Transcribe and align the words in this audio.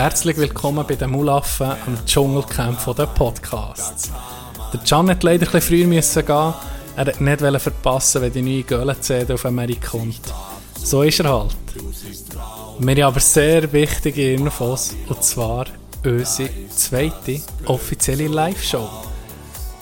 Herzlich 0.00 0.36
willkommen 0.36 0.86
bei 0.86 0.94
den 0.94 1.10
Mulaffen 1.10 1.72
am 1.84 2.06
Dschungelcamp 2.06 2.78
der 2.96 3.06
Podcasts. 3.06 4.12
Der 4.72 4.78
Can 4.88 5.10
hat 5.10 5.24
leider 5.24 5.52
ein 5.52 5.60
früher 5.60 5.88
müssen 5.88 6.24
gehen. 6.24 6.54
Er 6.94 7.06
wollte 7.06 7.50
nicht 7.50 7.62
verpassen, 7.62 8.22
wenn 8.22 8.32
die 8.32 8.42
neue 8.42 8.62
Göhle-CD 8.62 9.32
auf 9.32 9.44
Amerika 9.44 9.88
kommt. 9.88 10.20
So 10.76 11.02
ist 11.02 11.18
er 11.18 11.32
halt. 11.32 11.56
Wir 12.78 12.94
haben 12.94 13.02
aber 13.02 13.18
sehr 13.18 13.72
wichtige 13.72 14.34
Infos, 14.34 14.94
und 15.08 15.24
zwar 15.24 15.66
unsere 16.04 16.48
zweite 16.70 17.40
offizielle 17.66 18.28
Live-Show. 18.28 18.88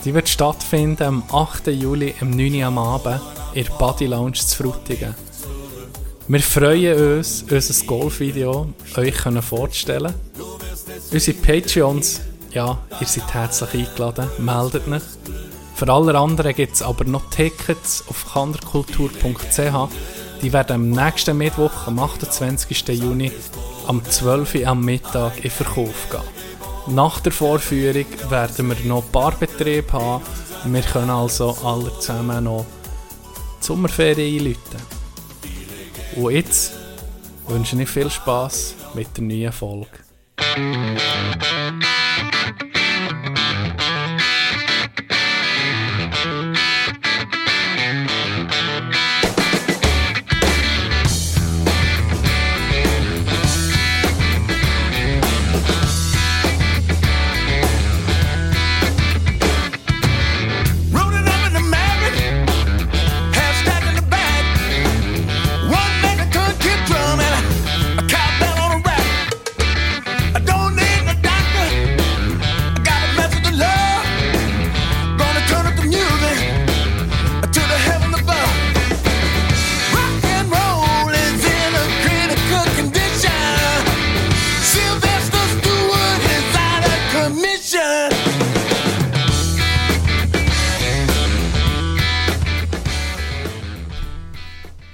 Die 0.03 0.15
wird 0.15 0.29
stattfinden 0.29 1.03
am 1.03 1.23
8. 1.31 1.67
Juli 1.67 2.15
um 2.21 2.31
9 2.31 2.55
Uhr 2.55 2.65
am 2.65 2.79
Abend 2.79 3.21
in 3.53 3.65
der 3.65 3.73
Body 3.73 4.07
Lounge 4.07 4.33
zu 4.33 4.63
Frutigen. 4.63 5.26
Wir 6.29 6.41
freuen 6.41 7.19
uns, 7.19 7.45
unser 7.49 7.85
Golfvideo 7.85 8.67
euch 8.97 9.15
vorzustellen. 9.41 10.13
Unsere 11.09 11.37
Patreons, 11.37 12.19
ja, 12.51 12.77
ihr 12.99 13.07
seid 13.07 13.33
herzlich 13.33 13.87
eingeladen, 13.87 14.27
meldet 14.37 14.89
euch. 14.89 15.03
Für 15.75 15.87
alle 15.87 16.17
anderen 16.17 16.53
gibt 16.53 16.73
es 16.73 16.81
aber 16.81 17.05
noch 17.05 17.29
Tickets 17.29 18.03
auf 18.09 18.33
kanderkultur.ch. 18.33 19.89
Die 20.41 20.51
werden 20.51 20.75
am 20.75 20.89
nächsten 20.89 21.37
Mittwoch, 21.37 21.87
am 21.87 21.97
28. 21.97 22.89
Juni, 22.89 23.31
am 23.87 24.03
12. 24.03 24.55
Uhr 24.55 24.67
am 24.67 24.83
Mittag 24.83 25.45
in 25.45 25.49
Verkauf 25.49 26.09
gehen. 26.09 26.93
Nach 26.93 27.21
der 27.21 27.31
Vorführung 27.31 28.05
werden 28.29 28.67
wir 28.67 28.85
noch 28.85 29.03
Barbetrieb 29.03 29.93
haben. 29.93 30.25
Wir 30.65 30.81
können 30.81 31.09
also 31.09 31.57
alle 31.63 31.97
zusammen 31.99 32.43
noch 32.43 32.65
die 33.61 33.65
Sommerferien 33.65 34.39
einläuten. 34.39 34.96
Und 36.17 36.31
jetzt 36.31 36.73
wünsche 37.47 37.79
ich 37.79 37.87
viel 37.87 38.09
Spaß 38.09 38.73
mit 38.95 39.15
der 39.15 39.23
neuen 39.23 39.51
Folge. 39.51 39.87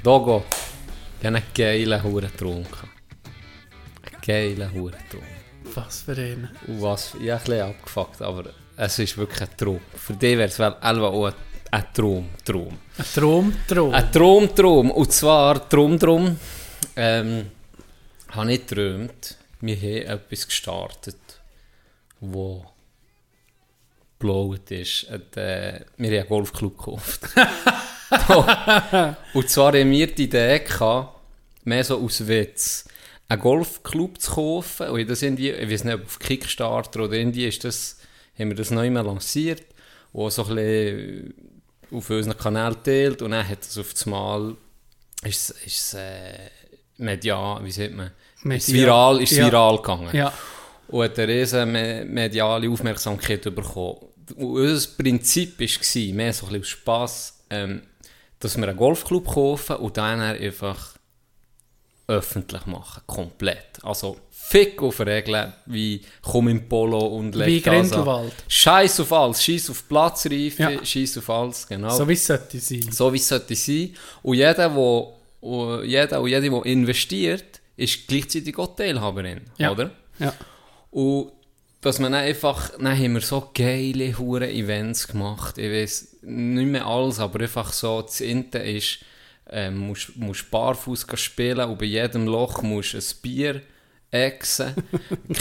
Dogo, 0.04 0.44
ich 1.22 1.26
habe 1.26 1.38
einen 1.38 1.46
geilen 1.56 2.04
Hurentraum 2.04 2.64
gehabt. 2.64 2.90
Einen 4.12 4.22
geilen 4.22 4.74
Hurentraum. 4.74 5.24
Was 5.76 6.02
für 6.02 6.12
einen? 6.12 6.50
Was, 6.68 7.14
ich 7.14 7.32
habe 7.32 7.32
ein 7.32 7.40
bisschen 7.40 7.62
abgefuckt, 7.62 8.22
aber 8.22 8.50
es 8.76 9.00
ist 9.00 9.18
wirklich 9.18 9.42
ein 9.42 9.56
Traum. 9.56 9.80
Für 9.96 10.12
dich 10.12 10.38
wäre 10.38 10.50
es 10.50 10.60
auch 10.60 10.82
ein, 10.82 11.34
ein 11.72 11.86
Traum, 11.94 12.30
Traum. 12.44 12.78
Ein 12.98 13.06
Traum, 13.14 13.54
Traum? 13.66 13.94
Ein 13.94 14.12
Traum, 14.12 14.54
Traum. 14.54 14.92
Und 14.92 15.14
zwar, 15.14 15.70
Traum, 15.70 15.98
Traum, 15.98 16.38
ähm, 16.98 17.50
habe 18.32 18.52
ich 18.52 18.68
geträumt, 18.68 19.38
wir 19.62 19.78
haben 19.78 20.20
etwas 20.20 20.46
gestartet, 20.46 21.40
wo 22.20 22.66
blowt 24.20 24.70
ist. 24.70 25.06
Und, 25.06 25.38
äh, 25.38 25.80
wir 25.96 26.10
haben 26.10 26.20
einen 26.20 26.28
Golfclub 26.28 26.78
gekauft. 26.78 27.22
und 29.34 29.50
zwar 29.50 29.74
haben 29.74 29.92
wir 29.92 30.08
die 30.08 30.24
Idee 30.24 30.60
gehabt, 30.60 31.20
mehr 31.64 31.84
so 31.84 32.00
aus 32.00 32.28
Witz, 32.28 32.86
einen 33.30 33.42
Golfclub 33.42 34.20
zu 34.20 34.32
kaufen. 34.32 34.90
Und 34.90 35.10
das 35.10 35.22
irgendwie, 35.22 35.52
ich 35.52 35.72
weiß 35.72 35.84
nicht, 35.86 36.04
auf 36.04 36.20
Kickstarter 36.20 37.04
oder 37.04 37.14
irgendwie 37.14 37.48
ist 37.48 37.64
das, 37.64 37.98
haben 38.38 38.50
wir 38.50 38.56
das 38.56 38.72
neu 38.72 38.90
mal 38.90 39.06
lanciert, 39.06 39.64
wo 40.12 40.30
so 40.30 40.46
ein 40.46 40.56
bisschen 40.56 41.34
auf 41.92 42.10
unseren 42.10 42.38
Kanal 42.38 42.76
teilt 42.76 43.22
und 43.22 43.32
dann 43.32 43.48
hat 43.48 43.62
es 43.62 43.78
auf 43.78 43.94
das 43.94 44.06
Mal, 44.06 44.56
ist, 45.24 45.52
ist 45.66 45.94
äh, 45.94 46.50
medial, 46.98 47.64
wie 47.64 47.72
sagt 47.72 47.96
man, 47.96 48.12
ist 48.52 48.74
viral, 48.74 49.22
ist 49.22 49.32
ja. 49.32 49.46
viral 49.46 49.78
gegangen. 49.78 50.10
Ja. 50.14 50.34
Und 50.88 51.04
hat 51.04 51.20
eine 51.20 51.34
riesen 51.34 51.72
mediale 51.72 52.70
Aufmerksamkeit 52.70 53.44
bekommen. 53.44 53.98
Und 54.36 54.62
unser 54.62 54.90
Prinzip 54.98 55.60
war, 55.60 56.14
mehr 56.16 56.34
so 56.34 56.46
ein 56.48 56.54
bisschen 56.54 56.64
Spass, 56.66 57.44
ähm, 57.50 57.84
dass 58.44 58.58
wir 58.58 58.68
einen 58.68 58.78
Golfclub 58.78 59.26
kaufen 59.28 59.78
und 59.78 59.98
dann 59.98 60.20
einfach 60.20 60.98
öffentlich 62.08 62.66
machen, 62.66 63.02
komplett. 63.08 63.84
Also 63.84 64.18
fick 64.30 64.82
auf 64.82 65.00
Regeln 65.00 65.54
wie 65.66 66.02
komm 66.22 66.50
im 66.50 66.68
Polo 66.68 67.00
und 67.00 67.34
leg 67.36 67.48
Wie 67.48 67.62
Grindelwald. 67.62 68.34
Scheiß 68.48 69.00
auf 69.00 69.14
alles, 69.14 69.42
scheiß 69.42 69.70
auf 69.70 69.88
Platzreife, 69.88 70.64
ja. 70.64 70.86
scheiß 70.86 71.18
auf 71.20 71.30
alles, 71.30 71.68
genau. 71.68 71.96
So 71.96 72.08
wie 72.08 72.14
es 72.14 72.28
sollte 72.28 72.60
sein. 72.60 72.92
So 72.92 73.14
wie 73.14 73.18
es 73.18 73.28
sollte 73.28 73.56
sein. 73.56 73.96
Und 74.22 74.36
jeder, 74.36 74.76
wo, 74.76 75.16
und 75.40 75.86
jeder 75.86 76.22
und 76.22 76.28
jede, 76.28 76.50
der 76.50 76.66
investiert, 76.66 77.62
ist 77.78 78.06
gleichzeitig 78.08 78.58
auch 78.60 78.76
Teilhaberin, 78.76 79.42
ja. 79.58 79.72
oder? 79.72 79.92
Ja. 80.20 80.34
Und 80.92 81.32
dass 81.84 82.00
man 82.00 82.14
einfach, 82.14 82.72
dann 82.72 82.98
haben 82.98 83.14
wir 83.14 83.22
so 83.22 83.50
geile 83.54 84.18
hure 84.18 84.50
Events 84.50 85.08
gemacht. 85.08 85.58
Ich 85.58 85.72
weiß 85.72 86.18
nicht 86.22 86.68
mehr 86.68 86.86
alles, 86.86 87.20
aber 87.20 87.42
einfach 87.42 87.74
so, 87.74 88.02
das 88.02 88.22
Inte 88.22 88.60
ist, 88.60 89.00
ähm, 89.50 89.78
musst, 89.78 90.16
musst 90.16 90.50
barfuß 90.50 91.06
spielen 91.16 91.70
und 91.70 91.80
bei 91.80 91.86
jedem 91.86 92.26
Loch 92.26 92.62
musst 92.62 92.96
ein 92.96 93.22
Bier 93.22 93.62
Echsen. 94.14 94.76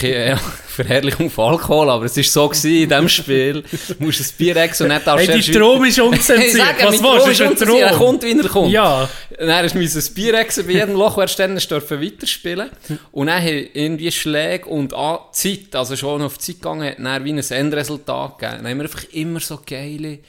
Keine 0.00 0.36
Verherrlichung 0.66 1.28
von 1.28 1.52
Alkohol, 1.52 1.90
aber 1.90 2.06
es 2.06 2.16
war 2.16 2.24
so 2.24 2.48
gewesen 2.48 2.70
in 2.70 2.88
diesem 2.88 3.08
Spiel. 3.08 3.62
Du 3.98 4.04
musst 4.04 4.20
ein 4.20 4.36
Bier 4.38 4.56
exen 4.56 4.84
und 4.84 4.94
nicht 4.94 5.06
darfst 5.06 5.28
Hey, 5.28 5.34
dein 5.34 5.42
Strom 5.42 5.84
ist 5.84 6.00
unzensiert. 6.00 6.66
Was 6.82 7.02
willst 7.02 7.26
du? 7.26 7.30
Ist 7.30 7.42
ein 7.42 7.56
Strom. 7.56 7.76
Er 7.76 7.92
kommt, 7.92 8.22
wie 8.22 8.38
er 8.38 8.48
kommt. 8.48 8.72
Ja. 8.72 9.08
Dann 9.38 9.62
musst 9.62 9.74
du 9.74 9.98
ein 9.98 10.14
Bier 10.14 10.34
exen 10.34 10.66
bei 10.66 10.72
jedem 10.72 10.94
Loch, 10.94 11.18
erst 11.18 11.38
dann 11.38 11.54
dürfen 11.56 12.00
weiterspielen. 12.00 12.70
Und 13.10 13.26
dann 13.26 13.42
haben 13.42 13.68
irgendwie 13.74 14.10
Schläge 14.10 14.64
und 14.64 14.94
Zeit, 15.32 15.74
also 15.74 15.94
schon 15.94 16.22
auf 16.22 16.38
die 16.38 16.44
Zeit 16.44 16.56
gegangen, 16.56 16.88
hat 16.88 16.98
dann 16.98 17.24
wie 17.26 17.32
ein 17.32 17.38
Endresultat 17.38 18.38
gegeben. 18.38 18.62
Dann 18.62 18.70
haben 18.70 18.78
wir 18.78 18.84
einfach 18.84 19.04
immer 19.12 19.40
so 19.40 19.60
geile, 19.66 20.20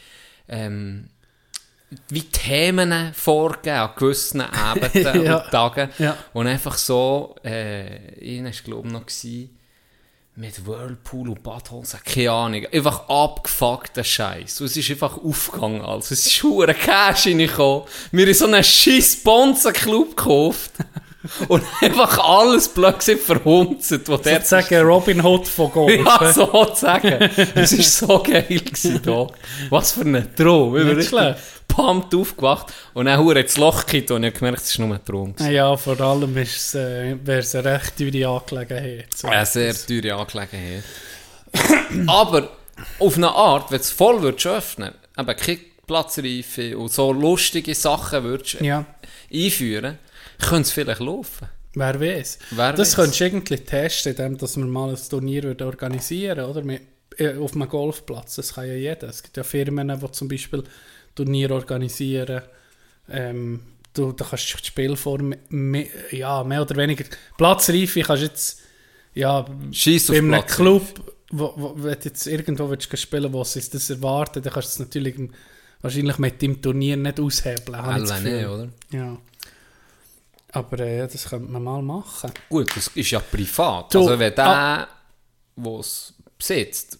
ähm, 0.49 1.05
wie 2.09 2.23
Themen 2.23 3.13
vorgeben 3.13 3.77
an 3.77 3.91
gewissen 3.95 4.41
Abenden 4.41 5.23
ja. 5.23 5.37
und 5.37 5.51
Tagen. 5.51 5.89
Ja. 5.99 6.17
Und 6.33 6.47
einfach 6.47 6.77
so, 6.77 7.35
äh, 7.43 8.13
ich 8.15 8.43
war 8.43 8.51
glaube 8.51 8.87
noch 8.87 9.05
gewesen, 9.05 9.57
mit 10.35 10.65
Whirlpool 10.65 11.29
und 11.29 11.43
Badhosen, 11.43 11.99
keine 12.03 12.31
Ahnung, 12.31 12.65
einfach 12.71 13.07
abgefuckter 13.07 14.03
Scheiß. 14.03 14.61
Und 14.61 14.67
es 14.67 14.77
ist 14.77 14.89
einfach 14.89 15.17
aufgegangen, 15.17 15.81
also 15.81 16.13
es 16.13 16.25
ist 16.25 16.43
hure 16.43 16.73
Cash 16.73 17.27
reingekommen. 17.27 17.83
Wir 18.11 18.25
haben 18.25 18.33
so 18.33 18.45
einen 18.45 18.63
scheiß 18.63 19.17
Bonzen-Club 19.17 20.17
gekauft. 20.17 20.71
und 21.47 21.63
einfach 21.81 22.17
alles 22.19 22.69
plötzlich 22.69 23.19
verhunzt, 23.19 23.89
sagen 24.43 24.81
Robin 24.81 25.23
Hood 25.23 25.47
von 25.47 25.71
Golf. 25.71 25.93
Ja, 26.05 26.33
sozusagen. 26.33 27.29
Es 27.55 27.77
war 27.77 27.83
so 28.07 28.23
geil 28.23 28.43
gewesen, 28.47 29.01
da. 29.03 29.27
Was 29.69 29.93
für 29.93 30.01
ein 30.01 30.35
Traum. 30.35 30.73
Nicht 30.95 31.09
schlecht 31.09 31.39
pumped 31.73 32.13
aufgewacht 32.13 32.67
und 32.93 33.05
dann 33.05 33.19
hure 33.19 33.39
ins 33.39 33.57
Loch 33.57 33.85
gekippt 33.85 34.11
und 34.11 34.23
ich 34.23 34.33
gemerkt, 34.33 34.61
es 34.61 34.77
war 34.77 34.85
nur 34.85 34.95
ein 34.95 35.05
Traum. 35.05 35.35
Ja, 35.39 35.75
vor 35.75 35.99
allem 35.99 36.37
ist 36.37 36.55
es, 36.55 36.75
äh, 36.75 37.15
wäre 37.23 37.39
es 37.39 37.55
eine 37.55 37.65
recht 37.65 37.97
teure 37.97 38.27
Angelegenheit. 38.27 39.07
So 39.15 39.27
eine 39.27 39.45
sehr 39.45 39.73
teure 39.73 40.15
Angelegenheit. 40.15 40.83
Aber 42.07 42.49
auf 42.99 43.17
eine 43.17 43.29
Art, 43.29 43.71
wenn 43.71 43.79
es 43.79 43.91
voll 43.91 44.21
würdest 44.21 44.47
öffnen, 44.47 44.93
eben 45.17 45.35
Kickplatzreife 45.35 46.77
und 46.77 46.91
so 46.91 47.11
lustige 47.11 47.73
Sachen 47.73 48.23
würdest 48.23 48.61
ja. 48.61 48.85
einführen, 49.33 49.97
könnte 50.43 50.63
es 50.63 50.71
vielleicht 50.71 51.01
laufen. 51.01 51.47
Wer 51.75 51.99
weiß. 51.99 52.39
Wer 52.51 52.73
das 52.73 52.95
könntest 52.95 53.19
du 53.19 53.25
irgendwie 53.25 53.57
testen, 53.57 54.11
indem 54.11 54.37
dass 54.37 54.57
wir 54.57 54.65
mal 54.65 54.89
ein 54.89 55.09
Turnier 55.09 55.55
organisieren 55.61 56.45
oder? 56.45 56.63
Mit, 56.63 56.81
äh, 57.17 57.35
auf 57.37 57.55
einem 57.55 57.67
Golfplatz. 57.67 58.35
Das 58.35 58.53
kann 58.53 58.67
ja 58.67 58.75
jeder. 58.75 59.07
Es 59.07 59.23
gibt 59.23 59.37
ja 59.37 59.43
Firmen, 59.43 59.87
die 59.87 60.11
zum 60.11 60.27
Beispiel 60.27 60.63
Turnier 61.15 61.51
organisieren, 61.51 62.41
ähm, 63.09 63.59
du, 63.93 64.11
du 64.11 64.23
kannst 64.23 64.59
die 64.59 64.65
Spielform 64.65 65.35
mehr, 65.49 65.87
ja, 66.11 66.43
mehr 66.43 66.61
oder 66.61 66.75
weniger 66.75 67.05
Platzreife 67.37 68.01
kannst 68.01 68.23
jetzt 68.23 68.61
ja, 69.13 69.45
Scheiss 69.71 70.09
auf 70.09 70.15
bei 70.15 70.19
einem 70.19 70.31
Platz. 70.31 70.55
Club, 70.55 71.13
wo, 71.31 71.53
wo, 71.55 71.73
wenn 71.77 71.99
du 71.99 72.05
jetzt 72.05 72.25
irgendwo 72.27 72.69
willst 72.69 72.97
spielen 72.97 73.31
wo 73.31 73.43
sie 73.43 73.61
das 73.69 73.89
erwarten, 73.89 74.41
dann 74.41 74.53
kannst 74.53 74.69
du 74.69 74.73
es 74.73 74.87
natürlich 74.87 75.15
wahrscheinlich 75.81 76.17
mit 76.17 76.41
dem 76.41 76.61
Turnier 76.61 76.97
nicht 76.97 77.19
aushebeln. 77.19 77.75
Alle 77.75 78.21
nicht, 78.21 78.47
oder? 78.47 78.69
Ja. 78.91 79.17
Aber 80.53 80.79
äh, 80.79 80.99
ja, 80.99 81.07
das 81.07 81.25
könnte 81.27 81.51
man 81.51 81.63
mal 81.63 81.81
machen. 81.81 82.31
Gut, 82.49 82.69
das 82.75 82.87
ist 82.93 83.09
ja 83.11 83.19
privat. 83.19 83.93
Du, 83.93 84.01
also 84.01 84.19
wenn 84.19 84.33
der, 84.35 84.45
ah. 84.47 84.87
der 85.55 85.73
es 85.79 86.13
besitzt, 86.37 86.99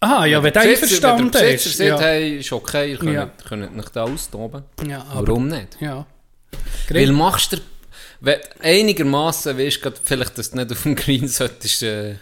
Aha, 0.00 0.26
ja, 0.26 0.42
wenn 0.42 0.52
der 0.52 0.62
Besitzer- 0.62 0.70
einverstanden 0.82 1.24
wenn 1.24 1.30
der 1.32 1.52
Besitzer 1.52 1.68
ist. 1.70 1.76
sagt, 1.78 1.88
Ja, 1.88 1.98
hey, 2.06 2.38
ist 2.38 2.52
okay, 2.52 2.90
ihr 2.92 2.98
könnt, 2.98 3.14
Ja. 3.14 3.30
könnt 3.48 3.78
euch 3.78 3.88
da 3.90 4.04
austoben. 4.04 4.64
ja, 4.88 5.04
aber, 5.10 5.26
Warum 5.26 5.48
nicht? 5.48 5.76
ja. 5.80 6.06
Weil 6.90 7.10
machst 7.12 7.52
du, 7.54 7.56
wenn 8.20 8.38
einigermaßen 8.60 9.58
weißt, 9.58 9.82
grad 9.82 10.00
vielleicht, 10.04 10.38
dass 10.38 10.50
du 10.50 10.58
nicht 10.58 10.70
auf 10.70 10.82
dem 10.84 10.94
Green 10.94 11.26
solltest, 11.26 11.82
äh, 11.82 12.14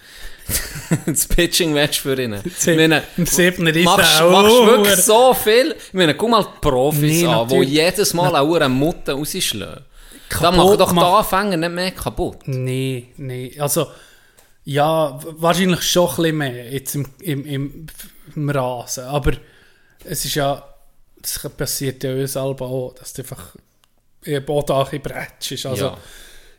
das 1.07 1.27
Pitching-Match 1.27 2.01
für 2.01 2.21
ihn. 2.21 2.35
Ich 2.45 2.67
meine, 2.67 3.03
Im 3.17 3.27
siebten 3.27 3.67
ist 3.67 3.85
machst, 3.85 4.21
er 4.21 4.31
machst 4.31 4.51
wirklich 4.67 4.97
so 4.97 5.35
viel. 5.35 5.75
Ich 5.89 5.93
meine, 5.93 6.15
guck 6.15 6.31
mal 6.31 6.43
die 6.45 6.61
Profis 6.61 7.01
Nee, 7.23 7.27
an, 7.27 7.47
die 7.49 7.57
jedes 7.63 8.15
Mal 8.15 8.35
auch 8.37 8.55
eine 8.55 8.69
Mutter 8.69 9.13
rausschlagen. 9.15 9.85
Da 10.41 10.51
Kaputt 10.51 10.57
machen 10.57 10.79
doch 10.79 10.89
die 10.91 10.95
machen. 10.95 11.15
Anfänger 11.15 11.57
nicht 11.57 11.73
mehr 11.75 11.91
kaputt. 11.93 12.39
Nee, 12.49 13.09
nee. 13.17 13.55
Also, 13.59 13.89
ja, 14.65 15.19
wahrscheinlich 15.23 15.83
schon 15.83 16.09
ein 16.09 16.17
bisschen 16.17 16.37
mehr 16.39 16.73
jetzt 16.73 16.95
im, 16.95 17.07
im, 17.21 17.45
im, 17.47 17.87
im 18.37 18.51
Rasen. 18.51 19.05
Aber 19.05 19.33
es 20.05 20.25
ist 20.25 20.35
ja, 20.35 20.63
das 21.21 21.39
passiert 21.57 22.03
ja 22.05 22.13
uns 22.15 22.33
selber 22.35 22.67
auch, 22.67 22.95
dass 22.95 23.13
du 23.13 23.23
einfach 23.23 23.57
im 24.25 24.45
Boden 24.45 24.73
ein 24.73 25.01
bisschen. 25.01 25.71
Also, 25.71 25.85
Ja. 25.87 25.99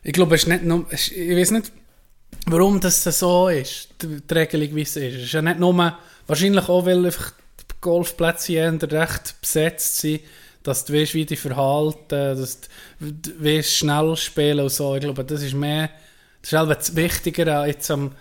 ich 0.02 0.12
glaube, 0.12 0.34
es 0.34 0.42
ist 0.42 0.48
nicht 0.48 0.64
nur, 0.64 0.86
ich 0.90 1.12
weiß 1.16 1.50
nicht, 1.52 1.72
warum 2.46 2.80
das 2.80 3.04
so 3.04 3.48
ist, 3.48 3.88
die, 4.02 4.20
die 4.20 4.34
Regelung, 4.34 4.74
wie 4.74 4.82
es 4.82 4.96
ist. 4.96 5.14
Es 5.16 5.22
ist 5.24 5.32
ja 5.32 5.40
nicht 5.42 5.58
nur, 5.58 5.96
wahrscheinlich 6.26 6.68
auch, 6.68 6.84
weil 6.84 7.04
einfach 7.06 7.32
die 7.60 7.74
Golfplätze 7.80 8.46
hier 8.52 8.78
recht 8.82 9.40
besetzt 9.40 9.98
sind, 9.98 10.20
dass 10.62 10.84
du 10.84 10.94
weißt, 10.94 11.14
wie 11.14 11.26
die 11.26 11.36
verhalten, 11.36 11.98
dass 12.08 12.60
du 12.62 12.68
du 13.00 13.44
weißt, 13.44 13.76
schnell 13.76 14.16
spielen 14.16 14.60
und 14.60 14.70
so. 14.70 14.94
Ich 14.94 15.00
glaube, 15.00 15.24
das 15.24 15.42
ist 15.42 15.54
mehr, 15.54 15.90
das 16.40 16.52
ist 16.52 16.58
halt 16.58 16.70
das 16.70 16.96
Wichtigere 16.96 17.66
jetzt 17.66 17.90
am 17.90 18.12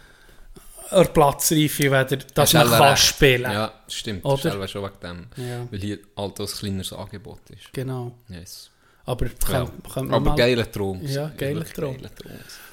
der 0.93 1.05
Platzreife, 1.05 1.83
weder, 1.83 2.05
dass 2.05 2.49
Ist 2.49 2.53
man 2.53 2.67
selber 2.67 2.77
kann 2.77 2.89
recht. 2.89 3.03
spielen 3.03 3.51
Ja, 3.51 3.73
das 3.85 3.93
stimmt. 3.93 4.25
Oder? 4.25 4.51
Das 4.51 4.55
ist 4.65 4.71
schon 4.71 4.83
wegen 4.83 4.99
dem. 5.01 5.27
Ja. 5.37 5.67
Weil 5.71 5.79
hier 5.79 5.99
halt 6.15 6.39
ein 6.39 6.45
kleineres 6.45 6.93
Angebot 6.93 7.39
ist. 7.49 7.73
Genau. 7.73 8.13
Yes. 8.29 8.69
Aber, 9.05 9.25
Ja. 9.25 9.67
kann, 9.93 10.07
man 10.07 10.13
Aber 10.27 10.35
geiler 10.35 10.71
Traum. 10.71 11.01
Ja, 11.03 11.31
geiler 11.37 11.65
Traum. 11.65 11.97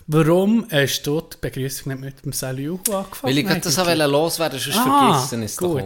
warum 0.06 0.67
hast 0.71 1.03
du 1.06 1.21
die 1.21 1.37
Begrüßung 1.41 1.93
nicht 1.93 2.00
mit 2.00 2.25
dem 2.25 2.32
Salut 2.32 2.88
angefangen? 2.88 3.37
Weil 3.37 3.38
ich 3.38 3.61
das 3.65 3.79
auch 3.79 3.94
loswerden 4.06 4.59
sonst 4.59 4.79
Ah, 4.79 5.12
vergessen 5.12 5.43
ist 5.43 5.53
es 5.53 5.56
gut. 5.59 5.82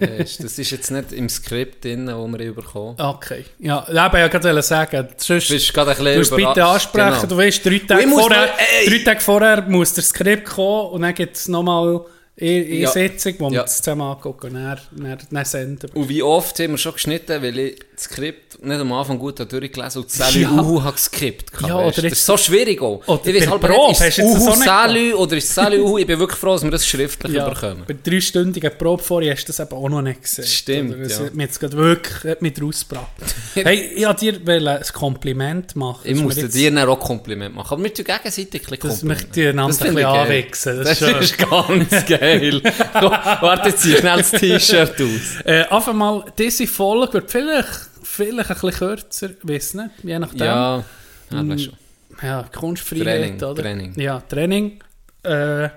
Weisst, 0.00 0.44
Das 0.44 0.58
ist 0.58 0.70
jetzt 0.70 0.90
nicht 0.90 1.12
im 1.12 1.28
Skript 1.28 1.84
drin, 1.84 2.06
das 2.06 2.16
wir 2.16 2.52
bekommen 2.54 2.94
Okay. 2.98 3.44
Ja, 3.58 3.84
ich 3.88 3.94
wollte 3.94 4.18
ja 4.18 4.28
gerade 4.28 4.62
sagen, 4.62 5.08
sonst, 5.16 5.48
Du 5.50 5.54
bist 5.54 5.72
gerade 5.74 5.90
ein 5.92 5.96
du 5.98 6.04
bisschen 6.04 6.18
musst 6.18 6.36
bitte 6.54 6.64
ansprechen, 6.64 7.12
Genau. 7.14 7.26
du 7.26 7.36
weißt, 7.36 7.64
drei 7.64 7.78
Tage, 7.80 8.08
vorher, 8.08 8.46
noch- 8.46 8.88
drei 8.90 8.98
Tage 9.04 9.20
vorher 9.20 9.62
muss 9.62 9.94
das 9.94 10.08
Skript 10.08 10.44
kommen 10.46 10.90
und 10.92 11.02
dann 11.02 11.14
gibt 11.14 11.36
es 11.36 11.48
nochmal 11.48 12.00
eine, 12.40 12.64
Ja. 12.64 12.90
Sitzung, 12.90 13.34
wo 13.38 13.50
wir 13.50 13.56
Ja. 13.58 13.62
das 13.62 13.76
zusammen 13.78 14.02
angucken 14.02 14.48
und 14.48 14.54
dann, 14.54 14.78
dann, 14.90 15.18
dann 15.30 15.44
senden. 15.44 15.90
Und 15.94 16.08
wie 16.08 16.20
oft 16.22 16.58
haben 16.58 16.72
wir 16.72 16.78
schon 16.78 16.94
geschnitten, 16.94 17.40
weil 17.40 17.56
ich 17.58 17.80
das 17.94 18.04
Skript 18.04 18.64
nicht 18.64 18.80
am 18.80 18.92
Anfang 18.92 19.18
gut 19.18 19.38
durchgelesen 19.38 20.02
und 20.02 20.10
Salü 20.10 20.40
Ja. 20.42 20.50
Uhu 20.50 20.82
habe 20.82 20.92
geskippt. 20.94 21.50
Ja, 21.66 21.76
oder 21.76 21.90
das 21.90 22.04
ist 22.12 22.26
so 22.26 22.36
schwierig 22.36 22.80
auch. 22.82 23.02
Oder 23.06 23.26
ich 23.26 23.42
weiß 23.42 23.50
halt 23.50 23.60
Probe 23.60 23.88
nicht, 23.88 24.00
ist 24.00 24.18
es 24.18 24.24
Uhu 24.24 24.50
nicht 24.50 24.64
Salü 24.64 25.12
oder 25.14 25.36
ist 25.36 25.54
Salü 25.54 25.80
Uhu? 25.80 25.98
Ich 25.98 26.06
bin 26.06 26.18
wirklich 26.18 26.38
froh, 26.38 26.52
dass 26.54 26.62
wir 26.64 26.70
das 26.70 26.86
schriftlich 26.86 27.32
Ja, 27.34 27.48
bekommen. 27.48 27.84
bei 27.86 27.94
dreistündigen 28.02 28.70
Probe 28.78 29.02
vorher 29.02 29.34
hast 29.34 29.44
du 29.44 29.52
das 29.52 29.60
eben 29.60 29.72
auch 29.76 29.88
noch 29.88 30.02
nicht 30.02 30.22
gesehen. 30.22 30.44
Stimmt, 30.46 30.94
Oder? 30.94 31.02
Das 31.04 31.18
ja. 31.18 31.24
hat 31.26 31.34
mich 31.34 31.46
jetzt 31.46 31.60
gerade 31.60 31.76
wirklich 31.76 32.24
hat 32.24 32.42
mich 32.42 32.62
rausgebracht. 32.62 33.06
hey, 33.54 33.92
ich 33.96 34.06
wollte 34.06 34.32
dir 34.40 34.62
ein 34.62 34.82
Kompliment 34.92 35.76
machen. 35.76 36.00
Ich 36.04 36.12
dass 36.14 36.22
muss 36.22 36.36
wir 36.36 36.42
jetzt- 36.44 36.54
dir 36.54 36.70
dann 36.70 36.88
auch 36.88 36.98
Kompliment 37.00 37.54
machen. 37.54 37.74
Aber 37.74 37.82
wir 37.84 37.92
tun 37.94 38.04
gegenseitig 38.04 38.62
ein 38.62 38.70
bisschen 38.70 38.88
Dass 38.88 39.00
Kompliment. 39.00 39.36
wir 39.36 39.50
einander 39.50 39.76
Das 39.76 39.82
ein 39.82 39.94
bisschen 39.94 40.08
anwichsen, 40.10 40.76
das 40.84 40.98
Das, 40.98 41.20
ist 41.20 41.38
ganz 41.38 42.06
geil. 42.08 42.62
Warte, 42.92 43.74
zieh 43.76 43.96
schnell 43.96 44.18
das 44.18 44.30
T-Shirt 44.30 44.94
aus. 45.00 45.44
Äh, 45.44 45.62
einfach 45.64 45.92
mal, 45.92 46.24
diese 46.38 46.66
Folge 46.66 47.14
wird 47.14 47.30
vielleicht, 47.30 47.68
vielleicht 48.14 48.50
ein 48.50 48.56
bisschen 48.56 48.70
kürzer, 48.72 49.30
weiß 49.42 49.74
nicht, 49.74 49.90
je 50.02 50.18
nachdem. 50.18 50.38
Ja, 50.46 50.84
ja 51.30 51.42
das 51.42 51.62
schon. 51.62 51.74
ja 52.22 52.42
Kunstfreiheit, 52.54 53.04
Training, 53.06 53.42
oder? 53.42 53.62
Training. 53.62 54.00
Ja, 54.00 54.20
Training. 54.20 54.80
Äh, 55.22 55.68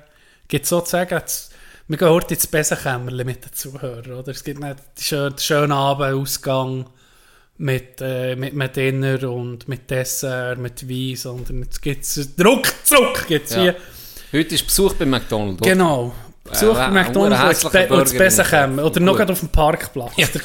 gibt 0.47 0.65
sozusagen, 0.65 1.15
jetzt, 1.15 1.53
wir 1.87 1.97
gehen 1.97 2.09
heute 2.09 2.33
ins 2.33 2.47
Besenkämmerchen 2.47 3.25
mit 3.25 3.45
den 3.45 3.53
Zuhörern, 3.53 4.11
oder? 4.11 4.31
Es 4.31 4.43
gibt 4.43 4.59
nicht 4.59 4.77
den 4.77 5.03
schönen, 5.03 5.37
schönen 5.37 5.71
Abendausgang 5.71 6.85
mit, 7.57 8.01
äh, 8.01 8.35
mit, 8.35 8.53
mit 8.53 8.75
Dinner 8.75 9.23
und 9.29 9.67
mit 9.67 9.89
Dessert, 9.89 10.59
mit 10.59 10.87
Wein, 10.89 11.15
sondern 11.15 11.63
jetzt 11.63 11.81
gibt 11.81 12.03
es 12.03 12.35
Druck, 12.35 12.67
Druck 12.87 13.27
gibt's 13.27 13.55
Ja. 13.55 13.61
hier. 13.61 13.75
Heute 14.33 14.55
ist 14.55 14.65
Besuch 14.65 14.93
bei 14.93 15.05
McDonald's. 15.05 15.61
oder? 15.61 15.71
Genau. 15.71 16.13
Besuch 16.49 16.77
Äh, 16.77 16.89
McDonalds 16.91 17.43
hässlicher 17.43 17.69
das 17.79 17.87
Be- 17.89 17.95
Burger 17.95 18.17
Besenkämmerchen. 18.17 18.79
Oder 18.91 18.99
noch 19.01 19.19
auf 19.19 19.39
dem 19.39 19.49
Parkplatz. 19.49 20.11
Ja, 20.15 20.27
Der 20.27 20.41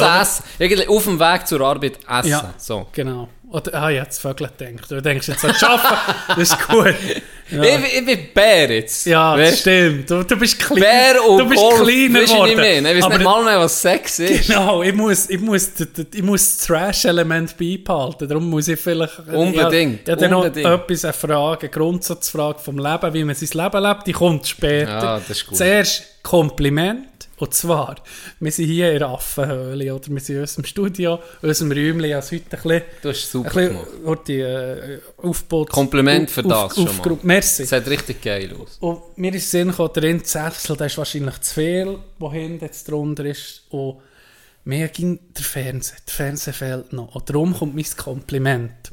oder? 0.00 0.20
essen. 0.22 0.44
Irgendwie 0.58 0.88
auf 0.88 1.04
dem 1.04 1.18
Weg 1.20 1.46
zur 1.46 1.60
Arbeit 1.60 1.98
essen. 2.08 2.28
Ja, 2.30 2.54
So. 2.56 2.86
genau. 2.92 3.28
Oder, 3.50 3.74
ah, 3.74 3.88
ja, 3.88 4.04
das 4.04 4.18
Vögel 4.18 4.50
denkt. 4.58 4.90
Du 4.90 5.00
denkst 5.00 5.28
jetzt 5.28 5.44
an 5.44 5.52
Arbeiten, 5.52 6.14
das 6.28 6.38
ist 6.38 6.66
gut. 6.68 6.94
Ja, 7.50 7.62
Ich, 7.62 7.98
ich 7.98 8.06
bin 8.06 8.18
Bär 8.32 8.70
jetzt. 8.70 9.04
ja 9.06 9.36
Weißt? 9.36 9.60
stimmt. 9.60 10.10
Du, 10.10 10.22
du 10.22 10.36
bist 10.36 10.58
klein. 10.58 10.80
Bär 10.80 11.28
und 11.28 11.38
du 11.38 11.48
bist 11.48 11.60
Golf, 11.60 11.82
kleiner 11.82 12.14
was 12.20 12.22
ich 12.24 12.30
geworden. 12.30 12.56
meine? 12.56 12.90
Ich 12.90 12.96
weiß 12.96 13.04
Aber- 13.04 13.14
nicht 13.18 13.24
mal 13.24 13.44
mehr, 13.44 13.60
was 13.60 13.82
Sex 13.82 14.18
ist. 14.18 14.46
Genau, 14.48 14.82
ich 14.82 14.94
muss, 14.94 15.28
ich 15.28 15.40
muss, 15.40 15.70
ich 16.14 16.22
muss 16.22 16.56
das 16.56 16.66
Trash-Element 16.66 17.56
beibehalten. 17.58 18.28
Darum 18.28 18.48
muss 18.48 18.68
ich 18.68 18.80
vielleicht... 18.80 19.18
Unbedingt, 19.32 20.08
Ja, 20.08 20.14
ja 20.14 20.16
dann 20.20 20.30
noch 20.30 20.44
unbedingt. 20.44 20.66
etwas, 20.66 21.04
eine 21.04 21.12
Frage, 21.12 21.60
eine 21.62 21.68
Grundsatzfrage 21.70 22.58
vom 22.60 22.78
Leben, 22.78 23.12
wie 23.14 23.24
man 23.24 23.34
sein 23.34 23.62
Leben 23.62 23.82
lebt, 23.82 24.06
die 24.06 24.12
kommt 24.12 24.46
später. 24.46 24.90
Ja, 24.90 25.18
das 25.18 25.30
ist 25.30 25.46
gut. 25.46 25.58
Zuerst 25.58 26.02
Kompliment. 26.22 27.06
Und 27.36 27.52
zwar, 27.52 27.96
wir 28.38 28.52
sind 28.52 28.66
hier 28.66 28.92
in 28.92 29.00
der 29.00 29.08
Affenhöhle, 29.08 29.94
oder 29.94 30.08
wir 30.08 30.20
sind 30.20 30.36
in 30.36 30.42
unserem 30.42 30.64
Studio, 30.64 31.18
in 31.42 31.48
unserem 31.48 31.72
Räumchen, 31.72 32.04
es 32.04 32.30
heute 32.30 32.44
ein 32.44 32.50
bisschen... 32.50 32.82
Du 33.02 33.08
hast 33.08 33.30
super 33.30 33.56
Ein 33.56 33.68
gemacht. 33.68 33.86
bisschen 33.90 34.06
heute, 34.06 34.32
äh, 34.32 35.26
Aufbau... 35.26 35.64
Kompliment 35.64 36.30
für 36.30 36.42
das 36.44 36.74
schon 36.74 36.84
mal. 36.84 37.18
Merci. 37.22 37.64
Es 37.64 37.70
sieht 37.70 37.88
richtig 37.88 38.22
geil 38.22 38.54
aus. 38.60 38.76
Und 38.78 39.18
mir 39.18 39.34
ist 39.34 39.50
Sinn 39.50 39.68
gekommen, 39.68 39.90
der 39.96 40.04
Inzepsel, 40.04 40.76
der 40.76 40.86
ist 40.86 40.98
wahrscheinlich 40.98 41.40
zu 41.40 41.54
viel, 41.54 41.98
wo 42.18 42.32
hinten 42.32 42.64
jetzt 42.64 42.88
drunter 42.88 43.24
ist. 43.24 43.64
Und 43.70 43.98
mir 44.64 44.88
ging 44.88 45.18
der 45.36 45.44
Fernseher. 45.44 45.98
Der 46.06 46.14
Fernseher 46.14 46.54
fehlt 46.54 46.92
noch. 46.92 47.14
Und 47.16 47.28
darum 47.28 47.52
kommt 47.52 47.74
mein 47.74 47.84
Kompliment. 47.96 48.92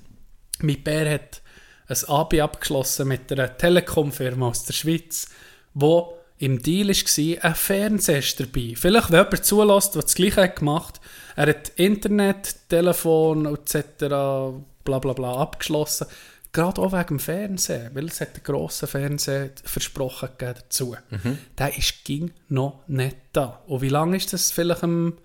Mein 0.62 0.82
Bär 0.84 1.14
hat 1.14 1.42
ein 1.88 2.10
Abi 2.10 2.42
abgeschlossen 2.42 3.08
mit 3.08 3.32
einer 3.32 3.56
Telekom-Firma 3.56 4.48
aus 4.48 4.64
der 4.64 4.74
Schweiz, 4.74 5.28
wo 5.74 6.18
im 6.42 6.62
Deal 6.62 6.90
war, 6.90 7.44
ein 7.44 7.56
Fernseher 7.56 8.20
ist 8.20 8.40
dabei. 8.40 8.74
Vielleicht, 8.76 9.12
wenn 9.12 9.20
jemand 9.24 9.46
zulässt, 9.46 9.96
der 9.96 10.02
das 10.02 10.16
Gleiche 10.16 10.42
hat 10.42 10.58
gemacht 10.58 11.00
er 11.36 11.48
hat 11.48 11.72
Internet, 11.76 12.56
Telefon 12.70 13.46
etc. 13.46 13.84
bla 14.84 15.00
bla 15.00 15.14
bla 15.14 15.36
abgeschlossen. 15.38 16.08
Gerade 16.52 16.82
auch 16.82 16.92
wegen 16.92 17.08
dem 17.08 17.20
Fernsehen, 17.20 17.92
weil 17.94 18.08
es 18.08 18.20
hat 18.20 18.36
einen 18.36 18.44
grossen 18.44 18.88
Fernseher 18.88 19.52
versprochen 19.64 20.30
gegeben 20.38 20.60
dazu. 20.62 20.98
Der 21.58 21.78
ist 21.78 22.04
ging 22.04 22.32
noch 22.50 22.82
nicht 22.88 23.16
da. 23.32 23.62
Und 23.68 23.82
wie 23.82 23.90
lange 23.90 24.18
ist 24.18 24.34
das? 24.34 24.52
Vielleicht 24.52 24.84
im 24.84 25.18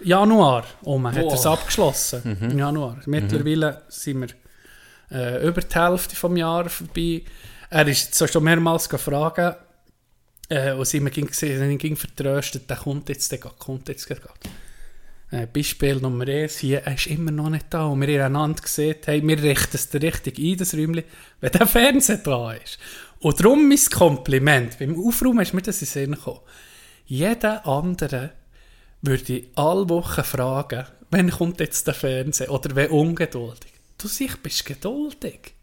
Januar. 0.00 0.64
Oh, 0.84 0.98
man 0.98 1.14
hat 1.14 1.24
Boah. 1.24 1.34
es 1.34 1.46
abgeschlossen. 1.46 2.38
Im 2.40 2.58
Januar. 2.58 2.98
Mittlerweile 3.06 3.82
sind 3.88 4.20
wir 4.20 4.28
äh, 5.10 5.46
über 5.46 5.60
die 5.60 5.74
Hälfte 5.74 6.14
vom 6.14 6.36
Jahr 6.36 6.68
vorbei. 6.68 7.22
Er 7.70 7.88
ist 7.88 8.18
jetzt 8.20 8.32
schon 8.32 8.44
mehrmals 8.44 8.88
gefragt, 8.88 9.56
äh, 10.48 10.72
und 10.72 10.86
sie 10.86 11.00
mir 11.00 11.10
ging, 11.10 11.28
sie 11.32 11.78
ging 11.78 11.96
vertröstet, 11.96 12.68
der 12.68 12.76
kommt 12.76 13.08
jetzt, 13.08 13.30
der 13.32 13.38
kommt 13.38 13.88
jetzt, 13.88 14.08
der. 14.08 14.18
Äh, 15.30 15.46
Beispiel 15.46 15.96
Nummer 15.96 16.28
1, 16.28 16.58
hier, 16.58 16.82
er 16.82 16.94
ist 16.94 17.06
immer 17.06 17.30
noch 17.30 17.50
nicht 17.50 17.66
da 17.70 17.86
und 17.86 18.00
wir 18.00 18.24
haben 18.24 18.36
einander 18.36 18.62
gesehen, 18.62 18.96
hey, 19.04 19.26
wir 19.26 19.42
richten 19.42 19.76
es 19.76 19.92
richtig 19.94 20.38
ein, 20.38 20.56
das 20.56 20.74
Räumchen, 20.74 21.04
wenn 21.40 21.52
der 21.52 21.66
Fernseher 21.66 22.18
da 22.18 22.52
ist. 22.52 22.78
Und 23.20 23.40
darum 23.40 23.68
mein 23.68 23.78
Kompliment, 23.90 24.78
beim 24.78 24.98
Aufräumen 25.02 25.40
ist 25.40 25.54
mir 25.54 25.62
das 25.62 25.80
in 25.80 25.88
Sinn 25.88 26.12
gekommen. 26.12 26.40
Jeder 27.06 27.66
andere 27.66 28.32
würde 29.02 29.32
ich 29.32 29.48
alle 29.54 29.88
Wochen 29.88 30.24
fragen, 30.24 30.86
wann 31.10 31.30
kommt 31.30 31.60
jetzt 31.60 31.86
der 31.86 31.94
Fernseher 31.94 32.50
oder 32.50 32.74
wer 32.76 32.92
ungeduldig. 32.92 33.72
Du 33.98 34.08
sich 34.08 34.36
bist 34.36 34.64
geduldig. 34.66 35.54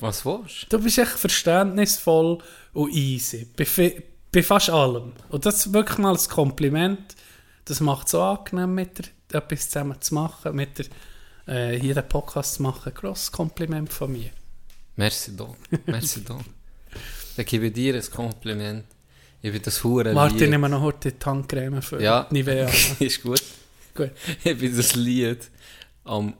Was 0.00 0.24
willst 0.24 0.66
Du 0.72 0.78
bist 0.80 0.98
echt 0.98 1.12
verständnisvoll 1.12 2.38
und 2.72 2.92
easy. 2.92 3.46
Bei, 3.56 3.64
fi- 3.64 4.02
bei 4.32 4.42
fast 4.42 4.70
allem. 4.70 5.12
Und 5.28 5.46
das 5.46 5.66
ist 5.66 5.72
wirklich 5.72 5.98
mal 5.98 6.14
ein 6.14 6.28
Kompliment. 6.28 7.16
Das 7.64 7.80
macht 7.80 8.06
es 8.06 8.12
so 8.12 8.22
angenehm, 8.22 8.74
mit 8.74 8.98
dir 8.98 9.04
etwas 9.38 9.68
zusammen 9.68 10.00
zu 10.00 10.14
machen, 10.14 10.54
mit 10.56 10.78
dir 10.78 10.86
äh, 11.46 11.78
hier 11.78 11.94
den 11.94 12.08
Podcast 12.08 12.54
zu 12.54 12.62
machen. 12.62 12.92
Grosses 12.94 13.30
Kompliment 13.32 13.92
von 13.92 14.12
mir. 14.12 14.30
Merci 14.96 15.36
doch. 15.36 15.56
Merci 15.86 16.24
doch. 16.24 16.42
Dann 17.36 17.46
gebe 17.46 17.66
ich 17.66 17.72
dir 17.72 17.94
ein 17.94 18.10
Kompliment. 18.10 18.84
Ich 19.40 19.52
bin 19.52 19.62
das 19.62 19.84
Huren 19.84 20.14
Warte, 20.16 20.44
ich 20.44 20.50
nehme 20.50 20.68
noch 20.68 20.80
heute 20.80 21.12
die 21.12 21.24
Handcreme 21.24 21.80
für 21.80 22.02
Ja. 22.02 22.26
Nivea. 22.30 22.68
ist 22.98 23.22
gut. 23.22 23.42
Gut. 23.94 24.10
Ich 24.42 24.58
bin 24.58 24.76
das 24.76 24.96
Lied 24.96 25.48
am 26.04 26.34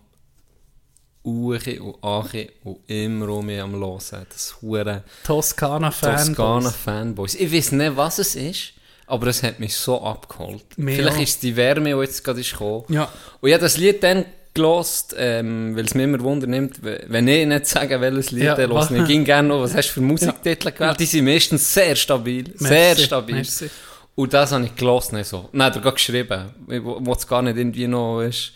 Uche 1.25 1.83
und 1.83 2.03
Ache 2.03 2.49
und 2.65 2.79
immer 2.87 3.29
um 3.29 3.47
mich 3.47 3.61
am 3.61 3.73
Hören. 3.75 4.27
Das 4.33 4.57
Huren 4.63 5.03
Toskana-Fan. 5.25 6.35
Toskana-Fanboys. 6.35 7.35
Ich 7.35 7.53
weiß 7.53 7.73
nicht, 7.73 7.97
was 7.97 8.19
es 8.19 8.35
ist, 8.37 8.73
aber 9.07 9.27
es 9.29 9.43
hat 9.43 9.59
mich 9.61 9.75
so 9.75 10.01
abgeholt. 10.03 10.65
Mir 10.77 10.97
Vielleicht 10.97 11.17
auch. 11.17 11.23
ist 11.23 11.29
es 11.31 11.39
die 11.41 11.57
Wärme, 11.57 11.95
die 11.95 12.01
jetzt 12.01 12.23
gerade 12.25 12.41
ist 12.41 12.53
gekommen. 12.53 12.85
Ja. 12.89 13.09
Und 13.41 13.49
ich 13.49 13.55
habe 13.55 13.63
das 13.63 13.77
Lied 13.77 14.03
dann 14.03 14.25
gelost, 14.55 15.15
ähm, 15.19 15.77
weil 15.77 15.85
es 15.85 15.95
mir 15.95 16.05
immer 16.05 16.21
Wunder 16.21 16.47
nimmt, 16.47 16.81
wenn 16.83 17.29
ich 17.29 17.47
nicht 17.47 17.67
sage, 17.67 18.01
welches 18.01 18.31
Lied 18.31 18.45
Ja, 18.45 18.59
ja, 18.59 18.71
was- 18.71 18.91
höre. 18.91 19.03
Ich 19.03 19.07
ging 19.07 19.25
gerne 19.25 19.49
noch, 19.49 19.61
was 19.61 19.75
hast 19.75 19.89
du 19.91 19.93
für 19.95 20.01
Musiktitel 20.13 20.73
gewählt? 20.73 20.99
Die 20.99 21.05
sind 21.07 21.25
meistens 21.27 21.73
sehr 21.75 21.95
stabil. 21.95 22.53
sehr 22.57 22.71
Merci, 22.71 23.05
stabil. 23.05 23.35
merci. 23.37 23.71
Und 24.19 24.35
das 24.35 24.51
habe 24.51 24.65
ich 24.65 24.75
gelost, 24.75 25.13
nicht 25.13 25.29
so. 25.29 25.49
Nein, 25.53 25.73
der 25.73 25.85
hat 25.85 25.95
geschrieben. 25.95 26.51
Ich 26.69 26.83
wo 26.83 27.13
es 27.13 27.25
gar 27.25 27.41
nicht 27.41 27.57
irgendwie 27.57 27.87
noch 27.87 28.21
ist, 28.23 28.51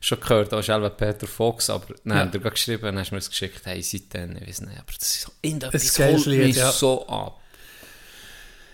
schon 0.00 0.18
gehört. 0.18 0.50
Da 0.50 0.60
ist 0.60 0.70
Elva 0.70 0.88
Peter 0.88 1.26
Fox, 1.26 1.68
aber 1.68 1.88
nein, 2.04 2.16
Ja. 2.16 2.24
der 2.24 2.42
hat 2.42 2.54
geschrieben, 2.54 2.84
dann 2.84 2.98
hast 2.98 3.10
du 3.10 3.14
mir 3.14 3.20
das 3.20 3.28
geschickt. 3.28 3.60
Hey, 3.66 3.82
seitdem, 3.82 4.34
ich 4.38 4.48
weiß 4.48 4.62
nicht, 4.62 4.78
aber 4.78 4.92
das 4.98 5.08
ist 5.14 5.20
so, 5.24 5.32
in 5.42 5.60
der 5.60 5.70
mich 5.74 6.56
ja. 6.56 6.72
so 6.72 7.06
ab. 7.06 7.38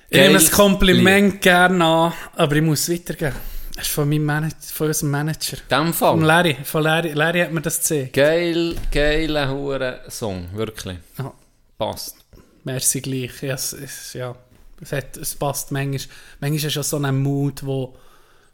Ich 0.09 0.21
nehme 0.21 0.35
das 0.35 0.53
Kompliment 0.53 1.41
gerne 1.43 1.85
an, 1.85 2.13
aber 2.37 2.55
ich 2.55 2.63
muss 2.63 2.89
weitergeben. 2.89 3.35
Das 3.75 3.89
ist 3.89 3.93
von, 3.93 4.09
meinem 4.09 4.25
Manager, 4.25 4.57
von 4.73 4.87
unserem 4.87 5.11
Manager. 5.11 5.57
Dem 5.69 5.93
Von 5.93 6.21
Fall. 6.21 6.21
Larry. 6.21 6.57
Von 6.63 6.83
Larry. 6.85 7.13
Larry 7.13 7.41
hat 7.41 7.51
mir 7.53 7.61
das 7.61 7.79
gezeigt. 7.79 8.13
Geil, 8.13 8.77
geiler 8.93 9.51
hure 9.51 10.03
Song, 10.09 10.49
wirklich. 10.55 10.99
Ja. 11.19 11.33
Passt. 11.77 12.19
Merci 12.63 13.01
gleich. 13.01 13.43
Ja, 13.43 13.55
es, 13.55 13.73
es, 13.73 14.13
ja, 14.13 14.37
es, 14.81 14.93
hat, 14.93 15.17
es 15.17 15.35
passt 15.35 15.71
manchmal. 15.73 16.15
Manchmal 16.41 16.69
ist 16.69 16.75
ja 16.77 16.83
so 16.83 16.97
ein 16.99 17.23
Mut, 17.23 17.65
wo, 17.65 17.97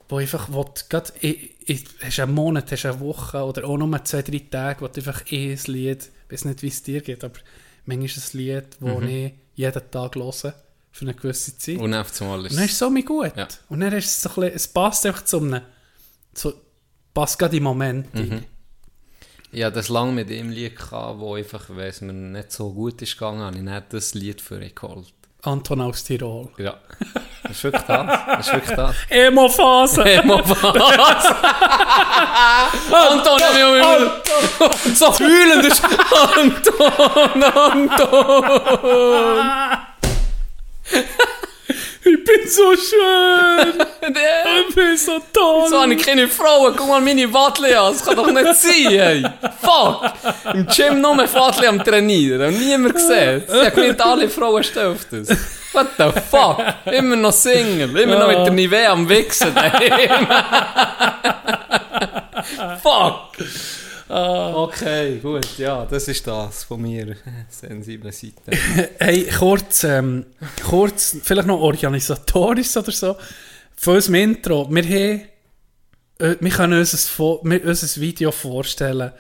wo 0.09 0.17
einfach, 0.19 0.49
wo 0.53 0.65
du 0.65 0.73
grad, 0.89 1.13
i- 1.23 1.55
i- 1.69 1.85
hast 2.03 2.21
einen 2.21 2.35
Monat, 2.35 2.71
hast 2.73 2.87
eine 2.87 3.01
Woche 3.01 3.43
oder 3.43 3.67
auch 3.67 3.77
nur 3.77 4.05
zwei, 4.05 4.23
drei 4.23 4.39
Tage, 4.51 4.81
wo 4.81 4.89
du 4.89 5.01
einfach 5.01 5.23
eh 5.31 5.53
ein 5.53 5.73
Lied, 5.73 6.11
ich 6.27 6.33
weiß 6.33 6.45
nicht, 6.47 6.63
wie 6.63 6.69
es 6.69 6.83
dir 6.83 7.01
geht, 7.01 7.23
aber 7.25 7.39
manchmal 7.85 8.07
ist 8.07 8.17
es 8.17 8.35
ein 8.35 8.39
Lied, 8.39 8.65
wo 8.81 9.01
ich 9.01 9.33
jeden 9.55 9.91
Tag 9.91 10.15
höre, 10.17 10.33
für 10.33 11.03
eine 11.03 11.15
gewisse 11.15 11.57
Zeit. 11.59 11.77
Und 11.79 11.93
auf 11.95 12.21
einmal 12.21 12.47
ist 12.47 12.53
Und 12.53 12.57
dann 12.57 12.65
ist 12.65 12.73
es 12.73 12.79
so 12.79 12.91
gut. 12.91 13.37
Ja. 13.37 13.49
Und 13.69 13.81
dann 13.81 13.93
ist 13.93 14.07
es 14.07 14.23
so 14.23 14.29
ein 14.31 14.35
bisschen, 14.37 14.55
es 14.55 14.69
passt 14.69 15.05
einfach 15.07 15.25
zu 15.25 15.41
einem, 15.41 15.61
zu, 16.33 16.55
passt 17.13 17.39
gerade 17.39 17.57
im 17.57 17.63
Moment. 17.65 18.15
Mhm. 18.15 18.45
Ich 19.53 19.63
hatte 19.63 19.77
das 19.77 19.89
lange 19.89 20.13
mit 20.13 20.29
dem 20.31 20.51
Lied, 20.51 20.77
gehabt, 20.77 21.19
wo 21.21 21.35
einfach, 21.35 21.69
weil 21.71 21.89
es 21.89 22.01
mir 22.01 22.13
nicht 22.13 22.51
so 22.53 22.73
gut 22.73 23.01
ist 23.03 23.13
gegangen, 23.13 23.41
habe 23.41 23.57
ich 23.59 23.65
dann 23.65 23.85
das 23.91 24.15
Lied 24.15 24.41
für 24.41 24.61
ihn 24.63 24.75
geholt. 24.75 25.13
Anton 25.47 25.81
aus 25.81 26.05
Tirol. 26.05 26.49
Ja. 26.59 26.75
Das 27.43 27.53
ist 27.53 27.65
wirklich 27.65 27.83
das. 27.83 28.07
Das 28.27 28.47
ist 28.47 28.53
wirklich 28.53 28.77
das. 28.77 28.95
Emo-Phase! 29.09 30.05
Emo 30.05 30.41
was? 30.41 30.61
Anton, 32.93 33.43
Anton, 33.43 34.11
so 34.95 35.13
fühlen 35.13 35.63
das 35.63 35.79
ist 35.79 35.85
Anton, 36.37 37.43
Anton. 37.43 38.51
Ich 42.09 42.25
bin 42.25 42.49
so 42.49 42.73
schön! 42.77 43.85
Ich 44.69 44.75
bin 44.75 44.97
so 44.97 45.21
toll! 45.33 45.69
So 45.69 45.83
habe 45.83 45.95
ich 45.95 46.07
keine 46.07 46.29
Frauen, 46.29 46.75
guck 46.77 46.87
mal 46.87 47.01
meine 47.01 47.33
Wadle 47.33 47.77
an, 47.79 47.93
das 47.93 48.05
kann 48.05 48.15
doch 48.15 48.31
nicht 48.31 48.55
sein, 48.55 48.93
ey. 48.93 49.25
Fuck! 49.61 50.05
Im 50.55 50.67
Gym 50.67 51.01
nur 51.01 51.17
Wadle 51.17 51.69
am 51.69 51.83
Trainieren 51.83 52.43
und 52.43 52.61
niemand 52.61 52.95
gesehen. 52.95 53.43
Ich 53.47 53.53
habe 53.53 53.71
gemeint, 53.73 54.01
alle 54.01 54.29
Frauen 54.29 54.63
auf 54.63 55.07
das. 55.11 55.29
What 55.73 55.89
the 55.99 56.13
fuck? 56.31 56.59
Immer 56.87 57.17
noch 57.17 57.33
Single, 57.33 57.97
immer 57.99 58.19
noch 58.19 58.29
mit 58.29 58.39
der 58.39 58.53
Nivea 58.53 58.93
am 58.93 59.09
Wichsen 59.09 59.53
daheim. 59.55 60.29
fuck! 62.83 63.33
Okay, 64.09 65.19
gut, 65.19 65.59
ja, 65.59 65.85
das 65.85 66.07
ist 66.09 66.27
das 66.27 66.65
von 66.65 66.81
mir, 66.83 67.17
sensible 67.49 68.13
Seite. 68.13 68.35
Hey, 68.99 69.27
kurz, 69.39 69.85
ähm, 69.85 70.27
kurz, 70.65 71.17
vielleicht 71.23 71.49
noch 71.49 71.61
organisatorisch 71.61 72.77
oder 72.77 72.93
so. 72.93 73.17
Für 73.77 73.93
unser 73.93 74.15
Intro, 74.15 74.69
wir 74.71 74.83
haben, 74.85 75.23
äh, 76.19 76.37
wir 76.41 76.51
können 76.51 76.79
uns 76.79 76.95
ein, 76.95 76.99
Fo- 76.99 77.41
wir, 77.45 77.65
uns 77.65 77.83
ein 77.97 78.01
Video 78.01 78.31
vorstellen, 78.31 79.13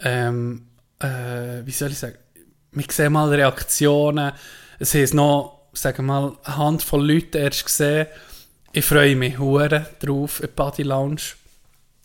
ähm, 0.00 0.66
äh, 1.00 1.64
wie 1.64 1.70
soll 1.70 1.90
ich 1.92 1.98
sagen, 1.98 2.16
wir 2.72 2.84
sehen 2.90 3.12
mal 3.12 3.28
Reaktionen, 3.32 4.32
es 4.78 4.94
haben 4.94 5.16
noch, 5.16 5.68
sagen 5.72 5.98
wir 5.98 6.02
mal, 6.02 6.32
eine 6.42 6.56
Handvoll 6.56 7.06
Leute 7.12 7.38
erst 7.38 7.64
gesehen. 7.64 8.06
Ich 8.72 8.84
freue 8.84 9.14
mich 9.14 9.38
hure 9.38 9.86
drauf, 10.00 10.42
in 10.42 10.48
Body 10.56 10.82
Lounge 10.82 11.20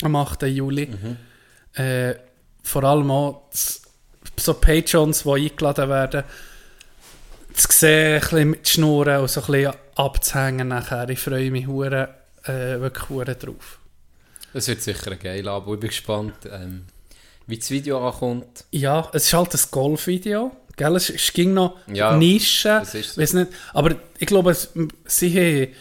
am 0.04 0.16
8. 0.16 0.44
Juli. 0.44 0.90
Äh, 1.74 2.16
vor 2.68 2.84
allem 2.84 3.10
auch 3.12 3.44
so 4.40 4.54
Patrons, 4.54 5.24
die 5.24 5.30
eingeladen 5.30 5.90
werden, 5.90 6.24
zu 7.54 7.68
sehen, 7.72 8.16
ein 8.16 8.20
bisschen 8.20 8.50
mit 8.52 8.68
Schnurren 8.68 9.22
und 9.22 9.30
so 9.30 9.42
ein 9.42 9.48
bisschen 9.48 9.74
abzuhängen 9.96 10.68
nachher. 10.68 11.10
Ich 11.10 11.20
freue 11.20 11.50
mich 11.50 11.66
hure, 11.68 12.10
äh, 12.44 12.80
wirklich 12.80 13.10
hure 13.10 13.36
drauf. 13.36 13.80
Das 14.54 14.68
wird 14.68 14.82
sicher 14.82 15.12
ein 15.12 15.20
geil 15.20 15.48
aber 15.48 15.74
ich 15.74 15.80
bin 15.80 15.90
gespannt, 15.90 16.36
ähm, 16.52 16.86
wie 17.48 17.58
das 17.58 17.72
Video 17.72 18.06
ankommt. 18.06 18.66
Ja, 18.72 19.10
es 19.14 19.26
ist 19.26 19.34
halt 19.34 19.54
ein 19.54 19.62
Golfvideo. 19.72 20.52
Gell? 20.76 20.96
Es, 20.96 21.10
es 21.10 21.34
ging 21.34 21.54
noch 21.54 21.78
Ja, 21.88 22.16
Nischen. 22.16 22.86
so. 22.86 22.98
Weiss 23.20 23.34
nicht, 23.34 23.52
aber 23.74 23.96
ich 24.20 24.28
glaube, 24.28 24.52
es, 24.52 24.70
sie 25.06 25.32
haben 25.34 25.74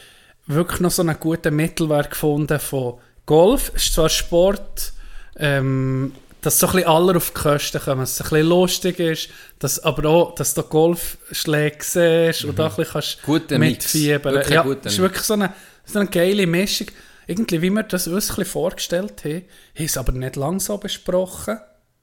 wirklich 0.47 0.81
noch 0.81 0.90
so 0.90 1.02
einen 1.02 1.19
guten 1.21 1.55
Mittelwert 1.55 2.11
gefunden 2.11 2.59
von 2.59 2.99
Golf. 3.26 3.73
Es 3.75 3.85
ist 3.85 3.95
zwar 3.95 4.09
Sport, 4.09 4.93
ähm, 5.37 6.12
dass 6.47 6.61
so 6.61 6.69
ein 6.69 6.75
bisschen 6.75 6.88
alle 6.88 7.17
auf 7.17 7.33
die 7.33 7.41
Kosten 7.41 7.81
kommen, 7.81 8.03
dass 8.03 8.12
es 8.12 8.21
ein 8.21 8.29
bisschen 8.29 8.47
lustig 8.47 9.00
ist, 9.00 9.29
dass, 9.59 9.81
aber 9.81 10.09
auch, 10.09 10.35
dass 10.37 10.55
du 10.55 10.62
Golfschläge 10.62 11.79
siehst 11.81 12.45
und 12.45 12.57
da 12.57 12.69
ein 12.69 12.76
bisschen 12.76 12.93
kannst 12.93 13.23
Guter 13.25 13.59
mitfiebern. 13.59 14.37
Ein 14.37 14.53
Ja, 14.53 14.65
es 14.65 14.93
ist 14.93 14.99
wirklich 15.00 15.25
so 15.25 15.35
eine, 15.35 15.53
so 15.85 15.99
eine 15.99 16.09
geile 16.09 16.47
Mischung. 16.47 16.87
Irgendwie, 17.26 17.62
wie 17.62 17.71
wir 17.71 17.83
das 17.83 18.07
uns 18.07 18.31
ein 18.31 18.37
bisschen 18.37 18.45
vorgestellt 18.45 19.25
haben, 19.25 19.43
haben 19.75 19.85
es 19.87 19.97
aber 19.97 20.12
nicht 20.12 20.37
lang 20.37 20.61
so 20.61 20.79
besprochen, 20.79 21.59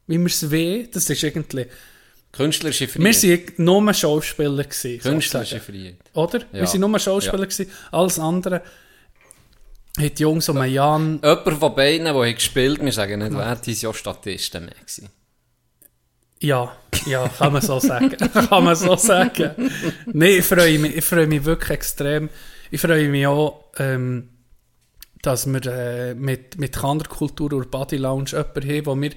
wie 0.08 0.18
wir 0.18 0.26
es 0.26 0.52
wollen. 0.52 0.90
Das 0.92 1.10
ist 1.10 1.24
irgendwie... 1.24 1.68
Künstlerische 2.34 2.94
Wir 2.96 3.14
Freiheit. 3.14 3.58
waren 3.58 3.66
nur 3.66 3.94
Schauspieler. 3.94 4.64
Gewesen, 4.66 5.00
Künstlerische. 5.00 5.62
Freiheit. 5.62 5.96
Oder? 6.16 6.40
Ja. 6.40 6.48
Wir 6.52 6.68
waren 6.68 6.80
nur 6.82 7.00
Schauspieler. 7.00 7.46
Gewesen. 7.46 7.72
Alles 7.92 8.20
andere 8.20 8.62
hat 9.98 10.20
die 10.20 10.24
Jungs 10.24 10.50
um 10.50 10.58
einen 10.58 10.74
Jan... 10.74 11.20
Jemand 11.24 11.60
von 11.60 11.76
beiden, 11.76 12.08
haben 12.08 12.34
gespielt 12.34 12.84
wir 12.84 12.92
sagen 12.92 13.20
nicht 13.20 13.34
wer, 13.34 13.56
die 13.56 13.74
sind 13.74 13.90
ja 13.90 13.94
Statisten 13.94 14.66
mehr 14.66 14.76
gewesen. 14.76 15.10
Ja, 16.40 16.76
ja, 17.06 17.30
kann 17.30 17.54
man 17.54 17.62
so 17.62 17.80
sagen. 17.80 18.18
kann 18.50 18.64
man 18.66 18.76
so 18.76 18.98
sagen. 18.98 19.52
Nein, 20.08 20.40
ich 20.40 20.46
freue 20.46 20.78
mich, 20.78 20.98
ich 20.98 21.06
freue 21.06 21.28
mich 21.28 21.46
wirklich 21.46 21.70
extrem. 21.70 22.30
Ich 22.70 22.82
freue 22.82 23.08
mich 23.08 23.26
auch, 23.26 23.72
ähm, 23.78 24.30
dass 25.22 25.46
wir 25.48 25.66
äh, 25.66 26.14
mit, 26.16 26.60
mit 26.60 26.76
Kanderkultur 26.76 27.54
und 27.54 27.72
Body 27.72 27.96
Lounge 27.96 28.32
jemanden 28.32 28.70
haben, 28.70 28.86
wo 28.88 29.02
wir 29.02 29.12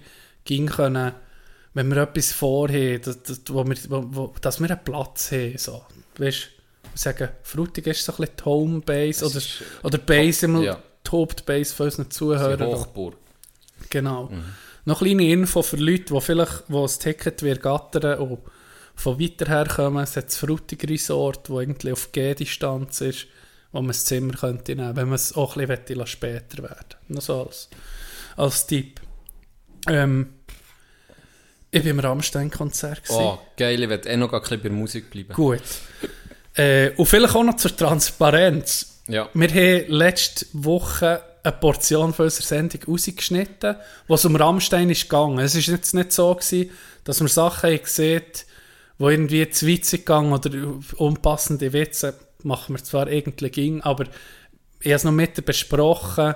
gehen 0.44 0.66
können, 0.66 1.12
wenn 1.74 1.88
wir 1.88 1.96
etwas 1.96 2.32
vorhaben, 2.32 3.02
dass, 3.02 3.22
dass, 3.24 3.40
wo 3.48 3.66
wir, 3.66 3.76
wo, 3.88 4.32
dass 4.40 4.60
wir 4.60 4.70
einen 4.70 4.84
Platz 4.84 5.32
haben. 5.32 5.58
So. 5.58 5.84
Weißt 6.18 6.55
sagen, 6.96 7.28
Frutig 7.42 7.86
ist 7.86 8.04
so 8.04 8.12
ein 8.12 8.16
bisschen 8.16 8.36
die 8.38 8.44
Homebase 8.44 9.26
oder, 9.26 9.36
ist, 9.36 9.62
oder 9.82 9.98
Base, 9.98 10.46
im 10.46 10.62
ja. 10.62 10.78
die 11.06 11.10
Hauptbase 11.10 11.74
von 11.74 11.86
unseren 11.86 12.04
Die 12.04 12.08
Zuhörern. 12.10 12.68
Hochburg. 12.68 13.16
Genau. 13.90 14.30
Noch 14.84 15.02
eine 15.02 15.16
kleine 15.16 15.32
Info 15.32 15.62
für 15.62 15.76
Leute, 15.76 16.14
die 16.14 16.20
vielleicht 16.20 16.64
wo 16.68 16.82
das 16.82 16.98
Ticket 16.98 17.42
wird 17.42 17.62
gattern 17.62 18.18
und 18.20 18.38
von 18.94 19.20
weiter 19.20 19.46
her 19.46 19.66
kommen. 19.66 20.02
Es 20.02 20.16
hat 20.16 20.26
das 20.26 20.36
Frutig 20.36 20.88
Resort, 20.88 21.48
das 21.48 21.56
irgendwie 21.56 21.92
auf 21.92 22.12
G-Distanz 22.12 23.00
ist, 23.02 23.26
wo 23.72 23.80
man 23.80 23.88
das 23.88 24.04
Zimmer 24.04 24.34
könnte 24.34 24.74
nehmen, 24.74 24.96
wenn 24.96 25.08
man 25.08 25.16
es 25.16 25.34
auch 25.34 25.56
ein 25.56 25.66
bisschen 25.66 26.06
später 26.06 26.62
werden 26.62 26.96
Noch 27.08 27.20
so 27.20 27.42
als, 27.42 27.68
als 28.36 28.66
Tipp. 28.66 29.00
Ähm, 29.88 30.28
ich 31.70 31.84
war 31.84 31.90
im 31.90 32.00
Rammstein-Konzert. 32.00 33.02
Oh, 33.10 33.38
geil, 33.56 33.82
ich 33.82 33.88
werde 33.88 34.08
eh 34.08 34.16
noch 34.16 34.32
ein 34.32 34.40
bisschen 34.40 34.58
bei 34.58 34.68
der 34.68 34.72
Musik 34.72 35.10
bleiben. 35.10 35.34
Gut. 35.34 35.62
Äh, 36.56 36.90
und 36.96 37.06
vielleicht 37.06 37.34
auch 37.34 37.44
noch 37.44 37.56
zur 37.56 37.76
Transparenz. 37.76 39.00
Ja. 39.08 39.28
Wir 39.34 39.48
haben 39.48 39.92
letzte 39.92 40.46
Woche 40.52 41.22
eine 41.42 41.52
Portion 41.52 42.12
von 42.12 42.24
unserer 42.24 42.46
Sendung 42.46 42.80
rausgeschnitten, 42.88 43.76
was 44.08 44.24
um 44.24 44.34
Rammstein 44.34 44.90
ist 44.90 45.02
gegangen. 45.02 45.38
Es 45.38 45.54
ist 45.54 45.68
jetzt 45.68 45.94
nicht 45.94 46.12
so 46.12 46.34
gewesen, 46.34 46.70
dass 47.04 47.20
wir 47.20 47.28
Sachen 47.28 47.78
gesehen 47.80 48.22
wo 48.98 49.10
irgendwie 49.10 49.48
zu 49.50 49.66
witzig 49.66 50.06
gegangen 50.06 50.32
oder 50.32 50.50
unpassende 50.96 51.72
Witze 51.72 52.14
machen 52.42 52.76
wir 52.76 52.82
zwar 52.82 53.08
irgendwie 53.08 53.50
ging, 53.50 53.82
aber 53.82 54.04
ich 54.80 54.86
habe 54.86 54.94
es 54.94 55.04
noch 55.04 55.12
mit 55.12 55.44
besprochen. 55.44 56.34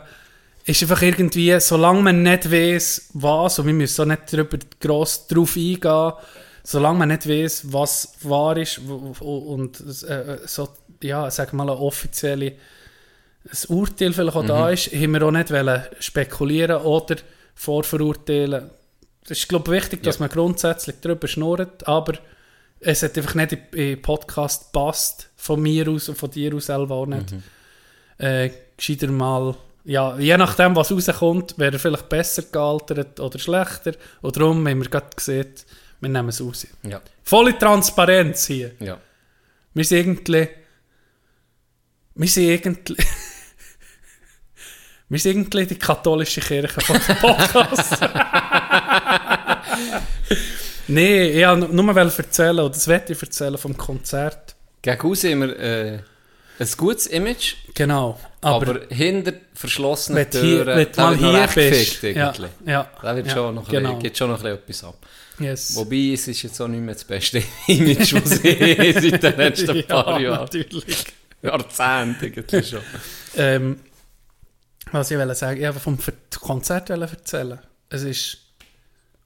ist 0.64 0.82
einfach 0.82 1.02
irgendwie, 1.02 1.58
solange 1.60 2.02
man 2.02 2.22
nicht 2.22 2.50
weiß, 2.50 3.10
was, 3.14 3.58
und 3.58 3.66
wir 3.66 3.72
müssen 3.72 4.02
auch 4.02 4.06
nicht 4.06 4.32
darüber 4.32 4.58
gross 4.80 5.26
drauf 5.26 5.56
eingehen, 5.56 6.12
solange 6.70 7.00
man 7.00 7.08
nicht 7.08 7.28
weiß, 7.28 7.72
was 7.72 8.14
wahr 8.22 8.56
ist 8.56 8.78
und 8.78 9.80
äh, 10.08 10.38
so, 10.46 10.68
ja, 11.02 11.28
wir 11.28 11.52
mal, 11.52 11.70
eine 11.70 11.80
offizielle 11.80 12.52
ein 13.44 13.74
Urteil 13.74 14.12
vielleicht 14.12 14.36
auch 14.36 14.44
da 14.44 14.68
ist, 14.70 14.92
haben 14.92 15.12
wir 15.12 15.22
auch 15.22 15.30
nicht 15.30 15.50
wollen 15.50 15.82
spekulieren 15.98 16.82
oder 16.82 17.16
vorverurteilen. 17.54 18.70
Es 19.24 19.30
ist, 19.30 19.48
glaube 19.48 19.74
ich, 19.74 19.82
wichtig, 19.82 20.02
dass 20.02 20.18
Ja. 20.18 20.24
man 20.24 20.28
grundsätzlich 20.30 20.96
darüber 21.00 21.26
schnurrt, 21.26 21.88
aber 21.88 22.14
es 22.80 23.02
hat 23.02 23.16
einfach 23.16 23.34
nicht 23.34 23.52
in 23.52 23.60
den 23.72 24.02
Podcast 24.02 24.72
gepasst, 24.72 25.30
von 25.36 25.60
mir 25.60 25.88
aus 25.88 26.08
und 26.08 26.18
von 26.18 26.30
dir 26.30 26.54
aus 26.54 26.66
selber 26.66 26.94
auch 26.96 27.06
nicht. 27.06 27.34
Äh, 28.18 28.50
gescheiter 28.76 29.08
mal, 29.08 29.56
ja, 29.84 30.18
je 30.18 30.36
nachdem, 30.36 30.76
was 30.76 30.92
rauskommt, 30.92 31.58
wäre 31.58 31.72
er 31.72 31.78
vielleicht 31.78 32.08
besser 32.10 32.42
gealtert 32.42 33.18
oder 33.18 33.38
schlechter. 33.38 33.92
Und 34.20 34.36
darum 34.36 34.68
haben 34.68 34.82
wir 34.82 34.90
gerade 34.90 35.16
gesehen, 35.16 35.54
wir 36.00 36.08
nehmen 36.08 36.28
es 36.28 36.40
raus. 36.40 36.66
Ja. 36.82 37.00
Volle 37.22 37.56
Transparenz 37.58 38.46
hier. 38.46 38.72
Ja. 38.80 38.98
Wir 39.74 39.84
sind 39.84 39.98
irgendwie. 39.98 40.48
Wir 42.14 42.28
sind 42.28 42.48
irgendwie. 42.48 42.96
wir 45.08 45.18
sind 45.18 45.36
irgendwie 45.36 45.66
die 45.66 45.78
katholische 45.78 46.40
Kirche 46.40 46.80
von 46.80 46.98
dem 47.06 47.16
Podcast. 47.16 48.00
Nein, 50.88 51.04
ich 51.06 51.46
wollte 51.46 51.74
nur 51.74 51.84
mal 51.84 51.96
erzählen, 51.96 52.58
oder 52.58 52.70
das 52.70 52.88
werde 52.88 53.12
ich 53.12 53.22
erzählen 53.22 53.56
vom 53.58 53.76
Konzert. 53.76 54.56
Gegen 54.82 55.00
raus 55.00 55.22
wir 55.22 55.58
äh, 55.58 56.00
ein 56.58 56.68
gutes 56.76 57.06
Image, 57.06 57.54
Genau. 57.74 58.18
Aber, 58.42 58.68
aber, 58.68 58.80
hinter 58.90 59.32
verschlossenen 59.54 60.24
wenn 60.24 60.30
du 60.30 60.40
hier, 60.40 60.64
Türen, 60.64 60.78
wenn 60.78 60.88
da 60.92 61.10
mal 61.10 61.16
hier 61.16 61.48
bist. 61.70 62.02
Ja, 62.02 62.32
ja, 62.66 62.90
Da 63.00 63.16
wird 63.16 63.26
ja, 63.26 63.32
schon 63.32 63.54
noch 63.54 63.66
ein 63.66 63.70
genau. 63.70 63.88
bisschen, 63.88 64.02
geht 64.02 64.18
schon 64.18 64.30
noch 64.30 64.44
ein 64.44 64.52
etwas 64.52 64.84
ab. 64.84 64.96
Yes. 65.40 65.74
Wobei, 65.74 66.12
es 66.12 66.28
ist 66.28 66.42
jetzt 66.42 66.60
auch 66.60 66.68
nicht 66.68 66.82
mehr 66.82 66.94
das 66.94 67.04
beste 67.04 67.42
Image, 67.66 68.12
was 68.14 68.44
ich 68.44 69.10
seit 69.10 69.22
den 69.22 69.36
letzten 69.36 69.76
ja, 69.76 69.82
paar 69.82 70.20
Jahren. 70.20 70.40
natürlich. 70.40 71.04
Jahrzehnten 71.42 72.24
eigentlich 72.26 72.68
schon. 72.68 72.80
Ähm, 73.36 73.80
was 74.92 75.10
ich 75.10 75.16
wollte 75.18 75.34
sagen, 75.34 75.58
ich 75.60 75.66
wollte 75.66 75.80
vom 75.80 75.98
Konzert 76.40 76.90
erzählen. 76.90 77.58
Es 77.88 78.02
ist 78.02 78.38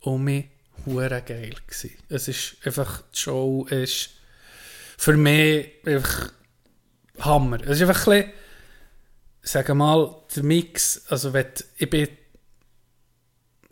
um 0.00 0.23
mich 0.23 0.47
hure 0.87 1.23
geil 1.23 1.54
gewesen. 1.66 1.92
Es 2.09 2.28
ist 2.28 2.56
einfach, 2.64 3.02
die 3.12 3.18
Show 3.18 3.66
ist 3.71 4.11
für 4.97 5.16
mich 5.16 5.66
einfach 5.85 6.33
Hammer. 7.21 7.61
Es 7.62 7.80
ist 7.80 7.88
einfach 7.88 8.06
ein 8.06 8.23
bisschen, 8.23 8.33
sagen 9.42 9.78
mal, 9.78 10.14
der 10.35 10.42
Mix, 10.42 11.04
also 11.09 11.33
wenn, 11.33 11.47
ich 11.76 11.90
bin, 11.90 12.09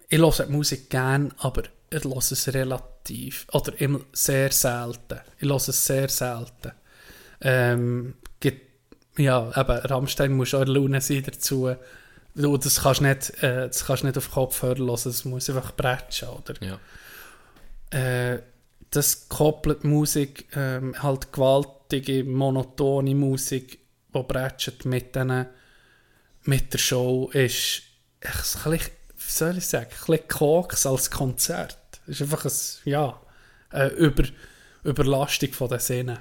ich 0.09 0.19
höre 0.19 0.47
die 0.47 0.53
Musik 0.53 0.91
gern, 0.91 1.33
aber 1.39 1.65
ich 1.93 2.05
höre 2.05 2.17
es 2.19 2.55
relativ, 2.55 3.47
oder 3.53 3.81
immer 3.81 4.01
sehr 4.13 4.51
selten. 4.53 5.21
Ich 5.39 5.49
höre 5.49 5.57
es 5.57 5.85
sehr 5.85 6.09
selten. 6.09 6.73
Ähm, 7.41 8.15
gibt, 8.41 8.63
ja, 9.19 9.51
eben, 9.57 9.79
Rammstein 9.79 10.33
muss 10.33 10.55
auch 10.55 10.65
Laune 10.65 11.01
sein 11.01 11.23
dazu. 11.25 11.75
Du, 12.35 12.57
das 12.57 12.83
kannst 12.83 13.01
du 13.01 13.05
nicht, 13.05 13.43
äh, 13.43 13.67
das 13.67 13.85
kannst 13.85 14.05
nicht 14.05 14.17
auf 14.17 14.31
Kopfhörer 14.31 14.79
hören, 14.79 15.01
das 15.05 15.25
muss 15.25 15.51
einfach 15.51 15.73
bretschen, 15.73 16.29
oder? 16.29 16.55
Ja. 16.61 16.79
Äh, 17.91 18.43
das 18.91 19.29
koppelt 19.29 19.85
Musik, 19.85 20.47
ähm, 20.55 20.95
halt 21.03 21.33
gewaltige, 21.33 22.25
monotone 22.25 23.15
Musik, 23.15 23.81
die 24.15 24.23
bretscht 24.23 24.85
mit, 24.85 25.15
den, 25.15 25.47
mit 26.45 26.73
der 26.73 26.79
Show, 26.79 27.31
ist 27.33 27.83
echt 28.21 28.67
ein 28.67 28.71
bisschen, 28.73 28.93
wie 29.17 29.31
soll 29.31 29.59
ich 29.59 29.67
sagen, 29.67 29.91
ein 29.91 30.07
bisschen 30.07 30.29
Koks 30.29 30.87
als 30.87 31.11
Konzert. 31.11 31.79
Es 32.07 32.21
ist 32.21 32.23
einfach 32.23 32.45
ein, 32.45 32.53
ja, 32.91 33.21
eine 33.71 33.89
Über, 33.91 34.25
Überlastung 34.85 35.53
von 35.53 35.69
den 35.69 35.79
Sinnen. 35.79 36.19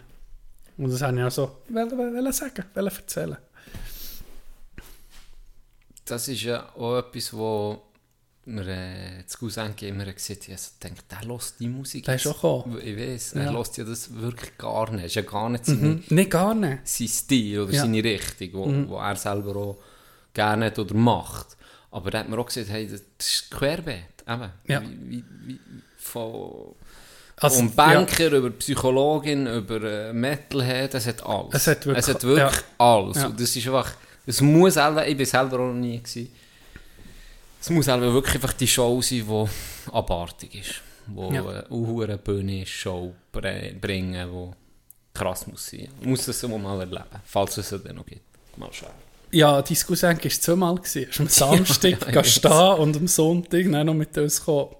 Und 0.77 0.91
das 0.91 1.01
habe 1.01 1.17
ich 1.17 1.23
auch 1.23 1.31
so 1.31 1.57
wollen, 1.69 1.91
wollen 1.97 2.31
sagen, 2.33 2.63
wollen 2.73 2.87
erzählen. 2.87 3.37
Das 6.05 6.27
ist 6.27 6.41
ja 6.43 6.69
auch 6.75 6.97
etwas, 6.99 7.33
wo 7.33 7.81
mir 8.45 8.67
äh, 8.67 9.23
das 9.23 9.37
Cousin 9.37 9.73
immer 9.81 10.05
gesagt 10.11 10.41
hat, 10.41 10.47
ich 10.47 10.51
also 10.53 10.71
denke, 10.81 11.01
der 11.09 11.21
hört 11.27 11.53
die 11.59 11.67
Musik. 11.67 12.05
Der 12.05 12.15
ist 12.15 12.25
auch 12.27 12.33
gekommen. 12.33 12.81
Ich 12.83 12.97
weiß, 12.97 13.33
Ja. 13.35 13.41
er 13.43 13.53
hört 13.53 13.77
ja 13.77 13.83
das 13.83 14.13
wirklich 14.15 14.57
gar 14.57 14.91
nicht. 14.91 15.05
ist 15.05 15.15
ja 15.15 15.21
gar 15.21 15.49
nicht 15.49 15.65
seine, 15.65 15.77
Mhm. 15.79 16.03
Nicht 16.09 16.31
gar 16.31 16.55
nicht. 16.55 16.87
sein 16.87 17.07
Stil 17.07 17.59
oder 17.61 17.71
Ja. 17.73 17.81
seine 17.83 18.03
Richtung, 18.03 18.49
wo, 18.53 18.89
wo 18.89 18.97
er 18.97 19.15
selber 19.15 19.55
auch 19.55 19.77
gerne 20.33 20.65
hat 20.65 20.79
oder 20.79 20.95
macht. 20.95 21.55
Aber 21.91 22.09
da 22.09 22.19
hat 22.19 22.29
mir 22.29 22.39
auch 22.39 22.45
gesagt, 22.47 22.69
hey, 22.69 22.87
das 22.87 23.01
ist 23.19 23.51
querbeet. 23.51 24.10
Eben. 24.27 24.49
Ja. 24.67 24.81
Wie, 24.81 25.23
wie, 25.45 25.59
von 25.97 26.75
Also, 27.37 27.57
vom 27.57 27.71
Banker 27.75 28.31
über 28.31 28.49
Psychologin, 28.51 29.47
über 29.47 29.81
äh, 29.83 30.13
Metalhead, 30.13 30.93
es 30.93 31.07
hat 31.07 31.25
alles. 31.25 31.53
Es 31.55 31.67
hat 31.67 31.85
wirklich- 31.85 32.05
es 32.07 32.13
hat 32.13 32.23
wirklich 32.23 32.55
ja. 32.57 32.63
alles. 32.77 33.17
Ja. 33.17 33.25
Und 33.27 33.39
das 33.39 33.55
ist 33.55 33.65
einfach, 33.67 33.93
es 34.25 34.41
muss 34.41 34.73
selber, 34.75 35.07
ich 35.07 35.17
bin 35.17 35.25
selber 35.25 35.55
auch 35.59 35.67
noch 35.67 35.73
nie 35.73 35.97
gewesen. 35.99 36.31
Es 37.59 37.69
muss 37.69 37.85
selber 37.85 38.11
wirklich 38.13 38.35
einfach 38.35 38.53
die 38.53 38.67
Show 38.67 39.01
sein, 39.01 39.25
die 39.27 39.91
abartig 39.91 40.55
ist. 40.55 40.81
Wo 41.07 41.31
Ja. 41.31 41.43
ja. 41.43 41.59
äh, 41.59 42.03
eine 42.03 42.17
Bühne 42.17 42.65
Show 42.65 43.13
bringen, 43.31 44.29
die 44.31 44.51
krass 45.17 45.45
muss 45.47 45.67
sein. 45.67 45.87
Ich 45.99 46.07
muss 46.07 46.25
das 46.25 46.41
mal 46.43 46.79
erleben, 46.79 47.03
falls 47.25 47.57
es 47.57 47.71
es 47.71 47.83
dann 47.83 47.95
noch 47.95 48.05
gibt. 48.05 48.21
Mal 48.57 48.71
schauen. 48.71 48.89
Ja, 49.31 49.61
dein 49.61 49.77
Cousin 49.77 50.17
war 50.23 50.29
zweimal. 50.29 50.75
gewesen. 50.75 51.07
Am 51.19 51.27
Samstag 51.29 52.01
ja, 52.07 52.11
ja, 52.11 52.23
stehen 52.23 52.51
und 52.51 52.97
am 52.97 53.07
Sonntag 53.07 53.71
dann 53.71 53.85
noch 53.85 53.93
mit 53.93 54.17
uns 54.17 54.43
kommen, 54.43 54.75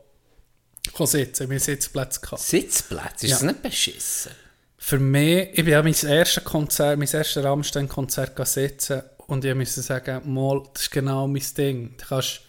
kommen 0.94 1.08
sitzen. 1.08 1.50
Wir 1.50 1.60
Sitzplätze 1.60 2.20
gehabt. 2.22 2.42
Sitzplätze, 2.42 3.26
ist 3.26 3.32
Ja. 3.32 3.36
das 3.38 3.44
nicht 3.44 3.62
beschissen? 3.64 4.32
Für 4.78 5.00
mich, 5.00 5.50
ich 5.54 5.64
bin 5.64 5.70
ja 5.70 5.84
mein 5.84 5.94
erstes 5.94 6.44
Konzert, 6.44 6.98
mein 6.98 7.08
erstes 7.08 7.44
Rammstein-Konzert 7.44 8.48
sitzen 8.48 9.04
und 9.28 9.46
ich 9.46 9.54
musste 9.56 9.82
sagen, 9.82 10.22
mal, 10.34 10.64
das 10.74 10.84
ist 10.84 10.92
genau 10.92 11.28
mein 11.28 11.44
Ding. 11.56 11.96
Du 11.98 12.06
kannst 12.08 12.42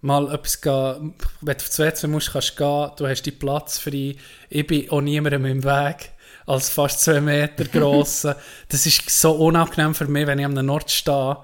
mal 0.00 0.32
etwas 0.34 0.60
gehen, 0.60 1.14
wenn 1.40 1.56
du 1.56 1.62
auf 1.62 1.68
die 1.70 1.78
WC 1.78 2.06
musst, 2.08 2.32
kannst 2.32 2.50
du 2.50 2.54
gehen, 2.56 2.90
du 2.96 3.06
hast 3.06 3.22
deinen 3.22 3.38
Platz 3.38 3.78
frei. 3.78 4.16
Ich 4.48 4.66
bin 4.66 4.90
auch 4.90 5.00
niemandem 5.00 5.44
im 5.46 5.62
Weg, 5.64 6.10
als 6.50 6.68
fast 6.68 7.00
zwei 7.00 7.20
Meter 7.20 7.64
grosser. 7.64 8.36
das 8.68 8.84
ist 8.84 9.08
so 9.08 9.32
unangenehm 9.32 9.94
für 9.94 10.06
mich, 10.06 10.26
wenn 10.26 10.38
ich 10.38 10.44
am 10.44 10.68
Ort 10.68 10.90
stehe. 10.90 11.38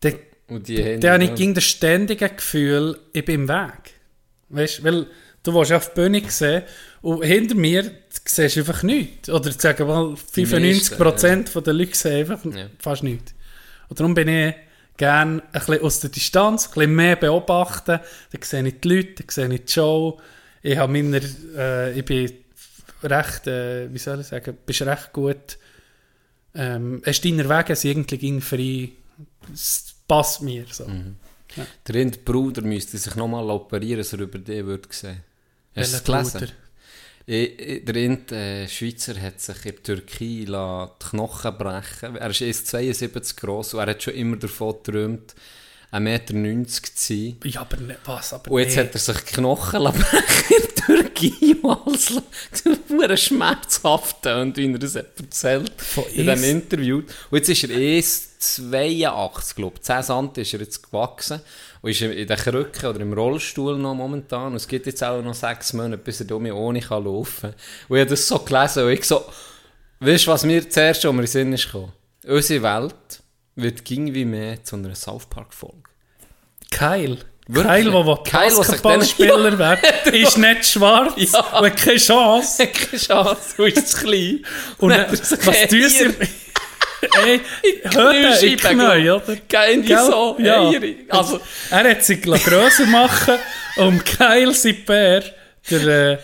Dann, 0.00 0.14
Und 0.48 0.68
die 0.68 0.82
Hände, 0.82 1.00
dann 1.00 1.12
habe 1.14 1.24
ich 1.24 1.34
gegen 1.34 1.54
das 1.54 1.64
ständige 1.64 2.28
Gefühl, 2.28 2.98
ich 3.12 3.24
bin 3.24 3.42
im 3.42 3.48
Weg. 3.48 3.94
Weißt 4.50 4.84
weil 4.84 5.06
du 5.42 5.54
willst 5.54 5.72
auf 5.72 5.88
die 5.88 6.00
Bühne 6.00 6.22
sehen 6.28 6.62
und 7.00 7.24
hinter 7.24 7.54
mir 7.54 7.90
siehst 8.24 8.56
du 8.56 8.60
einfach 8.60 8.82
nichts. 8.82 9.30
Oder 9.30 9.50
sagen 9.52 9.88
wir 9.88 9.94
mal, 9.94 10.14
95% 10.14 11.60
der 11.60 11.72
Leute 11.72 11.96
sehen 11.96 12.30
einfach 12.30 12.44
Ja. 12.44 12.66
fast 12.78 13.02
nichts. 13.02 13.34
Und 13.88 13.98
darum 13.98 14.14
bin 14.14 14.28
ich 14.28 14.54
gerne 14.98 15.42
ein 15.52 15.60
bisschen 15.60 15.82
aus 15.82 16.00
der 16.00 16.10
Distanz, 16.10 16.66
ein 16.66 16.74
bisschen 16.74 16.94
mehr 16.94 17.16
beobachten. 17.16 18.00
Dann 18.30 18.42
sehe 18.42 18.66
ich 18.66 18.80
die 18.80 18.88
Leute, 18.88 19.14
dann 19.22 19.28
sehe 19.30 19.54
ich 19.54 19.64
die 19.64 19.72
Show. 19.72 20.20
Ich, 20.60 20.76
habe 20.76 20.92
meiner, 20.92 21.20
äh, 21.56 21.98
ich 21.98 22.04
bin 22.04 22.30
recht, 23.04 23.46
äh, 23.46 23.92
wie 23.92 23.98
soll 23.98 24.20
ich 24.20 24.26
sagen, 24.26 24.56
bist 24.64 24.82
recht 24.82 25.12
gut. 25.12 25.58
Ähm, 26.54 27.02
hast 27.04 27.24
deine 27.24 27.48
Wege 27.48 27.76
sind 27.76 28.12
irgendwie 28.12 28.18
ging 28.18 28.40
frei. 28.40 28.90
Es 29.52 29.94
passt 30.06 30.42
mir 30.42 30.64
so. 30.70 30.86
Mhm. 30.86 31.16
Der 31.86 32.00
eine 32.00 32.10
Bruder 32.10 32.62
müsste 32.62 32.98
sich 32.98 33.14
nochmal 33.14 33.48
operieren, 33.50 33.98
dass 33.98 34.12
er 34.12 34.20
über 34.20 34.38
dich 34.38 34.64
würde 34.64 34.88
sehen. 34.90 35.22
Hast 35.74 35.92
du 35.92 35.96
es 35.96 36.04
gelesen? 36.04 36.38
Bruder? 36.38 36.52
Der 37.26 38.02
eine, 38.02 38.18
äh, 38.32 38.68
Schweizer 38.68 39.20
hat 39.20 39.40
sich 39.40 39.64
in 39.64 39.72
der 39.72 39.82
Türkei 39.82 40.44
die 40.44 41.06
Knochen 41.08 41.58
brechen 41.58 42.16
Er 42.16 42.30
ist 42.30 42.40
erst 42.40 42.66
72 42.68 43.36
groß 43.36 43.74
und 43.74 43.80
er 43.80 43.90
hat 43.90 44.02
schon 44.02 44.14
immer 44.14 44.36
davon 44.36 44.74
geträumt, 44.82 45.34
1,90 45.92 46.00
Meter 46.00 46.72
zu 46.72 46.90
sein. 46.94 47.36
Ja, 47.44 47.60
aber 47.60 47.76
nicht, 47.76 48.00
was? 48.06 48.32
Aber 48.32 48.50
Und 48.50 48.60
jetzt 48.60 48.76
nee. 48.76 48.82
hat 48.82 48.94
er 48.94 48.98
sich 48.98 49.20
die 49.20 49.34
Knochen 49.34 49.84
brechen 49.84 50.56
in 50.56 50.71
der 51.22 51.32
Türkei 51.40 51.56
und 51.62 51.86
alles 51.86 52.22
sehr 52.88 53.16
schmerzhaft 53.16 54.26
und 54.26 54.56
wie 54.56 54.72
er 54.72 54.78
das 54.78 54.94
erzählt 54.94 55.72
Von 55.76 56.04
in 56.14 56.26
diesem 56.26 56.44
Interview. 56.44 57.02
Und 57.30 57.38
jetzt 57.38 57.48
ist 57.48 57.64
er 57.64 57.70
erst 57.70 58.42
82, 58.42 59.56
glaube 59.56 59.76
ich. 59.76 59.82
10 59.82 60.02
cm 60.02 60.30
ist 60.36 60.54
er 60.54 60.60
jetzt 60.60 60.82
gewachsen 60.82 61.40
und 61.80 61.90
ist 61.90 62.00
in 62.02 62.26
den 62.26 62.36
Krücken 62.36 62.90
oder 62.90 63.00
im 63.00 63.12
Rollstuhl 63.12 63.78
noch 63.78 63.94
momentan. 63.94 64.48
Und 64.48 64.56
es 64.56 64.68
gibt 64.68 64.86
jetzt 64.86 65.02
auch 65.02 65.22
noch 65.22 65.34
sechs 65.34 65.72
Monate, 65.72 65.98
bis 65.98 66.20
er 66.20 66.26
dumme 66.26 66.54
ohne 66.54 66.80
kann 66.80 67.04
laufen 67.04 67.52
kann. 67.52 67.54
Und 67.88 67.96
ich 67.96 68.00
habe 68.00 68.10
das 68.10 68.26
so 68.26 68.38
gelesen 68.38 68.84
und 68.84 68.90
ich 68.90 69.04
so, 69.04 69.24
weißt 70.00 70.26
du, 70.26 70.30
was 70.30 70.44
mir 70.44 70.68
zuerst 70.68 71.02
schon 71.02 71.14
in 71.14 71.22
den 71.22 71.26
Sinn 71.26 71.52
ist 71.52 71.66
gekommen? 71.66 71.92
Unsere 72.26 72.62
Welt 72.62 73.22
wird 73.54 73.90
irgendwie 73.90 74.24
mehr 74.24 74.62
zu 74.64 74.76
einer 74.76 74.94
South 74.94 75.26
Park-Folge. 75.26 75.82
Kyle. 76.70 77.18
Wirklich? 77.48 77.84
Kyle, 77.84 77.90
der 77.90 78.54
Basketballspieler 78.56 79.58
wird, 79.58 80.06
ist 80.14 80.38
nicht 80.38 80.64
schwarz 80.66 81.12
Ja. 81.16 81.40
und 81.58 81.66
hat 81.66 81.76
keine 81.76 81.96
Chance. 81.98 82.66
Keine 82.68 83.02
Chance, 83.02 83.40
du 83.56 83.64
bist 83.64 83.88
zu 83.88 83.96
klein. 84.04 84.44
Und 84.78 84.90
dann 84.90 85.00
hat 85.00 85.46
was 85.46 85.56
hier- 85.68 85.88
sie? 85.90 86.10
Ey, 87.26 87.40
hört 87.92 88.42
in 88.44 88.56
Knäu, 88.56 89.16
oder? 89.16 89.36
Gell? 89.48 89.82
so? 90.06 90.36
Ja. 90.38 90.68
Eier. 90.68 90.80
Also, 91.08 91.40
Er 91.70 91.90
hat 91.90 92.04
sich 92.04 92.22
grösser 92.22 92.86
machen 92.86 93.34
und 93.76 94.04
Kyle, 94.04 94.54
sein 94.54 94.76
Bär, 94.86 95.24
der, 95.68 96.12
äh, 96.12 96.18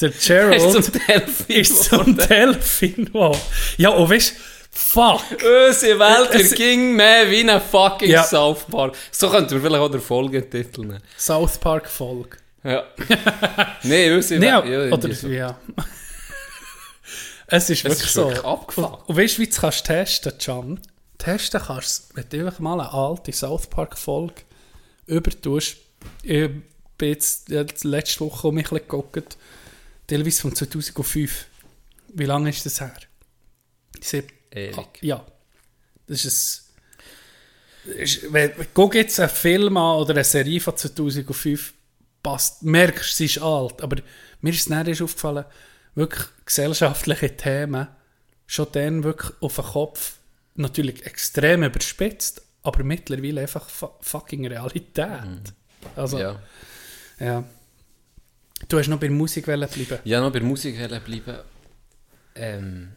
der 0.00 0.08
ist 0.10 0.26
Gerald, 0.26 0.60
zum 0.72 0.82
Delphin 1.06 1.56
ist 1.60 1.84
zum 1.84 2.16
Delfin 2.16 3.04
geworden. 3.04 3.38
Ja, 3.76 3.90
und 3.90 4.10
weißt 4.10 4.34
fuck. 4.76 5.22
Unsere 5.32 5.98
Welt 5.98 6.30
Es- 6.34 6.52
es, 6.52 6.54
ging 6.54 6.94
mehr 6.94 7.30
wie 7.30 7.48
ein 7.48 7.60
fucking 7.60 8.10
Ja. 8.10 8.22
South 8.24 8.64
Park. 8.70 8.94
So 9.10 9.30
könnten 9.30 9.50
wir 9.52 9.60
vielleicht 9.60 9.80
auch 9.82 9.90
den 9.90 10.00
Folgetitel 10.00 10.82
nehmen. 10.82 11.02
South 11.18 11.58
Park 11.58 11.88
Folge. 11.88 12.36
Ja. 12.64 12.84
nee, 13.82 14.12
unsere 14.12 14.40
Nee, 14.40 14.46
Welt. 14.52 14.90
Ja, 14.90 14.96
oder, 14.96 15.14
so. 15.14 15.28
ja. 15.28 15.58
es 17.46 17.70
ist 17.70 17.78
Es 17.78 17.84
wirklich 17.84 18.02
ist 18.06 18.12
so. 18.12 18.24
wirklich 18.28 18.44
abgefuckt. 18.44 19.08
Und 19.08 19.16
weißt 19.16 19.36
du, 19.38 19.42
wie 19.42 19.46
du 19.46 19.52
es 19.52 19.60
kannst 19.60 19.84
testen, 19.86 20.32
Can? 20.38 20.80
Testen 21.18 21.60
kannst 21.64 22.10
du, 22.10 22.16
wenn 22.16 22.28
du 22.28 22.46
einfach 22.46 22.58
mal 22.60 22.80
eine 22.80 22.92
alte 22.92 23.32
South 23.32 23.68
Park 23.68 23.96
Folge 23.96 24.42
übertust. 25.06 25.76
Ich 26.22 26.50
bin 26.98 27.08
jetzt 27.08 27.48
letzte 27.84 28.20
Woche 28.20 28.48
um 28.48 28.54
mich 28.56 28.66
ein 28.66 28.70
bisschen 28.70 28.88
geguckt. 28.88 29.36
Teilweise 30.06 30.40
von 30.42 30.54
2005. 30.54 31.46
Wie 32.14 32.24
lange 32.24 32.50
ist 32.50 32.66
das 32.66 32.80
her? 32.80 32.92
Sieb 34.00 34.32
Ewig. 34.56 34.78
Ah, 34.78 34.88
ja. 35.02 35.26
Das 36.06 36.24
ist 36.24 36.72
ein... 37.86 37.92
Ist, 37.98 38.32
wenn, 38.32 38.50
guck 38.74 38.94
jetzt 38.96 39.20
einen 39.20 39.28
Film 39.28 39.76
an 39.76 39.98
oder 40.00 40.10
eine 40.14 40.24
Serie 40.24 40.60
von 40.60 40.76
2005, 40.76 41.72
passt, 42.22 42.62
merkst 42.64 43.12
du, 43.12 43.16
sie 43.16 43.24
ist 43.26 43.38
alt. 43.38 43.80
Aber 43.82 43.96
mir 44.40 44.50
ist 44.50 44.60
es 44.60 44.64
dann 44.66 44.86
erst 44.86 45.02
aufgefallen, 45.02 45.44
wirklich 45.94 46.24
gesellschaftliche 46.44 47.36
Themen 47.36 47.86
schon 48.46 48.66
dann 48.72 49.04
wirklich 49.04 49.32
auf 49.40 49.54
den 49.56 49.64
Kopf 49.64 50.16
natürlich 50.56 51.06
extrem 51.06 51.62
überspitzt, 51.62 52.42
aber 52.62 52.82
mittlerweile 52.82 53.42
einfach 53.42 53.68
fu- 53.68 53.90
fucking 54.00 54.46
Realität. 54.46 55.52
Also, 55.94 56.18
ja. 56.18 56.40
Ja. 57.20 57.44
Du 58.68 58.78
hast 58.78 58.88
noch 58.88 58.98
bei 58.98 59.06
der 59.08 59.16
Musik 59.16 59.44
bleiben. 59.46 59.98
Ja, 60.04 60.20
noch 60.20 60.32
bei 60.32 60.40
der 60.40 60.48
Musik 60.48 60.76
bleiben. 60.76 61.38
Ähm, 62.34 62.92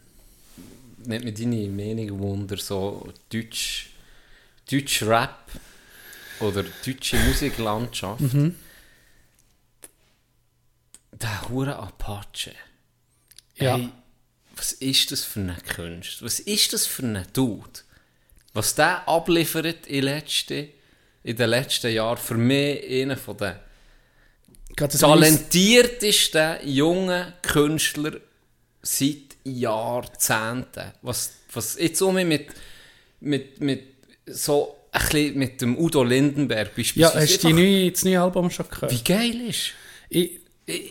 nicht 1.06 1.24
mit 1.24 1.40
deine 1.40 1.68
Meinung 1.68 2.20
wunder, 2.20 2.58
so 2.58 3.12
Deutsch, 3.32 3.90
Deutsch 4.70 5.04
Rap 5.04 5.46
oder 6.40 6.64
deutsche 6.86 7.18
Musiklandschaft. 7.18 8.22
Der 11.12 11.50
hure 11.50 11.76
Apache. 11.76 12.54
Ja. 13.56 13.76
Ey, 13.76 13.90
was 14.56 14.72
ist 14.74 15.12
das 15.12 15.24
für 15.24 15.40
eine 15.40 15.58
Kunst? 15.76 16.22
Was 16.22 16.40
ist 16.40 16.74
das 16.74 16.86
für 16.86 17.04
ein 17.04 17.26
Dude? 17.34 17.82
Was 18.54 18.76
der 18.76 19.08
abliefert 19.08 19.88
in, 19.88 20.04
letzte, 20.04 20.70
in 21.24 21.36
den 21.36 21.50
letzten 21.50 21.92
Jahren, 21.92 22.18
für 22.18 22.36
mich 22.36 22.84
einer 22.90 23.18
von 23.18 23.38
den 23.38 23.56
talentiertesten 24.76 26.68
jungen 26.68 27.34
Künstler 27.42 28.20
seit 28.82 29.29
Jahrzehnten. 29.44 30.92
Was, 31.02 31.32
was 31.54 31.78
jetzt 31.80 32.02
um 32.02 32.16
mit, 32.16 32.48
mit, 33.20 33.62
mit 33.62 33.84
so 34.26 34.76
ein 34.92 35.02
bisschen 35.02 35.38
mit 35.38 35.62
dem 35.62 35.78
Udo 35.78 36.04
Lindenberg 36.04 36.68
Ja, 36.68 36.74
beispielsweise. 36.76 37.20
hast 37.20 37.44
du 37.44 37.48
die 37.48 37.54
einfach- 37.54 37.60
neue, 37.60 37.92
das 37.92 38.04
neue 38.06 38.22
Album 38.22 38.50
schon 38.52 38.70
gehört? 38.70 38.92
Wie 38.92 39.04
geil 39.04 39.42
ist 39.50 39.72
Ich, 40.10 40.40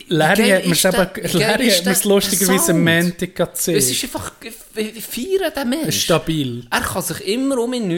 Larry 0.07 0.41
geil 0.43 0.55
hat 0.57 0.65
mir 0.65 0.71
ist 0.73 0.85
es 0.85 0.91
der- 0.91 1.11
wie 1.15 1.37
Larry 1.37 1.69
hat 1.69 1.85
mir 1.85 1.91
es 1.91 2.01
der 2.01 2.11
lustigerweise 2.11 2.65
Sound? 2.65 2.83
Montag 2.83 3.39
Es 3.39 3.53
gesehen. 3.65 3.75
ist 3.77 4.03
einfach, 4.03 4.31
ich 4.75 5.05
feiere 5.05 5.51
den 5.51 5.69
Mensch. 5.69 6.01
Stabil. 6.01 6.67
Er 6.69 6.81
kann 6.81 7.01
sich 7.01 7.27
immer 7.27 7.57
um 7.59 7.73
ihn 7.73 7.87
neu. 7.87 7.95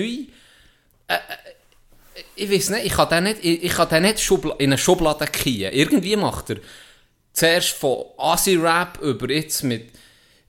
Äh, 1.07 1.15
äh, 1.15 1.17
ich 2.35 2.51
weiß 2.51 2.69
nicht, 2.71 2.85
ich 2.85 2.93
kann 2.93 3.09
den 3.09 3.23
nicht, 3.25 3.37
ich, 3.43 3.63
ich 3.63 3.71
kann 3.73 3.89
den 3.89 4.03
nicht 4.03 4.19
Schubla 4.19 4.53
in 4.59 4.69
eine 4.71 4.77
Schublade 4.77 5.25
kiehen. 5.27 5.71
Irgendwie 5.73 6.15
macht 6.15 6.51
er 6.51 6.57
zuerst 7.33 7.69
von 7.69 8.05
Asi-Rap 8.17 8.99
über 9.01 9.29
jetzt 9.31 9.63
mit, 9.63 9.89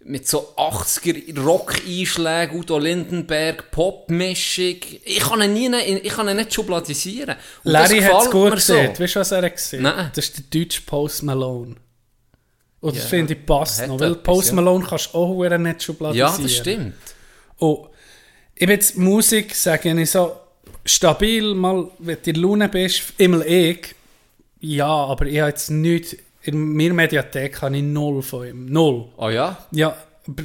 mit 0.05 0.27
so 0.27 0.55
80er 0.57 1.39
Rock-Einschlägen, 1.39 2.59
Udo 2.59 2.79
Lindenberg, 2.79 3.71
Pop-Mischung. 3.71 4.77
Ich 5.05 5.21
kann 5.21 5.43
ihn 5.43 5.53
nie, 5.55 5.75
ich 6.03 6.13
kann 6.13 6.29
ihn 6.29 6.37
nicht 6.37 6.53
schubladisieren. 6.53 7.37
Und 7.65 7.73
Larry 7.73 8.01
hat 8.01 8.25
es 8.25 8.31
gut 8.31 8.53
gesehen. 8.53 8.95
So. 8.95 9.03
Weißt 9.03 9.17
du, 9.17 9.21
was 9.21 9.33
er 9.33 9.43
hat 9.43 9.57
gesehen 9.57 9.83
Nein. 9.83 10.11
Das 10.15 10.25
ist 10.25 10.39
der 10.39 10.61
deutsche 10.61 10.83
Post 10.83 11.23
Malone. 11.23 11.77
Und 12.81 12.97
das 12.97 13.05
Ja, 13.05 13.09
finde 13.11 13.35
ich 13.35 13.47
passt 13.47 13.81
hat 13.81 13.89
noch. 13.89 14.01
Weil 14.01 14.13
etwas, 14.13 14.23
Post 14.25 14.49
ja. 14.49 14.55
Malone 14.55 14.85
kannst 14.85 15.15
du 15.15 15.19
auch 15.19 15.59
nicht 15.59 15.83
schubladisieren. 15.83 16.33
Ja, 16.33 16.43
das 16.43 16.57
stimmt. 16.57 16.95
Und 17.59 17.89
ich 18.55 18.67
bin 18.67 18.71
jetzt 18.71 18.97
Musik, 18.99 19.55
sage 19.55 20.01
ich 20.01 20.11
so, 20.11 20.37
stabil, 20.85 21.55
mal, 21.55 21.89
wenn 21.99 22.19
du 22.23 22.31
in 22.31 22.37
Laune 22.37 22.69
bist, 22.69 23.03
immer 23.19 23.47
ich. 23.47 23.95
Ja, 24.61 24.87
aber 24.87 25.27
ich 25.27 25.39
habe 25.41 25.51
jetzt 25.51 25.71
nichts, 25.71 26.17
in 26.45 26.77
meiner 26.77 26.95
Mediathek 26.95 27.63
habe 27.63 27.77
ich 27.77 27.83
null 27.83 28.23
von 28.23 28.47
ihm. 28.47 28.67
Null. 28.67 29.09
Oh 29.17 29.29
ja? 29.31 29.67
Ja, 29.71 29.97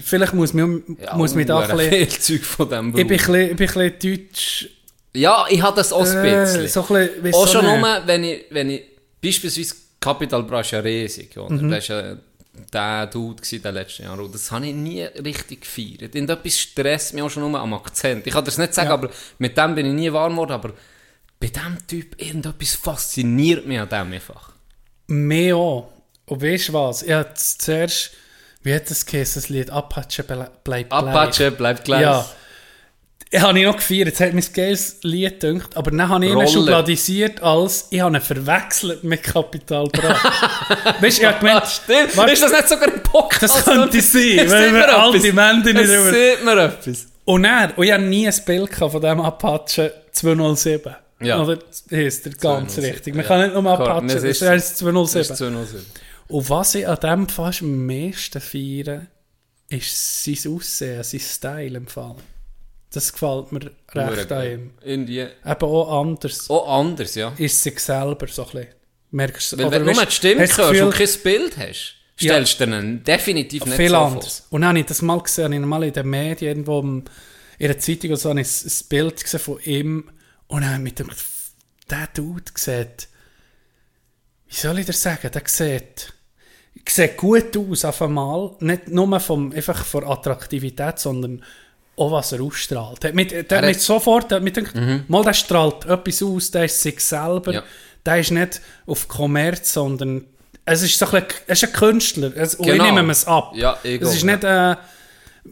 vielleicht 0.04 0.34
muss 0.34 0.54
mich, 0.54 0.66
ja 1.02 1.16
muss 1.16 1.34
mich 1.36 1.46
da 1.46 1.60
ein 1.60 1.76
bisschen... 1.78 1.92
viel 1.92 2.08
Zeug 2.10 2.44
von 2.46 2.70
dem 2.70 2.88
Ich 2.90 2.94
bin, 2.96 3.04
ein 3.04 3.08
bisschen, 3.08 3.36
ich 3.52 3.56
bin 3.56 3.70
ein 3.82 3.94
deutsch... 4.00 4.70
Ja, 5.14 5.46
ich 5.50 5.62
habe 5.62 5.76
das 5.76 5.92
auch 5.94 6.06
ein 6.06 6.26
Äh, 6.26 6.42
bisschen. 6.42 6.68
so 6.68 6.82
ein 6.96 7.10
bisschen, 7.22 7.34
Auch 7.34 7.48
schon 7.48 7.66
nicht. 7.66 7.80
nur, 7.80 8.02
wenn 8.06 8.24
ich, 8.24 8.46
wenn 8.52 8.70
ich 8.70 8.84
beispielsweise 9.24 9.76
Capital 10.00 10.44
Bra 10.44 10.62
ja 10.62 10.80
riesig, 10.80 11.36
oder? 11.38 11.56
Mhm. 11.56 11.72
Das 11.72 11.90
war 11.90 12.04
ja 12.06 12.18
der 12.74 13.08
Dude 13.08 13.42
gewesen, 13.42 13.62
der 13.64 13.72
letzten 13.72 14.04
Jahre. 14.04 14.22
Und 14.24 14.34
das 14.34 14.52
habe 14.52 14.68
ich 14.68 14.74
nie 14.76 15.02
richtig 15.04 15.62
gefeiert. 15.62 16.14
Irgendetwas 16.14 16.60
stresst 16.60 17.14
mich 17.14 17.24
auch 17.24 17.30
schon 17.30 17.50
nur 17.50 17.60
am 17.60 17.74
Akzent. 17.74 18.28
Ich 18.28 18.34
kann 18.34 18.46
das 18.46 18.58
nicht 18.60 18.74
sagen, 18.76 18.90
Ja. 18.90 18.94
aber 18.94 19.10
mit 19.40 19.58
dem 19.58 19.74
bin 19.76 19.86
ich 19.88 19.94
nie 19.94 20.12
warm 20.14 20.34
geworden, 20.34 20.52
aber 20.52 20.74
bei 21.40 21.48
diesem 21.48 21.78
Typ, 21.88 22.20
irgendetwas 22.22 22.74
fasziniert 22.76 23.66
mich 23.66 23.80
an 23.80 23.90
dem 23.90 24.14
einfach. 24.14 24.54
Mehr 25.08 25.56
auch. 25.56 25.90
Und 26.26 26.42
weißt 26.42 26.70
du 26.70 26.74
was? 26.74 27.04
Ich 27.04 27.12
hatte 27.14 27.34
zuerst... 27.36 28.12
Wie 28.64 28.74
hat 28.74 28.90
das 28.90 29.06
geheißen, 29.06 29.42
das 29.42 29.50
Lied? 29.50 29.70
Apache 29.70 30.24
ble- 30.24 30.50
bleibt 30.64 30.90
gleich. 30.90 30.92
Apache 30.92 31.52
bleibt 31.52 31.86
gleich. 31.86 32.02
Ja. 32.02 32.26
Ich 33.30 33.42
habe 33.42 33.60
ihn 33.60 33.66
noch 33.66 33.76
gefeiert, 33.76 34.08
jetzt 34.08 34.20
hat 34.22 34.34
mir 34.34 34.42
ein 34.42 34.54
geiles 34.54 34.98
Lied 35.04 35.40
gedacht, 35.42 35.76
aber 35.76 35.92
dann 35.92 36.08
habe 36.08 36.26
ich 36.26 36.32
ihn 36.32 36.48
schubladisiert 36.48 37.42
als, 37.44 37.88
ich 37.92 38.00
habe 38.00 38.16
ihn 38.18 38.22
verwechselt 38.22 39.04
mit 39.04 39.22
Capital 39.22 39.88
Bra. 39.88 40.16
weißt 41.02 41.18
du, 41.18 41.22
ich 41.22 41.26
habe 41.28 41.40
gemeint, 41.40 41.68
Stimmt. 41.68 42.16
Warte. 42.16 42.32
ist 42.32 42.44
das 42.44 42.52
nicht 42.54 42.70
sogar 42.70 42.88
ein 42.94 43.04
Podcast? 43.04 43.56
das 43.58 43.66
könnte 43.66 44.02
sein, 44.02 44.40
Es 44.40 44.52
weil 44.52 44.74
wir 44.74 44.98
alte. 44.98 45.34
Männer 45.34 45.62
nicht 45.64 45.78
Es 45.78 46.10
sieht 46.10 46.46
mir 46.46 46.58
etwas. 46.64 47.08
Und 47.26 47.44
er, 47.44 47.78
und 47.78 47.84
ich 47.86 47.92
habe 47.92 48.04
nie 48.04 48.28
ein 48.28 48.36
Bild 48.46 48.74
von 48.76 49.02
dem 49.02 49.20
Apache 49.22 49.94
207. 50.14 50.96
Ja. 51.20 51.42
Oder 51.42 51.60
heisst 51.92 52.26
der 52.26 52.34
ganz 52.34 52.74
207, 52.76 52.92
richtig. 52.94 53.16
Man 53.16 53.24
ja. 53.24 53.28
kann 53.28 53.42
nicht 53.42 53.54
nur 53.62 53.72
Apache, 53.72 54.06
das 54.08 54.24
ist- 54.24 54.42
Das 54.42 54.76
207. 54.78 55.22
ist 55.32 55.38
207. 55.38 55.86
Und 56.28 56.50
was 56.50 56.76
ich 56.76 56.88
an 56.88 57.00
dem 57.00 57.28
fast 57.30 57.62
am 57.62 57.86
meisten 57.86 58.42
feiere, 58.42 59.08
ist 59.70 60.24
sein 60.24 60.54
Aussehen, 60.54 61.04
sein 61.04 61.20
Style 61.20 61.78
im 61.78 61.88
Fall. 61.88 62.16
Das 62.92 63.12
gefällt 63.12 63.52
mir 63.52 63.72
recht 63.94 64.32
an 64.32 64.46
ihm. 64.46 64.72
Eben 64.86 65.30
auch 65.62 66.02
anders. 66.02 66.50
auch 66.50 66.80
anders, 66.80 67.16
ja. 67.16 67.34
Ist 67.38 67.62
sich 67.64 67.80
selber 67.80 68.28
so 68.28 68.44
ein 68.44 68.52
bisschen. 68.52 68.68
Merkst 69.12 69.52
du? 69.54 69.58
Weil 69.58 69.72
wenn 69.72 69.86
du 69.86 69.94
nur 69.94 70.06
die 70.06 70.12
Stimme 70.12 70.42
hörst 70.42 70.60
und 70.60 70.94
kein 70.94 71.10
Bild 71.24 71.58
hast, 71.58 71.96
Ja. 72.20 72.34
stellst 72.34 72.60
du 72.60 72.66
dir 72.66 72.82
definitiv 72.98 73.66
nicht 73.66 73.76
viel 73.76 73.90
so 73.90 73.98
anders. 73.98 74.46
Und 74.50 74.62
dann 74.62 74.70
habe 74.70 74.80
ich 74.80 74.86
das 74.86 75.02
mal 75.02 75.20
gesehen, 75.22 75.46
habe 75.46 75.56
ich 75.56 75.62
mal 75.62 75.84
in 75.84 75.94
den 75.94 76.08
Medien, 76.10 76.50
irgendwo 76.66 76.80
in 76.82 77.04
einer 77.60 77.78
Zeitung 77.78 78.12
oder 78.12 78.18
so, 78.18 78.30
habe 78.30 78.42
ich 78.42 78.48
ein, 78.48 78.68
ein 78.72 78.90
Bild 78.90 79.24
gesehen 79.24 79.40
von 79.40 79.60
ihm 79.64 80.10
und 80.48 80.62
dann 80.62 80.84
mir 80.84 80.92
gedacht, 80.92 81.18
der 81.90 82.08
Dude 82.14 82.52
sieht, 82.56 83.08
wie 84.48 84.56
soll 84.56 84.80
ich 84.80 84.86
das 84.86 85.02
sagen, 85.02 85.30
der 85.32 85.42
sieht, 85.46 86.14
sieht 86.88 87.18
gut 87.18 87.56
aus 87.58 87.84
auf 87.86 88.02
einmal, 88.02 88.52
nicht 88.60 88.88
nur 88.88 89.20
vom, 89.20 89.52
einfach 89.52 89.84
von 89.86 90.06
Attraktivität, 90.06 91.00
sondern 91.00 91.44
auch 91.98 92.12
was 92.12 92.32
er 92.32 92.42
ausstrahlt. 92.42 93.04
Der 93.04 93.14
mit, 93.14 93.32
der 93.32 93.52
Er 93.52 93.66
mit 93.66 93.82
sofort, 93.82 94.32
der 94.32 94.40
mit 94.40 94.58
gedacht, 94.58 94.76
mal 95.08 95.24
der 95.24 95.34
strahlt 95.34 95.86
etwas 95.86 96.22
aus, 96.24 96.52
der 96.52 96.66
ist 96.66 96.82
sich 96.82 97.00
selber, 97.04 97.54
Ja. 97.54 97.64
der 98.06 98.20
ist 98.20 98.32
nicht 98.32 98.62
auf 98.86 99.08
Kommerz, 99.08 99.74
sondern 99.74 100.26
es 100.64 100.84
ist 100.84 101.00
so 101.00 101.08
ein, 101.08 101.26
er 101.48 101.54
ist 101.54 101.64
ein 101.64 101.74
Künstler, 101.74 102.32
es, 102.36 102.56
und 102.56 102.68
ich 102.68 102.74
Genau. 102.74 102.94
nehme 102.94 103.12
es 103.12 103.26
ab. 103.26 103.54
Ja, 103.56 103.78
Es 103.84 104.14
ist 104.16 104.24
nicht 104.24 104.44
äh, 104.44 104.76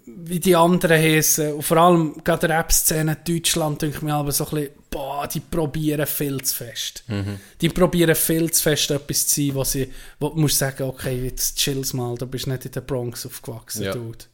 wie 0.05 0.39
die 0.39 0.55
anderen 0.55 0.99
heißen. 0.99 1.53
Und 1.53 1.63
vor 1.63 1.77
allem 1.77 2.15
gerade 2.23 2.47
der 2.47 2.57
Rap-Szene 2.57 3.17
in 3.25 3.33
Deutschland, 3.35 3.81
denke 3.81 3.97
ich 3.97 4.01
mir 4.01 4.13
aber 4.13 4.31
so 4.31 4.45
ein 4.45 4.51
bisschen, 4.51 4.69
boah, 4.89 5.27
die 5.27 5.39
probieren 5.39 6.05
viel 6.05 6.41
zu 6.41 6.55
fest. 6.55 7.03
Mhm. 7.07 7.39
Die 7.61 7.69
probieren 7.69 8.15
viel 8.15 8.51
zu 8.51 8.63
fest 8.63 8.91
etwas 8.91 9.27
zu 9.27 9.41
sein, 9.41 9.55
wo 9.55 9.63
sie, 9.63 9.91
wo 10.19 10.29
du 10.29 10.39
musst 10.39 10.57
sagen, 10.57 10.83
okay, 10.83 11.25
jetzt 11.25 11.57
chill's 11.57 11.93
mal, 11.93 12.15
du 12.15 12.25
bist 12.27 12.47
nicht 12.47 12.65
in 12.65 12.71
der 12.71 12.81
Bronx 12.81 13.25
aufgewachsen, 13.25 13.83
Ja. 13.83 13.93
Dude. 13.93 14.25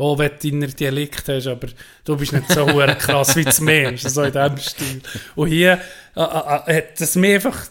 Oh, 0.00 0.16
wenn 0.16 0.30
du 0.40 0.50
deinen 0.50 0.76
Dialekt 0.76 1.28
hast, 1.28 1.48
aber 1.48 1.66
du 2.04 2.16
bist 2.16 2.32
nicht 2.32 2.52
so 2.52 2.66
krass 2.66 3.34
wie 3.34 3.42
das 3.42 3.60
Meer, 3.60 3.92
ist 3.92 4.08
so 4.08 4.22
in 4.22 4.30
diesem 4.32 4.56
Stil. 4.58 5.02
Und 5.34 5.48
hier 5.48 5.80
äh, 6.14 6.20
äh, 6.20 6.22
äh, 6.22 6.76
hat 6.76 7.00
das 7.00 7.16
mir 7.16 7.34
einfach, 7.34 7.66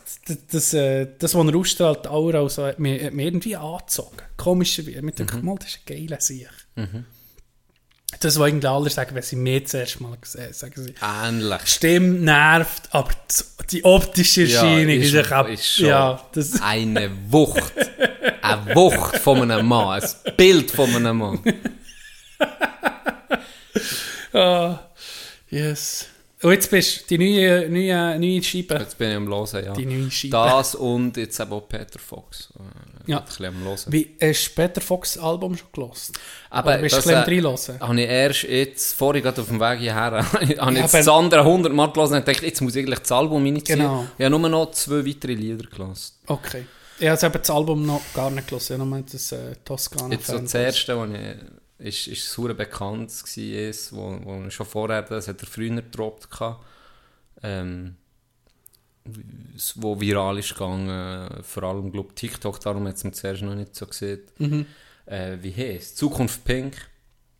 das, 0.51 0.73
äh, 0.73 1.07
das 1.17 1.33
was 1.33 1.47
er 1.47 1.55
ausstrahlt, 1.55 2.03
die 2.03 2.09
Aura, 2.09 2.41
und 2.41 2.51
so, 2.51 2.65
hat 2.65 2.79
mich, 2.79 3.01
hat 3.01 3.13
mich 3.13 3.27
irgendwie 3.27 3.55
angezogen. 3.55 4.17
Komischerweise. 4.35 4.99
Ich 5.07 5.15
dachte, 5.15 5.37
mal, 5.37 5.55
das 5.55 5.69
ist 5.69 5.79
ein 5.87 5.95
geiler 5.95 6.19
Sieg. 6.19 6.49
Das, 8.19 8.39
was 8.39 8.65
alle 8.65 8.89
sagen, 8.89 9.15
wenn 9.15 9.21
sie 9.23 9.35
mich 9.35 9.67
zuerst 9.67 9.99
mal 9.99 10.17
sehen, 10.23 10.53
sagen 10.53 10.81
sie, 10.81 10.93
Ähnlich. 11.01 11.61
Stimme 11.65 12.07
nervt, 12.07 12.83
aber 12.91 13.11
die 13.69 13.83
optische 13.83 14.43
Ja, 14.43 14.63
Erscheinung 14.63 14.95
ist 15.01 15.07
ist, 15.07 15.13
echt 15.15 15.31
ab, 15.31 15.49
ist 15.49 15.67
schon 15.67 15.87
ja, 15.87 16.25
das, 16.31 16.61
Eine 16.61 17.11
Wucht. 17.29 17.73
Eine 18.41 18.75
Wucht 18.75 19.17
von 19.17 19.51
einem 19.51 19.67
Mann. 19.67 20.01
Ein 20.01 20.35
Bild 20.37 20.71
von 20.71 20.95
einem 20.95 21.17
Mann. 21.17 21.39
ah, 24.33 24.79
yes. 25.49 26.07
Und 26.41 26.51
jetzt 26.51 26.71
bist 26.71 27.09
du 27.09 27.17
die 27.17 27.39
neue, 27.39 27.69
neue, 27.69 28.19
neue 28.19 28.43
Scheibe, 28.43 28.75
Jetzt 28.75 28.97
bin 28.97 29.09
ich 29.09 29.15
am 29.17 29.27
Hören, 29.27 29.65
ja. 29.65 29.73
die 29.73 29.85
neue 29.85 30.09
Scheibe. 30.11 30.31
Das 30.31 30.75
und 30.75 31.17
jetzt 31.17 31.39
eben 31.39 31.51
auch 31.51 31.67
Peter 31.67 31.99
Fox. 31.99 32.53
Ja. 33.07 33.19
Ein 33.19 33.25
bisschen 33.25 33.45
am 33.45 33.63
Hören. 33.63 33.79
Wie, 33.87 34.15
hast 34.21 34.49
du 34.49 34.55
Peter 34.55 34.81
Fox 34.81 35.17
Album 35.17 35.57
schon 35.57 35.67
gelost? 35.71 36.19
Aber 36.49 36.73
Oder 36.73 36.81
bist 36.81 36.95
du 36.95 36.97
das, 36.97 37.07
ein 37.07 37.25
bisschen 37.25 37.75
äh? 37.75 37.79
Habe 37.79 38.01
ich 38.01 38.09
erst 38.09 38.43
jetzt, 38.43 38.93
vorher 38.93 39.21
gerade 39.21 39.41
auf 39.41 39.47
dem 39.47 39.59
Weg 39.59 39.79
hierher, 39.79 40.31
habe 40.31 40.43
ich 40.43 40.79
jetzt 40.79 40.93
das 40.93 41.07
andere 41.07 41.41
100 41.41 41.73
Mal 41.73 41.91
gelesen 41.91 42.15
und 42.15 42.27
dachte, 42.27 42.45
jetzt 42.45 42.61
muss 42.61 42.75
ich 42.75 42.83
eigentlich 42.83 42.99
das 42.99 43.11
Album 43.11 43.43
reinziehen. 43.43 43.79
Genau. 43.79 44.05
Ich 44.17 44.25
habe 44.25 44.39
nur 44.39 44.49
noch 44.49 44.71
zwei 44.71 45.05
weitere 45.05 45.33
Lieder 45.33 45.65
gelesen. 45.67 46.13
Okay. 46.27 46.65
Ich 46.99 47.07
habe 47.07 47.39
das 47.39 47.49
Album 47.49 47.85
noch 47.85 48.01
gar 48.13 48.29
nicht 48.29 48.47
gelesen, 48.47 48.73
ich 48.73 48.79
habe 48.79 48.89
nur 48.89 49.01
das 49.01 49.31
äh, 49.31 49.55
Toskana 49.63 50.13
Jetzt 50.13 50.27
so 50.27 50.37
das 50.37 50.53
erste, 50.53 50.97
was 50.97 51.09
ich, 51.79 52.07
ist, 52.07 52.07
ist 52.07 52.31
super 52.31 52.53
bekannt 52.53 53.11
war, 53.11 53.43
ist, 53.43 53.93
wo, 53.93 54.19
wo 54.23 54.43
ich 54.47 54.53
schon 54.53 54.65
vorher, 54.65 55.03
das 55.03 55.27
hat 55.27 55.41
er 55.41 55.47
früher 55.47 55.75
gedroppt 55.75 56.27
ähm, 57.43 57.95
wo 59.75 59.99
viral 59.99 60.37
ist 60.39 60.53
gegangen, 60.53 61.29
vor 61.43 61.63
allem, 61.63 61.91
glaube 61.91 62.13
TikTok, 62.15 62.59
darum 62.59 62.87
hat 62.87 62.95
es 62.95 63.03
mir 63.03 63.11
zuerst 63.11 63.41
noch 63.41 63.55
nicht 63.55 63.75
so 63.75 63.85
gesehen. 63.87 64.21
Mhm. 64.37 64.65
Äh, 65.05 65.37
wie 65.41 65.53
heisst 65.55 65.97
Zukunft 65.97 66.43
Pink, 66.43 66.75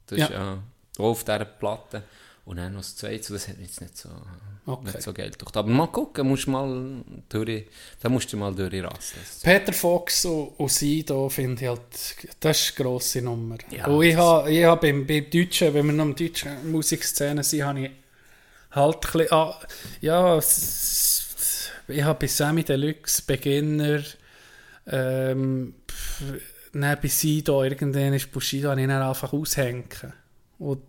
das 0.07 0.19
Ja. 0.19 0.25
ist 0.25 0.31
ja 0.31 0.57
auch 0.99 1.03
auf 1.03 1.23
dieser 1.23 1.45
Platte. 1.45 2.03
Und 2.45 2.57
dann 2.57 2.71
noch 2.73 2.79
das 2.79 2.95
zweite, 2.95 3.33
das 3.33 3.47
hat 3.49 3.57
jetzt 3.59 3.81
nicht 3.81 3.97
so, 3.97 4.07
Okay. 4.65 4.85
nicht 4.87 5.01
so 5.01 5.11
geil 5.13 5.29
gedacht. 5.31 5.55
Aber 5.57 5.67
mal 5.69 5.87
gucken, 5.87 6.27
musst 6.27 6.47
mal 6.47 7.03
durch, 7.27 7.65
da 8.01 8.07
musst 8.07 8.31
du 8.31 8.37
mal 8.37 8.55
durchrasten. 8.55 9.19
Peter 9.43 9.73
Fox 9.73 10.23
und, 10.25 10.49
und 10.57 10.71
sie 10.71 11.03
da 11.03 11.27
finde 11.27 11.61
ich 11.61 11.67
halt, 11.67 11.81
das 12.39 12.61
ist 12.69 12.79
eine 12.79 12.85
grosse 12.89 13.21
Nummer. 13.21 13.57
Ja, 13.69 13.87
und 13.87 14.01
ich 14.03 14.15
habe 14.15 14.49
ich 14.51 14.63
hab 14.63 14.79
beim, 14.79 15.05
beim 15.05 15.29
Deutschen, 15.29 15.73
wenn 15.73 15.87
wir 15.87 15.93
noch 15.93 16.05
in 16.05 16.15
der 16.15 16.27
deutschen 16.27 16.71
Musikszene 16.71 17.43
sind, 17.43 17.63
habe 17.65 17.79
ich 17.81 17.91
halt 18.71 18.95
ein 18.95 19.11
bisschen, 19.11 19.31
ah, 19.33 19.59
ja, 19.99 20.39
ich 21.87 22.03
habe 22.03 22.19
bei 22.19 22.27
Sammy 22.27 22.63
Deluxe, 22.63 23.21
Beginner, 23.25 24.01
ähm, 24.87 25.73
pff, 25.89 26.23
dann 26.73 26.97
bei 27.01 27.07
Sido, 27.07 27.63
irgendwann 27.63 28.13
ist 28.13 28.31
Bushido, 28.31 28.69
habe 28.69 28.81
ich 28.81 28.87
dann 28.87 29.01
einfach 29.01 29.33
aushängen. 29.33 29.85
Und 30.59 30.81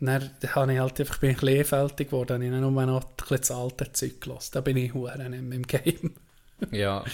dann 0.00 0.30
habe 0.54 0.72
ich 0.74 0.78
halt 0.78 1.00
einfach, 1.00 1.18
bin 1.18 1.30
ich 1.30 1.42
einfältig 1.42 2.08
geworden, 2.10 2.34
habe 2.34 2.44
ich 2.44 2.50
dann 2.50 2.60
nur 2.60 2.86
noch 2.86 3.04
das 3.28 3.50
alte 3.50 3.90
Zeug 3.92 4.20
gelassen. 4.20 4.50
Da 4.52 4.60
bin 4.60 4.76
ich 4.76 4.92
hure 4.92 5.16
nicht 5.28 5.42
mehr 5.42 5.56
im 5.56 5.66
Game. 5.66 6.14
Ja. 6.70 7.04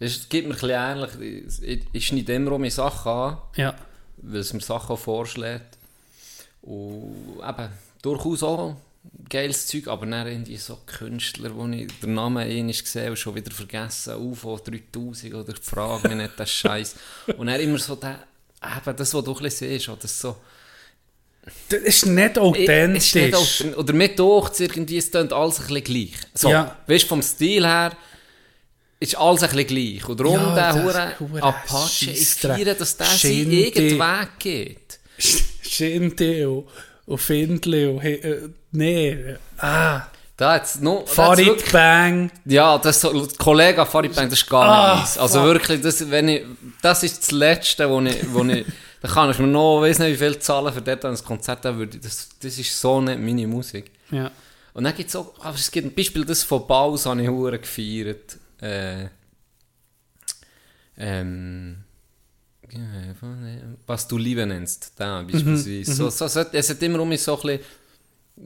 Es 0.00 0.28
gibt 0.28 0.48
mir 0.48 0.54
ein 0.54 0.60
bisschen 0.60 1.18
ähnlich. 1.20 1.60
Ich, 1.62 1.82
ich 1.92 2.06
schneide 2.08 2.34
immer 2.34 2.52
auch 2.52 2.58
meine 2.58 2.70
Sachen 2.72 3.10
an, 3.12 3.38
Ja. 3.56 3.74
weil 4.16 4.40
es 4.40 4.52
mir 4.52 4.60
Sachen 4.60 4.96
vorschlägt. 4.96 5.78
Und 6.62 7.36
eben, 7.48 7.68
durchaus 8.02 8.42
auch 8.42 8.76
geiles 9.28 9.66
Zeug, 9.66 9.88
aber 9.88 10.06
dann 10.06 10.26
irgendwie 10.26 10.56
so 10.56 10.78
Künstler, 10.86 11.54
wo 11.54 11.66
ich 11.68 11.88
den 12.00 12.14
Namen 12.14 12.38
einmal 12.38 12.72
gesehen 12.72 13.10
und 13.10 13.18
schon 13.18 13.34
wieder 13.34 13.50
vergessen, 13.50 14.16
UFO 14.16 14.58
3000 14.58 15.34
oder 15.34 15.54
frage 15.60 16.08
mich 16.08 16.16
nicht, 16.16 16.32
das 16.36 16.50
Scheiß. 16.50 16.94
Und 17.36 17.46
dann 17.46 17.60
immer 17.60 17.78
so 17.78 17.96
der, 17.96 18.18
eben 18.62 18.96
das, 18.96 19.14
was 19.14 19.24
du 19.24 19.34
ein 19.36 19.42
bisschen 19.42 19.68
siehst, 19.70 19.88
oder 19.88 20.08
so. 20.08 20.36
Das 21.68 21.80
ist 21.80 22.06
nicht 22.06 22.38
authentisch. 22.38 23.14
Ist 23.14 23.64
nicht. 23.64 23.76
Oder 23.76 23.92
mit 23.94 24.18
durch 24.18 24.60
irgendwie, 24.60 24.98
es 24.98 25.10
klingt 25.10 25.32
alles 25.32 25.60
ein 25.60 25.66
bisschen 25.68 25.84
gleich. 25.84 26.12
So, 26.34 26.50
Ja. 26.50 26.76
weißt 26.86 27.06
vom 27.06 27.22
Stil 27.22 27.66
her 27.66 27.96
ist 29.00 29.16
alles 29.16 29.42
ein 29.44 29.50
bisschen 29.50 29.66
gleich. 29.66 30.08
Und 30.08 30.20
darum 30.20 30.34
Ja, 30.34 30.72
der 30.72 30.84
hure 31.18 31.42
Apache, 31.42 32.10
ich 32.10 32.28
feiere, 32.28 32.74
dass 32.74 32.96
der 32.96 33.06
seinen 33.06 33.50
Weg 33.50 34.38
geht. 34.38 34.98
Shindy 35.62 36.46
und, 37.08 37.18
Findli 37.18 37.86
und... 37.86 38.04
Äh, 38.04 38.48
nee. 38.72 39.36
Ah. 39.58 40.02
Da 40.36 40.46
da 40.46 40.54
hat's 40.54 40.78
Farid 41.06 41.72
Bang. 41.72 42.30
Ja, 42.44 42.78
das 42.78 43.00
so, 43.00 43.26
Kollege 43.38 43.84
Farid 43.84 44.14
Bang, 44.14 44.30
das 44.30 44.38
ist 44.38 44.48
gar 44.48 44.62
Ah, 44.62 44.90
nicht 44.92 45.00
meins. 45.00 45.18
Also 45.18 45.40
fuck. 45.40 45.46
wirklich, 45.48 45.80
das, 45.80 46.08
wenn 46.08 46.28
ich, 46.28 46.44
das 46.80 47.02
ist 47.02 47.22
das 47.22 47.30
Letzte, 47.32 47.90
wo 47.90 48.00
ich, 48.00 48.32
wo 48.32 48.44
ich, 48.44 48.64
da 49.00 49.08
kann 49.08 49.30
ich 49.30 49.38
mir 49.40 49.48
noch, 49.48 49.80
weiss 49.80 49.98
nicht 49.98 50.12
wie 50.12 50.16
viel 50.24 50.38
zahlen 50.38 50.72
für 50.72 50.80
dort 50.80 51.04
ein 51.04 51.16
Konzert, 51.16 51.64
da 51.64 51.76
würde 51.76 51.98
das, 51.98 52.28
das 52.40 52.56
ist 52.56 52.80
so 52.80 53.00
nicht 53.00 53.18
meine 53.18 53.48
Musik. 53.48 53.90
Ja. 54.12 54.30
Und 54.74 54.84
dann 54.84 54.94
gibt 54.94 55.08
es 55.08 55.16
auch, 55.16 55.34
aber 55.40 55.56
es 55.56 55.72
gibt 55.72 55.88
ein 55.88 55.94
Beispiel, 55.94 56.24
das 56.24 56.44
von 56.44 56.64
Baus 56.68 57.06
habe 57.06 57.20
ich 57.20 57.60
gefeiert. 57.60 58.36
Äh, 58.60 59.06
ähm, 60.96 61.78
was 63.86 64.08
du 64.08 64.18
Liebe 64.18 64.46
nennst, 64.46 64.92
da 64.96 65.22
beispielsweise. 65.22 65.92
So, 65.92 66.10
so, 66.10 66.28
so, 66.28 66.40
es 66.40 66.70
hat 66.70 66.82
immer 66.82 67.00
um 67.00 67.08
mich 67.08 67.22
so 67.22 67.40
ein 67.40 67.42
bisschen 67.42 67.60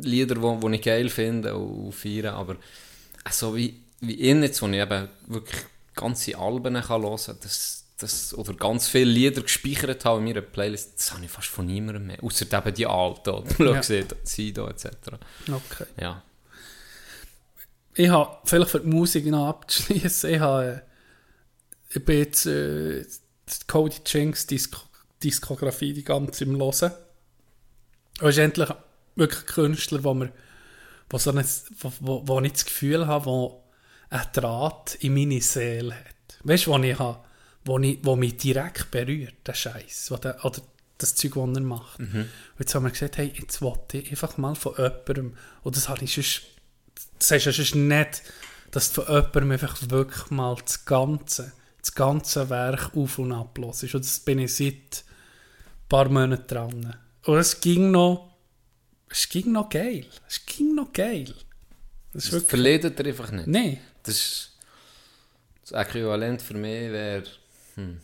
Lieder, 0.01 0.35
die 0.37 0.43
wo, 0.43 0.61
wo 0.61 0.69
ich 0.71 0.83
geil 0.83 1.09
finde 1.09 1.57
und, 1.57 1.93
feiere, 1.93 2.35
aber 2.35 2.57
so 3.31 3.55
wie, 3.57 3.81
wie 4.01 4.15
ihn 4.15 4.43
jetzt, 4.43 4.63
wo 4.63 4.69
ich 4.69 4.79
eben 4.79 5.09
wirklich 5.27 5.63
ganze 5.95 6.37
Alben 6.39 6.75
kann 6.75 7.03
hören 7.03 7.17
kann, 7.17 7.37
das, 7.43 7.85
das, 7.99 8.35
oder 8.35 8.55
ganz 8.55 8.89
viele 8.89 9.11
Lieder 9.11 9.43
gespeichert 9.43 10.05
habe 10.05 10.19
in 10.21 10.25
meiner 10.25 10.41
Playlist, 10.41 10.99
das 10.99 11.13
habe 11.13 11.25
ich 11.25 11.31
fast 11.31 11.49
von 11.49 11.67
niemandem 11.67 12.07
mehr. 12.07 12.23
Außer 12.23 12.47
eben 12.51 12.75
die 12.75 12.87
alten, 12.87 13.31
oder 13.31 13.51
Ja. 13.59 13.67
ja. 13.67 13.79
gesehen, 13.79 14.09
Sido 14.23 14.67
etc. 14.69 14.87
Okay. 15.49 15.87
Ja. 16.01 16.23
Ich 17.95 18.09
habe, 18.09 18.39
vielleicht 18.45 18.71
für 18.71 18.81
die 18.81 18.89
Musik 18.89 19.27
noch 19.27 19.49
abzuschließen, 19.49 20.33
ich 20.33 20.41
habe... 20.41 20.83
Ich 21.95 22.03
bin 22.03 22.19
jetzt... 22.19 22.47
Äh, 22.47 23.05
die 23.05 23.22
Cody 23.67 23.97
Jinks 24.07 24.47
Disko 24.47 24.81
Diskografie 25.23 25.93
die 25.93 26.05
ganze 26.05 26.45
im 26.45 26.59
Hören. 26.59 26.93
Und 28.21 28.29
ist 28.29 28.39
endlich 28.39 28.69
wirklich 29.15 29.41
ein 29.41 29.47
Künstler, 29.47 30.03
wo, 30.05 30.15
mir, 30.15 30.33
wo, 31.09 31.19
so 31.19 31.31
ein, 31.31 31.45
wo, 31.79 31.93
wo, 32.01 32.23
wo 32.27 32.41
ich 32.41 32.53
das 32.53 32.65
Gefühl 32.65 33.07
habe, 33.07 33.27
wo 33.27 33.65
ein 34.11 34.27
Draht 34.33 34.97
in 34.97 35.15
meine 35.15 35.41
Seele 35.41 35.95
hat. 35.95 36.39
Weißt 36.45 36.67
du, 36.67 36.73
wo 36.73 36.79
ich 36.79 36.99
habe, 36.99 37.21
wo, 37.65 37.79
ich, 37.79 37.99
wo 38.03 38.17
mich 38.17 38.37
direkt 38.37 38.91
berührt, 38.91 39.35
der 39.47 39.55
Scheiß 39.55 40.11
oder 40.13 40.37
das 40.99 41.15
Zeug, 41.15 41.35
das 41.35 41.57
er 41.57 41.61
macht. 41.61 41.99
Und 41.99 42.29
jetzt 42.59 42.75
haben 42.75 42.85
wir 42.85 42.91
gesagt, 42.91 43.17
hey, 43.19 43.33
jetzt 43.35 43.63
wollte 43.63 43.99
ich 43.99 44.11
einfach 44.11 44.37
mal 44.39 44.55
von 44.55 44.75
jemandem, 44.77 45.37
und 45.63 45.77
das 45.77 45.89
habe 45.89 46.05
ich 46.05 46.15
sonst, 46.15 46.43
das 47.19 47.31
heißt 47.31 47.47
ja 47.47 47.53
sonst 47.53 47.75
nicht, 47.75 48.23
dass 48.71 48.93
du 48.93 49.03
von 49.03 49.15
jemandem 49.15 49.51
einfach 49.53 49.77
wirklich 49.89 50.31
mal 50.31 50.57
das 50.65 50.85
Ganze, 50.85 51.53
das 51.83 51.95
ganze 51.95 52.49
Werk 52.49 52.97
auf 52.97 53.19
und 53.19 53.33
ab 53.33 53.59
los 53.59 53.83
ist. 53.83 53.95
Und 53.95 54.05
das 54.05 54.21
bin 54.21 54.39
ich 54.39 54.55
seit 54.55 55.05
ein 55.05 55.89
paar 55.89 56.09
Monaten 56.09 56.47
dran. 56.47 56.97
Und 57.27 57.39
es 57.39 57.61
ging 57.61 57.91
noch, 57.91 58.31
es 59.11 59.29
ging 59.29 59.53
noch 59.53 59.69
geil. 59.69 60.07
Es 60.29 60.47
ging 60.47 60.75
noch 60.75 60.93
geil. 60.93 61.35
Das 62.13 62.31
Das 62.31 62.43
verledet 62.45 62.99
er 62.99 63.07
einfach 63.07 63.31
nicht. 63.33 63.47
nein. 63.47 63.79
Das 64.05 64.17
ist 64.17 64.53
das 65.63 65.73
Äquivalent 65.73 66.43
für 66.43 66.55
mich 66.55 66.91
wäre 66.91 67.23
hm, 67.77 68.01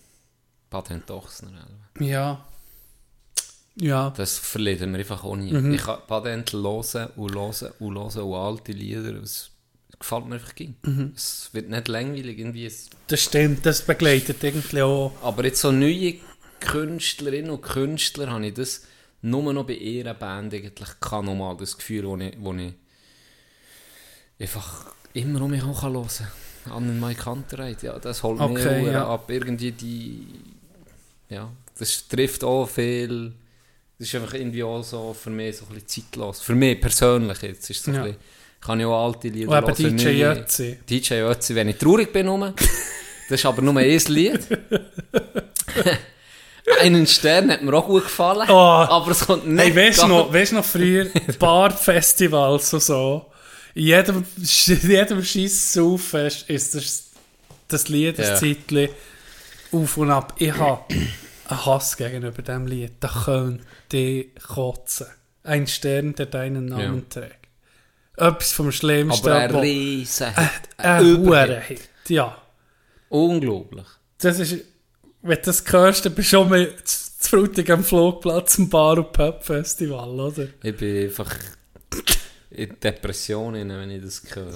Patent 0.71 1.11
Ochsner. 1.11 1.67
Ja. 1.99 2.45
Ja. 3.75 4.11
Das 4.11 4.39
verleden 4.39 4.93
wir 4.93 5.01
einfach 5.01 5.25
auch 5.25 5.37
nie. 5.37 5.53
Mhm. 5.53 5.75
Ich 5.75 5.83
kann 5.83 6.01
Patent 6.07 6.53
hören 6.53 7.11
und 7.17 7.31
hören 7.45 7.73
und 7.79 8.15
hören 8.15 8.23
und 8.23 8.35
alte 8.35 8.73
Lieder. 8.73 9.15
Es 9.23 9.51
gefällt 9.99 10.27
mir 10.27 10.35
einfach 10.37 10.55
ging. 10.55 10.75
Mhm. 10.83 11.13
Es 11.17 11.51
wird 11.53 11.69
nicht 11.69 11.89
langweilig 11.89 12.39
irgendwie. 12.39 12.71
Das 13.09 13.21
stimmt, 13.23 13.65
das 13.67 13.83
begleitet 13.83 14.43
irgendwie 14.43 14.83
auch. 14.83 15.13
aber 15.23 15.45
jetzt 15.45 15.61
so 15.61 15.73
neue 15.73 16.15
Künstlerinnen 16.61 17.51
und 17.51 17.63
Künstler 17.63 18.31
habe 18.31 18.47
ich 18.47 18.55
das 18.55 18.83
nur 19.23 19.53
noch 19.53 19.65
bei 19.67 19.75
ihrer 19.75 20.15
Band 20.15 20.55
eigentlich 20.55 20.89
kann 21.01 21.25
nochmal 21.25 21.57
das 21.57 21.77
Gefühl, 21.77 22.05
wo 22.07 22.17
ich, 22.17 22.37
wo 22.39 22.53
ich 22.55 22.73
einfach 24.39 24.93
immer 25.15 25.43
um 25.43 25.51
mich 25.51 25.61
herum 25.61 25.75
kann 25.77 25.93
hören 25.93 26.09
kann. 26.65 26.73
An 26.73 27.01
My 27.01 27.15
Kantereit, 27.15 27.83
ja, 27.83 27.99
das 27.99 28.23
holt 28.23 28.39
mich 28.39 28.51
Okay, 28.51 28.81
okay, 28.83 28.93
ja. 28.93 29.09
ab. 29.09 29.31
Irgendwie 29.31 29.73
die, 29.73 30.27
ja, 31.31 31.51
das 31.79 32.07
trifft 32.09 32.45
auch 32.45 32.67
viel. 32.69 33.33
Das 33.99 34.07
ist 34.09 34.15
einfach 34.15 34.35
irgendwie 34.35 34.63
auch 34.63 34.83
so 34.83 35.15
für 35.15 35.31
mich 35.31 35.57
so 35.57 35.65
ein 35.67 35.75
bisschen 35.75 35.89
zeitlos. 36.05 36.41
Für 36.41 36.55
mich 36.55 36.81
persönlich 36.81 37.41
jetzt 37.43 37.71
ist 37.71 37.79
es 37.79 37.85
so 37.85 37.91
Ja. 37.93 38.03
ein 38.03 38.05
bisschen, 38.13 38.21
kann 38.61 38.81
ich 38.81 38.87
auch 38.87 39.07
alte 39.07 39.29
Lieder 39.29 39.53
hören, 39.61 39.75
DJ 39.75 40.05
neue- 40.05 40.13
Jötzi. 40.37 40.79
DJ 40.89 41.15
Ötzi, 41.23 41.55
wenn 41.55 41.69
ich 41.69 41.77
traurig 41.77 42.13
bin. 42.13 42.27
Das 43.29 43.41
ist 43.41 43.47
aber 43.47 43.63
nur 43.63 43.77
ein 43.77 44.01
Lied. 44.09 44.41
Einen 46.81 47.07
Stern 47.07 47.51
hat 47.51 47.63
mir 47.63 47.73
auch 47.75 47.87
gut 47.87 48.05
gefallen. 48.05 48.47
Oh. 48.51 48.53
Aber 48.53 49.11
es 49.11 49.21
kommt 49.27 49.47
nicht 49.49 49.75
Hey, 49.75 49.75
weißt 49.89 50.03
du 50.03 50.07
noch, 50.07 50.33
weißt 50.33 50.53
noch 50.53 50.65
früher 50.65 51.07
Barfestivals 51.39 52.75
und 52.75 52.83
so? 52.83 53.27
In 53.75 53.85
jedem, 53.85 54.25
jedem 54.37 55.25
scheiß 55.25 55.73
Sauffest 55.73 56.49
ist 56.51 56.75
das, 56.75 57.05
das 57.69 57.89
Lied, 57.89 58.19
das 58.19 58.29
Ja. 58.29 58.37
Zeitchen 58.37 58.89
auf 59.73 59.97
und 59.97 60.11
ab. 60.11 60.35
Ich 60.39 60.53
habe 60.55 60.83
einen 60.91 61.67
Hass 61.67 61.97
gegenüber 61.97 62.43
diesem 62.43 62.67
Lied. 62.67 62.93
Da 63.01 63.09
könnte 63.25 63.97
ich 63.97 64.29
kotzen. 64.47 65.07
Ein 65.45 65.67
Stern, 65.67 66.15
der 66.17 66.27
deinen 66.27 66.67
Namen 66.67 67.09
trägt. 67.09 67.38
Etwas 68.19 68.53
vom 68.53 68.73
Schlimmsten. 68.73 69.29
Aber 69.29 69.39
ein 69.39 69.53
wo- 69.53 69.61
riesen 69.61 70.27
Ein, 70.35 70.51
ein. 70.77 71.17
Hurenhit, 71.19 71.89
ja. 72.09 72.37
Unglaublich. 73.09 73.87
Das 74.19 74.39
ist, 74.39 74.57
wenn 75.23 75.37
du 75.37 75.43
das 75.43 75.65
hörst, 75.73 76.05
dann 76.05 76.15
bist 76.15 76.33
du 76.33 76.37
schon 76.37 76.49
mal 76.49 76.75
zu 76.85 77.09
Frutig 77.21 77.71
am 77.71 77.83
Flugplatz 77.85 78.59
im 78.59 78.69
Bar- 78.71 78.99
und 78.99 79.13
Pub-Festival, 79.13 80.21
oder? 80.21 80.49
Ich 80.63 80.77
bin 80.77 81.05
einfach 81.05 81.35
in 82.51 82.77
Depressionen, 82.81 83.69
wenn 83.69 83.91
ich 83.91 84.03
das 84.03 84.23
höre. 84.35 84.53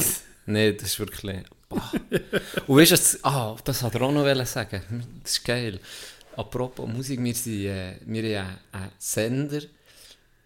Nein, 0.46 0.76
das 0.78 0.88
ist 0.90 0.98
wirklich... 1.00 1.42
Bah. 1.68 1.92
Und 2.66 2.76
weißt 2.78 2.92
du, 2.92 2.96
das, 2.96 3.18
ah, 3.24 3.56
das 3.64 3.82
hat 3.82 3.94
er 3.94 4.02
auch 4.02 4.12
noch 4.12 4.46
sagen. 4.46 5.04
Das 5.22 5.32
ist 5.32 5.44
geil. 5.44 5.80
Apropos 6.36 6.88
Musik, 6.88 7.22
wir, 7.22 7.34
sind, 7.34 7.66
äh, 7.66 7.96
wir 8.06 8.40
haben 8.42 8.58
einen 8.72 8.90
Sender, 8.98 9.60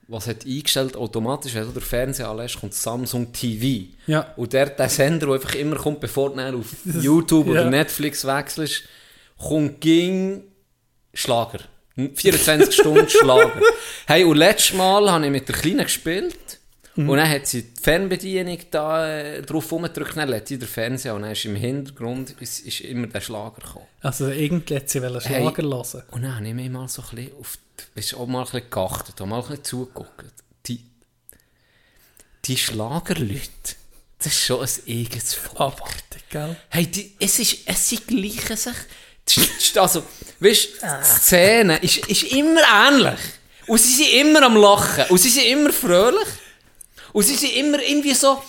was 0.08 0.26
hat 0.26 0.46
eingestellt, 0.46 0.96
automatisch, 0.96 1.54
wenn 1.54 1.64
du 1.64 1.72
den 1.72 1.82
Fernseher 1.82 2.28
anlässt, 2.28 2.60
kommt 2.60 2.74
Samsung 2.74 3.32
TV. 3.32 3.88
Ja. 4.06 4.32
Und 4.36 4.52
der, 4.52 4.66
der 4.66 4.88
Sender, 4.88 5.26
der 5.26 5.34
einfach 5.34 5.54
immer 5.54 5.76
kommt, 5.76 6.00
bevor 6.00 6.30
du 6.30 6.58
auf 6.58 6.66
YouTube 6.84 7.48
oder 7.48 7.64
ja. 7.64 7.70
Netflix 7.70 8.24
wechselst, 8.24 8.84
kommt 9.36 9.80
ging 9.80 10.44
Schlager. 11.12 11.60
24 11.96 12.74
Stunden 12.74 13.08
Schlager. 13.08 13.52
Hey, 14.08 14.22
und 14.22 14.36
letztes 14.36 14.76
Mal 14.76 15.10
habe 15.10 15.24
ich 15.24 15.32
mit 15.32 15.48
der 15.48 15.56
Kleinen 15.56 15.82
gespielt. 15.82 16.36
Mhm. 16.96 17.10
Und 17.10 17.18
dann 17.18 17.28
hat 17.28 17.46
sie 17.46 17.62
die 17.62 17.80
Fernbedienung 17.82 18.58
da 18.70 19.06
äh, 19.06 19.42
drauf 19.42 19.70
rumgedrückt, 19.70 20.16
dann 20.16 20.28
lädt 20.30 20.48
sie 20.48 20.58
den 20.58 20.66
Fernseher 20.68 21.14
und 21.14 21.22
dann 21.22 21.32
ist 21.32 21.44
im 21.44 21.54
Hintergrund 21.54 22.34
ist, 22.40 22.60
ist 22.60 22.80
immer 22.80 23.06
der 23.06 23.20
Schlager 23.20 23.60
gekommen. 23.60 23.86
Also 24.00 24.28
irgendwie 24.28 24.76
hat 24.76 24.88
sie 24.88 25.02
wollen 25.02 25.20
Hey. 25.20 25.42
Schlager 25.42 25.62
hören. 25.62 26.02
Und 26.10 26.22
dann 26.22 26.36
habe 26.36 26.48
ich 26.48 26.54
mich 26.54 26.70
mal 26.70 26.88
so 26.88 27.02
ein 27.02 27.16
bisschen 27.16 27.32
auf 27.38 27.58
die, 27.78 27.98
weißt, 27.98 28.14
auch 28.14 28.26
mal 28.26 28.40
ein 28.40 28.44
bisschen 28.46 28.70
geachtet, 28.70 29.20
auch 29.20 29.26
mal 29.26 29.36
ein 29.42 29.48
bisschen 29.48 29.64
zugeguckt. 29.64 30.24
Die, 30.66 30.80
die 32.46 32.56
Schlagerleute, 32.56 33.74
das 34.18 34.26
ist 34.28 34.40
schon 34.44 34.60
ein 34.62 34.70
eigenes 34.88 35.34
Volk. 35.34 35.74
Gell? 36.30 36.56
Hey, 36.70 36.86
die, 36.86 37.14
es 37.20 37.38
ist, 37.38 37.58
es 37.66 37.88
sie 37.88 37.98
gleichen 37.98 38.56
sich. 38.56 39.76
Also, 39.76 40.02
weißt 40.40 40.68
du, 40.82 40.86
die 40.86 41.04
Szene 41.04 41.76
ist, 41.78 41.98
ist 42.06 42.22
immer 42.24 42.60
ähnlich. 42.88 43.20
Und 43.66 43.78
sie 43.78 43.92
sind 43.92 44.12
immer 44.12 44.42
am 44.42 44.56
Lachen. 44.56 45.04
Und 45.10 45.18
sie 45.18 45.28
sind 45.28 45.44
immer 45.46 45.72
fröhlich. 45.72 46.28
Und 47.16 47.22
sie 47.22 47.34
sind 47.34 47.56
immer 47.56 47.82
irgendwie 47.82 48.12
so, 48.12 48.42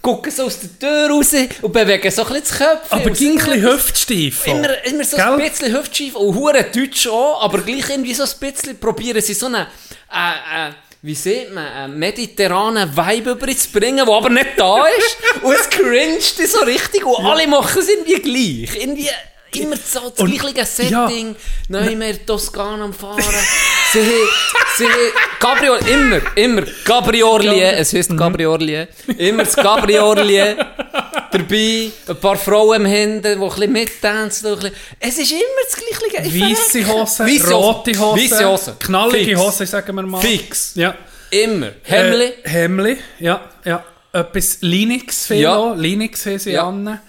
gucken 0.00 0.32
so 0.32 0.44
aus 0.44 0.58
der 0.58 0.78
Tür 0.78 1.10
raus 1.10 1.34
und 1.60 1.72
bewegen 1.74 2.10
so 2.10 2.22
ein 2.24 2.32
bisschen 2.32 2.42
das 2.42 2.56
Köpfchen. 2.56 2.98
Aber 2.98 3.10
ging 3.10 3.32
ein 3.32 3.36
bisschen 3.36 3.62
hüftsteif. 3.62 4.42
auch. 4.48 4.54
Immer, 4.54 4.84
immer 4.86 5.04
so 5.04 5.16
Gell? 5.18 5.26
ein 5.26 5.38
bisschen 5.40 5.76
hüftschief 5.76 6.14
und 6.16 6.34
hure 6.34 6.64
deutsch 6.64 7.06
auch, 7.06 7.42
aber 7.42 7.58
gleich 7.58 7.90
irgendwie 7.90 8.14
so 8.14 8.22
ein 8.22 8.30
bisschen 8.40 8.80
probieren 8.80 9.20
sie 9.20 9.34
so 9.34 9.44
einen, 9.44 9.66
äh, 10.10 10.68
äh, 10.68 10.72
wie 11.02 11.14
sieht 11.14 11.52
man, 11.52 11.66
einen 11.66 11.98
mediterranen 11.98 12.96
Vibe 12.96 13.32
überzubringen, 13.32 14.06
der 14.06 14.14
aber 14.14 14.30
nicht 14.30 14.52
da 14.56 14.86
ist. 14.86 15.18
und 15.42 15.54
es 15.54 15.68
cringed 15.68 16.48
so 16.48 16.60
richtig 16.60 17.04
und 17.04 17.26
alle 17.26 17.46
machen 17.46 17.78
es 17.78 17.90
irgendwie 17.90 18.22
gleich. 18.22 18.82
Irgendwie 18.82 19.10
immer 19.56 19.76
so 19.76 20.10
das 20.16 20.30
gleiche 20.30 20.64
Setting, 20.64 20.90
ja. 20.90 21.36
neu 21.68 21.96
mehr 21.96 22.24
Toskana 22.26 22.84
am 22.84 22.92
Fahren. 22.92 23.22
sie, 23.92 24.00
sie, 24.76 24.86
Gabriel, 25.40 25.78
immer, 25.88 26.20
immer, 26.36 26.62
Gabriorlie, 26.84 27.62
es 27.72 27.92
Mhm. 27.92 27.96
heisst 27.98 28.16
Gabriorlie, 28.16 28.88
immer 29.18 29.44
das 29.44 29.56
Gabriorlie 29.56 30.56
dabei, 31.30 31.90
ein 32.08 32.16
paar 32.20 32.36
Frauen 32.36 32.80
im 32.82 32.86
Hinten, 32.86 33.22
die 33.22 33.28
ein 33.28 33.40
bisschen 33.40 33.72
mittanzen. 33.72 34.72
Es 35.00 35.18
ist 35.18 35.32
immer 35.32 35.40
das 35.64 35.76
gleiche. 36.10 36.28
Ich 36.28 36.40
Weisse. 36.40 36.86
Hosen, 36.86 37.52
rote 37.52 37.98
Hosen, 37.98 38.46
Hosen. 38.46 38.78
knallige. 38.78 39.36
Hosen, 39.36 39.66
sagen 39.66 39.94
wir 39.96 40.02
mal. 40.02 40.20
Fix. 40.20 40.72
Ja. 40.74 40.94
Immer. 41.30 41.72
Hemmli. 41.82 42.24
Äh, 42.44 42.48
Hemmli, 42.48 42.96
ja, 43.18 43.40
ja. 43.64 43.82
Etwas 44.12 44.58
Linux 44.60 45.26
viel 45.26 45.38
Ja. 45.40 45.72
Linux 45.74 46.24
haben 46.26 46.38
sie 46.38 46.52
Ja. 46.52 46.68
an. 46.68 47.00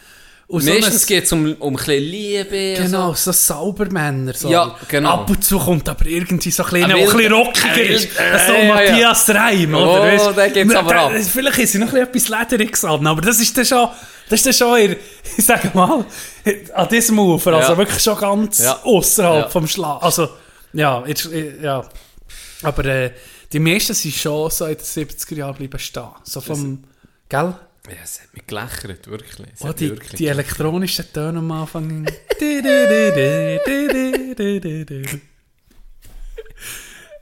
Und 0.48 0.62
so 0.62 0.72
Meistens 0.72 1.04
ein- 1.04 1.08
geht 1.08 1.24
es 1.24 1.32
um, 1.32 1.54
um 1.60 1.74
ein 1.74 1.76
bisschen 1.78 2.04
Liebe. 2.04 2.76
Genau, 2.78 3.14
So. 3.16 3.32
so 3.32 3.32
Saubermänner. 3.32 4.34
So. 4.36 4.50
Ja, 4.50 4.76
genau. 4.88 5.10
Ab 5.10 5.30
und 5.30 5.44
zu 5.44 5.58
kommt 5.58 5.90
aber 5.90 6.06
irgendwie 6.06 6.52
so 6.52 6.62
ein 6.64 6.70
kleiner, 6.70 6.96
Ein 6.96 7.06
bisschen 7.06 7.34
rockiger 7.34 7.82
ist. 7.82 8.10
wilder- 8.20 8.40
So 8.46 8.54
äh, 8.54 8.68
ja, 8.68 8.74
Matthias 8.76 9.30
Reim, 9.30 9.74
Oh, 9.74 9.78
oder? 9.80 10.04
Weisst- 10.04 10.38
der 10.38 10.50
geht's 10.52 10.76
aber 10.76 10.96
ab. 10.96 11.12
Vielleicht 11.20 11.58
ist 11.58 11.72
sie 11.72 11.80
noch 11.80 11.92
ein 11.92 12.12
bisschen 12.12 12.34
etwas 12.34 12.50
Lederiges 12.52 12.86
an, 12.86 13.08
aber 13.08 13.22
das 13.22 13.40
ist 13.40 13.58
dann 13.58 13.66
schon, 13.66 13.90
das 14.30 14.40
ist 14.40 14.46
dann 14.46 14.54
schon 14.54 14.80
ihr, 14.82 14.98
ich 15.38 15.46
sage 15.46 15.72
mal, 15.74 16.06
an 16.76 16.88
diesem 16.90 17.18
Ufer, 17.18 17.54
also 17.54 17.72
Ja. 17.72 17.78
wirklich 17.80 18.04
schon 18.04 18.18
ganz 18.20 18.60
Ja. 18.60 18.80
außerhalb 18.84 19.46
Ja. 19.46 19.50
vom 19.50 19.68
Schlag. 19.68 20.04
Also, 20.04 20.30
ja, 20.74 21.04
jetzt, 21.08 21.26
äh, 21.32 21.60
ja. 21.60 21.84
Aber 22.62 22.86
äh, 22.86 23.12
die 23.52 23.60
meisten 23.60 23.96
sind 23.96 24.14
schon 24.14 24.52
so 24.52 24.66
in 24.66 24.76
den 24.78 24.84
70er 24.86 25.36
Jahren 25.36 25.56
bleiben 25.56 25.80
stehen. 25.80 26.04
So 26.24 26.40
vom, 26.40 26.84
gell? 27.30 27.56
Ja, 27.90 27.96
es 28.04 28.22
hat 28.22 28.34
mich 28.34 28.46
gelächert, 28.48 29.08
wirklich. 29.08 29.48
Es 29.54 29.62
Oh, 29.62 29.72
die, 29.74 29.90
wirklich 29.90 30.12
die 30.14 30.28
elektronischen 30.28 31.06
Töne 31.14 31.40
am 31.40 31.52
Anfang. 31.52 32.06
Du, 32.06 32.12
du, 32.40 32.62
du, 32.62 33.12
du, 33.16 34.36
du, 34.36 34.60
du, 34.60 34.86
du, 34.86 35.04
du. 35.04 35.22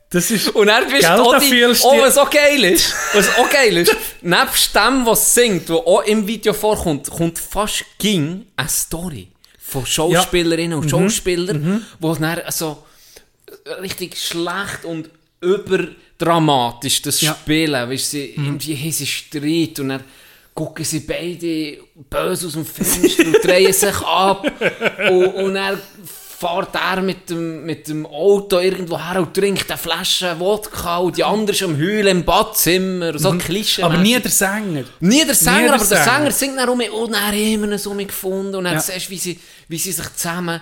das 0.09 0.29
ist. 0.31 0.49
Und 0.49 0.67
dann 0.67 0.87
bist 0.89 1.03
du 1.03 1.07
auch 1.11 1.39
die, 1.39 1.63
oh, 1.65 1.95
du- 1.95 2.01
was 2.01 2.17
auch 2.17 2.29
geil 2.29 2.63
ist, 2.65 2.93
was 3.13 3.35
auch 3.37 3.49
geil 3.49 3.77
ist, 3.77 3.95
nebst 4.21 4.75
dem, 4.75 5.05
was 5.05 5.33
singt, 5.33 5.69
was 5.69 5.77
auch 5.79 6.03
im 6.03 6.25
Video 6.27 6.53
vorkommt, 6.53 7.09
kommt 7.09 7.39
fast 7.39 7.83
ging 7.97 8.45
eine 8.55 8.69
Story 8.69 9.29
von 9.59 9.85
Schauspielerinnen 9.85 10.77
Mhm. 10.77 10.83
und 10.83 10.89
Schauspielern, 10.89 11.85
wo 11.99 12.13
dann 12.15 12.41
so 12.51 12.83
richtig 13.81 14.17
schlecht 14.21 14.85
und 14.85 15.09
überdramatisch 15.41 17.01
das 17.01 17.21
Ja. 17.21 17.31
Mhm. 17.31 17.35
spielen, 17.41 17.89
weißt, 17.89 18.11
sie, 18.11 18.25
irgendwie 18.31 18.77
haben 18.77 18.91
sie 18.91 19.07
Streit 19.07 19.79
und 19.79 19.89
dann 19.89 20.03
gucken 20.53 20.85
sie 20.85 20.99
beide 21.01 21.79
böse 22.09 22.47
aus 22.47 22.53
dem 22.53 22.65
Fenster 22.65 23.25
und 23.25 23.43
drehen 23.43 23.73
sich 23.73 23.95
ab 24.01 24.45
und, 25.09 25.25
und 25.27 25.53
dann 25.55 25.79
fährt 26.39 26.75
er 26.75 27.01
mit 27.01 27.29
dem, 27.29 27.65
mit 27.65 27.87
dem 27.87 28.05
Auto 28.05 28.59
irgendwo 28.59 28.99
her 28.99 29.21
und 29.21 29.33
trinkt 29.33 29.69
eine 29.71 29.77
Flasche 29.77 30.37
Wodka 30.39 30.97
und 30.97 31.17
die 31.17 31.23
andere 31.23 31.55
ist 31.55 31.63
am 31.63 31.77
Heulen 31.77 32.07
im 32.19 32.23
Badzimmer, 32.25 33.17
so 33.17 33.31
Klischee. 33.37 33.81
Mhm. 33.81 33.85
aber 33.85 33.97
nie 33.97 34.19
der 34.19 34.29
Sänger. 34.31 34.83
Nie 34.99 35.25
der 35.25 35.35
Sänger, 35.35 35.59
Nie 35.61 35.69
aber 35.69 35.77
der 35.77 35.85
Sänger. 35.87 36.03
Sänger 36.03 36.31
singt 36.31 36.57
dann 36.59 36.69
um 36.69 36.79
und 36.81 37.13
dann 37.13 37.21
haben 37.27 37.33
wir 37.33 37.71
ihn 37.71 37.77
so 37.77 37.91
gefunden 37.93 38.55
und 38.55 38.65
dann 38.65 38.73
Ja. 38.73 38.79
siehst 38.79 39.07
du, 39.07 39.11
wie 39.11 39.17
sie, 39.17 39.39
wie 39.69 39.77
sie 39.77 39.91
sich 39.93 40.15
zusammen 40.15 40.59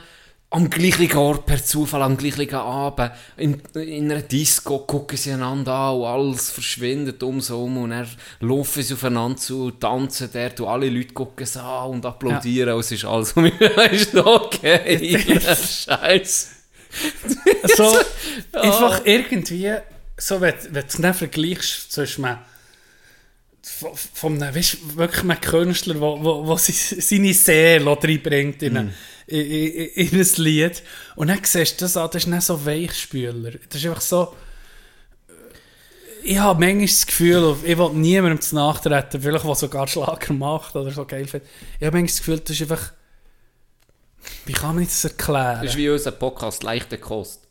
am 0.54 0.70
gleichen 0.70 1.18
Ort 1.18 1.46
per 1.46 1.64
Zufall, 1.64 2.02
am 2.02 2.18
gleichen 2.18 2.54
Abend. 2.54 3.12
In, 3.38 3.62
in 3.74 4.12
einer 4.12 4.22
Disco 4.22 4.80
gucken 4.80 5.18
sie 5.18 5.32
einander 5.32 5.74
an 5.74 5.96
und 5.96 6.06
alles 6.06 6.52
verschwindet 6.52 7.24
um 7.24 7.40
so 7.40 7.64
um 7.64 7.78
und 7.78 7.92
dann 7.92 8.08
laufen 8.42 8.84
sie 8.84 8.94
aufeinander 8.94 9.38
zu 9.38 9.72
tanzen 9.72 10.30
dort 10.32 10.60
und 10.60 10.68
alle 10.68 10.90
Leute 10.90 11.14
gucken 11.14 11.46
sie 11.46 11.62
an 11.62 11.92
und 11.92 12.06
applaudieren. 12.06 12.74
Und 12.74 12.82
es 12.82 12.92
ist 12.92 13.06
alles 13.06 13.32
um 13.34 13.46
ist 13.92 14.16
okay. 14.16 15.18
Scheiße. 15.40 16.48
So, 17.78 17.96
einfach 18.60 19.02
irgendwie, 19.06 19.74
so, 20.18 20.42
wenn, 20.42 20.54
wenn 20.66 20.82
du 20.82 20.88
es 20.88 20.98
dann 20.98 21.14
vergleichst 21.14 21.94
zwischen 21.94 22.24
von, 23.64 23.92
von 23.96 24.42
einem, 24.42 24.56
weißt, 24.56 24.74
du, 24.74 24.96
wirklich 24.98 25.24
einem 25.24 25.40
Künstler, 25.40 25.94
der 25.94 26.02
wo, 26.02 26.24
wo, 26.24 26.48
wo 26.48 26.58
seine 26.58 27.34
Seele 27.34 27.86
reinbringt 27.86 28.64
in, 28.64 28.78
eine, 28.78 28.94
in, 29.28 29.40
in, 29.40 30.08
in 30.08 30.20
ein 30.20 30.28
Lied. 30.38 30.84
Und 31.16 31.28
dann 31.28 31.44
siehst 31.44 31.80
du 31.80 31.86
das 31.86 31.98
an, 31.98 32.10
das 32.12 32.24
ist 32.24 32.28
nicht 32.28 32.42
so 32.44 32.66
Weichspüler. 32.66 33.52
Das 33.70 33.82
ist 33.82 33.86
einfach 33.86 34.02
so... 34.02 34.36
Ich 36.24 36.38
habe 36.38 36.60
manchmal 36.60 36.86
das 36.86 37.08
Gefühl, 37.08 37.56
ich 37.64 37.78
will 37.78 37.90
niemandem 37.94 38.42
zu 38.42 38.54
nachtreten, 38.54 39.22
vielleicht 39.22 39.44
der 39.44 39.56
sogar 39.56 39.88
Schlager 39.88 40.34
macht 40.34 40.76
oder 40.76 40.92
so 40.92 41.04
geil 41.06 41.28
findet. 41.28 41.50
Ich 41.80 41.86
habe 41.86 41.98
manchmal 41.98 42.08
das 42.08 42.18
Gefühl, 42.18 42.40
das 42.40 42.52
ist 42.52 42.62
einfach... 42.62 42.94
Wie 44.46 44.54
kann 44.54 44.76
man 44.76 44.84
das 44.84 45.04
erklären? 45.04 45.62
Das 45.62 45.72
ist 45.72 45.78
wie 45.78 45.90
unser 45.90 46.12
Podcast 46.12 46.62
«Leichte 46.62 47.00
Kost». 47.00 47.48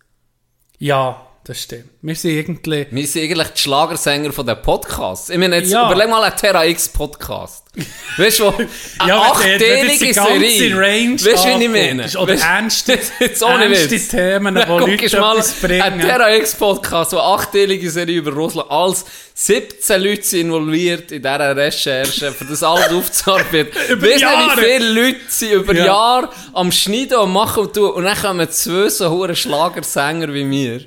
Ja, 0.79 1.30
das 1.51 1.63
stimmt. 1.63 1.87
Wir 2.01 2.15
sind 2.15 2.31
irgendwie... 2.31 2.87
Wir 2.93 3.07
sind 3.09 3.23
eigentlich 3.25 3.49
die 3.49 3.61
Schlagersänger 3.61 4.33
von 4.33 4.47
den 4.47 4.63
Podcasts. 4.63 5.31
Ich 5.31 5.37
meine, 5.37 5.57
jetzt 5.57 5.73
Ja. 5.73 5.91
überleg 5.91 6.09
mal 6.09 6.23
einen 6.23 6.37
Terra 6.37 6.65
X 6.65 6.89
Podcast. 6.89 7.65
Weißt 8.17 8.39
du, 8.39 8.49
eine 8.51 8.69
Ja, 9.09 9.33
die 9.59 9.65
ganze 9.65 10.13
Serie. 10.15 10.77
Range 10.77 11.15
Weißt 11.15 11.45
du, 11.45 11.49
wie 11.59 11.65
ich 11.65 11.69
meine? 11.71 12.07
Oder 12.19 12.35
ernste, 12.39 12.99
Jetzt 13.21 13.43
ohne 13.43 13.65
ernste. 13.65 13.99
Themen, 13.99 14.55
guck 14.67 14.81
Leute 14.81 15.21
mal 15.21 15.37
etwas 15.39 15.55
ein 15.65 15.69
bringen. 15.69 16.01
Terra 16.01 16.35
X 16.37 16.55
Podcast, 16.55 17.13
wo 17.13 17.17
eine 17.19 17.27
achtteilige 17.27 17.91
Serie 17.91 18.19
über 18.19 18.33
Russland, 18.33 18.71
als 18.71 19.05
17 19.35 20.01
Leute 20.03 20.23
sind 20.23 20.41
involviert 20.43 21.11
in 21.11 21.23
dieser 21.23 21.57
Recherche, 21.57 22.31
für 22.31 22.45
das 22.45 22.63
alles 22.63 22.91
aufzuarbeiten. 22.93 23.73
Über 23.89 24.07
Weißt 24.07 24.23
du, 24.23 24.27
wie 24.27 24.61
viele 24.65 24.93
Leute 24.93 25.21
sind 25.27 25.53
über 25.53 25.75
Ja. 25.75 25.85
Jahre 25.87 26.29
am 26.53 26.71
Schneiden 26.71 27.19
und 27.19 27.33
machen 27.33 27.65
und 27.65 27.75
tun, 27.75 27.91
und 27.91 28.05
dann 28.05 28.17
kommen 28.17 28.49
zwei 28.51 28.89
so 28.89 29.11
hure 29.11 29.35
Schlagersänger 29.35 30.33
wie 30.33 30.45
mir. 30.45 30.85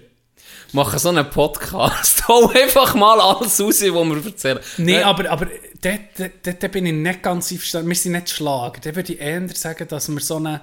Machen 0.74 1.00
so 1.00 1.10
einen 1.10 1.30
Podcast, 1.30 2.24
hau 2.28 2.50
einfach 2.50 2.96
mal 2.96 3.20
alles 3.22 3.62
raus, 3.62 3.82
was 3.82 3.82
wir 3.82 4.26
erzählen. 4.26 4.60
Nein, 4.78 4.96
Äh, 4.96 5.04
aber, 5.04 5.30
aber 5.30 5.48
dort, 5.82 6.00
dort, 6.18 6.64
dort 6.64 6.72
bin 6.72 6.86
ich 6.88 6.94
nicht 6.94 7.22
ganz 7.22 7.52
einverstanden. 7.52 7.90
Wir 7.90 7.96
sind 7.96 8.12
nicht 8.14 8.30
Schlager. 8.30 8.80
Da 8.82 8.96
würde 8.96 9.14
ich 9.14 9.20
eher 9.20 9.48
sagen, 9.50 9.88
dass 9.88 10.10
wir 10.10 10.20
so 10.20 10.38
eine, 10.38 10.62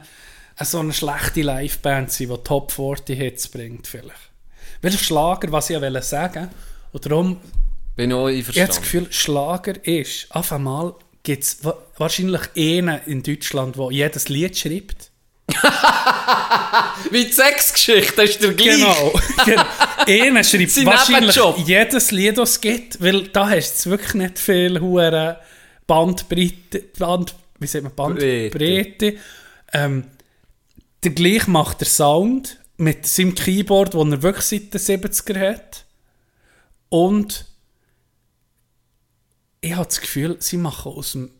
so 0.62 0.80
eine 0.80 0.92
schlechte 0.92 1.42
Liveband 1.42 2.10
sein, 2.10 2.28
die 2.28 2.36
Top 2.44 2.72
40 2.72 3.16
Hits 3.16 3.48
bringt 3.48 3.86
vielleicht. 3.86 4.30
Welcher 4.82 4.98
Schlager, 4.98 5.52
was 5.52 5.70
ich 5.70 5.74
ja 5.74 5.82
wollte 5.82 6.02
sagen, 6.02 6.48
und 6.92 7.06
darum, 7.06 7.36
Bin 7.94 8.10
ich 8.10 8.16
auch 8.16 8.28
ich 8.28 8.48
habe 8.48 8.56
das 8.56 8.78
einverstanden. 8.78 8.82
Gefühl, 8.82 9.12
Schlager 9.12 9.86
ist, 9.86 10.26
auf 10.30 10.52
einmal 10.52 10.94
gibt 11.22 11.44
es 11.44 11.58
wahrscheinlich 11.98 12.40
einen 12.56 13.00
in 13.06 13.22
Deutschland, 13.22 13.76
der 13.76 13.90
jedes 13.92 14.28
Lied 14.28 14.58
schreibt. 14.58 15.09
Wie 17.10 17.24
die 17.24 17.32
Sexgeschichte, 17.32 18.22
ist 18.22 18.42
der 18.42 18.52
gleich. 18.54 18.76
Genau. 18.76 19.12
genau. 19.44 19.64
Einer 20.06 20.44
schreibt 20.44 20.84
wahrscheinlich 20.86 21.38
jedes 21.66 22.10
Lied, 22.10 22.38
das 22.38 22.50
es 22.50 22.60
gibt, 22.60 23.02
weil 23.02 23.28
da 23.28 23.48
hast 23.48 23.84
du 23.84 23.90
wirklich 23.90 24.14
nicht 24.14 24.38
viel 24.38 24.80
hure 24.80 25.38
Bandbreite, 25.86 26.80
Band, 26.98 27.34
wie 27.58 27.66
sagt 27.66 27.84
man, 27.84 27.94
Bandbreite. 27.94 28.50
Breite. 28.50 29.16
Ähm, 29.72 30.04
der 31.02 31.12
gleich 31.12 31.46
macht 31.46 31.80
der 31.80 31.88
Sound 31.88 32.58
mit 32.76 33.06
seinem 33.06 33.34
Keyboard, 33.34 33.94
das 33.94 34.00
er 34.02 34.22
wirklich 34.22 34.44
seit 34.44 34.74
den 34.74 34.80
70er 34.80 35.38
hat. 35.38 35.84
Und 36.88 37.46
ich 39.60 39.74
habe 39.74 39.86
das 39.86 40.00
Gefühl, 40.00 40.36
sie 40.40 40.56
machen 40.56 40.92
aus 40.92 41.12
dem 41.12 41.30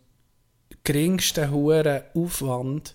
geringsten 0.85 1.51
hohen 1.51 2.03
Aufwand 2.15 2.95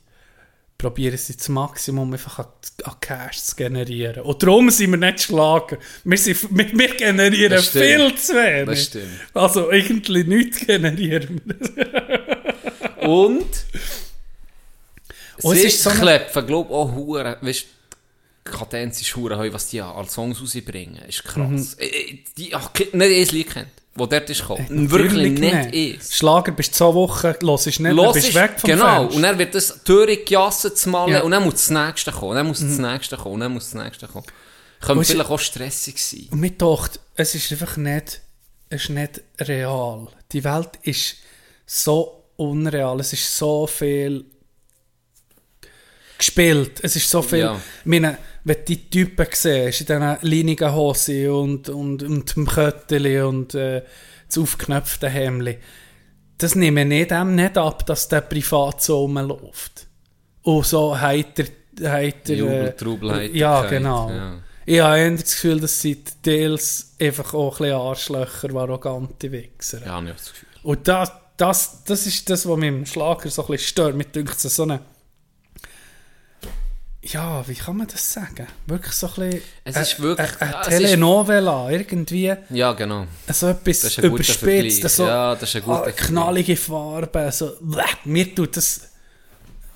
probieren 0.77 1.17
sie 1.17 1.35
das 1.35 1.47
Maximum 1.49 2.11
einfach 2.13 2.39
an, 2.39 2.47
an 2.83 2.95
Cash 2.99 3.41
zu 3.41 3.55
generieren. 3.55 4.23
Und 4.23 4.43
darum 4.43 4.69
sind 4.69 4.91
wir 4.91 4.97
nicht 4.97 5.21
schlagen. 5.21 5.77
Wir, 6.03 6.17
sind, 6.17 6.37
wir, 6.51 6.71
wir 6.71 6.95
generieren 6.95 7.61
viel 7.61 8.15
zu 8.15 8.33
wenig. 8.33 8.65
Das 8.65 8.83
stimmt. 8.85 9.19
Also 9.33 9.69
eigentlich 9.69 10.27
nichts 10.27 10.65
generieren 10.65 11.41
wir. 11.45 13.07
Und 13.07 13.65
Und 15.41 15.57
es 15.57 15.63
ist 15.63 15.83
so 15.83 15.89
klepfen, 15.89 16.45
glaube 16.47 16.69
ich, 16.69 16.75
auch 16.75 16.91
Huren. 16.93 17.35
Weißt 17.41 17.63
du, 17.63 18.51
Kadenz 18.51 19.01
ist 19.01 19.15
Huren, 19.15 19.53
was 19.53 19.69
die 19.69 19.81
als 19.81 20.13
Songs 20.13 20.41
rausbringen. 20.41 21.03
Ist 21.07 21.23
krass. 21.23 21.75
Mhm. 21.77 21.79
Äh, 21.79 21.85
äh, 21.85 22.19
Die, 22.37 22.53
ach, 22.55 22.71
nicht 22.73 22.93
ein 22.93 23.35
Lied 23.35 23.49
kennt, 23.49 23.67
wo 23.97 24.05
dort 24.05 24.29
ist 24.29 24.41
gekommen. 24.41 24.91
Wirklich 24.91 25.39
nicht 25.39 25.73
ist. 25.73 26.13
Schlager 26.15 26.51
bist 26.51 26.75
zwei 26.75 26.93
Wochen, 26.93 27.33
los 27.41 27.65
ist 27.67 27.79
nicht, 27.79 27.93
Los 27.93 28.13
bist 28.13 28.27
ist, 28.29 28.35
weg 28.35 28.59
vom 28.59 28.69
genau, 28.69 28.99
Fenster. 28.99 29.15
und 29.15 29.21
dann 29.23 29.39
wird 29.39 29.55
das 29.55 29.83
durchgejasset 29.83 30.77
zu 30.77 30.89
malen 30.89 31.13
Ja. 31.13 31.21
und 31.21 31.31
dann 31.31 31.43
muss 31.43 31.53
das 31.53 31.69
nächste 31.69 32.11
kommen, 32.11 32.31
und 32.31 32.35
dann 32.35 32.47
muss 32.47 32.59
das 32.59 32.77
nächste 32.77 33.15
kommen, 33.17 33.35
und 33.35 33.39
dann 33.41 33.53
muss 33.53 33.71
das 33.71 33.83
nächste 33.83 34.07
kommen. 34.07 34.25
Könnte 34.81 35.01
es- 35.01 35.07
vielleicht 35.11 35.29
auch 35.29 35.39
stressig 35.39 35.97
sein. 36.03 36.27
Und 36.31 36.39
mir 36.41 36.51
dachte, 36.51 36.99
es 37.15 37.33
ist 37.35 37.51
einfach 37.53 37.77
nicht, 37.77 38.21
es 38.69 38.83
ist 38.83 38.89
nicht 38.89 39.21
real. 39.39 40.07
Die 40.33 40.43
Welt 40.43 40.71
ist 40.83 41.15
so 41.65 42.23
unreal. 42.35 42.99
Es 42.99 43.13
ist 43.13 43.37
so 43.37 43.65
viel 43.65 44.25
gespielt. 46.17 46.79
Es 46.81 46.95
ist 46.95 47.09
so 47.09 47.21
viel. 47.21 47.39
Ja. 47.39 47.61
Meine, 47.83 48.17
wenn 48.45 48.57
du 48.57 48.63
die 48.63 48.89
Typen 48.89 49.25
siehst, 49.31 49.81
in 49.81 49.87
diesen 49.87 50.17
linigen 50.21 50.73
Hosen 50.73 51.29
und, 51.31 51.69
und, 51.69 52.03
und 52.03 52.35
dem 52.35 52.47
Kötteli 52.47 53.19
und 53.21 53.55
äh, 53.55 53.81
das 54.27 54.37
aufgeknöpfte 54.37 55.09
Hemdli, 55.09 55.57
das 56.37 56.53
nehme 56.53 56.81
ich 56.81 56.87
nicht, 56.87 57.11
dem 57.11 57.35
nicht 57.35 57.57
ab, 57.57 57.85
dass 57.87 58.07
der 58.07 58.21
privat 58.21 58.83
so 58.83 59.01
rumläuft. 59.01 59.87
Und 60.43 60.65
so 60.65 60.99
heiter. 60.99 61.45
heiter 61.81 62.33
äh, 62.33 62.75
Trubel, 62.75 63.11
Heiterkeit, 63.11 63.35
Ja, 63.35 63.63
genau. 63.63 64.09
ja. 64.11 64.37
Ich 64.67 64.79
habe 64.79 64.97
eher 64.97 65.11
das 65.11 65.31
Gefühl, 65.31 65.59
das 65.59 65.81
sind 65.81 66.23
teils 66.23 66.95
einfach 66.99 67.33
auch 67.33 67.59
ein 67.59 67.65
bisschen 67.65 67.75
Arschlöcher, 67.75 68.55
arrogante 68.55 69.31
Wichser. 69.31 69.81
Ja, 69.83 69.93
habe 69.93 70.07
ich 70.07 70.11
auch 70.11 70.17
das 70.17 70.33
Gefühl. 70.33 70.49
Und 70.63 70.87
das, 70.87 71.11
das, 71.37 71.83
das 71.83 72.05
ist 72.05 72.29
das, 72.29 72.47
was 72.47 72.57
mich 72.57 72.69
im 72.69 72.85
Schlager 72.85 73.29
so 73.29 73.43
ein 73.43 73.47
bisschen 73.47 73.67
stört. 73.67 73.95
Mir 73.95 74.05
denkt 74.05 74.39
so 74.39 74.63
eine... 74.63 74.81
Ja, 77.07 77.47
wie 77.47 77.53
kann 77.53 77.77
man 77.77 77.87
das 77.87 78.11
sagen? 78.13 78.47
Wirklich 78.65 78.93
so 78.93 79.07
ein 79.07 79.13
bisschen... 79.29 79.41
Es 79.63 79.77
ist 79.77 79.99
wirklich- 79.99 80.41
Eine, 80.41 80.57
eine 80.57 80.67
Telenovela, 80.77 81.69
irgendwie 81.69 82.33
Ja, 82.49 82.73
genau. 82.73 83.05
so 83.31 83.47
etwas 83.49 83.81
Das 83.81 83.91
ist 83.91 83.99
ein 83.99 84.05
überspitzt. 84.05 84.89
So, 84.89 85.05
Ja, 85.05 85.35
das 85.35 85.49
ist 85.49 85.55
ein 85.57 85.61
guter 85.61 85.87
ah, 85.87 85.91
knallige 85.91 86.57
Farben. 86.57 87.31
So, 87.31 87.51
bleh, 87.61 87.83
mir 88.05 88.33
tut 88.33 88.57
das... 88.57 88.89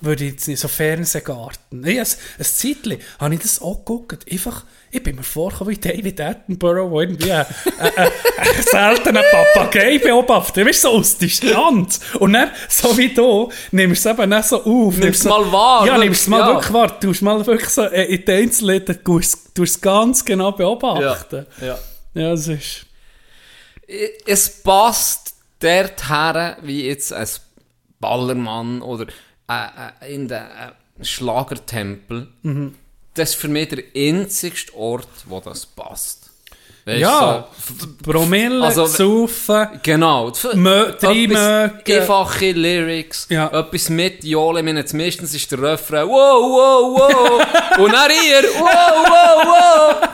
Würde 0.02 0.24
ich 0.24 0.32
jetzt 0.32 0.48
nicht 0.48 0.60
so 0.60 0.68
Fernsehgarten. 0.68 1.84
Ich, 1.86 1.98
ein, 1.98 2.06
ein 2.06 2.44
Zeitchen 2.44 2.98
habe 3.18 3.34
ich 3.34 3.40
das 3.40 3.60
auch 3.60 3.78
geguckt. 3.78 4.24
Einfach, 4.30 4.64
ich 4.90 5.02
bin 5.02 5.16
mir 5.16 5.22
vorgekommen 5.22 5.74
wie 5.74 5.78
David 5.78 6.20
Attenborough, 6.20 6.90
der 6.90 7.00
irgendwie 7.00 7.32
einen, 7.32 7.46
einen, 7.78 8.12
einen 8.38 8.62
seltenen 8.62 9.22
Papagei 9.30 9.98
beobachtet. 9.98 10.66
Weißt 10.66 10.84
du, 10.84 10.88
so 10.88 10.94
aus 10.96 11.18
Distanz. 11.18 12.00
Und 12.18 12.32
dann, 12.32 12.50
so 12.68 12.96
wie 12.96 13.12
du, 13.12 13.50
nimmst 13.72 14.04
du 14.04 14.08
es 14.10 14.18
eben 14.18 14.30
nicht 14.30 14.44
so 14.44 14.64
auf. 14.64 14.96
Nimmst 14.96 15.22
so, 15.22 15.28
mal 15.28 15.52
wahr, 15.52 15.86
Ja, 15.86 15.98
nimmst 15.98 16.22
es 16.22 16.28
mal 16.28 16.40
ja. 16.40 16.46
wirklich 16.48 16.72
wahr. 16.72 16.98
Du 16.98 17.08
musst 17.08 17.22
mal 17.22 17.46
wirklich 17.46 17.68
so 17.68 17.82
äh, 17.82 18.04
in 18.04 18.24
den 18.24 18.42
Einzelheiten, 18.44 18.98
du 19.04 19.20
du 19.54 19.62
es 19.62 19.80
ganz 19.80 20.24
genau 20.24 20.52
beobachten. 20.52 21.46
ja. 21.60 21.78
Ja, 22.14 22.32
es 22.32 22.48
ist... 22.48 22.86
es 24.26 24.62
passt 24.62 25.34
dort 25.60 26.08
her, 26.08 26.56
wie 26.62 26.86
jetzt 26.86 27.12
ein 27.12 27.28
Ballermann 28.00 28.82
oder 28.82 29.06
äh, 29.50 30.14
in 30.14 30.28
den 30.28 30.38
äh, 30.38 31.04
Schlagertempel. 31.04 32.28
Mhm. 32.42 32.74
Das 33.14 33.30
ist 33.30 33.36
für 33.36 33.48
mich 33.48 33.68
der 33.68 33.82
einzigste 33.96 34.74
Ort, 34.76 35.08
wo 35.26 35.40
das 35.40 35.66
passt. 35.66 36.30
Weißt 36.86 36.98
Ja, 37.00 37.46
so, 37.78 37.86
Promille, 38.02 38.64
Also, 38.64 38.86
saufen, 38.86 39.68
Genau. 39.82 40.28
Mö- 40.28 40.92
drei 40.98 41.26
Mögen. 41.26 42.00
Einfache 42.00 42.52
Lyrics, 42.52 43.26
Ja. 43.28 43.48
etwas 43.48 43.90
mit 43.90 44.24
Jole. 44.24 44.62
Meine, 44.62 44.84
meistens 44.94 45.34
ist 45.34 45.50
der 45.52 45.60
Refrain 45.60 46.08
wow, 46.08 46.42
wow, 46.42 46.98
wow. 46.98 47.78
Und 47.84 47.92
dann 47.92 48.10
hier 48.10 48.42
wow, 48.58 49.06
wow, 49.06 49.44
wow. 49.44 50.08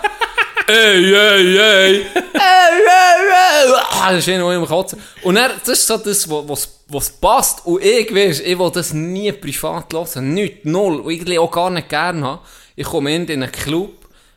Ey, 0.68 1.14
ey, 1.14 1.58
ey. 1.58 2.06
Ey, 2.16 2.72
ey, 2.78 3.22
ey. 3.28 3.72
Ah, 3.90 4.12
das 4.12 4.26
ist 4.26 4.68
kotzen. 4.68 5.00
Und 5.22 5.34
dann, 5.36 5.52
das 5.64 5.78
ist 5.78 5.86
so 5.86 5.96
das, 5.96 6.28
was, 6.28 6.68
was 6.88 7.10
passt. 7.10 7.64
Und 7.64 7.82
ich 7.84 8.10
ich 8.40 8.58
will 8.58 8.70
das 8.72 8.92
nie 8.92 9.30
privat 9.32 9.92
hören. 9.92 10.34
Nicht, 10.34 10.64
null. 10.64 11.00
Und 11.00 11.10
irgendwie 11.12 11.38
auch 11.38 11.50
gar 11.50 11.70
nicht 11.70 11.88
gerne 11.88 12.24
haben. 12.24 12.40
Ich 12.74 12.86
komme 12.86 13.14
in 13.14 13.30
einen 13.30 13.50
Club, 13.52 13.92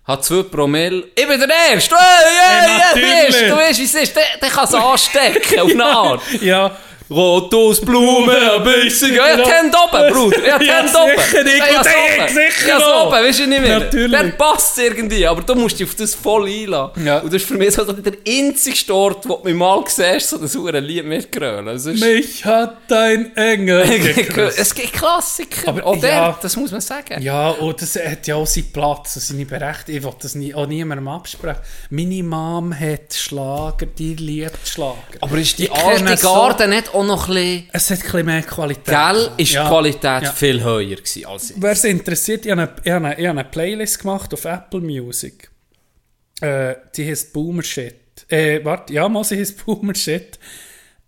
habe 0.05 0.21
zwei 0.21 0.43
Promille. 0.43 1.03
Ich 1.15 1.27
bin 1.27 1.39
der 1.39 1.49
Erste. 1.71 1.95
Ey, 1.95 2.01
ey, 2.01 2.36
Ja, 2.38 2.61
ey, 2.61 2.80
natürlich. 2.80 3.34
weißt, 3.36 3.41
du 3.51 3.55
weißt, 3.57 3.80
wie 3.80 3.84
es 3.86 3.95
ist. 3.95 4.15
Der, 4.15 4.23
der 4.41 4.49
kann 4.49 4.63
es 4.65 4.73
anstecken, 4.73 5.59
auf 5.59 5.71
eine 5.71 5.86
Art. 5.86 6.21
ja. 6.41 6.77
Rothausblume, 7.10 8.53
ein 8.55 8.64
bisschen. 8.64 9.14
Ja, 9.16 9.36
ich 9.38 9.43
kenne 9.43 9.72
oben, 9.72 10.14
Bruder. 10.14 10.38
Ich 10.39 10.45
Ja, 10.47 10.57
kenne 10.57 10.89
oben. 11.03 11.22
sicher, 11.22 11.45
ich- 11.45 11.57
Ja, 11.57 11.66
ich- 11.82 12.20
oben. 12.20 12.28
sicher 12.34 12.68
Ja, 12.68 12.78
auch. 12.78 13.07
oben, 13.07 13.12
weißt 13.14 13.39
du 13.39 13.47
nicht 13.47 13.62
mehr. 13.62 13.80
Natürlich. 13.80 14.20
Der 14.22 14.28
passt 14.30 14.78
irgendwie, 14.80 15.26
aber 15.28 15.41
du 15.41 15.55
musst 15.55 15.80
dich 15.80 15.88
auf 15.88 15.95
das 15.95 16.16
voll 16.16 16.47
einlassen. 16.47 17.05
Ja. 17.05 17.20
Und 17.20 17.34
das 17.34 17.41
ist 17.41 17.47
für 17.47 17.55
mich 17.55 17.74
so 17.74 17.84
der 17.84 18.14
einzige 18.28 18.93
Ort, 18.93 19.28
wo 19.28 19.36
du 19.38 19.43
mich 19.49 19.55
mal 19.55 19.84
siehst, 19.88 20.30
so 20.30 20.38
das 20.38 20.55
hure 20.55 20.80
Lied 20.80 21.05
mitgrölen. 21.05 21.68
Es 21.70 21.86
ist... 21.86 21.99
Mich 22.01 22.45
hat 22.45 22.91
ein 22.91 23.36
Engel 23.36 23.82
es 24.57 24.74
gibt 24.76 24.93
Klassiker. 24.93 25.68
Aber 25.70 25.80
Aber 25.80 25.88
auch 25.88 25.99
der, 25.99 26.10
ja. 26.10 26.39
das 26.41 26.55
muss 26.55 26.72
man 26.72 26.82
sagen. 26.82 27.22
Ja, 27.22 27.49
und 27.51 27.82
das 27.82 27.95
hat 27.95 28.28
ja 28.28 28.36
auch 28.36 28.45
seinen 28.47 28.72
Platz 28.72 29.16
und 29.16 29.22
seine 29.24 29.45
Berechtigung. 29.45 29.97
Ich 29.99 30.03
will 30.03 30.14
das 30.22 30.36
nie, 30.36 30.53
auch 30.53 30.68
niemandem 30.68 31.07
absprechen. 31.07 31.60
Meine 31.89 32.24
Mom 32.24 32.78
hat 32.78 33.14
Schlager, 33.14 33.86
die 33.86 34.16
liebt 34.16 34.68
Schlager. 34.68 34.95
Aber 35.22 35.38
ist 35.38 35.57
die 35.57 35.66
Ich 35.66 35.72
alte 35.72 36.18
so- 36.18 36.34
Garde 36.34 36.68
nicht 36.68 36.93
auch 36.99 37.05
noch 37.05 37.27
ein 37.29 37.33
bisschen... 37.35 37.69
Es 37.73 37.89
hat 37.89 37.97
ein 37.99 38.03
bisschen 38.03 38.25
mehr 38.25 38.41
Qualität. 38.43 38.85
Gell, 38.85 39.31
ist 39.37 39.51
Ja. 39.53 39.63
die 39.63 39.69
Qualität 39.69 40.23
Ja. 40.23 40.31
viel 40.31 40.63
höher 40.63 40.83
gewesen 40.95 41.25
als 41.25 41.53
Wer 41.55 41.71
es 41.71 41.83
interessiert, 41.83 42.45
ich 42.45 42.51
habe 42.51 42.61
eine, 42.61 42.75
ich 42.83 42.91
habe 42.91 43.05
eine, 43.07 43.19
ich 43.19 43.27
habe 43.27 43.39
eine 43.39 43.49
Playlist 43.49 43.99
gemacht 43.99 44.33
auf 44.33 44.45
Apple 44.45 44.81
Music. 44.81 45.49
Äh, 46.41 46.75
die 46.95 47.09
heißt 47.09 47.33
Boomer 47.33 47.63
Shit. 47.63 47.95
Äh, 48.29 48.63
warte, 48.63 48.93
ja, 48.93 49.07
mal, 49.09 49.23
sie 49.23 49.37
heißt 49.39 49.65
Boomer 49.65 49.95
Shit. 49.95 50.39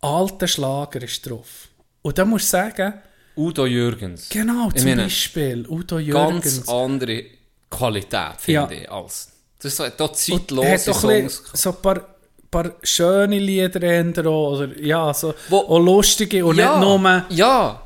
Alter 0.02 0.48
Schlager 0.48 1.02
ist 1.04 1.30
drauf. 1.30 1.70
Und 2.02 2.18
da 2.18 2.26
muss 2.26 2.44
ich 2.44 2.48
sagen, 2.50 2.94
Udo 3.38 3.66
Jürgens. 3.66 4.28
genau, 4.30 4.70
zum 4.72 4.84
meine, 4.90 5.04
Beispiel 5.04 5.66
Udo 5.70 5.96
ganz 5.98 6.08
Jürgens. 6.08 6.68
andere 6.68 7.24
Qualität, 7.70 8.12
Ja. 8.48 8.68
finde 8.68 8.76
ich. 8.84 8.92
Als, 8.92 9.30
das 9.60 9.72
ist 9.72 9.78
so, 9.78 9.88
da 9.88 10.12
zeitlose 10.12 10.94
Songs. 10.94 11.44
so 11.54 11.70
ein 11.70 11.76
paar, 11.82 12.11
paar 12.52 12.72
schöne 12.84 13.40
Lieder 13.40 13.82
ändern 13.82 14.28
oder 14.28 14.78
ja, 14.80 15.14
so 15.14 15.34
Wo- 15.50 15.60
auch 15.60 15.80
lustige 15.80 16.46
und 16.46 16.58
nicht 16.58 16.78
nur 16.80 17.26
ja, 17.30 17.82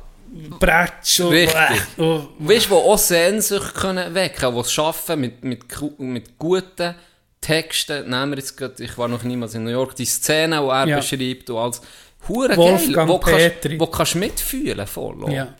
Bretsch 0.58 1.20
und, 1.20 1.32
Richtig. 1.32 1.56
Und 1.96 2.28
weißt 2.40 2.66
du, 2.66 2.70
wo 2.70 2.76
auch 2.76 2.98
Sehnsucht 2.98 3.74
können 3.74 4.12
wecken, 4.14 4.52
die 4.54 4.60
es 4.60 4.72
schaffen 4.72 5.20
mit, 5.20 5.42
mit, 5.44 5.64
mit 5.98 6.38
guten 6.38 6.94
Texten. 7.40 8.10
Nehmen 8.10 8.32
wir 8.32 8.38
jetzt 8.38 8.56
gerade, 8.56 8.82
ich 8.82 8.98
war 8.98 9.08
noch 9.08 9.22
niemals 9.22 9.54
in 9.54 9.64
New 9.64 9.70
York, 9.70 9.94
die 9.94 10.04
Szene, 10.04 10.60
die 10.60 10.68
er 10.68 10.86
Ja. 10.88 10.96
beschreibt 10.96 11.48
und 11.48 11.56
als 11.56 11.80
hure 12.28 12.48
geil, 12.48 13.08
wo 13.08 13.18
kannst, 13.18 13.78
wo 13.80 13.86
kannst 13.86 14.14
du 14.14 14.18
mitfühlen 14.18 14.86
voll. 14.86 15.22
oder? 15.22 15.32
Ja. 15.32 15.54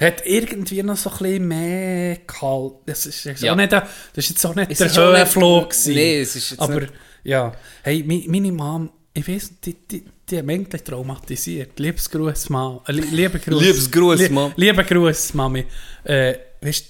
Hat 0.00 0.22
irgendwie 0.24 0.82
noch 0.82 0.96
so 0.96 1.10
ein 1.10 1.18
bisschen 1.18 1.48
mehr 1.48 2.16
kalt. 2.26 2.72
Das 2.86 3.06
ist, 3.06 3.24
Ja. 3.40 3.52
auch 3.52 3.56
nicht, 3.56 3.72
das 3.72 3.82
ist 4.14 4.30
jetzt 4.30 4.44
auch 4.46 4.54
nicht 4.54 4.70
Es 4.70 4.78
der 4.78 4.90
auch 4.92 4.96
Höhenflug. 5.16 5.74
Nee, 5.86 6.20
es 6.20 6.36
ist 6.36 6.50
jetzt 6.52 6.60
Aber 6.60 6.80
nicht- 6.80 6.92
ja, 7.24 7.52
hey, 7.82 8.02
meine 8.28 8.52
Mom 8.52 8.90
ich 9.16 9.28
weiß, 9.28 9.60
die, 9.64 9.74
die, 9.74 10.04
die 10.28 10.38
haben 10.38 10.50
eigentlich 10.50 10.82
traumatisiert. 10.82 11.78
Liebes 11.78 12.10
Gruß, 12.10 12.48
Mama. 12.50 12.82
Äh, 12.88 12.92
li- 12.92 13.06
liebe 13.12 13.38
Gruß. 13.38 13.62
Liebes 13.62 13.88
Gruß, 13.88 14.28
Mom. 14.30 14.52
Liebe 14.56 14.84
Gruß, 14.84 15.34
Mami. 15.34 15.64
Äh, 16.02 16.34
weißt 16.60 16.86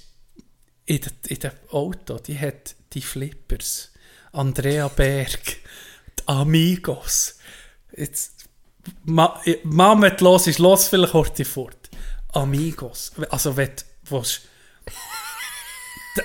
in 0.87 1.01
dem 1.03 1.13
in 1.29 1.39
dem 1.39 1.51
Auto, 1.71 2.19
die 2.19 2.39
hat 2.39 2.75
die 2.95 3.03
Flippers. 3.03 3.93
Andrea 4.33 4.89
Berg. 4.89 5.39
Die 6.19 6.23
Amigos. 6.29 7.39
Jetzt, 7.95 8.47
Ma, 9.05 9.39
Mama, 9.65 10.07
wenn 10.07 10.17
du 10.17 10.25
los 10.25 10.47
ist, 10.47 10.59
los 10.59 10.89
vielleicht 10.89 11.13
heute 11.13 11.45
fort. 11.45 11.91
Amigos. 12.33 13.13
Also, 13.29 13.55
wenn 13.55 13.69
du 14.09 14.23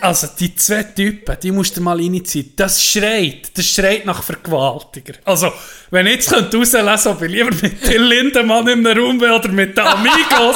also 0.02 0.28
die 0.40 0.56
zwei 0.56 0.84
Typen, 0.84 1.36
die 1.42 1.52
musst 1.52 1.76
du 1.76 1.82
mal 1.82 1.98
reinziehen. 1.98 2.54
Das 2.56 2.84
schreit, 2.84 3.52
das 3.58 3.66
schreit 3.66 4.06
nach 4.06 4.22
Vergewaltiger. 4.22 5.14
Also, 5.26 5.52
wenn 5.90 6.06
ich 6.06 6.14
jetzt 6.16 6.30
könnte 6.30 6.58
rauslesen, 6.58 7.12
ob 7.12 7.22
ich 7.24 7.32
lieber 7.32 7.50
mit 7.62 7.84
Till 7.84 8.04
Lindemann 8.04 8.68
in 8.68 8.86
einem 8.86 9.00
Raum 9.00 9.18
bin 9.18 9.32
oder 9.32 9.50
mit 9.50 9.76
den 9.76 9.86
Amigos, 9.86 10.56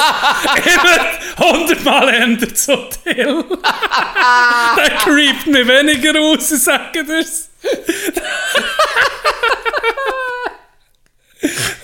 immer 0.64 1.48
hundertmal 1.50 2.08
ändert 2.10 2.56
so 2.56 2.76
Till. 3.02 3.44
Der 4.76 4.90
creept 4.98 5.46
mich 5.48 5.66
weniger 5.66 6.14
raus, 6.16 6.48
sagen 6.48 7.06
dir's. 7.06 7.48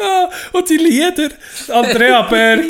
Ah, 0.02 0.28
Und 0.52 0.70
die 0.70 0.78
Lieder, 0.78 1.28
Andrea 1.68 2.22
Berg, 2.22 2.64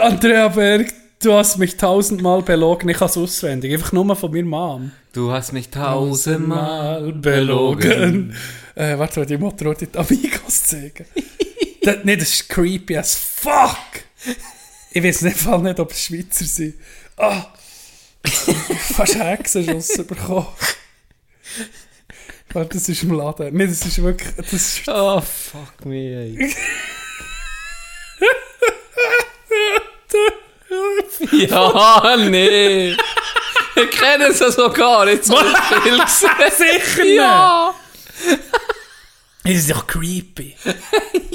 Andrea 0.00 0.48
Berg, 0.48 0.92
du 1.22 1.32
hast 1.32 1.58
mich 1.58 1.76
tausendmal 1.76 2.42
belogen, 2.42 2.88
ich 2.88 3.00
es 3.00 3.16
auswendig, 3.16 3.72
einfach 3.72 3.92
nur 3.92 4.14
von 4.16 4.30
mir 4.30 4.44
Mom. 4.44 4.92
Du 5.12 5.32
hast 5.32 5.52
mich 5.52 5.70
Tausendmal 5.70 7.00
tausendmal 7.00 7.12
belogen. 7.12 8.36
Äh, 8.74 8.98
warte, 8.98 9.24
die 9.24 9.38
Mutter 9.38 9.64
wollte 9.64 9.86
die 9.86 9.98
Amigos 9.98 10.64
zeigen. 10.64 11.06
das, 11.82 11.96
nee, 12.04 12.16
das 12.16 12.28
ist 12.28 12.48
creepy 12.48 12.98
as 12.98 13.14
fuck. 13.14 14.04
Ich 14.90 15.02
weiß 15.02 15.22
nicht, 15.22 15.38
Fall 15.38 15.62
nicht, 15.62 15.80
ob 15.80 15.90
es 15.92 16.02
Schweizer 16.04 16.44
sind. 16.44 16.74
Ah! 17.16 17.46
Fast 18.24 19.18
Hexenschuss 19.18 19.96
bekommen. 20.06 20.46
Warte, 22.52 22.74
das 22.74 22.88
ist 22.88 23.02
im 23.02 23.12
Laden. 23.12 23.54
Nee, 23.54 23.66
das 23.66 23.84
ist 23.86 24.02
wirklich... 24.02 24.34
Das 24.36 24.52
ist 24.52 24.82
Oh, 24.88 25.20
fuck 25.20 25.84
me, 25.84 25.96
ey. 25.96 26.54
ja, 31.32 32.16
nee. 32.16 32.96
Ich 33.76 33.90
kenne 33.90 34.26
es 34.28 34.40
ja 34.40 34.50
sogar, 34.50 35.08
jetzt 35.08 35.26
so 35.26 35.36
viel 35.82 35.98
gesehen. 35.98 36.50
Sicher 36.56 37.04
nicht! 37.04 37.16
Ja. 37.16 37.74
Das 39.44 39.54
ist 39.54 39.70
doch 39.70 39.86
creepy. 39.86 40.56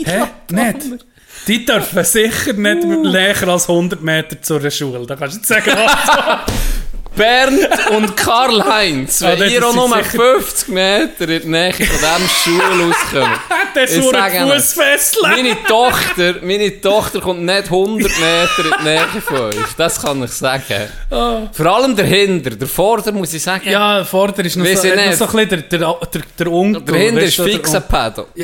Hä? 0.03 0.23
Nicht? 0.49 1.05
Die 1.47 1.65
dürfen 1.65 2.03
sicher 2.03 2.53
nicht 2.53 2.83
näher 2.83 3.47
als 3.47 3.69
100 3.69 4.01
Meter 4.01 4.41
zur 4.41 4.69
Schule. 4.69 5.05
Da 5.05 5.15
kannst 5.15 5.35
du 5.35 5.39
jetzt 5.39 5.47
sagen, 5.47 5.77
was. 5.77 6.51
Bernd 7.15 7.67
und 7.91 8.15
Karl-Heinz, 8.15 9.21
Ah, 9.21 9.27
wenn 9.31 9.39
das 9.39 9.51
ihr 9.51 9.63
auch 9.65 9.69
ist 9.69 9.75
nur 9.75 9.87
sicher- 9.89 10.03
50 10.09 10.67
Meter 10.69 11.27
in 11.29 11.41
die 11.41 11.47
Nähe 11.49 11.73
von 11.73 11.85
diesem 11.85 12.29
Schul 12.43 12.61
rauskommt. 12.61 13.39
Der 13.75 13.83
Ich 13.83 13.91
sauren 13.91 14.11
sage 14.15 14.37
Ihnen, 14.37 14.51
Fuß 14.51 14.73
festlegen. 14.73 15.35
Meine 15.35 15.63
Tochter, 15.63 16.35
meine 16.41 16.81
Tochter 16.81 17.19
kommt 17.21 17.41
nicht 17.43 17.65
100 17.65 18.11
Meter 18.19 18.65
in 18.65 18.73
die 18.79 18.83
Nähe 18.83 19.07
von 19.25 19.39
uns. 19.45 19.55
Das 19.77 20.01
kann 20.01 20.23
ich 20.23 20.31
sagen. 20.31 20.89
Vor 21.09 21.65
allem 21.65 21.95
dahinter. 21.95 22.49
Der 22.51 22.67
Vorder 22.67 23.11
muss 23.13 23.33
ich 23.33 23.41
sagen. 23.43 23.69
Ja, 23.69 24.03
vorder 24.03 24.43
ist 24.45 24.57
noch 24.57 24.65
so, 24.65 24.75
so 24.75 24.87
ein 24.89 25.09
bisschen 25.15 25.47
der, 25.49 25.57
der, 25.59 25.79
der, 25.79 25.95
der 26.39 26.47
Onkel. 26.51 26.83
dahinter 26.93 27.21
weißt 27.21 27.27
ist 27.29 27.39
du, 27.39 27.43
der 27.45 27.53
fix 27.53 27.73
ein 27.75 27.83
Pedal. 27.83 28.25
Sie 28.35 28.43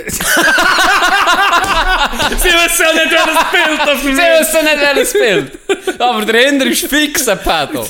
wissen 2.50 2.86
ja 2.86 2.94
nicht, 2.94 3.12
das 3.14 3.26
Bild 3.52 3.82
auf 3.90 4.00
Sie 4.02 4.08
dem 4.08 4.18
wissen 4.18 4.64
nicht 4.64 4.80
welches 4.96 5.14
Bild. 5.14 5.52
Aber 6.00 6.26
dahinter 6.26 6.66
ist 6.68 6.86
fix 6.88 7.28
ein 7.28 7.38
Pedal. 7.40 7.86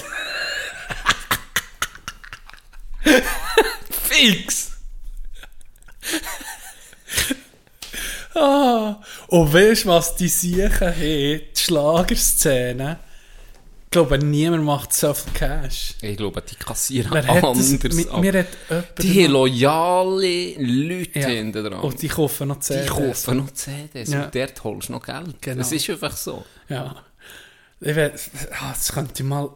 Fix. 3.89 4.71
Ah, 8.35 9.01
und 9.27 9.51
weißt 9.53 9.85
du, 9.85 9.89
was 9.89 10.15
die 10.15 10.27
Siechen 10.27 10.69
haben? 10.88 10.95
Die 10.99 11.49
Schlagerszene. 11.55 12.99
Ich 13.85 13.91
glaube, 13.91 14.19
niemand 14.19 14.63
macht 14.65 14.93
so 14.93 15.13
viel 15.13 15.33
Cash. 15.33 15.95
Ich 16.01 16.17
glaube, 16.17 16.41
die 16.41 16.55
kassieren 16.55 17.09
Wer 17.13 17.25
hat 17.25 17.38
das? 17.43 17.71
anders. 17.71 17.93
Mir, 17.93 18.11
ab. 18.11 18.19
mir 18.21 18.33
hat 18.39 18.47
die 19.01 19.23
haben 19.23 19.31
loyale 19.31 20.53
Leute 20.59 21.19
Ja. 21.19 21.27
hinten 21.29 21.63
dran. 21.63 21.79
Und 21.79 22.01
die 22.01 22.07
kaufen 22.09 22.49
noch 22.49 22.57
die 22.57 22.61
CDs. 22.63 22.89
kaufen 22.89 23.38
noch 23.38 23.51
CDs 23.51 24.09
Ja. 24.11 24.25
und 24.25 24.35
dort 24.35 24.63
holst 24.63 24.89
du 24.89 24.91
noch 24.93 25.03
Geld. 25.03 25.41
Genau. 25.41 25.57
Das 25.57 25.71
ist 25.71 25.89
einfach 25.89 26.15
so. 26.15 26.45
Ja. 26.69 26.95
Ich 27.80 27.95
weiß, 27.95 28.32
ah, 28.59 28.71
das 28.71 28.91
könnte 28.91 29.21
ich 29.21 29.30
mal. 29.30 29.49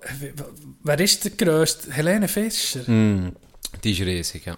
Wer 0.84 1.00
ist 1.00 1.24
der 1.24 1.32
grösste? 1.32 1.92
Helene 1.92 2.28
Fischer. 2.28 2.90
Mm, 2.90 3.36
die 3.84 3.92
ist 3.94 4.02
riesig, 4.02 4.46
ja. 4.46 4.58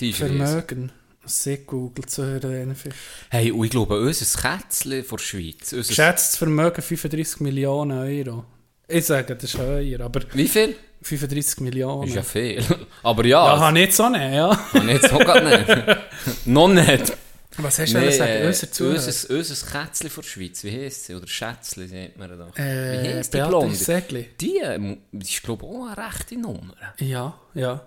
Die 0.00 0.10
ist. 0.10 0.18
Vermögen. 0.18 0.92
Sie 1.26 1.58
googelt 1.58 2.10
zu 2.10 2.24
Helene 2.24 2.74
Fischer. 2.74 2.96
Hey, 3.30 3.50
und 3.50 3.64
ich 3.64 3.70
glaube, 3.70 3.98
unser 3.98 4.40
Kätzchen 4.40 5.04
von 5.04 5.18
der 5.18 5.24
Schweiz, 5.24 5.72
unser 5.72 5.88
Geschätztes 5.88 6.36
Vermögen 6.36 6.82
35 6.82 7.40
Millionen 7.40 7.98
Euro. 7.98 8.44
Ich 8.88 9.06
sage, 9.06 9.34
das 9.34 9.44
ist 9.44 9.58
höher, 9.58 10.00
aber 10.00 10.20
Wie 10.32 10.48
viel? 10.48 10.76
35 11.02 11.60
Millionen. 11.60 12.08
Ist 12.08 12.16
ja 12.16 12.22
viel. 12.22 12.62
Aber 13.02 13.24
ja, 13.26 13.44
ja, 13.44 13.60
habe 13.60 13.78
ich 13.78 13.86
nicht 13.86 13.96
so 13.96 14.08
nicht, 14.08 14.20
ja. 14.22 14.58
kann 14.72 14.88
ich 14.88 15.02
jetzt 15.02 15.12
auch 15.12 15.42
nicht. 15.42 15.98
Noch 16.46 16.68
nicht. 16.68 17.12
Was 17.58 17.78
hast 17.78 17.92
du 17.94 17.98
Nee, 18.00 18.10
sagen? 18.10 18.32
äh, 18.32 18.46
Unser 18.46 18.72
Zuhörer. 18.72 18.94
unser, 18.96 19.30
unser 19.30 19.66
Kätzchen 19.66 20.10
von 20.10 20.22
der 20.22 20.28
Schweiz, 20.30 20.64
wie 20.64 20.72
heisst 20.72 21.04
sie? 21.04 21.14
Oder 21.14 21.26
Schätzchen, 21.28 21.88
sagt 21.88 22.16
man 22.16 22.28
da. 22.38 22.48
wie 22.56 22.60
Äh, 22.60 23.14
heisst 23.18 23.32
die 23.34 23.38
Blonde? 23.38 23.76
Segli. 23.76 24.30
Die, 24.40 24.58
ähm, 24.58 25.02
die 25.12 25.24
ist, 25.32 25.42
glaube 25.42 25.64
ich, 25.64 25.70
auch 25.72 25.86
eine 25.86 25.96
rechte 26.08 26.36
Nummer. 26.36 26.74
Ja, 26.98 27.38
ja. 27.54 27.86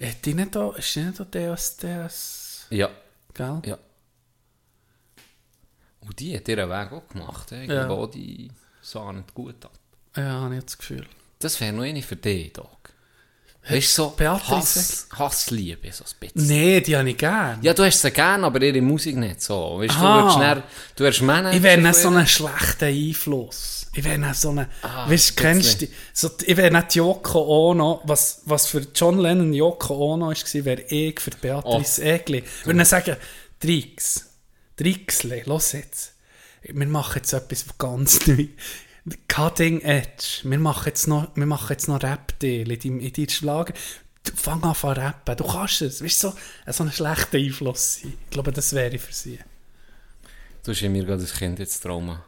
Hat 0.00 0.24
die 0.24 0.34
nicht 0.34 0.54
da, 0.54 0.72
ist 0.76 0.94
die 0.94 1.00
nicht 1.00 1.18
da 1.18 1.24
DS, 1.24 1.76
DS, 1.78 2.66
Ja, 2.70 2.90
gell? 3.34 3.62
ja. 3.64 3.78
Und 6.00 6.18
die 6.18 6.36
hat 6.36 6.48
ihren 6.48 6.68
Weg 6.68 6.92
auch 6.92 7.08
gemacht. 7.08 7.52
Ich 7.52 7.68
Ja. 7.68 7.86
glaube 7.86 8.02
auch, 8.02 8.10
die 8.10 8.50
sah 8.82 9.12
nicht 9.12 9.32
gut 9.34 9.64
ab. 9.64 9.72
Ja, 10.16 10.40
habe 10.42 10.56
ich 10.56 10.64
das 10.64 10.76
Gefühl. 10.78 11.06
Das 11.38 11.60
wäre 11.60 11.72
noch 11.72 11.82
eine 11.84 12.02
für 12.02 12.16
dich, 12.16 12.52
Doc. 12.52 12.81
Weißt 13.68 13.96
du, 13.96 14.02
so 14.02 14.10
Beatrice 14.10 14.50
Hass, 14.56 15.06
Hassliebe, 15.16 15.92
so 15.92 16.02
ein 16.04 16.10
bisschen. 16.18 16.48
Nee, 16.48 16.80
die 16.80 16.96
habe 16.96 17.08
ich 17.10 17.16
gern. 17.16 17.60
Ja, 17.62 17.72
du 17.72 17.84
hast 17.84 18.00
sie 18.02 18.10
gern, 18.10 18.42
aber 18.42 18.60
ihre 18.60 18.80
Musik 18.80 19.16
nicht 19.16 19.40
so. 19.40 19.78
Weißt 19.78 19.94
du, 19.94 19.98
du 20.00 20.04
Aha. 20.04 20.24
wirst 20.24 20.36
schnell, 20.36 20.62
du 20.96 21.04
wirst 21.04 21.22
Manager. 21.22 21.56
Ich 21.56 21.62
wäre 21.62 21.80
nicht 21.80 21.94
so 21.94 22.08
einen 22.08 22.26
schlechten 22.26 22.84
Einfluss. 22.86 23.86
Ich 23.94 24.02
wäre 24.02 24.18
nicht 24.18 24.34
so 24.34 24.50
eine, 24.50 24.68
Ah, 24.82 25.08
weißt 25.08 25.30
du, 25.30 25.34
kennst 25.42 25.82
du, 25.82 25.86
so, 26.12 26.30
ich 26.44 26.56
wäre 26.56 26.74
nicht 26.76 26.94
Yoko 26.96 27.70
Ono, 27.70 28.00
was, 28.04 28.40
was 28.46 28.66
für 28.66 28.84
John 28.94 29.18
Lennon 29.18 29.52
Yoko 29.52 29.94
Ono 30.14 30.28
war, 30.30 30.64
wäre 30.64 30.80
ich 30.88 31.20
für 31.20 31.30
Beatrice 31.30 32.02
Egli. 32.02 32.38
Ich 32.38 32.66
würde 32.66 32.78
dann 32.78 32.86
sagen, 32.86 33.16
Trix, 33.60 34.26
Trixle, 34.76 35.42
los 35.46 35.72
jetzt. 35.72 36.14
Wir 36.62 36.86
machen 36.86 37.12
jetzt 37.16 37.32
etwas 37.32 37.66
ganz 37.78 38.26
neu. 38.26 38.48
Cutting 39.28 39.80
Edge. 39.80 40.40
Wir 40.44 40.58
machen 40.58 40.86
jetzt 40.86 41.08
noch, 41.08 41.34
wir 41.34 41.46
machen 41.46 41.68
jetzt 41.70 41.88
noch 41.88 42.02
Rap-Deal 42.02 42.70
in 42.70 42.78
deinem, 42.78 43.00
in 43.00 43.12
deinem 43.12 43.28
Schlager. 43.28 43.74
Du, 44.24 44.32
fang 44.36 44.62
an 44.62 44.74
zu 44.74 44.86
rappen. 44.86 45.36
Du 45.36 45.44
kannst 45.44 45.82
es. 45.82 46.02
Weißt 46.02 46.22
du, 46.24 46.28
so, 46.28 46.36
so 46.72 46.82
einen 46.84 46.92
schlechten 46.92 47.36
Einfluss 47.36 48.00
sein. 48.00 48.12
Ich 48.24 48.30
glaube, 48.30 48.52
das 48.52 48.72
wäre 48.72 48.98
für 48.98 49.12
sie. 49.12 49.38
Du 50.64 50.70
hast 50.70 50.82
in 50.82 50.92
mir 50.92 51.04
gerade 51.04 51.22
als 51.22 51.34
Kind 51.34 51.58
jetzt 51.58 51.80
Trauma 51.80 52.24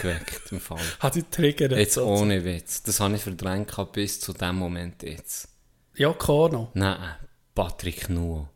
geweckt, 0.00 0.52
im 0.52 0.60
Fall. 0.60 0.78
Hat 1.00 1.16
die 1.16 1.24
Trigger 1.24 1.76
Jetzt 1.76 1.98
ohne 1.98 2.44
Witz. 2.44 2.82
Das 2.84 3.00
habe 3.00 3.16
ich 3.16 3.22
verdrängt 3.22 3.74
bis 3.92 4.20
zu 4.20 4.32
dem 4.32 4.56
Moment 4.56 5.02
jetzt. 5.02 5.48
Yoko 5.96 6.46
Ono. 6.46 6.70
Nein, 6.74 7.16
Patrick 7.54 8.08
Nuo. 8.08 8.48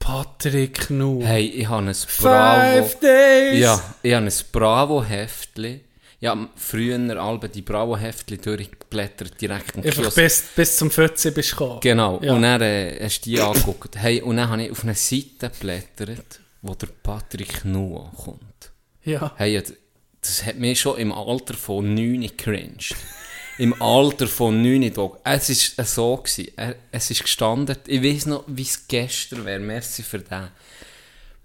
Patrick 0.00 0.90
Nu. 0.90 1.20
Hey, 1.22 1.46
ich 1.46 1.68
habe 1.68 1.86
ein 1.86 1.96
Bravo... 2.20 2.86
Five 2.86 3.00
Days! 3.00 3.60
Ja, 3.60 3.94
ich 4.02 4.14
habe 4.14 4.26
ein 4.26 4.32
Bravo-Heftli. 4.52 5.84
Ja, 6.20 6.48
früher 6.56 7.20
alle 7.22 7.48
die 7.48 7.60
Bravo-Heftli 7.62 8.38
durchgeblättert, 8.38 9.38
direkt 9.40 9.76
im 9.76 9.84
Einfach 9.84 10.02
Kiosk. 10.02 10.16
bis, 10.16 10.42
bis 10.56 10.76
zum 10.76 10.90
14 10.90 11.34
bist 11.34 11.52
du 11.52 11.56
gekommen. 11.56 11.80
Genau, 11.80 12.20
Ja. 12.22 12.32
und 12.34 12.42
dann 12.42 12.62
äh, 12.62 12.98
hast 13.02 13.20
du 13.26 13.30
die 13.30 13.40
angeguckt. 13.40 13.96
Hey, 13.96 14.22
und 14.22 14.36
dann 14.38 14.48
habe 14.48 14.62
ich 14.64 14.70
auf 14.70 14.82
eine 14.82 14.94
Seite 14.94 15.50
geblättert, 15.50 16.40
wo 16.62 16.74
der 16.74 16.86
Patrick 17.02 17.64
Nuo 17.66 18.10
kommt. 18.16 18.72
Ja. 19.04 19.32
Hey, 19.36 19.62
das 20.22 20.44
hat 20.46 20.56
mir 20.56 20.74
schon 20.74 20.98
im 20.98 21.12
Alter 21.12 21.54
von 21.54 21.94
9 21.94 22.22
gecringed. 22.22 22.94
Im 23.58 23.80
Alter 23.80 24.26
von 24.26 24.62
9 24.62 24.92
Tag. 24.94 25.12
Es 25.24 25.78
war 25.78 25.84
so. 25.84 26.16
Gewesen. 26.16 26.48
Es 26.92 27.10
ist 27.10 27.22
gestanden, 27.22 27.76
ich 27.86 28.02
weiß 28.02 28.26
noch, 28.26 28.44
wie 28.48 28.62
es 28.62 28.88
gestern 28.88 29.44
wäre. 29.44 29.60
Merci 29.60 30.02
für 30.02 30.18
den. 30.18 30.48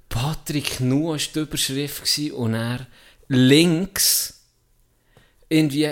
Patrick 0.09 0.79
Nuo 0.79 1.11
war 1.11 1.17
die 1.17 1.39
Überschrift 1.39 2.19
und 2.33 2.53
er 2.53 2.85
links 3.27 4.40
irgendwie 5.51 5.89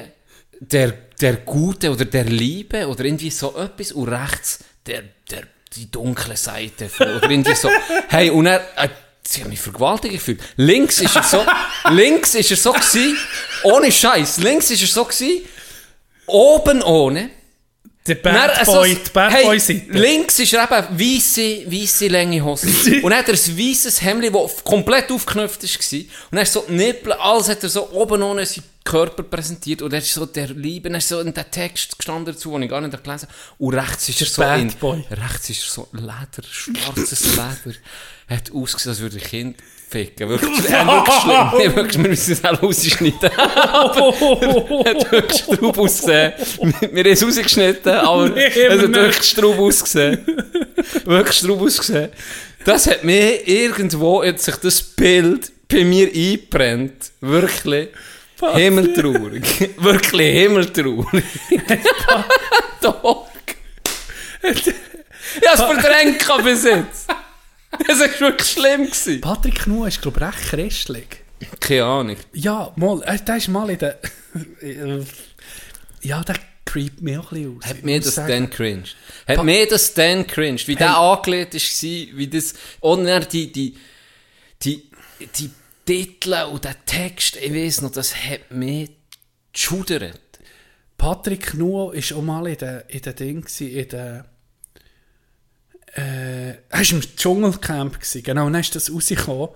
der, 0.60 0.94
der 1.20 1.38
Gute 1.38 1.92
oder 1.92 2.06
der 2.06 2.26
Liebe 2.26 2.88
oder 2.88 3.06
irgendwie 3.06 3.30
so 3.30 3.56
etwas 3.58 3.92
und 3.92 4.08
rechts 4.08 4.60
der, 4.86 5.04
der, 5.30 5.44
die 5.74 5.92
dunkle 5.92 6.36
Seite 6.36 6.90
von, 6.90 7.08
oder 7.16 7.30
irgendwie 7.30 7.56
so. 7.56 7.70
Hey, 8.08 8.30
und 8.30 8.46
er, 8.46 8.62
äh, 8.78 8.90
sie 9.28 9.42
haben 9.42 9.50
mich 9.50 9.60
vergewaltigt 9.60 10.16
gefühlt. 10.16 10.42
Links 10.56 11.02
ist 11.02 11.16
er 11.16 11.24
so, 11.24 11.46
links 11.92 12.36
ist 12.36 12.52
er 12.52 12.58
so 12.58 12.72
gewesen, 12.72 13.18
ohne 13.64 13.92
Scheiß, 13.92 14.38
links 14.38 14.72
ist 14.72 14.82
er 14.82 14.88
so 14.88 15.06
gewesen, 15.06 15.46
oben 16.26 16.82
ohne. 16.82 17.30
Der 18.10 18.16
Dann, 18.16 18.34
Bad 18.34 18.58
also, 18.58 18.72
Boy, 18.74 18.96
die 18.96 19.10
Bad 19.12 19.32
hey, 19.32 19.44
Boy 19.46 19.60
Seite. 19.60 19.86
Links 19.92 20.40
ist 20.40 20.54
er 20.54 20.64
eben 20.64 21.00
weisse, 21.00 21.72
weisse 21.72 22.08
lange 22.08 22.44
Hose. 22.44 22.68
und 23.04 23.04
dann 23.04 23.20
hat 23.20 23.28
er 23.28 23.36
ein 23.36 23.58
weisses 23.58 24.02
Hemd, 24.02 24.34
das 24.34 24.64
komplett 24.64 25.12
aufgeknöpft 25.12 25.64
war. 25.64 26.00
Und 26.00 26.08
dann 26.32 26.42
ist 26.42 26.54
so 26.54 26.66
die 26.68 26.74
Nippel, 26.74 27.14
alles 27.14 27.50
hat 27.50 27.62
er 27.62 27.70
so 27.70 27.92
oben 27.92 28.24
ohne 28.24 28.46
seinen 28.46 28.64
Körper 28.84 29.22
präsentiert. 29.22 29.84
Und 29.84 29.94
er 29.94 30.00
ist 30.00 30.12
so 30.12 30.26
der 30.26 30.48
Liebe, 30.48 30.90
dann 30.90 30.98
ist 30.98 31.08
so 31.08 31.20
in 31.20 31.34
der 31.34 31.52
Text 31.52 31.98
gestanden 32.00 32.34
dazu, 32.34 32.52
den 32.54 32.64
ich 32.64 32.70
gar 32.70 32.82
nicht 32.82 33.04
gelesen 33.04 33.28
habe. 33.28 33.34
Und 33.60 33.74
rechts 33.76 34.10
ist 34.10 34.22
er 34.22 34.28
so 34.28 34.42
Bad 34.42 34.60
in, 34.60 34.72
Boy. 34.74 35.06
rechts 35.12 35.50
ist 35.52 35.64
er 35.66 35.70
so 35.70 35.88
Leder, 35.92 36.48
schwarzes 36.50 37.26
Leder. 37.36 37.78
Er 38.28 38.38
hat 38.38 38.52
ausgesehen, 38.52 38.92
als 38.92 39.02
würde 39.02 39.18
ein 39.18 39.24
Kind 39.24 39.58
ficken. 39.90 40.30
Wirklich, 40.30 40.70
er 40.70 40.86
hat 40.86 41.06
wirklich 41.08 41.22
schlimm. 41.22 41.52
Nee, 41.58 41.76
wirklich, 41.76 42.04
wir 42.04 42.10
müssen 42.10 42.34
es 42.34 42.46
auch 42.46 42.62
rausschneiden. 42.64 43.32
hat 44.86 45.12
wirklich 45.12 45.40
Straub 45.42 45.78
ausgesehen. 45.78 46.34
Wir 46.62 46.74
wir 46.94 47.04
haben 47.04 47.12
es 47.12 47.24
rausgeschnitten, 47.26 47.92
aber 47.94 48.30
Nee, 48.30 48.46
es 48.46 48.72
hat 48.72 48.80
aber 48.84 48.94
wirklich 48.94 49.24
Straub 49.26 49.60
ausgesehen. 49.60 50.26
wirklich 51.06 51.38
Straub 51.38 51.62
ausgesehen. 51.62 52.10
Das 52.66 52.88
hat 52.88 53.04
mir 53.04 53.48
irgendwo, 53.48 54.24
hat 54.24 54.40
sich 54.40 54.56
das 54.58 54.82
Bild 54.84 55.52
bei 55.68 55.84
mir 55.84 56.08
eingebrennt. 56.08 57.12
Wirklich. 57.22 57.90
Himmeltraurig. 58.54 59.44
wirklich 59.78 60.34
himmeltraurig. 60.34 61.24
Doch. 62.82 63.28
Ich 64.42 65.48
hab's 65.48 65.62
verdrängt 65.62 66.20
gehabt 66.20 66.44
bis 66.46 66.64
jetzt. 66.64 67.08
Es 67.88 68.00
war 68.00 68.20
wirklich 68.20 68.50
schlimm. 68.50 68.86
Gewesen. 68.86 69.22
Patrick 69.22 69.68
Nu 69.68 69.86
ist, 69.86 70.02
glaube 70.02 70.20
ich, 70.20 70.26
recht 70.26 70.50
christlich. 70.50 71.08
Keine 71.60 71.86
Ahnung. 71.86 72.18
Ja, 72.34 72.74
mal, 72.76 73.02
äh, 73.04 73.20
der 73.20 73.38
ist 73.38 73.48
mal 73.48 73.70
in 73.70 73.78
der... 73.78 74.00
ja, 76.02 76.24
der 76.24 76.36
creept 76.66 77.02
mich 77.02 77.18
auch 77.18 77.32
ein 77.32 77.38
bisschen 77.42 77.58
aus. 77.58 77.66
Hat 77.66 77.84
mir 77.84 78.00
das 78.00 78.16
sagen. 78.16 78.30
dann 78.30 78.50
cringed. 78.50 78.96
Hat 79.28 79.44
mir 79.44 79.68
das 79.68 79.94
dann 79.94 80.28
cringed. 80.28 80.68
Wie 80.68 80.76
der 80.76 80.98
angelegt 80.98 81.54
war, 81.54 82.18
wie 82.18 82.28
das, 82.28 82.54
dann 82.82 83.28
die, 83.30 83.52
die, 83.52 83.78
die, 84.62 84.90
die 85.38 85.52
Titel 85.86 86.36
und 86.52 86.66
der 86.66 86.86
Text, 86.86 87.38
ich 87.38 87.54
weiß 87.54 87.82
noch, 87.82 87.92
das 87.92 88.16
hat 88.16 88.52
mich 88.52 88.92
geschudert. 89.54 90.20
Patrick 90.98 91.54
Nuo 91.54 91.94
war 91.94 92.18
auch 92.18 92.22
mal 92.22 92.46
in 92.48 92.58
der, 92.58 92.90
in 92.90 93.02
der 93.02 93.14
Ding, 93.14 93.48
in 93.60 93.88
der... 93.88 94.26
Äh, 95.96 96.50
er 96.50 96.60
war 96.70 96.92
im 96.92 97.02
Dschungelcamp, 97.02 97.96
gewesen, 97.96 98.24
genau, 98.24 98.46
und 98.46 98.54
dann 98.54 98.62
ist 98.62 98.76
das 98.76 98.92
rausgekommen. 98.92 99.50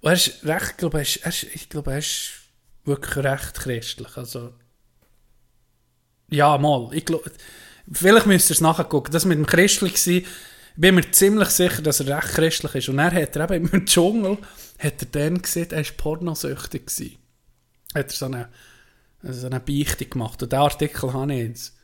Und 0.00 0.10
er 0.10 0.12
ist 0.12 0.44
recht, 0.44 0.70
ich 0.70 0.76
glaube, 0.76 0.98
er 0.98 1.02
ist, 1.02 1.16
er 1.16 1.28
ist, 1.28 1.42
ich 1.54 1.68
glaube, 1.68 1.92
er 1.92 1.98
ist 1.98 2.30
wirklich 2.84 3.24
recht 3.24 3.54
christlich, 3.54 4.16
also... 4.16 4.54
Ja, 6.30 6.58
mal, 6.58 6.90
ich 6.92 7.04
glaube... 7.04 7.30
Vielleicht 7.90 8.26
müsst 8.26 8.50
ihr 8.50 8.54
es 8.54 8.60
nachgucken, 8.60 9.12
das 9.12 9.24
mit 9.24 9.38
dem 9.38 9.46
christlich 9.46 10.00
sein, 10.00 10.24
ich 10.78 10.80
bin 10.80 10.94
mir 10.94 11.10
ziemlich 11.10 11.48
sicher, 11.48 11.82
dass 11.82 11.98
er 11.98 12.16
recht 12.16 12.34
christlich 12.34 12.74
ist. 12.76 12.88
Und 12.88 13.00
er 13.00 13.10
hat 13.10 13.34
er 13.34 13.50
eben 13.50 13.68
im 13.68 13.84
Dschungel, 13.84 14.38
hat 14.78 15.02
er 15.02 15.08
dann 15.10 15.42
gesehen, 15.42 15.72
er 15.72 15.84
war 15.84 15.92
pornosüchtig 15.96 16.86
gewesen. 16.86 17.16
Hat 17.96 18.12
er 18.12 18.16
so 18.16 18.26
eine, 18.26 18.48
so 19.22 19.46
eine 19.46 19.58
Beichte 19.58 20.06
gemacht. 20.06 20.40
Und 20.40 20.52
diesen 20.52 20.62
Artikel 20.62 21.12
habe 21.12 21.34
ich 21.34 21.48
jetzt. 21.48 21.76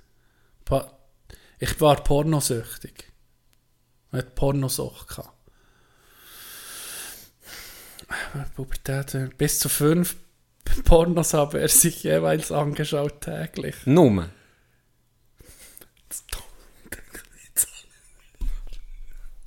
Ich 1.59 1.81
war 1.81 2.05
pornosüchtig. 2.05 3.13
Er 4.15 4.19
hat 4.19 4.35
Pornosucht 4.37 5.09
gehabt. 5.09 5.33
Pubertät, 8.55 9.15
äh, 9.15 9.29
bis 9.37 9.59
zu 9.59 9.69
fünf 9.69 10.15
Pornos 10.85 11.35
habe 11.35 11.61
er 11.61 11.69
sich 11.69 12.05
jeweils 12.05 12.53
angeschaut 12.53 13.23
täglich. 13.23 13.75
Nummer. 13.87 14.31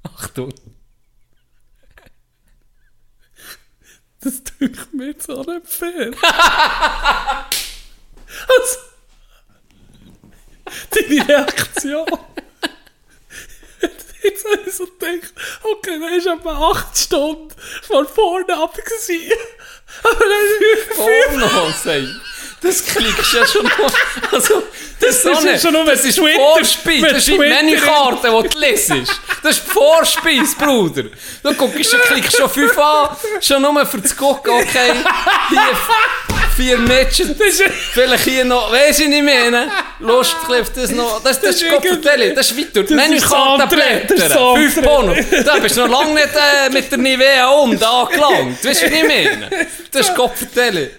Achtung. 0.04 0.54
Das 4.20 4.44
tut 4.44 4.94
mir 4.94 5.08
jetzt 5.08 5.30
auch 5.30 5.46
nicht 5.46 5.66
fair. 5.66 6.12
also, 8.50 8.80
deine 10.90 11.26
Reaktion. 11.30 12.06
So 14.72 14.86
gedacht, 14.86 15.34
okay, 15.64 16.00
dann 16.00 16.14
ist 16.14 16.28
etwa 16.28 16.72
8 16.72 16.98
Stunden 16.98 17.50
von 17.86 18.08
vorne 18.08 18.54
ab 18.58 18.76
gewesen. 18.76 19.32
Aber 20.04 20.20
dann 20.20 20.96
Porno, 20.96 21.72
sei. 21.84 22.08
Das 22.62 22.84
klickst 22.86 23.34
ja 23.34 23.46
schon 23.46 23.64
noch. 23.66 23.92
Also, 24.32 24.64
das, 25.00 25.24
ist 25.24 25.44
ja 25.44 25.58
schon 25.60 25.74
nur, 25.74 25.86
das 25.86 26.04
ist 26.04 26.18
Twitter- 26.18 26.38
Vorspeise. 26.40 27.02
wenn 27.04 27.10
Das 27.14 27.18
ist 27.20 27.28
die 27.28 27.38
Menükarte, 27.38 28.30
die 28.44 28.50
du 28.50 28.60
lesest. 28.60 29.22
Das 29.44 29.58
ist 29.58 29.68
die 29.68 29.72
Vorspeise, 29.72 30.56
Bruder. 30.58 31.04
Du 31.44 31.54
guckst, 31.54 31.96
klickst 32.08 32.36
schon 32.38 32.50
fünf 32.50 32.78
an. 32.78 33.16
Schon 33.42 33.62
nur 33.62 33.86
für 33.86 34.02
das 34.02 34.16
Gucken, 34.16 34.54
okay. 34.54 34.94
Hier 35.50 36.37
vier 36.58 36.78
Matches. 36.78 37.30
Vielleicht 37.94 38.24
hier 38.26 38.44
noch, 38.46 38.72
weisst 38.72 39.00
du 39.00 39.08
nicht 39.08 39.24
mehr, 39.24 39.68
Lust 40.00 40.36
auf 40.50 40.70
das 40.74 40.92
noch. 40.92 41.22
Das, 41.24 41.40
das, 41.40 41.62
ist. 41.62 41.72
Das 41.72 42.52
ist 42.52 42.58
weiter. 42.58 42.84
Die 42.84 42.90
Das 42.90 42.92
ist 42.92 42.92
Menükarte 42.92 43.24
das 43.24 43.34
andere, 43.34 44.02
das 44.08 44.20
ist 44.20 44.30
das 44.30 44.34
blättern. 44.34 44.72
Fünf. 44.72 44.82
Porno. 44.84 45.16
Da 45.46 45.58
bist 45.60 45.78
du 45.78 45.88
noch 45.88 46.02
lange 46.02 46.14
nicht 46.16 46.30
äh, 46.36 46.70
mit 46.72 46.92
der 46.92 46.98
Nivea 46.98 47.48
um, 47.50 47.78
da 47.80 48.04
angelangt. 48.04 48.64
Weisst 48.66 48.82
du 48.84 48.90
nicht 48.90 49.08
mehr? 49.08 49.30
Das 49.92 50.10
ist. 50.10 50.14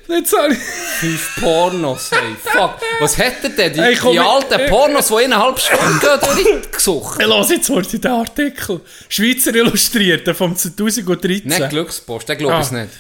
Jetzt 0.09 0.37
habe 0.37 0.53
ich... 0.53 0.59
Fünf 1.01 1.41
Pornos, 1.41 2.11
hey, 2.11 2.35
fuck. 2.43 2.75
Was 3.01 3.19
hätte 3.19 3.51
der? 3.51 3.71
Die, 3.71 3.81
Hey, 3.81 3.97
komm, 3.97 4.13
die 4.13 4.19
ich- 4.19 4.23
alten 4.25 4.67
Pornos, 4.69 5.09
die 5.09 5.15
eineinhalb 5.17 5.59
Stunden 5.61 6.01
gehen, 6.01 6.55
durchgesucht. 6.55 7.21
Ich 7.21 7.27
lasse 7.27 7.55
jetzt 7.55 7.69
heute 7.71 7.99
den 7.99 8.11
Artikel. 8.11 8.81
Schweizer 9.09 9.55
Illustrierte 9.55 10.35
vom 10.35 10.57
2013. 10.57 11.43
Nicht 11.47 11.71
Glückspost, 11.71 12.29
den 12.29 12.39
glaube 12.39 12.61
ich 12.63 12.69
Ah. 12.71 12.75
nicht. 12.75 12.93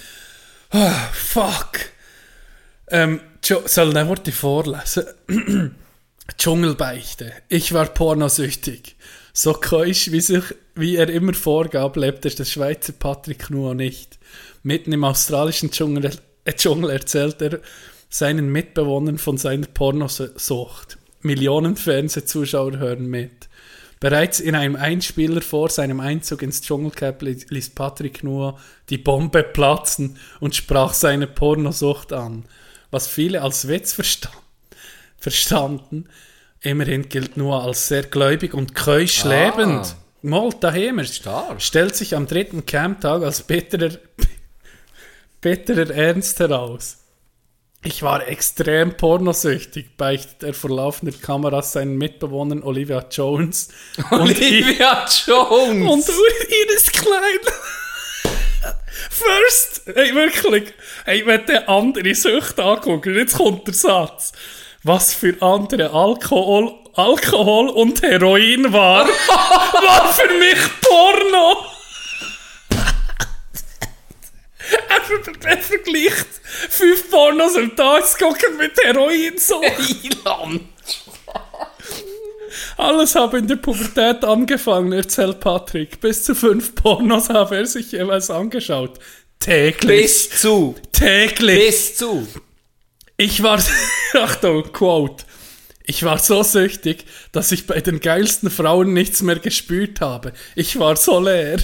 Ah, 0.71 1.09
fuck. 1.13 1.81
Ähm, 2.91 3.21
soll 3.43 3.97
ich 3.97 4.07
Worte 4.07 4.33
vorlesen? 4.33 5.05
Dschungelbeichte. 6.37 7.33
Ich 7.49 7.73
war 7.73 7.87
pornosüchtig. 7.87 8.97
So 9.33 9.55
keusch, 9.55 10.11
wie, 10.13 10.21
sich, 10.21 10.43
wie 10.75 10.97
er 10.97 11.09
immer 11.09 11.35
vorgab, 11.35 11.97
lebte 11.97 12.29
der 12.29 12.45
Schweizer 12.45 12.93
Patrick 12.93 13.51
Nuo 13.51 13.73
nicht. 13.75 14.19
Mitten 14.63 14.93
im 14.93 15.05
australischen 15.05 15.71
Dschungel, 15.71 16.11
äh, 16.45 16.53
Dschungel 16.53 16.91
erzählt 16.91 17.41
er 17.41 17.61
seinen 18.11 18.51
Mitbewohnern 18.51 19.19
von 19.19 19.39
seiner 19.39 19.67
Pornosucht. 19.67 20.99
Millionen 21.23 21.77
Fernsehzuschauer 21.77 22.79
hören 22.79 23.07
mit. 23.07 23.49
Bereits 24.01 24.39
in 24.39 24.55
einem 24.55 24.77
Einspieler 24.77 25.41
vor 25.41 25.71
seinem 25.71 25.99
Einzug 26.01 26.43
ins 26.43 26.63
Dschungelcamp 26.63 27.23
li- 27.23 27.45
ließ 27.49 27.71
Patrick 27.71 28.23
Nuo 28.23 28.59
die 28.91 28.99
Bombe 28.99 29.43
platzen 29.43 30.19
und 30.41 30.55
sprach 30.55 30.95
seine 30.95 31.27
Pornosucht 31.27 32.13
an, 32.13 32.45
was 32.91 33.07
viele 33.07 33.43
als 33.43 33.69
Witz 33.69 33.93
versta 33.93 34.31
verstanden. 35.21 36.09
Immerhin 36.61 37.09
gilt 37.09 37.37
Nuo 37.37 37.57
als 37.59 37.89
sehr 37.89 38.05
gläubig 38.05 38.55
und 38.55 38.75
keusch 38.75 39.25
Ah. 39.25 39.29
lebend. 39.29 39.97
Mal 40.23 40.51
daheim. 40.61 41.05
Stark. 41.05 41.61
Stellt 41.63 41.95
sich 41.97 42.15
am 42.17 42.27
dritten 42.27 42.67
Camptag 42.67 43.23
als 43.23 43.43
bitterer, 43.43 43.97
bitterer 45.41 45.91
Ernst 45.91 46.41
heraus. 46.41 46.97
Ich 47.85 48.03
war 48.03 48.27
extrem 48.27 48.97
pornosüchtig, 48.97 49.97
beichtet 49.97 50.43
er 50.43 50.53
vor 50.55 50.71
laufender 50.71 51.17
Kameras 51.17 51.73
seinen 51.73 51.97
Mitbewohnern 51.97 52.63
Olivia 52.65 53.05
Jones 53.09 53.69
und, 54.11 54.21
Olivia 54.21 55.07
Jones. 55.27 55.89
und 56.09 56.09
Iris 56.09 56.91
Klein. 56.93 57.55
First, 59.11 59.83
hey, 59.95 60.15
wirklich, 60.15 60.75
hey, 61.05 61.25
wenn 61.27 61.47
der 61.47 61.69
andere 61.69 62.15
Sucht 62.15 62.59
anguckt, 62.59 63.07
jetzt 63.07 63.37
kommt 63.37 63.67
der 63.67 63.75
Satz. 63.75 64.33
Was 64.83 65.15
für 65.15 65.35
andere 65.41 65.91
Alkohol, 65.91 66.75
Alkohol 66.95 67.69
und 67.69 68.03
Heroin 68.03 68.73
war, 68.73 69.07
war 69.33 70.13
für 70.13 70.33
mich 70.39 70.59
Porno. 70.81 71.65
Er, 74.91 75.01
ver 75.01 75.49
er 75.49 75.59
vergleicht 75.59 76.27
fünf 76.69 77.11
Pornos 77.11 77.57
am 77.57 77.75
Tag 77.75 78.05
gucken 78.19 78.59
mit 78.59 78.73
Heroin 78.85 79.39
so. 79.39 79.63
Eiland. 79.63 80.69
Alles 82.77 83.15
habe 83.15 83.39
in 83.39 83.49
der 83.49 83.57
Pubertät 83.57 84.25
angefangen, 84.25 84.93
erzählt 84.93 85.41
Patrick. 85.41 86.01
Bis 86.01 86.25
zu 86.25 86.35
fünf 86.35 86.75
Pornos 86.75 87.29
habe 87.29 87.57
er 87.57 87.67
sich 87.67 87.93
jeweils 87.93 88.31
angeschaut. 88.31 88.99
Täglich. 89.41 90.03
Bis 90.03 90.41
zu. 90.41 90.75
Täglich. 90.93 91.67
Bis 91.67 91.97
zu. 91.97 92.27
Ich 93.17 93.43
war, 93.43 93.63
Achtung, 94.15 94.73
Quote. 94.73 95.25
Ich 95.85 96.03
war 96.03 96.19
so 96.19 96.43
süchtig, 96.43 97.07
dass 97.33 97.51
ich 97.51 97.67
bei 97.67 97.81
den 97.81 98.01
geilsten 98.01 98.51
Frauen 98.51 98.93
nichts 98.93 99.23
mehr 99.23 99.39
gespürt 99.39 100.01
habe. 100.01 100.35
Ich 100.55 100.79
war 100.79 100.97
so 100.97 101.19
leer. 101.19 101.59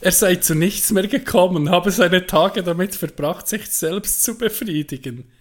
Er 0.00 0.12
sei 0.12 0.36
zu 0.36 0.54
nichts 0.54 0.92
mehr 0.92 1.08
gekommen, 1.08 1.70
habe 1.70 1.90
seine 1.90 2.26
Tage 2.26 2.62
damit 2.62 2.94
verbracht, 2.94 3.48
sich 3.48 3.66
selbst 3.68 4.22
zu 4.22 4.36
befriedigen. 4.36 5.32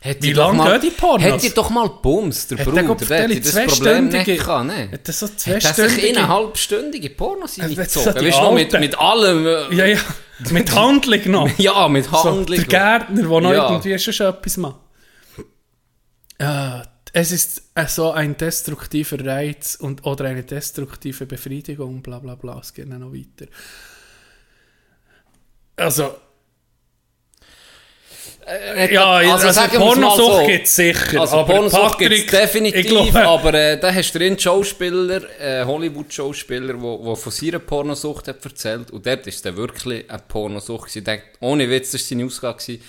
Hätte 0.00 0.22
Wie 0.22 0.28
ich 0.30 0.36
doch 0.36 0.48
lang 0.48 0.56
mal- 0.58 0.78
gehen 0.78 0.90
die 0.90 0.96
Pornos? 0.96 1.24
Hätte 1.24 1.46
ich 1.48 1.54
doch 1.54 1.70
mal 1.70 1.88
Bums, 1.88 2.46
der 2.46 2.58
Hat 2.58 2.66
der 2.68 2.82
Bruder, 2.82 3.04
der 3.06 3.28
hätte 3.28 3.40
das 3.40 3.66
Problem 3.78 4.08
nicht 4.08 4.26
gehabt, 4.26 4.66
ne? 4.66 4.90
Hat 4.92 5.08
das 5.08 5.18
so 5.18 5.26
Hat 5.26 5.40
zweistündige... 5.40 6.06
in 6.06 6.16
eine 6.16 6.28
halbstündige 6.28 7.10
Pornos 7.10 7.56
das 7.56 7.66
hineingezogen? 7.66 8.08
hat 8.14 8.20
die 8.20 8.26
Weißt 8.26 8.38
du 8.38 8.42
noch, 8.42 8.52
mit, 8.54 8.72
mit 8.80 8.98
allem... 8.98 9.44
äh, 9.46 9.74
Ja, 9.74 9.86
ja, 9.86 9.98
mit 10.50 10.72
Handlung 10.72 11.30
noch. 11.32 11.50
Ja, 11.58 11.88
mit 11.88 12.04
So, 12.04 12.12
Handlung. 12.24 12.46
der 12.58 12.64
Gärtner, 12.64 13.22
der 13.22 13.40
noch 13.40 13.52
Ja. 13.52 13.70
irgendwie 13.72 13.98
schon 13.98 14.26
etwas 14.26 14.56
macht. 14.56 14.76
Äh, 16.38 16.82
es 17.12 17.32
ist 17.32 17.62
äh, 17.74 17.86
so 17.88 18.12
ein 18.12 18.36
destruktiver 18.36 19.24
Reiz 19.26 19.74
und, 19.74 20.04
oder 20.06 20.26
eine 20.26 20.44
destruktive 20.44 21.26
Befriedigung, 21.26 22.02
bla 22.02 22.20
bla 22.20 22.36
bla, 22.36 22.60
es 22.60 22.72
geht 22.72 22.86
noch 22.88 23.12
weiter. 23.12 23.50
Also, 25.76 26.14
Äh, 28.48 28.94
ja, 28.94 29.12
also, 29.12 29.50
sagen 29.50 29.72
es 29.72 29.78
mal 29.78 29.86
Pornosucht 29.86 30.40
so. 30.40 30.46
gibt 30.46 30.66
es 30.66 30.76
sicher. 30.76 31.20
Also 31.20 31.36
aber 31.38 31.54
Pornosucht 31.54 31.98
gibt 31.98 32.14
es 32.14 32.26
definitiv, 32.26 32.80
ich 32.80 32.86
glaube, 32.86 33.20
aber 33.28 33.54
äh, 33.54 33.78
da 33.78 33.92
hast 33.92 34.12
du 34.12 34.20
einen 34.20 34.38
Schauspieler, 34.38 35.22
äh, 35.38 35.64
Hollywood-Schauspieler, 35.64 36.74
der 36.74 37.16
von 37.16 37.32
seiner 37.32 37.58
Pornosucht 37.58 38.28
hat 38.28 38.44
erzählt 38.44 38.90
und 38.90 39.04
dort 39.04 39.26
ist 39.26 39.44
der 39.44 39.56
wirklich 39.56 40.08
eine 40.08 40.22
Pornosucht 40.26 40.88
gewesen. 40.88 41.04
Der, 41.04 41.20
ohne 41.40 41.68
Witz, 41.68 41.92
das 41.92 42.00
war 42.02 42.08
seine 42.08 42.24
gewesen. 42.26 42.82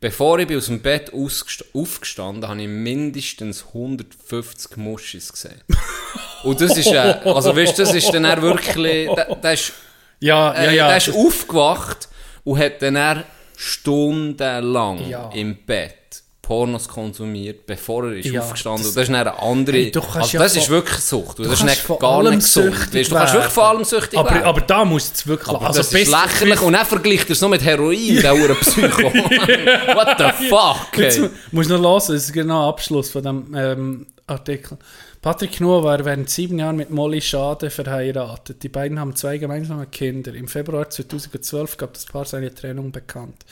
Bevor 0.00 0.38
ich 0.40 0.56
aus 0.56 0.66
dem 0.66 0.80
Bett 0.80 1.12
aufgestanden 1.14 2.48
habe 2.48 2.60
ich 2.60 2.68
mindestens 2.68 3.66
150 3.68 4.76
Muschis 4.78 5.32
gesehen. 5.32 5.60
und 6.42 6.60
das 6.60 6.76
ist, 6.76 6.90
äh, 6.90 7.18
also 7.24 7.54
weißt 7.54 7.78
du, 7.78 7.82
das 7.82 7.94
ist 7.94 8.12
dann 8.12 8.42
wirklich, 8.42 9.08
der, 9.14 9.36
der 9.36 9.52
ist 9.52 9.72
ja, 10.18 10.54
ja, 10.54 10.70
äh, 10.70 10.76
ja. 10.76 10.88
der 10.88 10.96
ist 10.96 11.14
aufgewacht 11.14 12.08
und 12.44 12.58
hat 12.58 12.80
dann 12.80 12.96
er 12.96 13.24
stundenlang 13.62 15.08
Ja. 15.08 15.30
im 15.34 15.56
Bett 15.66 15.94
Pornos 16.42 16.88
konsumiert, 16.88 17.66
bevor 17.66 18.06
er 18.06 18.14
ist 18.16 18.26
Ja, 18.26 18.40
aufgestanden 18.40 18.80
das- 18.82 18.88
ist. 18.88 18.96
Das 18.96 19.02
ist 19.04 19.08
dann 19.14 19.20
eine 19.28 19.38
andere... 19.40 19.76
Hey, 19.76 19.90
du 19.92 20.00
also 20.00 20.36
ja 20.36 20.42
das 20.42 20.56
ist 20.56 20.64
von- 20.66 20.74
wirklich 20.74 20.98
Sucht. 20.98 21.38
du 21.38 21.44
Das 21.44 21.52
ist 21.52 21.62
nicht 21.64 21.86
gar 22.00 22.22
nicht 22.24 22.34
gesund. 22.40 22.74
du 22.92 23.04
kannst 23.14 23.32
wirklich 23.32 23.52
von 23.52 23.64
allem 23.64 23.84
süchtig 23.84 24.18
aber, 24.18 24.30
werden. 24.30 24.42
aber 24.44 24.60
da 24.62 24.84
muss 24.84 25.12
es 25.14 25.24
wirklich... 25.26 25.48
Aber 25.48 25.66
also 25.68 25.78
das 25.78 25.92
ist 25.92 26.10
lächerlich. 26.10 26.60
Und 26.60 26.72
dann 26.72 26.84
vergleicht 26.84 27.28
er 27.28 27.32
es 27.34 27.40
noch 27.40 27.48
mit 27.48 27.62
Heroin, 27.62 28.16
der 28.20 28.32
hure 28.32 28.56
Psycho. 28.56 29.02
What 29.94 30.16
the 30.18 30.48
fuck, 30.48 30.98
Jetzt 30.98 31.18
ey. 31.20 31.30
muss 31.52 31.68
noch 31.68 31.78
hören, 31.80 31.94
das 31.94 32.08
ist 32.10 32.32
genau 32.32 32.68
Abschluss 32.68 33.10
von 33.10 33.22
dem 33.22 33.54
ähm, 33.56 34.06
Artikel. 34.26 34.78
Patrick 35.22 35.60
Nuhr 35.60 35.84
war 35.84 36.04
während 36.04 36.28
sieben 36.30 36.58
Jahren 36.58 36.74
mit 36.74 36.90
Molly 36.90 37.20
Schade 37.20 37.70
verheiratet. 37.70 38.64
Die 38.64 38.68
beiden 38.68 38.98
haben 38.98 39.14
zwei 39.14 39.38
gemeinsame 39.38 39.86
Kinder. 39.86 40.34
Im 40.34 40.48
Februar 40.48 40.90
2012 40.90 41.76
gab 41.76 41.94
das 41.94 42.06
Paar 42.06 42.24
seine 42.24 42.52
Trennung 42.52 42.90
bekannt. 42.90 43.46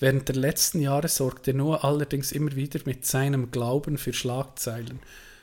Während 0.00 0.26
der 0.26 0.34
letzten 0.34 0.80
Jahre 0.80 1.06
sorgte 1.06 1.54
Nuhr 1.54 1.84
allerdings 1.84 2.32
immer 2.32 2.56
wieder 2.56 2.80
mit 2.86 3.06
seinem 3.06 3.52
Glauben 3.52 3.98
für 3.98 4.12
Schlagzeilen. 4.12 4.98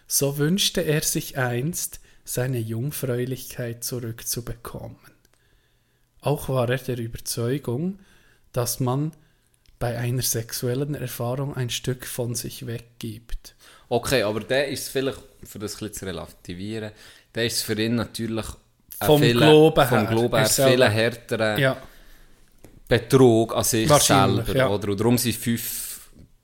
So 0.06 0.38
wünschte 0.38 0.82
er 0.82 1.02
sich 1.02 1.38
einst, 1.38 2.02
seine 2.26 2.60
Jungfräulichkeit 2.60 3.82
zurückzubekommen. 3.86 4.98
Auch 6.20 6.50
war 6.50 6.70
er 6.70 6.80
der 6.80 6.98
Überzeugung, 6.98 8.00
dass 8.52 8.82
man 8.82 9.14
bei 9.80 9.98
einer 9.98 10.24
sexuellen 10.24 10.94
Erfahrung 10.94 11.56
ein 11.56 11.70
Stück 11.70 12.06
von 12.06 12.36
sich 12.36 12.68
weggibt. 12.68 13.56
Okay, 13.88 14.24
aber 14.24 14.42
der 14.42 14.68
ist 14.68 14.90
vielleicht, 14.90 15.29
für 15.44 15.60
das 15.60 15.82
ein 15.82 15.92
zu 15.94 16.06
relativieren, 16.06 16.92
der 17.36 17.46
ist 17.46 17.64
für 17.64 17.80
ihn 17.80 17.96
natürlich 17.96 18.46
Vom 19.04 19.22
viel- 19.22 19.38
Glauben 19.38 19.88
vom 19.88 19.98
her. 20.00 20.08
Glauben 20.08 20.34
Er 20.36 20.48
her 20.48 20.68
viel 20.68 20.84
härterer 20.90 21.60
Ja, 21.60 21.78
Betrug 22.88 23.56
an 23.56 23.64
sich 23.64 23.88
selber. 23.88 24.44
ja. 24.56 24.68
Oder? 24.68 24.90
Und 24.90 25.00
darum 25.00 25.18
sind 25.18 25.36
fünf, 25.36 26.00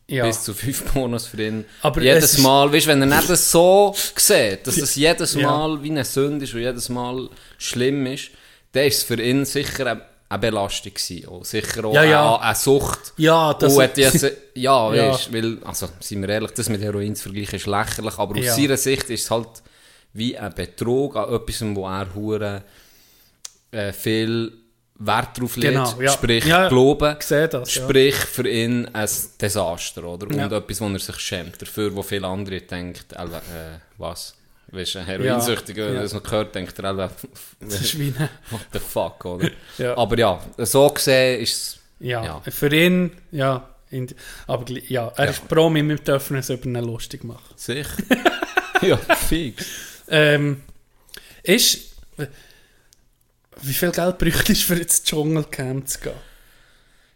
ja. 0.08 0.26
bis 0.28 0.44
zu 0.44 0.54
fünf 0.54 0.86
Pornos 0.94 1.26
für 1.28 1.42
ihn. 1.44 1.66
Aber 1.82 1.98
es 2.00 2.06
jedes 2.06 2.38
Mal, 2.38 2.72
weißt 2.72 2.88
wenn 2.88 3.02
er 3.02 3.08
nicht 3.08 3.30
das 3.30 3.50
so 3.52 3.96
sieht, 4.16 4.68
dass 4.68 4.78
es 4.78 4.96
jedes. 4.96 5.36
Mal 5.36 5.82
wie 5.82 5.90
eine 5.90 6.06
Sünde 6.06 6.46
ist 6.46 6.54
und 6.54 6.60
jedes 6.62 6.90
Mal 6.90 7.30
schlimm 7.58 8.06
ist, 8.06 8.30
dann 8.74 8.84
ist 8.86 8.98
es 8.98 9.04
für 9.04 9.22
ihn 9.22 9.44
sicher 9.46 10.08
eine, 10.30 10.40
Belastung 10.40 10.94
gewesen. 10.94 11.28
Und 11.28 11.46
sicher 11.46 11.86
auch 11.86 11.94
Ja, 11.94 12.04
ja. 12.04 12.36
Eine, 12.36 12.42
eine 12.44 12.56
Sucht. 12.56 13.14
ja, 13.18 13.54
das 13.54 13.74
und 13.76 13.84
hat 13.84 13.98
jetzt, 13.98 14.24
ja, 14.56 14.94
Ja. 14.94 15.12
weißt, 15.14 15.34
weil, 15.34 15.58
also, 15.64 15.90
sind 16.00 16.22
wir 16.22 16.30
ehrlich, 16.30 16.52
das 16.52 16.70
mit 16.70 16.82
Heroin 16.82 17.16
zu 17.16 17.24
vergleichen 17.24 17.56
ist 17.56 17.68
lächerlich, 17.68 18.18
aber 18.18 18.40
aus 18.40 18.56
seiner 18.56 18.78
Sicht 18.78 19.10
ist 19.10 19.24
es 19.24 19.32
halt 19.32 19.50
wie 20.14 20.38
ein 20.38 20.54
Betrug 20.54 21.16
an 21.16 21.34
etwas, 21.34 21.62
wo 21.76 21.88
er 21.88 22.14
hure 22.16 22.64
äh, 23.72 23.92
viel 23.92 24.54
Wert 24.98 25.38
drauf 25.38 25.58
legt, 25.58 25.74
Genau, 25.74 26.02
ja. 26.02 26.10
sprich 26.10 26.46
Glauben, 26.46 27.18
ich 27.20 27.26
sehe 27.26 27.50
das, 27.50 27.70
sprich 27.70 28.16
für 28.16 28.48
ihn 28.48 28.88
ein 28.94 29.10
Desaster, 29.42 30.06
oder? 30.06 30.28
Und 30.28 30.40
etwas, 30.52 30.80
wo 30.80 30.88
er 30.88 31.00
sich 31.00 31.20
schämt 31.20 31.62
dafür, 31.62 31.94
wo 31.94 32.02
viele 32.02 32.28
andere 32.28 32.62
denken, 32.62 33.04
äh, 33.14 33.80
was? 33.98 34.36
Weißt 34.76 34.96
du, 34.96 35.00
ein 35.00 35.06
Heroinsüchtiger, 35.06 35.86
Ja, 35.88 35.92
der 35.94 36.02
das 36.04 36.14
noch 36.14 36.24
gehört, 36.24 36.54
denkt 36.56 36.78
er, 36.80 36.98
äh, 37.00 37.10
das 37.62 37.82
ist 37.82 37.98
wie 38.00 38.14
eine, 38.18 38.30
what 38.52 38.62
the 38.74 38.80
fuck, 38.80 39.24
oder? 39.26 39.50
Ja. 39.78 39.98
Aber 39.98 40.18
ja, 40.18 40.40
so 40.58 40.88
gesehen 40.90 41.42
ist 41.42 41.54
es, 41.54 41.80
ja, 42.00 42.24
Ja. 42.26 42.42
für 42.52 42.74
ihn, 42.76 43.12
ja, 43.32 43.68
aber 44.48 44.70
ja, 44.72 45.08
er 45.16 45.30
ist 45.30 45.48
Promi, 45.48 45.82
wir 45.88 45.96
dürfen 45.96 46.36
uns 46.36 46.50
über 46.50 46.66
ihn 46.66 46.76
lustig 46.76 47.24
machen. 47.24 47.54
sicher. 47.56 47.90
ja, 48.82 48.98
fix. 48.98 49.66
Ähm, 50.10 50.62
ist, 51.44 51.80
wie 53.62 53.74
viel 53.74 53.92
Geld 53.92 54.18
bräuchtest 54.18 54.64
du, 54.64 54.76
für 54.76 54.82
ins 54.82 55.04
Dschungelcamp 55.04 55.88
zu 55.88 56.00
gehen? 56.00 56.14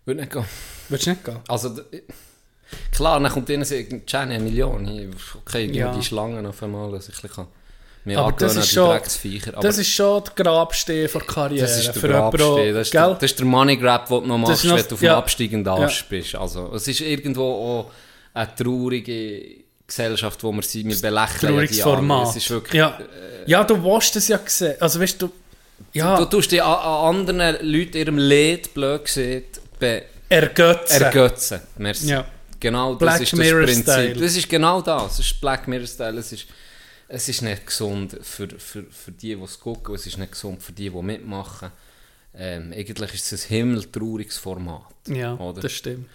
Würde 0.05 0.21
nicht 0.21 0.31
gehen. 0.31 0.45
Willst 0.87 1.05
du 1.05 1.09
nicht 1.09 1.25
gehen? 1.25 1.39
Also, 1.49 1.81
klar, 2.91 3.19
dann 3.19 3.31
kommt 3.31 3.49
ihnen 3.49 3.65
eine 4.13 4.39
Million. 4.39 5.13
Okay, 5.45 5.65
Ja. 5.71 5.93
die 5.95 6.03
Schlangen 6.03 6.45
auf 6.45 6.61
einmal, 6.63 6.91
dass 6.91 7.09
ich 7.09 7.15
ein 7.15 7.21
bisschen 7.27 7.47
mich 8.05 8.17
Aber 8.17 8.31
das 8.31 8.55
ist 8.55 8.71
die 8.71 8.75
schon- 8.75 8.99
Das 9.61 9.77
ist 9.77 9.89
schon 9.89 10.23
der 10.23 10.43
Grabstein 10.43 11.09
der 11.13 11.21
Karriere. 11.21 11.61
das 11.67 11.85
ist 11.85 12.01
der 12.01 12.09
Grabstein. 12.09 12.73
Das 12.73 12.87
ist 12.87 12.93
der, 12.93 13.13
das 13.13 13.23
ist 13.23 13.39
der 13.39 13.45
Money 13.45 13.77
Grab, 13.77 14.07
den 14.07 14.21
du 14.21 14.27
noch 14.27 14.37
machst, 14.37 14.63
noch- 14.65 14.77
wenn 14.77 14.85
du 14.87 14.95
auf 14.95 15.01
ja. 15.01 15.13
dem 15.13 15.17
absteigenden 15.19 15.73
Arsch 15.73 16.05
bist. 16.05 16.35
Also, 16.35 16.71
es 16.73 16.87
ist 16.87 17.01
irgendwo 17.01 17.43
auch 17.43 17.91
eine 18.33 18.55
traurige 18.55 19.41
Gesellschaft, 19.85 20.43
wo 20.43 20.51
wir 20.51 20.61
sind. 20.61 20.87
Wir 20.87 21.01
belächeln 21.01 21.51
trauriges 21.53 21.75
die. 21.77 21.81
Format. 21.81 22.29
Es 22.29 22.35
ist 22.37 22.49
wirklich... 22.49 22.73
ja. 22.75 22.97
ja, 23.45 23.63
du 23.63 23.83
willst 23.83 24.15
es 24.15 24.27
ja 24.27 24.39
sehen. 24.45 24.75
Also 24.79 24.99
weißt 25.01 25.21
du, 25.21 25.29
ja, 25.93 26.17
Du 26.17 26.25
tust 26.25 26.51
dich 26.51 26.61
an, 26.61 26.73
an 26.73 27.15
anderen 27.15 27.55
Leuten 27.61 27.97
ihrem 27.97 28.17
Leid, 28.17 28.73
blöd 28.73 29.03
gesagt, 29.05 29.61
be 29.79 30.03
ergötzen. 30.29 31.01
ergötzen. 31.03 31.59
Merci. 31.77 32.07
Ja. 32.09 32.25
Genau, 32.59 32.91
das 32.93 32.99
Black 32.99 33.21
ist 33.21 33.33
das 33.33 33.39
Mirror 33.39 33.63
Prinzip. 33.65 33.83
Style. 33.83 34.13
Das 34.15 34.35
ist 34.35 34.49
genau 34.49 34.81
das. 34.81 35.19
Es 35.19 35.31
ist 35.31 35.41
Black 35.41 35.67
Mirror 35.67 35.87
Style. 35.87 36.17
Es 36.19 36.31
ist, 36.31 36.45
es 37.07 37.29
ist 37.29 37.41
nicht 37.41 37.65
gesund 37.65 38.17
für, 38.21 38.47
für, 38.59 38.83
für 38.83 39.11
die, 39.11 39.35
die 39.35 39.41
es 39.41 39.59
gucken. 39.59 39.95
Es 39.95 40.05
ist 40.05 40.17
nicht 40.17 40.31
gesund 40.33 40.61
für 40.61 40.71
die, 40.73 40.89
die 40.89 41.01
mitmachen. 41.01 41.71
Ähm, 42.35 42.73
eigentlich 42.75 43.13
ist 43.13 43.31
es 43.33 43.45
ein 43.45 43.49
himmeltrauriges 43.49 44.37
Format. 44.37 44.83
Ja, 45.07 45.35
Oder? 45.37 45.61
das 45.61 45.71
stimmt. 45.71 46.07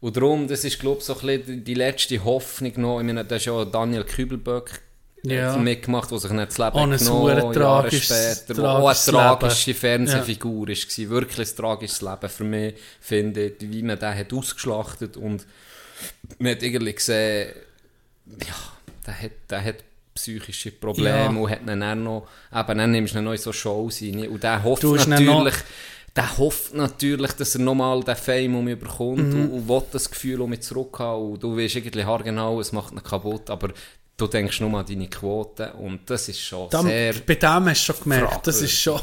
Und 0.00 0.16
darum, 0.16 0.48
das 0.48 0.64
ist, 0.64 0.78
glaube 0.80 0.98
ich, 0.98 1.04
so 1.04 1.14
ein 1.18 1.20
bisschen 1.38 1.64
die- 1.64 1.74
letzte 1.74 2.22
Hoffnung 2.22 2.72
noch. 2.76 2.98
Ich 3.00 3.06
meine, 3.06 3.24
da 3.24 3.36
ist 3.36 3.44
ja 3.46 3.64
Daniel 3.64 4.04
Kübelböck 4.04 4.80
Ja. 5.26 5.56
mitgemacht, 5.56 6.10
der 6.10 6.18
sich 6.18 6.30
nicht 6.32 6.48
das 6.48 6.58
Leben 6.58 6.76
ein 6.76 6.96
genommen 6.98 7.36
hat, 7.36 7.56
Jahre 7.56 7.90
später. 7.90 8.56
Wo 8.56 8.66
auch 8.66 8.88
eine 8.88 8.94
tragische 8.94 9.74
Fernsehfigur 9.74 10.68
ist, 10.68 10.98
war. 10.98 11.10
Wirklich 11.10 11.48
ein 11.50 11.56
tragisches 11.56 12.02
Leben 12.02 12.28
für 12.28 12.44
mich, 12.44 12.74
finde 13.00 13.46
ich, 13.46 13.54
wie 13.60 13.82
man 13.82 13.98
den 13.98 14.14
hat 14.16 14.32
ausgeschlachtet 14.32 15.16
und 15.16 15.46
man 16.38 16.52
hat 16.52 16.62
irgendwie 16.62 16.92
gesehen, 16.94 17.52
ja, 18.26 18.54
der 19.06 19.22
hat, 19.22 19.30
der 19.50 19.64
hat 19.64 19.76
psychische 20.14 20.70
Probleme 20.70 21.08
Ja. 21.16 21.28
und 21.28 21.50
hat 21.50 21.60
ihn 21.66 21.80
dann 21.80 22.04
noch, 22.04 22.28
eben, 22.54 22.78
dann 22.78 22.90
nimmst 22.90 23.14
du 23.14 23.18
ihn 23.18 23.24
noch 23.24 23.32
in 23.32 23.38
so 23.38 23.52
Shows 23.52 24.00
rein 24.02 24.28
und 24.28 24.42
der 24.42 24.62
hofft 24.62 24.84
ihn 24.84 24.94
natürlich, 25.10 25.54
der 26.14 26.38
hofft 26.38 26.74
natürlich, 26.74 27.32
dass 27.32 27.54
er 27.56 27.60
nochmal 27.62 28.02
den 28.04 28.14
Fame 28.14 28.54
um 28.56 28.64
mich 28.64 28.78
bekommt 28.78 29.32
Mhm. 29.32 29.40
und, 29.42 29.50
und 29.52 29.68
will 29.68 29.82
das 29.90 30.08
Gefühl 30.10 30.40
um 30.42 30.50
mich 30.50 30.60
zurückhaben 30.60 31.32
und 31.32 31.42
du 31.42 31.56
weißt 31.56 31.76
irgendwie 31.76 32.04
haargenau, 32.04 32.60
es 32.60 32.72
macht 32.72 32.92
ihn 32.92 33.02
kaputt, 33.02 33.50
aber 33.50 33.70
du 34.16 34.26
denkst 34.26 34.60
nur 34.60 34.78
an 34.78 34.86
deine 34.86 35.08
Quote 35.08 35.72
und 35.74 36.08
das 36.08 36.28
ist 36.28 36.40
schon 36.40 36.68
Dann, 36.70 36.86
sehr, 36.86 37.14
bei 37.26 37.34
dem 37.34 37.68
hast 37.68 37.88
du 37.88 37.92
schon 37.92 38.02
gemerkt, 38.02 38.46
das 38.46 38.62
ist 38.62 38.72
schon... 38.80 39.00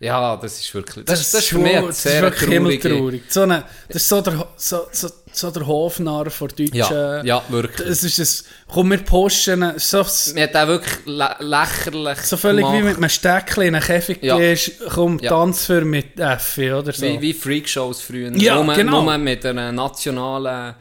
ja, 0.00 0.36
das 0.36 0.58
ist 0.60 0.74
wirklich, 0.74 1.04
das, 1.04 1.18
Das, 1.20 1.30
das, 1.32 1.40
ist 1.42 1.48
für 1.50 1.58
mich 1.58 1.72
das 1.72 1.88
ist 1.96 2.02
sehr 2.02 2.22
wirklich 2.22 2.40
traurige, 2.50 2.88
himmeltraurig. 2.88 3.22
So 3.28 3.42
eine, 3.42 3.64
das 3.88 3.96
ist 3.96 4.08
so 4.08 4.20
der, 4.20 4.48
so, 4.56 4.86
so, 4.92 5.08
so 5.32 5.50
der 5.50 5.66
Hofnarr 5.66 6.30
von 6.30 6.48
deutschen... 6.48 6.74
ja, 6.74 7.22
ja, 7.24 7.42
wirklich. 7.48 7.86
Das 7.88 8.02
ist 8.04 8.18
es. 8.18 8.44
Komm, 8.66 8.90
wir 8.90 8.98
posten 8.98 9.72
so, 9.76 10.02
so 10.02 10.34
Mir 10.34 10.44
hat 10.44 10.56
auch 10.56 10.66
wirklich 10.68 10.98
lä 11.06 11.26
lächerlich 11.40 12.18
völlig 12.18 12.64
wie 12.66 12.78
gemacht. 12.78 12.84
mit 12.84 12.96
einem 12.96 13.08
Steckchen 13.08 13.62
in 13.64 13.74
einen 13.74 13.84
Käfig 13.84 14.18
Ja. 14.22 14.36
gehst, 14.36 14.72
komm, 14.88 15.18
Ja. 15.20 15.30
tanz 15.30 15.64
für 15.66 15.84
mit 15.84 16.18
Effi 16.18 16.72
oder 16.72 16.92
so. 16.92 17.04
Wie, 17.06 17.20
wie 17.20 17.32
Freakshows 17.34 18.00
früher. 18.00 18.30
Ja, 18.36 18.62
nur, 18.62 18.74
genau. 18.74 19.02
nur 19.02 19.18
mit 19.18 19.44
einer 19.46 19.72
nationalen 19.72 20.74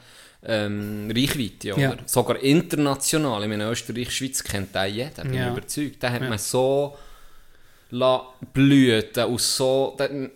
ähm, 0.48 1.12
Reichweite, 1.16 1.74
oder? 1.74 1.82
Ja. 1.82 1.96
Sogar 2.06 2.40
international. 2.42 3.44
Ich 3.44 3.50
meine, 3.50 3.70
Österreich, 3.70 4.12
Schweiz 4.12 4.44
kennt 4.44 4.74
den 4.74 4.94
jeder, 4.94 5.24
bin 5.24 5.34
Ja. 5.34 5.48
ich 5.48 5.52
überzeugt. 5.58 6.02
Den 6.02 6.12
hat 6.12 6.22
Ja. 6.22 6.30
man 6.30 6.38
so 6.38 6.98
la 7.92 8.22
blüten 8.54 9.26
und 9.26 9.42
so 9.42 9.96
den, 10.00 10.32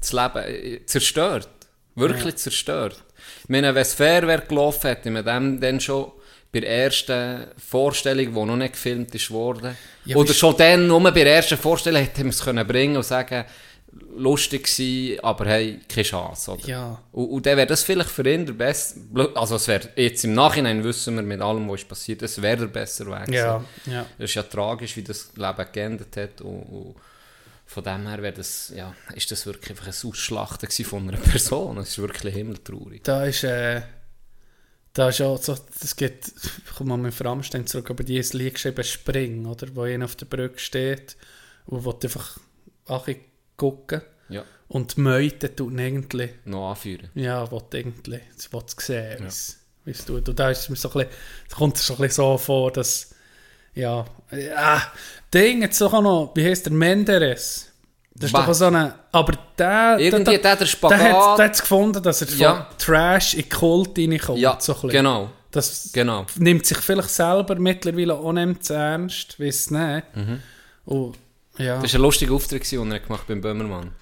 das 0.00 0.12
Leben 0.12 0.38
äh, 0.44 0.86
zerstört. 0.86 1.48
Wirklich 1.94 2.36
zerstört. 2.36 3.02
Ich 3.42 3.48
meine, 3.48 3.74
wenn 3.74 3.82
es 3.82 3.94
fair 3.94 4.26
wäre 4.26 4.42
gelaufen, 4.46 4.86
hätte 4.88 5.10
man 5.10 5.24
dem 5.24 5.60
dann 5.60 5.80
schon 5.80 6.12
bei 6.52 6.60
der 6.60 6.70
ersten 6.84 7.46
Vorstellung, 7.58 8.26
die 8.26 8.44
noch 8.44 8.56
nicht 8.56 8.72
gefilmt 8.72 9.14
ist 9.14 9.30
worden, 9.30 9.76
oder 10.14 10.32
schon 10.32 10.56
dann, 10.56 10.86
nur 10.86 11.00
bei 11.02 11.10
der 11.10 11.34
ersten 11.36 11.58
Vorstellung, 11.58 12.00
hätte 12.00 12.20
man 12.22 12.30
es 12.30 12.42
können 12.42 12.66
bringen 12.66 12.96
und 12.96 13.02
sagen, 13.04 13.44
lustig 14.16 14.64
gewesen, 14.64 15.20
aber 15.24 15.46
hey, 15.46 15.80
keine 15.88 16.02
Chance. 16.04 16.52
Oder? 16.52 16.66
Ja. 16.66 17.02
Und, 17.12 17.26
und 17.28 17.46
dann 17.46 17.56
wäre 17.56 17.66
das 17.66 17.82
vielleicht 17.82 18.10
für 18.10 18.28
ihn 18.28 18.46
der 18.46 18.52
beste, 18.54 19.00
also 19.34 19.56
es 19.56 19.68
wäre, 19.68 19.88
jetzt 19.96 20.24
im 20.24 20.34
Nachhinein 20.34 20.82
wissen 20.84 21.14
wir 21.16 21.22
mit 21.22 21.40
allem, 21.40 21.68
was 21.68 21.80
ist 21.82 21.88
passiert, 21.88 22.22
es 22.22 22.40
wäre 22.42 22.56
der 22.58 22.66
bessere 22.66 23.10
Weg 23.12 23.34
Ja, 23.34 23.64
ja. 23.86 24.06
Es 24.18 24.30
ist 24.30 24.34
ja 24.34 24.42
tragisch, 24.42 24.96
wie 24.96 25.02
das 25.02 25.30
Leben 25.36 25.66
geendet 25.72 26.16
hat 26.16 26.40
und, 26.40 26.62
und 26.62 26.94
von 27.66 27.84
dem 27.84 28.08
her 28.08 28.22
wäre 28.22 28.32
das, 28.32 28.72
ja, 28.74 28.94
ist 29.14 29.30
das 29.30 29.44
wirklich 29.44 29.70
einfach 29.70 29.86
ein 29.86 30.08
Ausschlachten 30.10 30.84
von 30.84 31.08
einer 31.08 31.18
Person. 31.18 31.76
Es 31.78 31.90
ist 31.90 31.98
wirklich 31.98 32.34
himmeltraurig. 32.34 33.02
Da 33.04 33.24
ist, 33.26 33.44
äh, 33.44 33.82
da 34.94 35.10
ist 35.10 35.20
auch 35.20 35.40
so, 35.40 35.54
das 35.80 35.94
geht, 35.94 36.32
ich 36.34 36.74
komme 36.74 36.90
mal 36.90 36.96
mit 36.96 37.12
Framstein 37.14 37.66
zurück, 37.66 37.90
aber 37.90 38.04
die 38.04 38.16
ist 38.16 38.32
Lied 38.32 38.54
geschrieben 38.54 38.82
Spring, 38.84 39.44
oder? 39.46 39.68
Wo 39.74 39.82
einer 39.82 40.06
auf 40.06 40.16
der 40.16 40.24
Brücke 40.26 40.58
steht 40.58 41.16
und 41.66 41.84
will 41.84 41.94
einfach 42.02 42.38
anche- 42.86 43.27
gucken. 43.58 44.00
Ja, 44.30 44.42
Und 44.68 44.96
die 44.96 45.00
Meute 45.02 45.54
tut 45.54 45.72
ihn 45.72 45.78
irgendwie, 45.78 46.30
noch 46.46 46.70
anführen. 46.70 47.10
ja, 47.14 47.50
will 47.50 47.60
irgendwie, 47.72 48.20
sie 48.36 48.52
will 48.52 48.62
sehen, 48.78 49.26
es 49.26 49.58
wie 49.84 49.90
es 49.92 50.04
tut. 50.04 50.28
Und 50.28 50.38
da 50.38 50.50
ist 50.50 50.60
es 50.60 50.68
mir 50.70 50.76
so 50.76 50.88
ein 50.88 50.92
bisschen, 50.94 51.10
da 51.50 51.56
kommt 51.56 51.76
es 51.76 51.86
so 51.86 51.94
ein 51.94 51.98
bisschen 52.00 52.14
so 52.24 52.38
vor, 52.38 52.70
dass, 52.72 53.14
ja, 53.74 54.04
ja, 54.32 54.82
Ding, 55.32 55.62
jetzt 55.62 55.80
auch 55.82 56.00
noch, 56.02 56.32
wie 56.34 56.44
heißt 56.44 56.66
der, 56.66 56.72
Menderes? 56.72 57.66
Das 58.14 58.26
ist 58.30 58.34
Was? 58.34 58.42
doch 58.42 58.48
auch 58.48 58.54
so 58.54 58.64
eine, 58.66 58.94
aber 59.12 59.34
der, 59.56 59.96
Irgendwie 60.00 60.24
der, 60.32 60.38
der 60.40 60.56
der, 60.56 60.66
Spagat- 60.66 60.98
der 60.98 61.12
hat, 61.16 61.38
hat's 61.38 61.60
gefunden, 61.60 62.02
dass 62.02 62.20
er 62.20 62.26
von 62.26 62.38
Ja. 62.38 62.68
Trash 62.76 63.34
in 63.34 63.48
Kult 63.48 63.96
reinkommt. 63.96 64.38
Ja, 64.40 64.58
so 64.60 64.74
genau, 64.88 65.30
Das 65.52 65.90
genau. 65.92 66.26
nimmt 66.36 66.66
sich 66.66 66.78
vielleicht 66.78 67.10
selber 67.10 67.54
mittlerweile 67.54 68.14
auch 68.14 68.32
nicht 68.32 68.68
ernst, 68.70 69.38
weiss 69.40 69.70
nicht. 69.70 70.16
Mhm. 70.16 70.42
Und, 70.84 71.16
ja. 71.58 71.80
Das 71.80 71.92
war 71.92 72.00
ein 72.00 72.02
lustiger 72.02 72.32
Auftritt, 72.34 72.70
den 72.70 72.92
er 72.92 73.00
gemacht 73.00 73.26
beim 73.26 73.40
Böhmermann. 73.40 73.92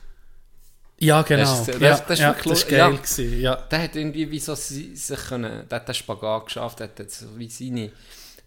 ja, 0.98 1.22
genau. 1.22 1.64
Das 1.66 1.66
ja, 1.66 1.74
ja, 2.18 2.34
wirklich 2.34 2.52
das 2.60 2.68
geil 2.68 2.78
ja. 2.78 2.90
gewesen, 2.90 3.40
ja. 3.40 3.54
Der 3.56 3.82
hat 3.82 3.96
irgendwie 3.96 4.30
wie 4.30 4.38
so 4.38 4.54
si- 4.54 4.94
sich 4.96 5.18
können, 5.28 5.68
der 5.68 5.76
hat 5.80 5.88
den 5.88 5.94
Spagat 5.94 6.46
geschafft, 6.46 6.80
der 6.80 6.88
hat 6.88 7.10
so 7.10 7.26
wie 7.36 7.48
seine 7.48 7.90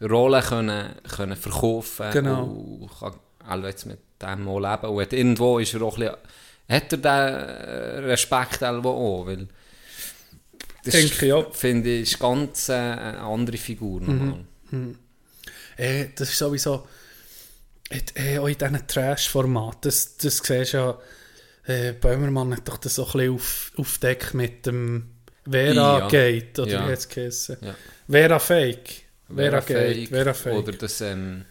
Rolle 0.02 0.42
können, 0.42 0.96
können 1.16 1.36
verkaufen 1.36 2.12
Genau. 2.12 2.44
und 2.44 2.90
kann 3.00 3.14
auch 3.48 3.64
jetzt 3.66 3.86
mit 3.86 4.00
dem 4.22 4.48
auch 4.48 4.60
leben. 4.60 4.94
Und 4.94 5.02
hat 5.02 5.14
irgendwo 5.14 5.60
ist 5.60 5.74
er 5.74 5.82
auch 5.82 5.98
ein 5.98 6.10
bisschen, 6.10 6.18
hat 6.70 6.92
er 6.94 6.98
den 6.98 7.06
äh, 7.06 8.00
Respekt 8.12 8.64
auch, 8.64 9.26
weil 9.28 9.48
das 10.86 10.94
Denke 10.94 11.36
auch. 11.36 11.54
finde 11.54 11.90
ich, 11.90 12.14
ist 12.14 12.20
ganz 12.20 12.70
äh, 12.70 12.74
eine 12.74 13.20
andere 13.20 13.58
Figur 13.58 14.00
nochmal. 14.02 14.46
Äh, 15.78 16.08
das 16.16 16.30
ist 16.30 16.38
sowieso 16.38 16.88
äh, 18.16 18.38
auch 18.40 18.48
in 18.48 18.58
diesen 18.58 18.88
Trash-Formaten, 18.88 19.82
das, 19.82 20.18
das 20.18 20.38
siehst 20.38 20.74
du 20.74 20.78
ja, 20.78 20.98
äh, 21.66 21.94
Böhmermann 21.94 22.56
hat 22.56 22.68
doch 22.68 22.78
das 22.78 22.96
so 22.96 23.06
ein 23.06 23.12
bisschen 23.12 23.34
auf, 23.36 23.72
aufdeckt 23.78 24.34
mit 24.34 24.66
dem 24.66 25.10
Vera 25.50 26.00
Ja. 26.00 26.08
Gate, 26.08 26.60
oder 26.60 26.72
Ja. 26.72 26.88
wie 26.88 26.92
hat 26.92 27.18
es? 27.18 27.48
Ja. 27.48 27.76
Vera 28.08 28.40
Fake. 28.40 29.04
Vera, 29.28 29.62
Vera 29.62 29.80
Gate, 29.84 29.98
Fake 29.98 30.10
Vera 30.10 30.34
Fake. 30.34 30.54
Oder 30.58 30.72
das 30.74 31.02
ähm, 31.02 31.46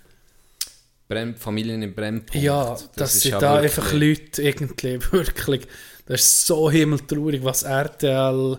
Brem 1.09 1.36
Familien 1.36 1.82
im 1.82 1.95
Brennpunkt. 1.95 2.34
Ja, 2.34 2.76
das, 2.97 3.14
ist 3.14 3.22
sind 3.22 3.32
ja 3.32 3.39
da 3.39 3.57
einfach 3.57 3.93
Leute 3.93 4.43
irgendwie, 4.43 5.01
wirklich, 5.12 5.66
das 6.07 6.20
ist 6.20 6.47
so 6.47 6.70
himmeltraurig, 6.70 7.43
was 7.45 7.62
RTL 7.62 8.59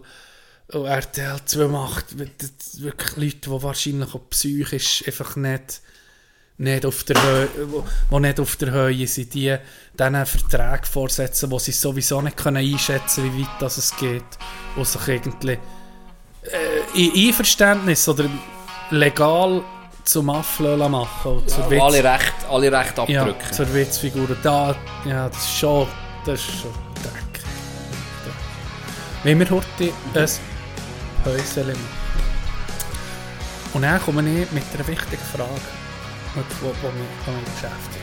und 0.71 0.85
RTL 0.85 1.39
2 1.45 1.67
macht. 1.67 2.17
Wirklich 2.17 3.15
Leute, 3.17 3.49
die 3.49 3.63
wahrscheinlich 3.63 4.13
auch 4.15 4.29
psychisch 4.29 5.03
einfach 5.05 5.35
nicht, 5.35 5.81
nicht 6.59 6.85
auf 6.85 7.03
der 7.05 7.21
Höhe, 7.23 7.47
wo, 8.09 8.19
nicht 8.19 8.39
auf 8.39 8.55
der 8.57 8.71
Höhe 8.71 9.07
sind, 9.07 9.33
die 9.33 9.55
diesen 9.97 10.25
Verträge 10.25 10.85
vorsetzen, 10.85 11.49
wo 11.51 11.57
sie 11.57 11.71
sowieso 11.71 12.21
nicht 12.21 12.37
können 12.37 12.57
einschätzen 12.57 13.23
wie 13.33 13.41
weit 13.43 13.49
das 13.61 13.77
es 13.77 13.95
geht, 13.95 14.23
wo 14.75 14.83
sich 14.83 15.07
irgendwie 15.07 15.57
äh, 16.43 17.01
in 17.01 17.27
Einverständnis 17.29 18.07
oder 18.09 18.25
legal 18.91 19.61
zum 20.03 20.29
Afflölen 20.31 20.91
machen 20.91 21.31
und 21.37 21.49
zur 21.49 21.63
Ja, 21.65 21.69
Witz- 21.69 21.81
alle 21.81 22.03
recht, 22.03 22.33
alle 22.49 22.71
recht 22.71 22.97
ja, 22.97 23.03
abdrücken. 23.21 23.53
zur 23.53 23.73
Witzfigur. 23.73 24.27
Da, 24.43 24.75
ja, 25.05 25.29
das 25.29 25.37
ist 25.37 25.57
schon, 25.59 25.87
das 26.25 26.39
ist 26.41 26.45
schon 26.61 26.71
Dreck. 27.03 27.43
Wenn 29.23 29.39
wir 29.39 29.49
heute 29.49 29.65
ein 30.13 30.27
Häuschen 31.25 31.67
machen. 31.67 31.99
Und 33.73 33.81
dann 33.83 34.01
komme 34.01 34.21
ich 34.21 34.51
mit 34.51 34.63
einer 34.73 34.87
wichtigen 34.87 35.21
Frage, 35.35 35.61
die, 36.39 36.55
die, 36.61 36.73
die 36.81 36.91
mich, 36.97 37.98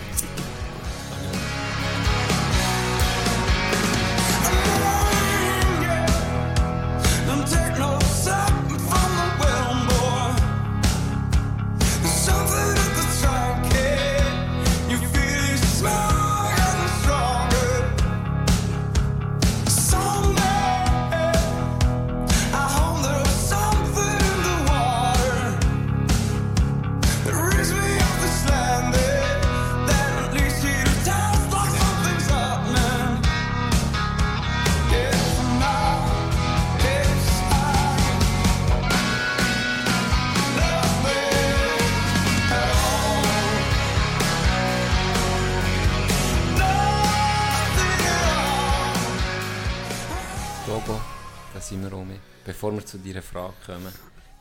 Frage 53.37 53.55
kommen, 53.67 53.93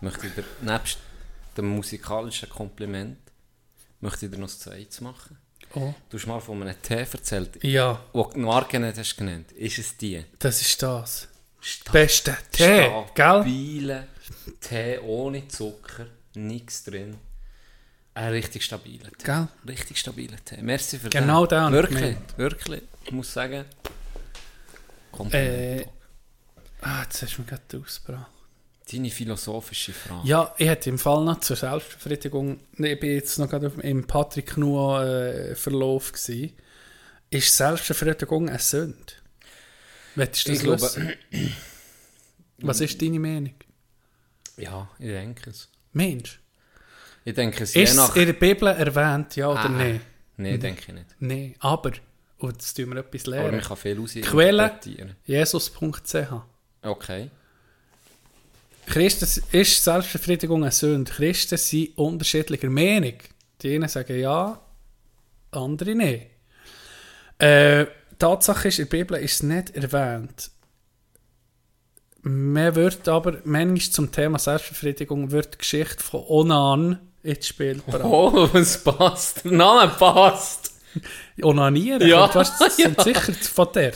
möchte 0.02 0.28
ich 0.28 0.34
dir, 0.36 0.44
nebst 0.62 0.98
dem 1.58 1.68
musikalischen 1.70 2.48
Kompliment, 2.50 3.18
möchte 4.00 4.26
ich 4.26 4.32
dir 4.32 4.38
noch 4.38 4.48
das 4.48 4.60
Zweites 4.60 5.02
machen. 5.02 5.38
Oh. 5.74 5.94
Du 6.10 6.18
hast 6.18 6.26
mal 6.28 6.40
von 6.40 6.62
einem 6.62 6.82
Tee 6.82 7.06
erzählt, 7.12 7.62
Ja, 7.64 8.00
wo 8.14 8.24
du 8.24 8.40
Marke 8.40 8.80
nicht 8.80 8.98
hast 8.98 9.18
genannt. 9.18 9.52
Ist 9.52 9.78
es 9.80 9.98
die? 9.98 10.24
das 10.40 10.62
ist 10.62 10.82
das. 10.82 11.28
Beste 11.92 12.38
Tee, 12.52 12.88
gell? 13.16 13.42
Stabile 13.42 14.08
Tee 14.62 15.00
ohne 15.00 15.48
Zucker, 15.48 16.06
nichts 16.36 16.84
drin. 16.84 17.18
Ein 18.14 18.30
richtig 18.30 18.64
stabiler 18.64 19.12
Tee. 19.12 19.26
Gell? 19.26 19.48
Richtig 19.68 19.98
stabiler 20.00 20.38
Tee. 20.46 20.62
Merci 20.62 21.00
für 21.00 21.10
Genau 21.10 21.46
den. 21.46 21.66
ich 21.66 21.72
Wirklich, 21.74 22.18
wirklich. 22.38 22.82
Ich 23.04 23.12
muss 23.12 23.34
sagen, 23.34 23.66
Kompliment. 25.12 25.82
Äh, 25.82 25.88
ah, 26.82 27.02
jetzt 27.04 27.22
hast 27.22 27.38
du 27.38 27.42
mir 27.42 27.48
gerade 27.48 27.84
ausgebracht. 27.84 28.35
Deine 28.92 29.10
philosophische 29.10 29.94
Frage. 29.94 30.28
Ja, 30.28 30.54
ich 30.58 30.68
hätte 30.68 30.90
im 30.92 31.00
Fall 31.00 31.24
noch 31.26 31.40
zur 31.40 31.56
Selbstbefriedigung, 31.56 32.60
ich 32.78 33.00
bin 33.00 33.16
jetzt 33.16 33.40
noch 33.40 33.50
gerade 33.50 33.72
im 33.82 34.06
Patrick 34.06 34.58
Nuo 34.58 35.02
äh, 35.02 35.56
Verlauf 35.56 36.12
gsi. 36.12 36.54
Ist 37.32 37.56
Selbstbefriedigung 37.58 38.48
eine 38.48 38.60
Sünde? 38.60 38.96
Willst 40.14 40.48
du 40.48 40.52
das 40.52 40.58
Ich 40.60 40.64
glaube-? 40.64 41.14
Was 42.60 42.80
ist 42.82 43.02
deine 43.02 43.20
Meinung? 43.20 43.56
Ja, 44.58 44.88
ich 45.00 45.08
denke 45.08 45.50
es. 45.50 45.68
Mensch, 45.92 46.40
Ich 47.24 47.34
denke 47.34 47.64
es 47.64 47.74
je 47.74 47.84
ist 47.84 47.92
es 47.92 47.96
nach... 47.98 48.16
in 48.16 48.26
der 48.28 48.34
Bibel 48.34 48.68
erwähnt, 48.68 49.36
ja 49.36 49.50
oder 49.50 49.62
Ah, 49.66 49.70
nein? 49.70 50.02
Nein, 50.38 50.60
denke 50.60 50.82
ich 50.88 50.94
nicht. 50.94 51.16
Nein, 51.20 51.56
aber, 51.60 51.94
und 52.38 52.52
jetzt 52.52 52.74
tun 52.76 52.90
wir 52.92 52.98
etwas 52.98 53.26
Aber 53.28 53.36
man 53.38 53.46
lernen. 53.52 53.62
kann 53.62 53.78
viel 53.78 54.22
Quelle 54.22 54.80
Jesus.ch 55.26 56.16
Okay. 56.84 57.32
Christen 58.88 59.44
ist 59.52 59.84
Selbstbefriedigung 59.84 60.64
eine 60.64 60.72
Sünde. 60.72 61.12
Christen 61.12 61.58
sind 61.58 61.98
unterschiedlicher 61.98 62.70
Meinung. 62.70 63.14
Die 63.62 63.76
einen 63.76 63.88
sagen 63.88 64.20
ja, 64.20 64.60
andere 65.52 65.96
nicht. 65.96 66.28
Äh, 67.38 67.86
Tatsache 68.20 68.68
ist, 68.70 68.80
in 68.80 68.88
der 68.90 68.98
Bibel 68.98 69.18
ist 69.20 69.34
es 69.34 69.44
nicht 69.44 69.76
erwähnt. 69.76 70.52
man 72.22 72.76
wird 72.76 73.08
aber, 73.08 73.40
manchmal 73.44 73.92
zum 73.92 74.12
Thema 74.12 74.40
Selbstbefriedigung 74.40 75.32
wird 75.32 75.56
die 75.56 75.58
Geschichte 75.58 76.04
von 76.04 76.24
Onan 76.28 77.00
ins 77.24 77.48
Spiel 77.48 77.76
gebracht. 77.76 78.04
Oh, 78.04 78.50
es 78.54 78.84
passt. 78.84 79.46
Name 79.46 79.92
passt. 79.92 80.65
Onanieren? 81.42 82.08
Ja, 82.08 82.28
das 82.28 82.54
ja. 82.78 82.86
kommt 82.90 83.02
sicher 83.04 83.34
von 83.34 83.68
der. 83.74 83.92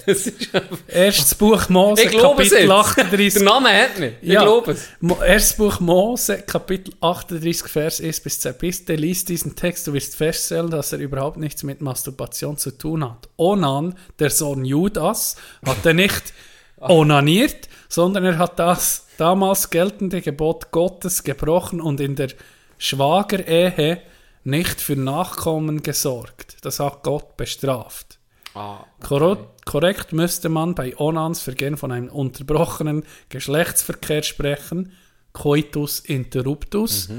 Erstes 0.87 1.35
Buch 1.35 1.69
Mose, 1.69 2.03
ich 2.03 2.09
glaube 2.09 2.43
es 2.43 2.49
Kapitel 2.49 2.69
jetzt. 2.69 2.77
38. 2.99 3.33
Der 3.35 3.43
Name 3.43 3.69
hat 3.69 3.99
mich. 3.99 4.13
Ich 4.21 4.29
Ja. 4.29 4.43
glaube 4.43 4.71
es. 4.73 4.87
Erstes 5.25 5.57
Buch 5.57 5.79
Mose, 5.79 6.37
Kapitel 6.41 6.93
38, 7.01 7.67
Vers 7.67 8.01
1 8.01 8.19
bis 8.21 8.39
10. 8.39 8.55
Bitte 8.59 8.95
lies 8.95 9.25
diesen 9.25 9.55
Text, 9.55 9.87
du 9.87 9.93
wirst 9.93 10.15
feststellen, 10.15 10.69
dass 10.69 10.91
er 10.91 10.99
überhaupt 10.99 11.37
nichts 11.37 11.63
mit 11.63 11.81
Masturbation 11.81 12.57
zu 12.57 12.71
tun 12.71 13.03
hat. 13.03 13.29
Onan, 13.37 13.95
der 14.19 14.29
Sohn 14.29 14.65
Judas, 14.65 15.35
hat 15.65 15.85
er 15.85 15.93
nicht 15.93 16.33
onaniert, 16.79 17.67
sondern 17.87 18.25
er 18.25 18.37
hat 18.37 18.59
das 18.59 19.05
damals 19.17 19.69
geltende 19.69 20.21
Gebot 20.21 20.71
Gottes 20.71 21.23
gebrochen 21.23 21.81
und 21.81 21.99
in 21.99 22.15
der 22.15 22.29
Schwagerehe 22.77 24.01
nicht 24.43 24.81
für 24.81 24.95
Nachkommen 24.95 25.83
gesorgt. 25.83 26.57
Das 26.61 26.79
hat 26.79 27.03
Gott 27.03 27.37
bestraft. 27.37 28.19
Ah, 28.55 28.83
Korrekt, 29.01 29.65
korrekt 29.65 30.13
müsste 30.13 30.49
man 30.49 30.73
bei 30.73 30.97
Onans 30.97 31.41
Vergehen 31.41 31.77
von 31.77 31.91
einem 31.91 32.09
unterbrochenen 32.09 33.03
Geschlechtsverkehr 33.29 34.23
sprechen, 34.23 34.91
Coitus 35.33 35.99
interruptus, 35.99 37.09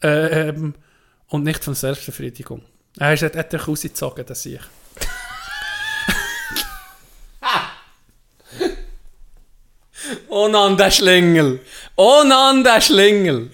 ähm, 0.00 0.74
und 1.28 1.44
nicht 1.44 1.62
von 1.62 1.74
Selbstbefriedigung. 1.74 2.62
Er 2.98 3.12
ist 3.14 3.22
hat 3.22 3.34
er 3.34 3.64
rausgezogen, 3.64 4.24
das 4.26 4.46
ich. 4.46 4.60
Nein, 10.30 10.76
der 10.76 10.90
Schlingel. 10.90 11.60
Nein, 11.96 12.64
der 12.64 12.80
Schlingel. 12.80 13.50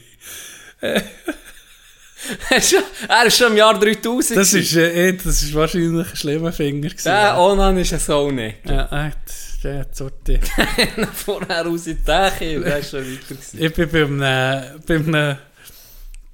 er, 2.50 3.26
ist 3.26 3.36
schon, 3.38 3.52
im 3.52 3.56
Jahr 3.56 3.78
3000. 3.78 4.38
Das 4.38 4.52
ist, 4.52 4.74
äh, 4.76 5.08
eh- 5.08 5.12
das 5.12 5.42
ist 5.42 5.54
wahrscheinlich 5.54 6.08
ein 6.10 6.16
schlimmer 6.16 6.52
Finger 6.52 6.88
gewesen. 6.88 7.04
Der 7.04 7.38
Onan 7.38 7.78
ist 7.78 7.92
ein 7.92 7.98
so 8.00 8.30
nicht. 8.30 8.68
ja, 8.68 8.82
er 8.90 9.04
hat- 9.04 9.16
der 9.64 9.80
hat 9.80 9.96
sortiert. 9.96 10.48
Vorher 11.14 11.62
raus 11.66 11.86
in 11.88 11.96
die 11.98 12.04
Decke 12.04 12.56
und 12.58 12.64
der 12.64 12.78
ist 12.78 12.90
schon 12.90 13.00
weiter 13.00 13.34
gewesen. 13.34 13.62
Ich 13.62 13.74
bin 13.74 13.88
beim, 13.90 14.22
äh, 14.22 14.62
beim 14.86 15.14
äh, 15.14 15.36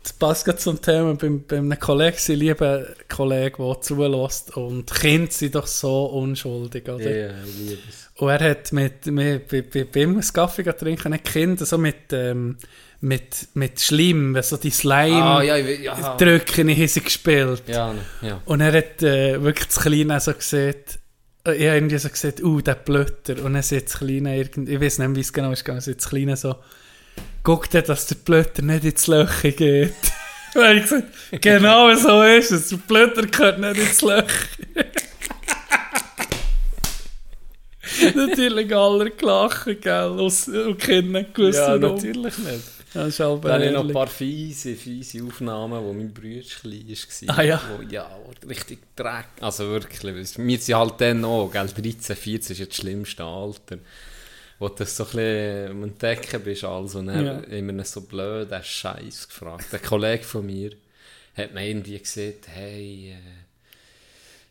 das 0.03 0.12
passt 0.12 0.45
gerade 0.45 0.59
zum 0.59 0.80
Thema, 0.82 1.14
beim, 1.14 1.43
beim 1.47 1.64
einem 1.72 1.78
Kollegen, 1.80 2.18
sein 2.18 2.37
lieber 2.37 2.85
Kollege, 3.09 3.57
der 3.59 3.80
zulässt 3.80 4.55
und 4.55 4.93
Kinder 4.93 5.32
sind 5.32 5.55
doch 5.55 5.66
so 5.66 6.05
unschuldig, 6.07 6.87
oder? 6.87 7.11
Ja, 7.11 7.28
ich 7.43 7.59
liebe 7.59 7.80
es. 7.89 8.11
Und 8.16 8.28
er 8.28 8.51
hat 8.51 8.70
mit, 8.72 9.07
mit, 9.07 9.49
bei, 9.49 9.62
bei, 9.62 9.85
bei 9.85 10.01
ihm 10.03 10.11
einen 10.11 10.32
Kaffee 10.32 10.62
trinken, 10.62 11.12
nicht 11.12 11.24
Kinder, 11.24 11.64
so 11.64 11.78
mit, 11.78 12.12
ähm, 12.12 12.59
mit, 13.05 13.49
mit 13.53 13.81
Schlimm, 13.81 14.37
so 14.43 14.57
die 14.57 14.71
Slime 14.71 15.23
Ah, 15.23 15.43
ja, 15.43 15.59
ich, 15.59 17.05
gespielt. 17.05 17.63
Ja, 17.67 17.95
ja. 18.23 18.41
Und 18.47 18.63
er 18.63 18.73
hat 18.73 19.03
äh, 19.03 19.43
wirklich 19.43 19.69
das 19.69 19.81
Kleine 19.81 20.19
so 20.21 20.33
gesehen, 20.33 20.75
äh, 21.47 21.55
ich 21.55 21.67
habe 21.67 21.77
irgendwie 21.77 21.99
so 21.99 22.09
gesagt, 22.09 22.43
uh, 22.43 22.61
der 22.63 22.77
Blötter. 22.77 23.45
Und 23.45 23.55
dann 23.55 23.63
sieht 23.63 23.87
das 23.87 23.99
Kleine 23.99 24.39
irgendwie, 24.39 24.75
ich 24.75 24.81
weiß 24.81 25.01
nicht, 25.01 25.17
wie 25.17 25.21
es 25.21 25.33
genau 25.33 25.53
ist, 25.53 25.65
gegangen, 25.65 25.83
sieht 25.83 25.99
das 25.99 26.09
Kleine 26.09 26.37
so, 26.37 26.57
guck 27.43 27.69
dir, 27.69 27.83
dass 27.83 28.07
der 28.07 28.17
Blötter 28.17 28.63
nicht 28.63 28.85
ins 28.85 29.07
Löcher 29.07 29.51
geht. 29.51 29.93
Und 30.55 30.77
ich 30.77 30.83
gesagt, 30.83 31.09
genau 31.43 31.95
so 31.97 32.23
ist 32.23 32.53
es, 32.53 32.69
der 32.69 32.77
Blötter 32.79 33.27
gehört 33.27 33.59
nicht 33.59 33.77
ins 33.77 34.01
Löcher. 34.01 34.25
Natürlich 38.15 38.75
alle 38.75 39.11
gelacht, 39.11 39.67
gell, 39.81 40.09
und 40.09 40.79
Kinder 40.79 41.23
gewusst, 41.23 41.59
Ja, 41.59 41.77
natürlich 41.77 42.39
nicht. 42.39 42.74
Das 42.95 43.09
ist 43.09 43.20
aber 43.20 43.49
Da 43.49 43.55
habe 43.55 43.66
ich 43.66 43.72
noch 43.72 43.84
ein 43.84 43.92
paar 43.92 44.07
fiese, 44.07 44.74
fiese 44.76 45.22
Aufnahmen, 45.24 45.82
wo 45.84 45.92
mein 45.92 46.14
Bruder 46.14 46.40
klein 46.40 46.88
war. 46.88 47.38
Ah, 47.38 47.42
ja. 47.42 47.61
Wo, 47.76 47.82
ja, 47.82 48.18
wo 48.24 48.47
richtig 48.49 48.78
Dreck. 48.97 49.26
Also 49.40 49.68
wirklich, 49.68 50.03
wir 50.36 50.59
sind 50.59 50.74
halt 50.76 51.01
dann 51.01 51.24
auch, 51.24 51.51
gell, 51.51 51.66
13, 51.66 52.14
14 52.16 52.53
ist 52.55 52.59
ja 52.61 52.66
das 52.66 52.76
schlimmste 52.76 53.24
Alter. 53.24 53.78
Wo 54.61 54.68
du 54.68 54.74
das 54.76 54.97
so 54.97 55.03
ein 55.05 55.11
bisschen 55.11 55.70
am 55.72 55.82
Entdecken 55.82 56.40
bist, 56.42 56.64
also, 56.64 57.01
und 57.01 57.09
dann 57.09 57.26
Ja. 57.26 57.38
immer 57.40 57.84
so 57.84 58.03
blöd, 58.03 58.51
der 58.51 58.62
Scheiß 58.62 59.28
gefragt. 59.28 59.66
Der 59.72 59.80
Kollege 59.80 60.22
von 60.22 60.47
mir 60.47 60.70
hat 61.36 61.53
mir 61.53 61.66
irgendwie 61.68 61.99
gesagt, 61.99 62.47
hey, 62.47 63.11
äh, 63.11 63.43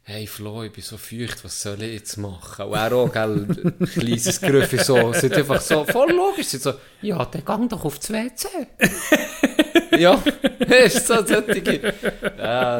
hey 0.05 0.27
Flo, 0.27 0.63
ich 0.63 0.71
bin 0.71 0.83
so 0.83 0.97
feucht, 0.97 1.43
was 1.43 1.61
soll 1.61 1.81
ich 1.81 1.93
jetzt 1.93 2.17
machen? 2.17 2.65
Und 2.65 2.73
er 2.73 2.93
auch, 2.93 3.11
gell, 3.11 3.47
ein 3.79 3.87
kleines 3.87 4.41
Grüffi 4.41 4.77
so, 4.77 5.13
sind 5.13 5.33
einfach 5.33 5.61
so, 5.61 5.85
voll 5.85 6.11
logisch, 6.11 6.47
sind 6.47 6.63
so, 6.63 6.73
ja, 7.01 7.23
dann 7.25 7.45
gang 7.45 7.69
doch 7.69 7.85
aufs 7.85 8.11
WC. 8.11 8.47
ja, 9.97 10.21
ist 10.83 11.07
so 11.07 11.25
solche. 11.25 11.93
Ja, 12.37 12.79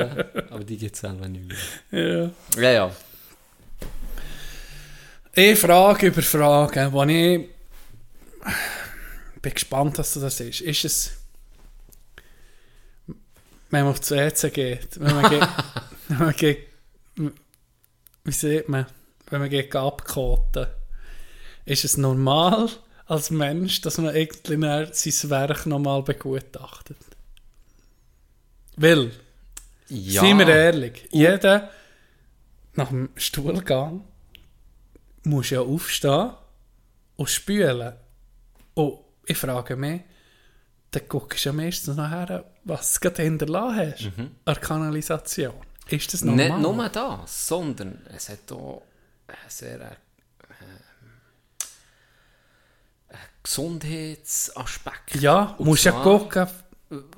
aber 0.50 0.64
die 0.64 0.78
gibt 0.78 0.96
es 0.96 1.02
selber 1.02 1.28
nicht 1.30 1.48
mehr. 1.92 2.32
Ja. 2.56 2.62
Ja, 2.62 2.72
ja. 2.72 2.92
Ich 5.36 5.58
Frage 5.58 6.08
über 6.08 6.22
Fragen, 6.22 6.92
wo 6.92 7.04
ich 7.04 7.50
bin 9.42 9.54
gespannt, 9.54 9.98
dass 9.98 10.14
du 10.14 10.20
das 10.20 10.40
ist. 10.42 10.62
Ist 10.62 10.86
es, 10.86 11.12
wenn 13.70 13.84
man 13.84 13.92
auf 13.94 14.00
die 14.02 14.12
WC 14.12 14.50
geht, 14.52 15.00
wenn 15.00 15.16
man 15.16 15.30
geht, 15.30 15.48
wenn 16.10 16.18
man 16.20 16.36
geht 16.36 16.73
wie 18.24 18.32
sieht 18.32 18.70
man, 18.70 18.86
wenn 19.30 19.42
man 19.42 19.50
geht 19.50 19.76
abkoten, 19.76 20.68
ist 21.66 21.86
es 21.86 21.98
normal 21.98 22.70
als 23.06 23.32
Mensch, 23.32 23.82
dass 23.82 23.98
man 23.98 24.16
irgendwie 24.16 24.92
sein 24.92 25.30
Werk 25.30 25.66
nochmal 25.66 26.04
begutachtet? 26.04 26.98
Weil, 28.76 29.12
ja. 29.90 30.22
Seien 30.22 30.40
wir 30.40 30.48
ehrlich, 30.48 31.08
jeder 31.12 31.70
nach 32.74 32.90
dem 32.90 33.10
Stuhlgang 33.16 34.04
muss 35.24 35.52
ja 35.52 35.62
aufstehen 35.62 36.32
und 37.16 37.30
spülen. 37.30 37.94
Und 38.74 39.00
ich 39.26 39.38
frage 39.38 39.76
mich, 39.76 40.02
dann 40.92 41.08
guckst 41.08 41.46
du 41.46 41.50
ja 41.50 41.54
meistens 41.54 41.96
nachher, 41.96 42.46
was 42.64 42.96
du 42.96 43.00
gerade 43.02 43.24
hinterlassen 43.24 43.78
hast 43.78 44.12
an 44.18 44.32
der 44.46 44.56
Kanalisation. 44.56 45.54
Ist 45.90 46.14
das 46.14 46.22
normal? 46.24 46.50
Nicht 46.50 46.60
nur 46.60 46.90
das, 46.90 47.48
sondern 47.48 48.06
es 48.16 48.30
hat 48.30 48.52
auch 48.52 48.84
einen 49.28 49.38
sehr 49.50 49.82
äh, 49.82 49.96
einen 53.10 53.20
Gesundheitsaspekt. 53.44 55.16
Ja, 55.16 55.56
Und 55.58 55.66
musst 55.68 55.84
ja 55.86 55.92
gucken. 55.92 56.48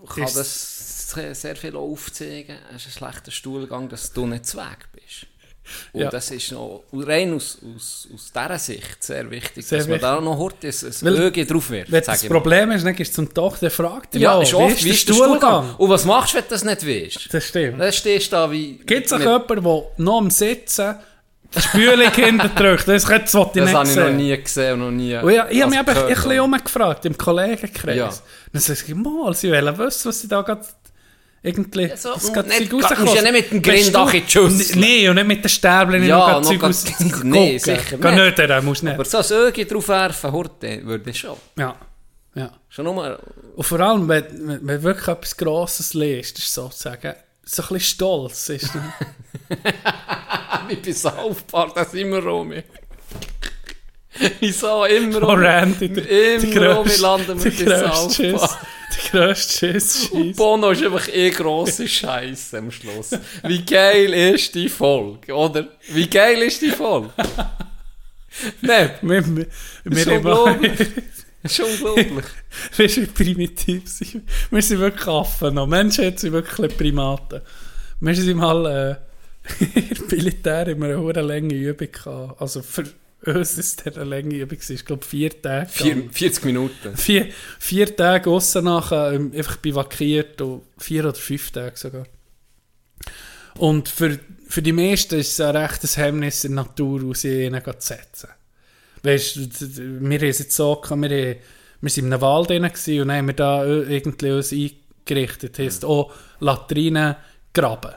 Kann 0.08 0.24
ist- 0.24 0.38
das 0.38 1.10
sehr, 1.12 1.36
sehr 1.36 1.56
viel 1.56 1.76
aufzeigen, 1.76 2.58
hast 2.74 2.86
einen 2.88 2.94
schlechten 2.94 3.32
Stuhlgang, 3.32 3.90
dass 3.90 4.12
du 4.12 4.26
nicht 4.26 4.46
Weg. 4.94 4.95
Und 5.94 6.02
Ja. 6.02 6.10
das 6.10 6.30
ist 6.32 6.52
noch 6.52 6.84
rein 6.94 7.34
aus, 7.34 7.58
aus, 7.76 8.08
aus 8.14 8.32
dieser 8.32 8.60
Sicht 8.60 9.04
sehr 9.04 9.30
wichtig, 9.32 9.66
Sehr 9.66 9.80
dass 9.80 9.88
man 9.88 9.96
wichtig. 9.96 10.10
da 10.10 10.22
noch 10.22 10.40
ein, 10.40 10.68
ein 11.08 11.16
Weil- 11.18 11.28
Auge 11.28 11.46
drauf 11.46 11.70
wirft. 11.70 11.92
Wenn 11.92 12.04
das 12.04 12.08
mal. 12.22 12.30
Problem 12.30 12.72
ist, 12.72 12.86
dann 12.86 12.96
gehst 12.96 13.12
du 13.18 13.26
zum 13.26 13.34
der 13.60 13.72
fragt 13.72 14.14
dich 14.14 14.22
Ja, 14.22 14.36
mal, 14.36 14.44
ist 14.44 14.52
wie 14.52 14.56
oft, 14.56 14.84
wie 14.84 14.90
ist 14.90 15.10
der 15.10 15.14
Stuhlgang? 15.14 15.76
Und 15.78 15.90
was 15.90 16.06
machst 16.06 16.34
du, 16.34 16.38
wenn 16.38 16.44
du 16.44 16.50
das 16.50 16.64
nicht 16.64 16.86
weißt? 16.88 17.34
Das 17.34 17.44
stimmt. 17.46 17.80
Dann 17.82 17.92
stehst 17.94 18.28
du 18.32 18.36
da 18.36 18.52
wie... 18.52 18.78
Gibt 18.86 19.08
es 19.08 19.14
auch 19.14 19.20
jemanden, 19.20 19.64
der 19.64 19.84
noch 19.98 20.18
am 20.18 20.30
Sitzen 20.30 20.96
die 21.56 21.62
Spülung 21.62 22.12
hinterdrückt? 22.16 22.88
Das, 22.88 23.04
das 23.06 23.34
wollte 23.34 23.60
ich 23.60 23.66
Das 23.66 23.66
nicht 23.66 23.76
habe 23.76 23.90
ich 23.90 23.96
noch 23.96 24.10
nie 24.12 24.38
gesehen 24.38 24.80
noch 24.80 24.92
nie... 24.92 25.16
Und 25.16 25.32
ja, 25.34 25.48
ich 25.50 25.62
habe 25.62 25.72
mich 25.72 25.80
eben 25.80 25.90
ein 25.98 26.08
bisschen 26.08 26.40
umgefragt, 26.42 27.06
im 27.06 27.18
Kollegenkreis. 27.18 27.96
Ja. 27.98 28.10
Dann 28.54 28.62
sage 28.62 28.80
ich, 28.88 28.96
mal, 28.96 29.34
sie 29.34 29.52
wollen 29.52 29.78
wissen, 29.78 30.10
was 30.10 30.22
sie 30.22 30.28
da 30.28 30.42
gerade 30.42 30.66
irgendwie... 31.46 31.92
so, 31.96 32.10
was 32.16 32.26
und 32.26 32.34
gerade 32.34 32.50
nicht- 32.50 32.60
Zeug 32.64 32.72
musst 32.74 32.92
rauskommt. 32.92 33.14
ja 33.16 33.22
nicht 33.22 33.32
mit 33.34 33.52
dem 33.52 33.62
Grindach 33.62 34.12
du- 34.12 34.18
in 34.18 34.24
die 34.26 34.32
Schüssel. 34.32 34.80
Nein, 34.80 35.10
und 35.10 35.16
nicht 35.16 35.28
mit 35.28 35.44
den 35.44 35.50
Stäbchen 35.50 36.04
Ja, 36.04 36.40
noch 36.40 36.42
Zeug 36.42 36.60
grad- 36.60 36.70
aus... 36.70 36.86
Nee, 37.00 37.10
gucken. 37.10 37.60
sicher 37.60 37.98
Geh 37.98 38.12
nicht. 38.12 38.26
nicht, 38.26 38.38
der 38.38 38.62
musst 38.62 38.84
nicht. 38.84 38.94
Aber 38.94 39.06
so 39.06 39.18
ein 39.20 39.48
Auge 39.48 39.66
drauf 39.66 39.88
werfen, 39.88 40.32
heute 40.32 40.86
würde 40.86 41.10
ich 41.10 41.18
schon. 41.20 41.36
Ja, 41.58 41.76
ja. 42.36 42.52
Schon 42.70 42.86
nur... 42.86 43.20
Und 43.56 43.64
vor 43.64 43.80
allem, 43.80 44.08
wenn, 44.10 44.26
wenn, 44.48 44.60
wenn 44.68 44.84
wirklich 44.84 45.08
etwas 45.08 45.38
Grosses 45.38 45.94
liest, 45.94 46.38
ist 46.40 46.54
sozusagen 46.54 47.14
so 47.44 47.62
ein 47.62 47.68
bisschen 47.70 47.80
stolz. 47.80 48.50
Ist, 48.50 48.70
Wie 50.68 50.76
bei 50.76 50.94
South 50.94 51.44
Park, 51.44 51.76
das 51.76 51.94
immer 51.94 52.20
Romy. 52.20 52.64
Wieso 54.40 54.86
immer 54.86 55.24
Oh, 55.24 55.34
Randy, 55.34 55.90
der, 55.90 56.10
Immer 56.36 56.44
Romy 56.76 56.84
grösste- 56.90 57.02
landen 57.02 57.44
wir 57.44 57.66
bei 57.66 57.90
South. 57.90 58.18
Park. 58.18 58.68
Der 59.12 59.12
grösste 59.12 59.58
Schiss. 59.74 60.08
Und 60.12 60.36
Bono 60.36 60.72
ist 60.72 60.84
einfach 60.84 61.08
eh 61.10 61.30
grosse 61.32 61.88
Scheiße 61.88 62.58
am 62.60 62.72
Schluss. 62.72 63.12
Wie 63.44 63.64
geil 63.66 64.14
ist 64.14 64.56
die 64.56 64.70
Folge, 64.70 65.34
oder? 65.34 65.68
Wie 65.90 66.10
geil 66.10 66.42
ist 66.44 66.62
die 66.62 66.70
Folge? 66.72 67.10
Nein, 68.62 68.92
Wir, 69.02 69.26
wir, 69.36 69.48
wir 69.86 70.14
unglaublich. 70.14 70.72
Das 71.44 71.60
ist 71.60 71.60
unglaublich. 71.60 72.26
Du, 72.78 72.84
wie 72.84 73.06
primitiv 73.06 73.88
sind? 73.88 74.24
Wir 74.50 74.62
sind 74.62 74.80
wirklich 74.80 75.08
Affen 75.08 75.54
noch. 75.56 75.68
Menschen 75.68 76.18
sind 76.18 76.34
wirklich 76.34 76.76
Primaten. 76.78 77.42
Wir 78.00 78.16
sind 78.16 78.38
mal 78.38 78.66
äh, 79.60 79.66
im 79.66 80.08
Militär 80.10 80.68
in 80.68 80.84
einer 80.84 80.98
hohen 81.00 81.28
lange 81.28 81.54
Übung 81.54 81.92
gehabt. 81.92 82.42
Also 82.42 82.62
für 82.62 82.84
uns 83.26 83.58
ist 83.58 83.86
der 83.96 84.06
Länge 84.06 84.50
war, 84.50 84.58
ich 84.70 84.86
glaube, 84.86 85.06
vier 85.06 85.42
Tage. 85.42 85.70
Vier, 85.70 86.10
40 86.12 86.46
Minuten. 86.46 86.96
Vier, 86.96 87.30
vier 87.60 87.96
Tage 87.96 88.30
aussen 88.30 88.66
nachher 88.66 89.14
ähm, 89.14 89.32
einfach 89.36 89.58
bivakiert 89.58 90.42
vier 90.78 91.06
oder 91.06 91.16
fünf 91.16 91.52
Tage 91.52 91.76
sogar. 91.76 92.06
Und 93.58 93.90
für, 93.90 94.20
für 94.48 94.62
die 94.62 94.74
meisten 94.74 95.20
ist 95.20 95.34
es 95.34 95.42
ein 95.42 95.56
rechtes 95.56 95.98
Hemmnis 95.98 96.44
in 96.44 96.56
der 96.56 96.66
Natur, 96.66 97.04
aus 97.06 97.24
ihnen 97.24 97.64
zu 97.64 97.74
setzen. 97.80 98.30
Weißt 99.04 99.36
du, 99.36 99.42
wir 100.02 100.18
haben 100.18 100.28
es 100.28 100.40
jetzt 100.40 100.56
so 100.56 100.76
gehabt, 100.76 101.02
wir, 101.02 101.10
haben, 101.10 101.40
wir 101.82 101.90
sind 101.90 102.06
in 102.06 102.14
einem 102.14 102.22
Wald 102.22 102.50
drin 102.50 102.64
und 102.64 103.12
haben 103.12 103.28
wir 103.28 103.34
da 103.34 103.66
irgendwie 103.66 104.32
uns 104.32 104.52
eingerichtet. 104.52 105.58
Das 105.58 105.66
heisst 105.66 105.86
auch 105.86 106.12
Latrinen 106.40 107.16
graben. 107.54 107.94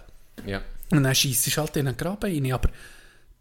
Ja. 0.46 0.62
Und 0.90 1.02
dann 1.02 1.14
scheisst 1.14 1.46
du 1.46 1.60
halt 1.60 1.76
in 1.76 1.88
einen 1.88 1.96
Graben 1.96 2.30
rein. 2.30 2.52
Aber 2.52 2.70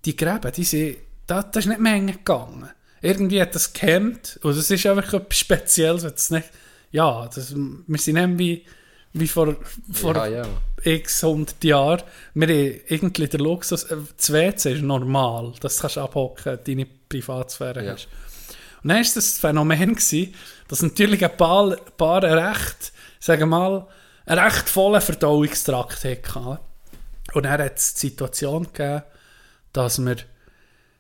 die 0.03 0.15
Gräben, 0.15 0.51
die 0.51 0.63
sind, 0.63 0.97
da, 1.27 1.43
das 1.43 1.65
ist 1.65 1.69
nicht 1.69 1.79
Menge 1.79 2.13
gegangen. 2.13 2.69
Irgendwie 3.01 3.41
hat 3.41 3.53
das 3.53 3.73
gehemmt. 3.73 4.39
Und 4.41 4.57
das 4.57 4.71
ist 4.71 4.85
einfach 4.85 5.13
etwas 5.13 5.37
Spezielles. 5.37 6.03
wenn 6.03 6.11
Das 6.11 6.31
nicht, 6.31 6.49
ja, 6.91 7.27
das, 7.27 7.53
wir 7.55 7.99
sind 7.99 8.15
nicht 8.15 8.39
wie, 8.39 8.65
wie 9.13 9.27
vor, 9.27 9.55
vor 9.91 10.15
ja, 10.15 10.27
ja. 10.27 10.43
x 10.83 11.21
hundert 11.23 11.63
Jahren. 11.63 12.03
Wir 12.33 12.47
haben 12.47 12.79
irgendwie 12.87 13.27
den 13.27 13.41
Luxus, 13.41 13.83
äh, 13.83 13.97
das 14.15 14.31
WC 14.33 14.73
ist 14.73 14.81
normal. 14.81 15.53
Das 15.59 15.79
kannst 15.79 15.97
du 15.97 16.01
abhocken, 16.01 16.59
deine 16.65 16.87
Privatsphäre 17.09 17.85
Ja. 17.85 17.93
hast. 17.93 18.07
Und 18.83 18.89
dann 18.89 18.97
war 18.97 19.03
das 19.03 19.13
das 19.13 19.37
Phänomen, 19.37 19.95
gewesen, 19.95 20.33
dass 20.67 20.81
natürlich 20.81 21.23
ein 21.23 21.35
paar, 21.35 21.75
paar 21.97 22.23
einen 22.23 22.37
recht, 22.39 22.93
sagen 23.19 23.41
wir 23.41 23.45
mal, 23.47 23.87
einen 24.25 24.39
recht 24.39 24.69
vollen 24.69 25.01
Verdauungstrakt 25.01 26.03
hatten. 26.03 26.59
Und 27.33 27.43
dann 27.43 27.61
hat 27.61 27.77
es 27.77 27.95
die 27.95 28.07
Situation 28.07 28.63
gegeben, 28.71 29.03
dass 29.73 29.99
wir 30.03 30.15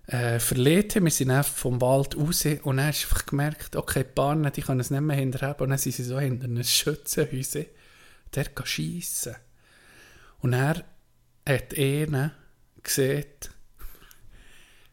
äh, 0.07 0.39
verlegt. 0.39 0.95
Wir 0.95 1.11
sind 1.11 1.31
einfach 1.31 1.53
vom 1.53 1.81
Wald 1.81 2.17
raus 2.17 2.45
und 2.45 2.77
dann 2.77 2.87
hast 2.87 3.05
einfach 3.05 3.25
gemerkt, 3.25 3.75
okay, 3.75 4.03
die 4.03 4.13
Bahnen, 4.13 4.51
die 4.51 4.61
können 4.61 4.79
es 4.79 4.89
nicht 4.89 5.01
mehr 5.01 5.15
hinterher. 5.15 5.59
Und 5.59 5.69
dann 5.69 5.77
sind 5.77 5.95
sie 5.95 6.03
so 6.03 6.19
hinter 6.19 6.45
einem 6.45 6.63
Schützenhäuschen, 6.63 7.65
der 8.33 8.45
kann 8.45 8.65
schiessen. 8.65 9.35
Und 10.39 10.53
er 10.53 10.85
hat 11.47 11.77
einer 11.77 12.31
gesehen, 12.81 13.25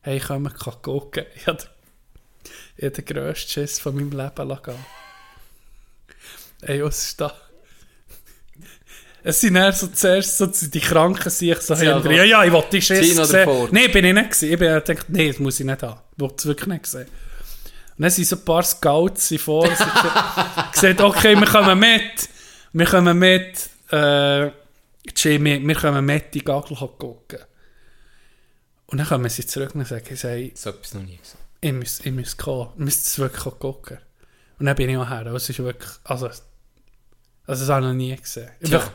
hey, 0.01 0.21
man 0.39 0.53
kann 0.53 0.83
gucken. 0.83 1.25
Ich 1.37 1.47
habe 1.47 1.65
ich 2.77 2.93
den 2.93 3.05
grössten 3.05 3.51
Schiss 3.51 3.79
von 3.79 3.95
meinem 3.95 4.11
Leben 4.11 4.49
lassen. 4.49 4.85
Ey, 6.63 6.83
was 6.83 7.05
ist 7.05 7.21
da? 7.21 7.33
Es 9.27 9.41
sind 9.41 9.57
eher 9.57 9.73
so 9.73 9.87
zuerst 9.87 10.37
so 10.37 10.47
die 10.47 10.81
Kranken 10.81 11.31
sich 11.31 11.57
so 11.63 11.75
Sie 11.75 11.91
hinter. 11.91 12.11
Ja, 12.11 12.25
ja, 12.25 12.45
ich 12.45 12.53
wollte 12.53 12.71
die 12.73 12.83
Schiss 12.83 13.17
sehen. 13.17 13.69
Nein, 13.71 13.91
bin 13.91 14.05
ich 14.05 14.13
nicht 14.13 14.31
gewesen. 14.31 14.53
Ich 14.53 14.59
bin 14.59 14.69
gedacht, 14.75 15.07
nein, 15.09 15.29
das 15.29 15.39
muss 15.39 15.59
ich 15.61 15.67
nicht 15.67 15.83
haben. 15.83 15.99
Ich 16.15 16.21
wollte 16.21 16.35
es 16.37 16.47
wirklich 16.47 16.67
nicht 16.69 16.87
sehen. 16.87 17.07
Und 17.97 18.03
dann 18.03 18.11
sind 18.11 18.27
so 18.27 18.37
ein 18.37 18.45
paar 18.45 18.63
Scouts 18.63 19.35
vor. 19.39 19.67
Sie 19.67 19.73
gesagt, 20.73 21.01
okay, 21.01 21.35
wir 21.37 21.47
kommen 21.47 21.79
mit. 21.79 22.29
Wir 22.75 22.87
kommen 22.87 23.19
mit. 23.19 23.71
Äh, 23.91 24.51
Jimmy, 25.17 25.67
wir 25.67 25.75
kommen 25.75 26.05
mit, 26.05 26.35
die 26.35 26.45
Gagel 26.45 26.77
gucken. 26.77 27.39
Und 28.87 28.99
dann 28.99 29.07
kommen 29.07 29.31
sie 29.31 29.47
zurück 29.47 29.75
und 29.75 29.87
sagen, 29.87 30.05
hey, 30.21 30.53
So 30.55 30.69
etwas 30.71 30.93
noch 30.93 31.03
nie 31.03 31.17
gesehen. 31.17 31.39
ich 31.63 31.73
muss, 31.73 32.01
ich 32.01 32.13
muss 32.13 32.37
kommen. 32.37 32.69
Ich 32.77 32.85
muss 32.85 32.97
es 32.97 33.19
wirklich 33.19 33.59
gucken. 33.59 33.99
Und 34.59 34.67
dann 34.67 34.77
bin 34.77 34.91
ich 34.91 34.99
auch 34.99 35.09
her. 35.09 35.19
Also, 35.21 35.37
es 35.37 35.49
ist 35.49 35.59
wirklich, 35.61 35.91
also, 36.05 36.27
also 36.27 36.43
das 37.47 37.69
habe 37.69 37.81
ich 37.81 37.89
noch 37.89 37.95
nie 37.95 38.15
gesehen. 38.17 38.51
Einfach, 38.63 38.91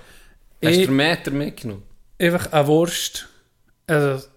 Hast 0.63 0.77
du 0.77 0.85
den 0.85 0.95
Meter 0.95 1.31
mitgenommen? 1.31 1.83
einfach 2.19 2.51
eine 2.51 2.67
Wurst. 2.67 3.27
Also, 3.87 4.27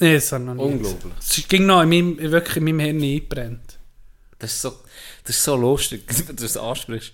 nee, 0.00 0.14
das 0.14 0.32
habe 0.32 0.42
ich 0.42 0.46
noch 0.46 0.54
nie 0.54 0.62
Unglaublich. 0.62 1.12
Es 1.20 1.48
ging 1.48 1.66
noch 1.66 1.82
in 1.82 1.88
meinem, 1.88 2.18
wirklich 2.18 2.56
in 2.56 2.64
meinem 2.64 2.80
Hirn 2.80 3.02
eingebrennt. 3.02 3.78
Das 4.38 4.52
ist 4.52 4.62
so, 4.62 4.72
das 5.24 5.36
ist 5.36 5.44
so 5.44 5.56
lustig, 5.56 6.06
dass 6.08 6.26
du 6.26 6.32
das 6.32 6.56
ansprichst. 6.56 7.12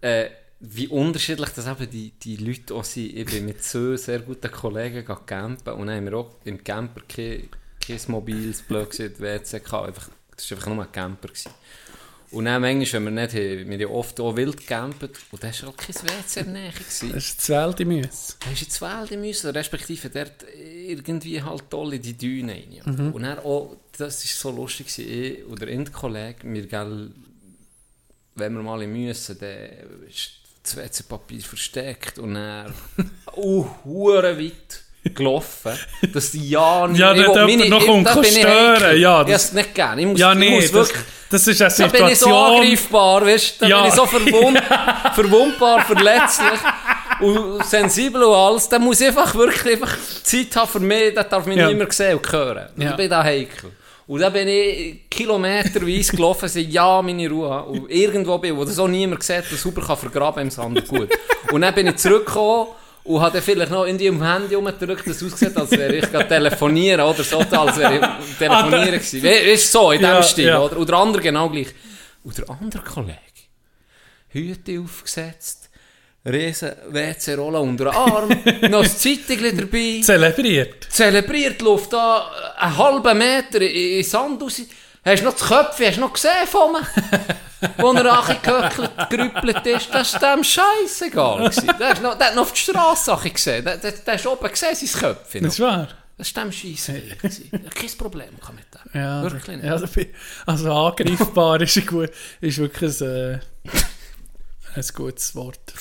Äh, 0.00 0.30
wie 0.58 0.88
unterschiedlich 0.88 1.50
das 1.50 1.66
eben 1.66 1.90
die, 1.90 2.12
die 2.12 2.36
Leute 2.36 2.74
auch 2.74 2.84
sind. 2.84 3.14
Ich 3.14 3.26
bin 3.26 3.44
mit 3.44 3.62
zwei 3.62 3.96
sehr 3.96 4.20
guten 4.20 4.50
Kollegen 4.50 5.04
campen 5.26 5.74
und 5.74 5.90
haben 5.90 6.06
wir 6.06 6.14
auch 6.14 6.34
im 6.44 6.64
Camper 6.64 7.02
kein, 7.06 7.50
kein 7.78 8.00
mobiles, 8.08 8.62
blöd 8.62 8.90
gesagt, 8.90 9.20
WC 9.20 9.60
gehabt. 9.60 9.88
Einfach, 9.88 10.08
das 10.34 10.50
war 10.50 10.58
einfach 10.58 10.74
nur 10.74 10.84
ein 10.84 10.92
Camper. 10.92 11.28
Gewesen. 11.28 11.50
Und 12.36 12.44
dann 12.44 12.60
manchmal, 12.60 13.06
wenn 13.06 13.16
wir 13.16 13.22
nicht 13.22 13.34
haben, 13.34 13.70
wir 13.70 13.86
haben 13.86 13.94
oft 13.94 14.20
auch 14.20 14.36
wild 14.36 14.58
gecampt 14.58 15.02
und 15.30 15.42
da 15.42 15.48
war 15.48 15.54
halt 15.54 15.78
kein 15.78 15.94
WC 15.94 16.40
in 16.40 16.52
der 16.52 16.62
Nähe. 16.62 16.70
Gewesen. 16.70 17.12
Das 17.14 17.24
ist 17.24 17.48
das 17.48 17.80
im 17.80 17.88
Müsse. 17.88 18.34
Da 18.40 18.50
hast 18.50 18.60
du 18.60 18.64
ins 18.66 18.82
Wälder 18.82 19.16
müssen, 19.16 19.50
respektive 19.52 20.10
dort 20.10 20.44
irgendwie 20.54 21.42
halt 21.42 21.70
toll 21.70 21.94
in 21.94 22.02
die 22.02 22.12
Düne 22.12 22.52
rein. 22.52 22.72
ja. 22.72 22.84
Und 22.84 23.22
dann 23.22 23.38
auch, 23.38 23.78
das 23.96 24.22
war 24.22 24.52
so 24.52 24.56
lustig, 24.60 24.88
gewesen, 24.88 25.10
ich 25.10 25.46
oder 25.46 25.66
ein 25.66 25.90
Kollege, 25.90 26.38
wir, 26.42 26.66
gell, 26.66 27.10
wenn 28.34 28.52
wir 28.52 28.62
mal 28.62 28.86
müssen, 28.86 29.38
dann 29.38 30.06
ist 30.06 30.32
das 30.62 30.76
WC-Papier 30.76 31.40
versteckt 31.40 32.18
und 32.18 32.34
dann 32.34 32.74
uh, 33.36 33.66
hure 33.82 34.38
weit 34.38 34.82
gelaufen, 35.14 35.72
dass 36.12 36.30
die 36.32 36.48
ja 36.50 36.86
nicht... 36.86 36.98
Ja, 36.98 37.12
ich 37.14 37.24
dort 37.24 37.48
jemand 37.48 37.70
noch 37.70 37.80
ich- 37.80 37.86
kommt 37.86 38.26
ich 38.26 38.38
stören, 38.38 38.98
ja, 39.00 39.22
Ich 39.22 39.26
das- 39.28 39.44
hab's 39.44 39.52
nicht 39.52 39.74
gerne. 39.74 40.00
Ich 40.00 40.06
muss, 40.06 40.20
Ja, 40.20 40.32
ich 40.32 40.38
nee, 40.38 40.50
muss 40.50 40.64
das, 40.64 40.72
wirklich... 40.88 41.04
das 41.30 41.46
ist 41.46 41.62
eine 41.62 41.70
Da 41.70 41.86
bin 41.98 42.08
ich 42.08 42.18
so 42.18 42.24
Situation. 42.26 42.32
angreifbar, 42.62 43.26
weißt 43.26 43.54
du? 43.60 43.64
Da 43.64 43.66
Ja. 43.68 43.80
bin 43.80 43.88
ich 43.88 43.94
so 43.94 44.06
verwund, 44.06 44.62
verwundbar, 45.14 45.84
verletzlich 45.84 46.60
und 47.20 47.64
sensibel 47.64 48.22
und 48.22 48.34
alles. 48.34 48.68
Da 48.68 48.78
muss 48.78 49.00
ich 49.00 49.08
einfach 49.08 49.34
wirklich 49.34 49.74
einfach 49.74 49.96
Zeit 50.22 50.54
haben 50.56 50.68
für 50.68 50.80
mich, 50.80 51.14
da 51.14 51.22
darf 51.24 51.46
mich 51.46 51.56
Ja. 51.56 51.68
niemand 51.68 51.92
sehen 51.92 52.16
und 52.18 52.32
hören. 52.32 52.68
Und 52.76 52.82
Ja. 52.82 52.90
Ich 52.90 52.96
bin 52.96 53.10
da 53.10 53.22
heikel. 53.22 53.70
Und 54.08 54.20
dann 54.20 54.32
bin 54.32 54.46
ich 54.46 55.10
kilometerweise 55.10 56.14
gelaufen, 56.14 56.48
sie 56.48 56.62
ja 56.62 57.02
meine 57.02 57.28
Ruhe. 57.28 57.62
Und 57.64 57.90
irgendwo 57.90 58.38
bin, 58.38 58.56
wo 58.56 58.64
das 58.64 58.78
auch 58.78 58.86
niemand 58.86 59.22
sieht, 59.24 59.42
das 59.50 59.60
sauber 59.60 59.82
kann 59.84 59.96
vergraben 59.96 60.44
im 60.44 60.50
Sand. 60.50 60.86
Gut. 60.86 61.08
Und 61.50 61.60
dann 61.62 61.74
bin 61.74 61.88
ich 61.88 61.96
zurückgekommen 61.96 62.68
und 63.06 63.20
habe 63.20 63.32
dann 63.34 63.42
vielleicht 63.42 63.70
noch 63.70 63.84
in 63.84 63.96
die 63.98 64.08
am 64.08 64.22
Handy 64.22 64.54
rumgedrückt, 64.54 65.06
das 65.06 65.22
aussieht, 65.22 65.56
als 65.56 65.70
wäre 65.72 65.94
ich 65.96 66.10
gerade 66.10 66.28
telefonieren 66.28 67.00
oder 67.02 67.22
so, 67.22 67.38
als 67.38 67.76
wäre 67.78 67.94
ich 67.96 68.36
telefonieren 68.38 68.92
gewesen. 68.92 69.22
We- 69.22 69.52
Weißt 69.52 69.74
du, 69.74 69.78
so, 69.78 69.92
in 69.92 70.00
dem 70.00 70.04
Ja, 70.10 70.22
Stil, 70.22 70.46
ja. 70.48 70.60
oder? 70.60 70.76
Und 70.76 70.88
der 70.88 70.96
andere 70.96 71.22
genau 71.22 71.48
gleich. 71.48 71.68
Und 72.24 72.36
der 72.38 72.50
andere 72.50 72.82
Kollege, 72.82 73.16
Hüte 74.28 74.80
aufgesetzt, 74.80 75.70
riesen 76.24 76.72
WC-Rolle 76.88 77.60
unter 77.60 77.84
den 77.84 77.94
Arm, 77.94 78.28
noch 78.70 78.82
das 78.82 78.98
Zeitung 78.98 79.38
dabei, 79.56 80.00
Zelebriert. 80.02 80.84
zelebriert, 80.90 81.62
läuft 81.62 81.92
da 81.92 82.28
einen 82.58 82.76
halben 82.76 83.18
Meter 83.18 83.60
in 83.60 84.02
Sand 84.02 84.42
raus. 84.42 84.60
Hast 85.06 85.20
du 85.20 85.26
noch 85.26 85.34
das 85.34 85.48
Köpfe, 85.48 85.86
hast 85.86 85.98
du 85.98 86.00
noch 86.00 86.12
gesehen 86.12 86.46
von 86.46 86.72
mir? 86.72 86.80
Wo 87.78 87.92
er 87.92 88.02
nachher 88.02 88.34
gehöckelt, 88.42 89.08
gerüppelt 89.08 89.66
ist, 89.66 89.94
das 89.94 90.20
war 90.20 90.34
dem 90.34 90.42
scheißegal. 90.42 91.48
Der, 91.78 91.92
ist 91.92 92.02
noch, 92.02 92.18
hat 92.18 92.34
noch 92.34 92.42
auf 92.42 92.52
die 92.52 92.58
Straße 92.58 93.04
Sachen 93.04 93.32
gesehen. 93.32 93.64
Der, 93.64 93.76
der, 93.76 93.92
der 93.92 94.14
ist 94.14 94.26
oben 94.26 94.48
gesehen, 94.48 94.74
sein 94.74 95.00
Köpfchen. 95.00 95.44
Das 95.44 95.60
wahr. 95.60 95.88
Das 96.18 96.34
war 96.34 96.42
dem 96.42 96.52
scheißegal. 96.52 97.14
Kein 97.74 97.90
Problem 97.96 98.40
kann 98.40 98.56
mit 98.56 98.64
dem. 98.74 99.00
Ja, 99.00 99.22
Wirklich 99.22 99.46
nicht. 99.46 99.64
Ja, 99.64 99.78
also 100.44 100.72
angreifbar 100.72 101.60
ist, 101.62 101.76
ein 101.76 101.86
gut, 101.86 102.10
ist 102.40 102.58
wirklich 102.58 103.00
ein, 103.00 103.06
äh, 103.06 103.38
ein 104.74 104.84
gutes 104.92 105.36
Wort. 105.36 105.72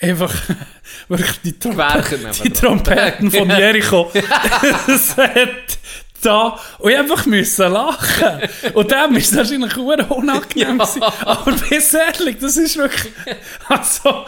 einfach 0.00 0.34
wirklich 1.08 1.40
die, 1.44 1.58
Trompe 1.58 2.04
die 2.42 2.50
Trompeten 2.50 3.30
von 3.30 3.50
Jericho. 3.58 4.10
das 4.86 5.16
hat 5.16 5.78
da 6.22 6.58
und 6.78 6.90
ich 6.90 6.98
einfach 6.98 7.26
müssen 7.26 7.72
lachen. 7.72 8.40
Und 8.74 8.90
dem 8.90 9.16
ist 9.16 9.36
wahrscheinlich 9.36 9.72
sehr 9.74 10.10
unangenehm 10.10 10.78
Ja. 10.78 10.84
gewesen. 10.84 11.02
Aber 11.24 11.52
bis 11.52 11.94
ehrlich, 11.94 12.36
das 12.40 12.56
ist 12.56 12.76
wirklich, 12.76 13.12
also, 13.68 14.24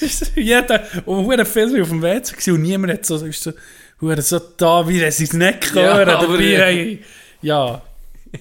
ist 0.00 0.32
jeder, 0.34 0.82
und 1.06 1.28
sehr 1.30 1.46
viel 1.46 1.82
auf 1.82 1.88
dem 1.88 2.02
WC 2.02 2.32
gewesen 2.32 2.54
und 2.54 2.62
niemand 2.62 2.92
hat 2.92 3.06
so, 3.06 3.16
ist 3.24 3.42
so, 3.42 3.52
hure 4.00 4.22
so 4.22 4.38
da, 4.56 4.86
wie 4.88 5.00
er 5.00 5.12
sein 5.12 5.38
nicht 5.38 5.74
Ja, 5.74 5.94
hören. 5.96 6.08
aber 6.10 6.26
dabei, 6.26 6.42
ja. 6.44 6.58
hey, 6.64 7.04
ja. 7.42 7.82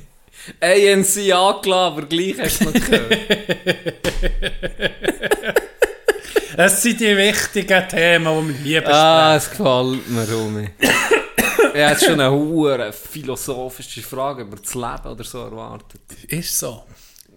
ANC 0.62 1.32
angelassen, 1.34 1.74
aber 1.74 2.02
gleich 2.04 2.36
hast 2.40 2.62
du 2.62 2.66
noch 2.66 2.74
gehört. 2.74 3.18
Es 6.58 6.82
sind 6.82 7.00
die 7.00 7.16
wichtigen 7.16 7.88
Themen, 7.88 8.26
die 8.26 8.50
wir 8.54 8.64
hier 8.64 8.82
besprechen. 8.82 9.02
ah, 9.02 9.36
es 9.38 9.50
gefällt 9.50 10.10
mir, 10.10 10.28
Rumi. 10.30 10.70
Ich 11.74 11.80
hätte 11.80 12.06
schon 12.06 12.20
eine 12.20 12.32
hohe 12.32 12.91
philosophische 12.94 14.02
Frage 14.02 14.44
über 14.44 14.58
das 14.58 14.74
Leben 14.74 15.06
oder 15.08 15.24
so 15.24 15.40
erwartet. 15.40 16.02
Ist 16.28 16.58
so. 16.58 16.84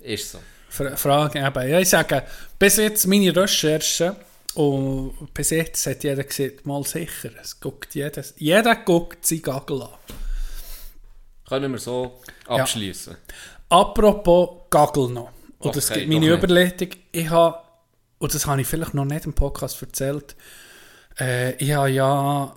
Ist 0.03 0.33
so. 0.33 0.39
Fra- 0.69 0.97
Frage 0.97 1.39
eben. 1.39 1.69
Ja, 1.69 1.79
ich 1.81 1.89
sage, 1.89 2.23
bis 2.59 2.77
jetzt 2.77 3.07
meine 3.07 3.35
Recherche 3.35 4.17
und 4.55 5.33
bis 5.35 5.51
jetzt 5.51 5.87
hat 5.87 6.03
jeder 6.05 6.25
gesagt, 6.25 6.67
mal 6.67 6.83
sicher, 6.85 7.31
es 7.41 7.59
guckt 7.61 7.95
jeder, 7.95 8.23
jeder 8.37 8.77
guckt 8.77 9.27
sein 9.27 9.43
Gagel 9.43 9.83
an. 9.83 9.89
Können 11.49 11.73
wir 11.73 11.79
so 11.79 12.21
abschließen. 12.47 13.17
Apropos 13.69 14.63
Gagel 14.71 15.09
noch. 15.11 15.31
Und 15.59 15.77
das 15.77 15.91
Okay, 15.91 16.01
gibt 16.07 16.13
meine. 16.13 16.33
Überlegung. 16.33 16.89
Ich 17.13 17.29
habe, 17.31 17.59
und 18.19 18.35
das 18.35 18.47
habe 18.47 18.61
ich 18.63 18.67
vielleicht 18.67 18.95
noch 18.95 19.05
nicht 19.05 19.27
im 19.27 19.33
Podcast 19.35 19.81
erzählt, 19.83 20.35
äh, 21.21 21.53
ich 21.57 21.73
habe 21.73 21.91
ja, 21.91 22.57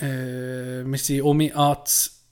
äh, 0.00 0.84
wir 0.84 0.98
sind 0.98 1.22
um 1.22 1.36
mich 1.36 1.54
an 1.54 1.76
das 1.84 2.24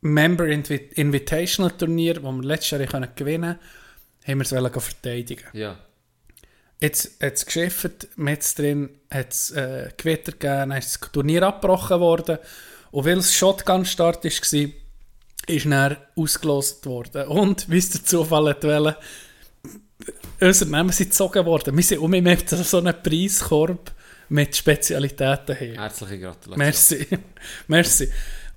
Member 0.00 0.46
Invi 0.48 0.90
Invitational 0.94 1.72
Turnier, 1.72 2.14
das 2.14 2.22
wir 2.24 2.42
letztes 2.42 2.70
Jahr 2.70 2.86
können 2.86 3.08
gewinnen 3.14 3.58
konnten, 3.58 4.28
haben 4.28 4.38
wir 4.38 4.70
es 4.70 4.84
verteidigen. 4.84 5.46
Ja. 5.52 5.78
Jetzt 6.80 7.22
hat 7.22 7.34
es 7.34 7.46
geschifft, 7.46 8.08
mit 8.16 8.58
drin 8.58 8.90
hat 9.08 9.32
es 9.32 9.52
äh, 9.52 9.90
Gewitter 9.96 10.32
gegeben, 10.32 10.70
dann 10.70 10.72
ist 10.72 11.00
das 11.00 11.12
Turnier 11.12 11.44
abgebrochen 11.44 12.00
worden. 12.00 12.38
Und 12.90 13.04
weil 13.04 13.18
es 13.18 13.34
Shotgun-Start 13.34 14.24
war, 14.24 14.68
ist 15.46 15.66
dann 15.66 15.96
ausgelost 16.16 16.84
worden. 16.84 17.28
Und, 17.28 17.70
wie 17.70 17.78
es 17.78 17.90
der 17.90 18.04
Zufall 18.04 18.48
hat 18.48 18.64
wollen, 18.64 18.96
unsere 20.40 20.70
Namen 20.70 20.90
sind 20.90 21.10
gezogen 21.10 21.46
worden. 21.46 21.76
Wir 21.76 21.84
sind 21.84 21.98
um 21.98 22.12
so 22.64 22.78
einem 22.78 23.00
Preiskorb 23.00 23.92
mit 24.32 24.56
Spezialitäten 24.56 25.54
her. 25.54 25.74
Herzliche 25.74 26.18
Gratulation. 26.18 26.58
Merci. 26.58 27.06
Merci. 27.68 28.10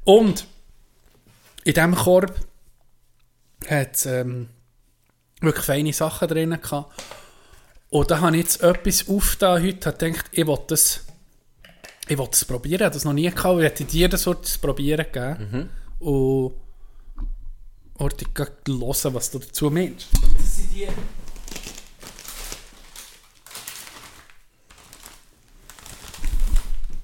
Und 0.06 0.48
in 1.66 1.74
diesem 1.74 1.96
Korb 1.96 2.34
hat 3.68 3.96
es 3.96 4.06
ähm, 4.06 4.48
wirklich 5.42 5.66
feine 5.66 5.92
Sachen 5.92 6.28
drin 6.30 6.58
gehabt. 6.62 7.04
Und 7.90 8.10
da 8.10 8.22
habe 8.22 8.38
ich 8.38 8.44
jetzt 8.44 8.64
etwas 8.64 9.08
aufgetan 9.10 9.64
heute, 9.64 9.90
habe 9.90 9.98
gedacht, 9.98 10.26
ich 10.32 10.48
will 10.48 10.60
das, 10.68 11.06
ich 12.08 12.18
will 12.18 12.28
das 12.30 12.46
probieren. 12.46 12.82
Ich 12.82 12.86
habe 12.86 12.94
das 12.94 13.06
noch 13.06 13.14
nie 13.14 13.30
gehabt. 13.30 13.58
Ich 13.60 13.66
hätte 13.66 13.84
dir 13.84 14.08
das 14.08 14.24
zu 14.24 14.36
probieren 14.62 15.06
geben. 15.12 15.70
Und 16.00 16.54
wollte 17.96 18.26
ich 18.26 18.38
hören, 18.38 19.14
was 19.14 19.32
du 19.32 19.40
dazu 19.40 19.70
meinst. 19.70 20.08
Das 20.38 20.56
sind 20.56 20.74
die... 20.74 20.88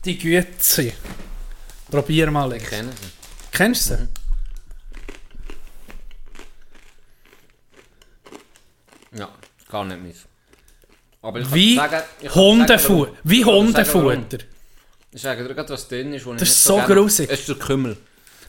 Die 0.06 0.18
Güte. 0.18 0.94
Probier 1.90 2.32
mal. 2.32 2.44
Alex. 2.44 2.70
Kennen 2.70 2.92
Sie? 2.92 3.08
Kennst 3.52 3.90
du 3.90 3.96
sie? 3.96 4.08
Ja, 9.20 9.30
gar 9.70 9.86
nicht 9.86 10.02
mehr. 10.02 10.14
Aber 11.22 11.40
ich 11.40 11.54
Wie 11.54 11.74
ich 11.74 11.78
kann 11.78 11.90
sagen. 11.90 12.04
Wie 13.24 13.40
Ich 13.40 13.44
kann 13.46 13.74
sagen, 13.74 13.90
warum. 13.94 14.12
Hundefutter. 14.14 14.38
Ich 15.14 15.22
sage 15.22 15.44
dir 15.46 15.54
gerade, 15.54 15.70
was 15.70 15.88
drin 15.88 16.14
ist. 16.14 16.26
wo 16.26 16.34
ich 16.34 16.40
Das 16.40 16.50
ist 16.50 16.64
so 16.64 16.78
gerne- 16.78 16.96
grusig. 16.96 17.30
Es 17.30 17.40
ist 17.42 17.50
der 17.50 17.56
Kümmel. 17.58 17.98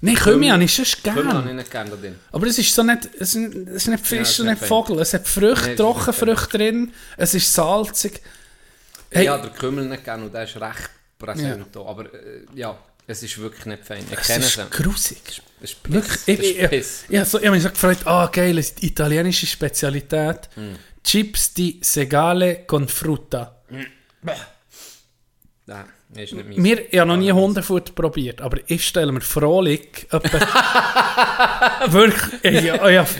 Nein, 0.00 0.14
Kümmel 0.14 0.50
habe 0.52 0.64
ich 0.64 0.74
sonst 0.74 1.02
Kümmel 1.02 1.28
habe 1.32 1.48
ich 1.50 1.54
nicht 1.54 1.70
gerne 1.70 1.90
da 1.90 1.96
drin. 1.96 2.18
Aber 2.32 2.46
es 2.46 2.58
ist 2.58 2.74
so 2.74 2.82
nicht, 2.82 3.08
es 3.18 3.34
ist, 3.34 3.54
es 3.54 3.74
ist 3.74 3.86
nicht 3.88 4.00
Ja, 4.10 4.18
Fisch 4.24 4.40
und 4.40 4.46
nicht 4.46 4.60
nicht 4.60 4.68
Vogel. 4.68 4.98
Es 5.00 5.12
hat 5.14 5.26
Früchte, 5.28 5.68
nicht 5.68 5.76
Trockenfrüchte 5.78 6.58
drin. 6.58 6.92
Es 7.16 7.34
ist 7.34 7.52
salzig. 7.52 8.20
Hey. 9.10 9.24
Ich 9.24 9.28
habe 9.28 9.48
den 9.48 9.54
Kümmel 9.56 9.84
nicht 9.86 10.04
gerne 10.04 10.24
und 10.24 10.32
der 10.34 10.44
ist 10.44 10.56
recht 10.56 10.90
präsent. 11.26 11.66
da. 11.72 11.80
Aber 11.80 12.04
äh, 12.06 12.44
ja, 12.54 12.76
es 13.06 13.22
ist 13.22 13.38
wirklich 13.38 13.66
nicht 13.66 13.84
fein. 13.84 14.04
Ich 14.10 14.18
Es 14.18 14.26
kenne 14.26 14.44
ist 14.44 14.70
grusig. 14.70 15.42
Es 15.60 15.70
ist 15.70 15.82
Piss. 15.82 15.92
Wirklich, 15.94 16.20
ich, 16.26 16.38
ist 16.40 16.50
ich, 16.62 16.68
Piss. 16.68 17.04
ich, 17.08 17.18
ich, 17.18 17.24
so, 17.24 17.38
ich 17.38 17.44
habe 17.44 17.54
mich 17.56 17.62
so 17.62 17.70
gefreut, 17.70 17.98
ah 18.06 18.26
geil, 18.26 18.58
es 18.58 18.68
ist 18.68 18.82
die 18.82 18.86
italienische 18.86 19.46
Spezialität. 19.46 20.48
Mm. 20.56 20.74
Chips 21.02 21.52
di 21.52 21.80
segale 21.82 22.64
con 22.64 22.86
frutta. 22.88 23.62
Nein, 25.66 25.84
ist 26.14 26.34
nicht 26.34 26.48
meins. 26.48 26.62
Wir, 26.62 26.92
ich 26.92 26.98
habe 26.98 27.08
noch 27.08 27.16
nie 27.16 27.32
Hundefutter 27.32 27.92
probiert, 27.92 28.40
aber 28.40 28.58
ich 28.66 28.86
stelle 28.86 29.12
mir 29.12 29.20
frohlich 29.20 30.06
etwa, 30.10 30.38
wirklich, 31.92 32.32
ich, 32.42 32.54
ich, 32.54 32.64
ich, 32.64 32.72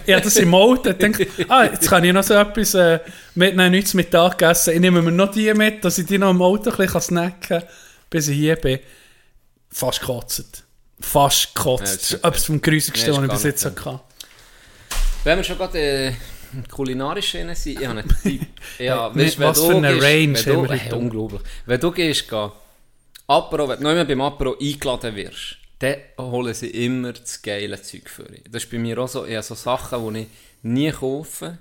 ich 0.07 0.15
habe 0.15 0.23
das 0.23 0.37
im 0.37 0.55
Auto 0.55 0.93
denke, 0.93 1.27
ah, 1.49 1.65
jetzt 1.65 1.89
kann 1.89 2.05
ich 2.05 2.13
noch 2.13 2.23
so 2.23 2.35
etwas 2.35 2.75
äh, 2.75 3.01
mitnehmen, 3.35 3.73
nichts 3.73 3.95
Mittag 3.95 4.43
essen. 4.43 4.75
Ich 4.75 4.81
nehme 4.81 5.03
mir 5.03 5.13
noch 5.13 5.31
die 5.33 5.53
mit, 5.55 5.85
dass 5.85 5.99
ich 5.99 6.07
die 6.07 6.19
noch 6.19 6.31
im 6.31 6.43
Auto 6.43 6.71
ein 6.71 6.77
bisschen 6.77 7.01
snacken 7.01 7.61
kann, 7.61 7.63
bis 8.13 8.29
ich 8.29 8.37
hier 8.37 8.57
bin. 8.57 8.79
Fast 9.71 10.01
gekotzt. 10.01 10.65
Fast 11.01 11.45
Ja, 11.45 11.51
gekotzt. 11.55 12.03
ist 12.13 12.13
etwas 12.15 12.45
vom 12.45 12.61
Grüßigsten, 12.61 13.13
Ja, 13.15 13.15
ist 13.15 13.19
was 13.19 13.25
ich 13.25 13.31
bis 13.33 13.45
nicht 13.45 13.65
jetzt 13.65 13.65
hatte. 13.87 14.01
Wenn 15.25 15.39
wir 15.39 15.45
schon 15.45 15.57
gerade 15.59 15.79
äh, 15.79 16.13
kulinarisch 16.71 17.33
sind, 17.33 17.51
ich 17.67 17.77
habe 17.87 17.99
einen 18.01 18.09
Tipp. 18.23 18.47
Ja, 18.79 19.15
weißt, 19.15 19.39
was 19.41 19.61
für 19.61 19.75
eine 19.77 19.93
gehst- 19.95 20.03
Range 20.05 20.35
wenn 20.35 20.45
du, 20.45 20.57
haben 20.57 20.69
wir 20.69 20.85
heute. 20.85 20.97
Unglaublich. 20.97 21.43
Wenn 21.67 21.81
du 21.81 21.91
gehst, 21.91 22.29
geh, 22.29 22.49
Apero, 23.27 23.69
wenn 23.69 23.79
du 23.79 23.85
noch 23.85 23.93
immer 23.93 24.05
beim 24.05 24.21
Apero 24.21 24.57
eingeladen 24.61 25.15
wirst, 25.17 25.57
dann 25.79 25.97
holen 26.19 26.55
sie 26.55 26.69
immer 26.69 27.13
das 27.13 27.41
geile 27.41 27.81
Zeug 27.81 28.09
für 28.11 28.25
dich. 28.25 28.43
Das 28.51 28.65
ist 28.65 28.71
bei 28.71 28.79
mir 28.79 28.99
auch 28.99 29.09
so, 29.09 29.25
ich 29.25 29.35
habe 29.35 29.43
so 29.43 29.55
Sachen, 29.55 30.15
die 30.15 30.21
ich 30.23 30.27
nie 30.63 30.91
kaufe, 30.93 31.59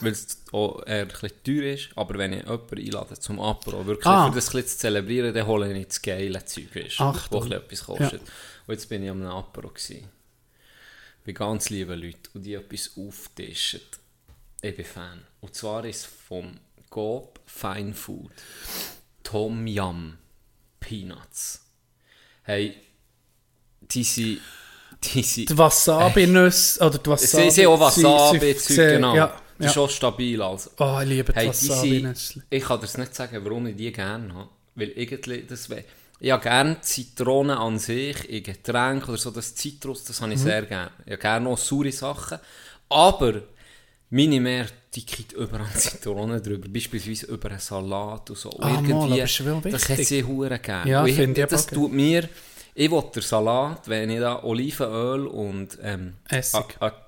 weil 0.00 0.12
es 0.12 0.38
auch 0.52 0.82
eher 0.86 1.02
ein 1.02 1.08
bisschen 1.08 1.30
teuer 1.44 1.72
ist, 1.74 1.88
aber 1.96 2.18
wenn 2.18 2.32
ich 2.32 2.42
jemanden 2.42 2.78
einlade 2.78 3.18
zum 3.18 3.40
Apero, 3.40 3.86
wirklich 3.86 4.06
Ah. 4.06 4.28
für 4.28 4.34
das 4.34 4.48
ein 4.48 4.52
bisschen 4.52 4.68
zu 4.68 4.78
zelebrieren, 4.78 5.32
dann 5.34 5.46
hole 5.46 5.72
ich 5.78 5.86
das 5.86 6.02
geile 6.02 6.44
Zeug, 6.44 6.74
weißt, 6.74 6.98
wo 7.30 7.40
ein 7.40 7.52
etwas 7.52 7.84
kostet. 7.84 8.20
Und 8.66 8.74
jetzt 8.74 8.88
bin 8.88 9.02
ich 9.04 9.10
am 9.10 9.24
Apero 9.26 9.68
gewesen 9.68 10.08
bei 11.24 11.32
ganz 11.32 11.70
lieben 11.70 12.00
Leuten 12.00 12.28
und 12.34 12.42
die 12.42 12.54
etwas 12.54 12.90
auftischen. 12.96 13.80
Ich 14.60 14.74
bin 14.76 14.84
Fan. 14.84 15.22
Und 15.40 15.54
zwar 15.54 15.84
ist 15.84 15.98
es 15.98 16.04
vom 16.04 16.58
Coop 16.90 17.38
Fine 17.46 17.94
Food. 17.94 18.30
Tom 19.22 19.66
Yum 19.66 20.18
Peanuts. 20.80 21.60
Hey, 22.42 22.74
die 23.80 24.04
sind... 24.04 24.40
Die 25.02 25.22
sind... 25.22 25.50
Die 25.50 25.58
Wasabi-Nüsse, 25.58 26.84
oder 26.84 26.98
die 26.98 27.10
Wasabi... 27.10 27.50
Sie 27.50 27.66
auch 27.66 27.90
sie- 27.90 28.04
Wasabi, 28.04 28.38
sie- 28.52 28.56
Zeug, 28.58 28.66
sie- 28.68 28.76
genau. 28.76 29.14
Ja, 29.16 29.41
Das 29.62 29.70
ist 29.70 29.76
ja. 29.76 29.82
auch 29.82 29.90
stabil. 29.90 30.42
Also. 30.42 30.70
Oh, 30.78 30.98
ich 31.02 31.08
liebe 31.08 31.32
Hey, 31.34 31.48
Wasabi-Nüsse. 31.48 32.42
ich 32.50 32.64
kann 32.64 32.80
dir 32.80 32.98
nicht 32.98 33.14
sagen, 33.14 33.40
warum 33.44 33.66
ich 33.66 33.76
die 33.76 33.92
gerne 33.92 34.34
habe. 34.34 34.48
Weil 34.74 34.88
irgendwie, 34.90 35.42
das 35.48 35.68
ich 36.20 36.30
habe 36.30 36.42
gerne 36.42 36.80
Zitronen 36.80 37.56
an 37.58 37.78
sich, 37.80 38.28
in 38.30 38.42
Getränk 38.44 39.08
oder 39.08 39.18
so, 39.18 39.30
das 39.32 39.54
Zitrus, 39.54 40.04
das 40.04 40.20
Mhm. 40.20 40.24
habe 40.24 40.34
ich 40.34 40.40
sehr 40.40 40.62
gerne. 40.62 40.90
Ich 41.04 41.12
habe 41.12 41.20
gerne 41.22 41.48
auch 41.48 41.58
saure 41.58 41.90
Sachen. 41.92 42.38
Aber 42.88 43.42
meine 44.10 44.40
Mehr, 44.40 44.66
die 44.94 45.04
kriegt 45.04 45.32
überall 45.32 45.72
Zitronen 45.74 46.40
drüber, 46.42 46.68
beispielsweise 46.68 47.26
über 47.26 47.50
einen 47.50 47.58
Salat 47.58 48.30
und 48.30 48.38
so. 48.38 48.50
Und 48.50 48.62
Ah, 48.64 49.14
ist 49.24 49.32
schon 49.32 49.62
das 49.62 49.88
hat 49.88 49.98
sie 49.98 50.22
hure 50.22 50.58
gerne. 50.58 50.90
Ja, 50.90 51.04
finde 51.04 51.42
ich 51.42 51.48
Das 51.48 51.66
tut 51.66 51.92
mir 51.92 52.28
Ich 52.74 52.90
will 52.90 53.02
den 53.14 53.22
Salat, 53.22 53.88
wenn 53.88 54.08
ich 54.10 54.20
da 54.20 54.42
Olivenöl 54.44 55.26
und 55.26 55.76
ähm, 55.82 56.14
Essig. 56.28 56.76
A- 56.80 56.86
A- 56.86 57.06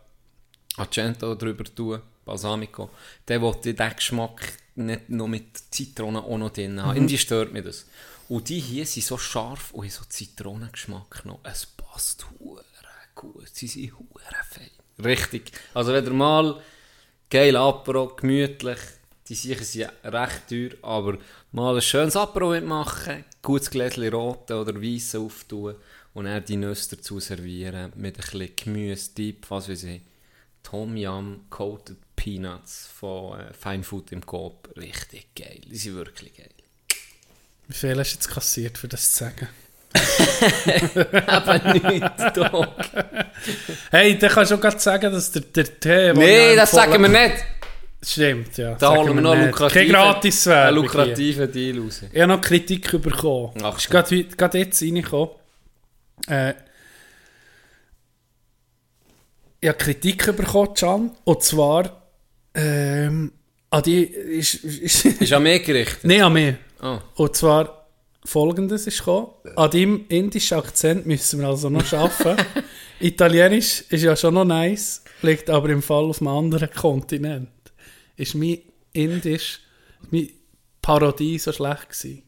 Accento 0.77 1.35
drüber 1.37 1.65
tue, 1.65 2.03
Balsamico, 2.25 2.91
dann 3.27 3.45
ich 3.45 3.75
den 3.75 3.97
Geschmack 3.97 4.59
nicht 4.77 5.09
nur 5.09 5.29
mit 5.29 5.57
Zitrone 5.71 6.23
auch 6.23 6.39
noch 6.39 6.51
drin 6.51 6.83
haben. 6.83 6.97
Irgendwie 6.97 7.19
stört 7.19 7.53
mich 7.53 7.65
das. 7.65 7.87
Und 8.29 8.49
die 8.49 8.59
hier 8.59 8.87
sind 8.87 9.05
so 9.05 9.19
scharf 9.19 9.73
und 9.73 9.85
haben 9.85 9.91
so 9.91 10.05
Zitronengeschmack 10.09 11.25
noch. 11.25 11.41
Es 11.43 11.67
passt 11.67 12.27
hure 12.41 12.65
gut. 13.15 13.49
Sie 13.53 13.67
sind 13.67 13.93
hure 13.93 14.23
fein. 14.49 14.71
Richtig. 15.05 15.53
Also 15.73 15.93
wenn 15.93 16.05
ihr 16.05 16.13
mal 16.13 16.61
geil 17.31 17.57
Apero, 17.57 18.09
gemütlich, 18.09 18.79
die 19.29 19.35
sicher 19.35 19.65
sind 19.65 19.91
recht 20.05 20.49
teuer, 20.49 20.71
aber 20.83 21.19
mal 21.53 21.75
ein 21.75 21.83
schönes 21.83 22.17
Apero 22.17 22.51
mitmachen, 22.51 23.25
gutes 23.43 23.71
Gläschen 23.71 24.09
rote 24.13 24.57
oder 24.57 24.75
weiße 24.81 25.19
auftun 25.19 25.77
und 26.13 26.27
dann 26.27 26.45
die 26.45 26.57
Nüsse 26.57 26.97
dazu 26.97 27.21
servieren 27.21 27.93
mit 27.97 28.17
ein 28.17 28.21
bisschen 28.21 28.57
Gemüse, 28.57 29.11
Dip, 29.17 29.51
was 29.51 29.69
weiß 29.69 29.85
ich. 29.85 30.01
Tom 30.65 30.97
Yum 30.97 31.43
Coated 31.51 31.99
Peanuts 32.17 32.89
von 32.99 33.39
äh, 33.39 33.53
Fine 33.53 33.85
Food 33.85 34.11
im 34.11 34.27
Coop. 34.27 34.71
Richtig 34.77 35.29
geil. 35.37 35.61
Die 35.71 35.77
sind 35.77 35.95
wirklich 35.95 36.37
geil. 36.37 36.49
Wie 37.69 37.75
viel 37.75 37.99
hast 37.99 38.11
du 38.11 38.15
jetzt 38.17 38.29
kassiert, 38.29 38.79
für 38.79 38.89
das 38.89 39.13
zu 39.13 39.25
sagen? 39.25 39.49
Aber 41.27 41.59
nicht, 41.73 42.37
Dog. 42.37 42.75
Hey, 43.91 44.19
dann 44.19 44.31
kannst 44.31 44.51
du 44.51 44.57
auch 44.57 44.61
gerade 44.61 44.81
sagen, 44.81 45.13
dass 45.13 45.31
der, 45.31 45.43
der 45.43 45.81
Tee... 45.81 46.51
ich 46.51 46.57
das 46.57 46.73
sagen 46.73 47.01
wir 47.01 47.09
nicht. 47.09 47.45
Stimmt, 48.03 48.59
ja. 48.59 48.75
Da 48.75 48.95
holen 48.95 49.15
wir 49.15 49.23
noch 49.23 49.37
lukrative, 49.37 49.93
Gratiswerbung 49.93 50.67
einen 50.67 50.77
lukrativen 50.77 51.51
Deal 51.51 51.79
raus. 51.79 52.03
Ich 52.13 52.21
habe 52.21 52.33
noch 52.33 52.41
Kritik 52.41 52.91
bekommen. 53.01 53.55
Ach, 53.63 53.79
ist 53.79 53.89
gerade, 53.89 54.25
gerade 54.25 54.59
jetzt 54.59 54.83
reingekommen. 54.83 55.31
Äh, 56.27 56.55
ich 59.65 59.69
habe 59.69 59.79
Kritik 59.79 60.37
bekommen, 60.37 60.75
Can. 60.75 61.11
Und 61.25 61.43
zwar 61.43 62.03
ähm, 62.55 63.33
an 63.71 63.83
die... 63.83 64.03
Ist, 64.05 64.57
ist, 64.57 65.07
Ist 65.07 65.33
an 65.33 65.43
mich 65.43 65.65
gerichtet. 65.65 66.05
Nein, 66.05 66.21
an 66.21 66.33
mich. 66.35 66.55
Ah. 66.81 67.01
Und 67.15 67.35
zwar 67.35 67.89
folgendes 68.27 68.87
ist 68.87 68.99
gekommen. 68.99 69.29
An 69.57 69.71
deinem 69.71 70.05
indischen 70.09 70.59
Akzent 70.59 71.07
müssen 71.07 71.41
wir 71.41 71.49
also 71.49 71.71
noch 71.71 71.91
arbeiten. 71.95 72.45
Italienisch 73.01 73.85
ist 73.89 74.03
ja 74.03 74.15
schon 74.15 74.35
noch 74.35 74.45
nice, 74.45 75.03
liegt 75.23 75.49
aber 75.49 75.71
im 75.71 75.81
Fall 75.81 76.05
auf 76.05 76.21
einem 76.21 76.29
anderen 76.29 76.71
Kontinent. 76.71 77.49
Ist 78.17 78.35
mein 78.35 78.59
Indisch, 78.93 79.61
mein 80.11 80.29
Parodie 80.83 81.39
so 81.39 81.53
schlecht 81.53 81.89
gewesen. 81.89 82.23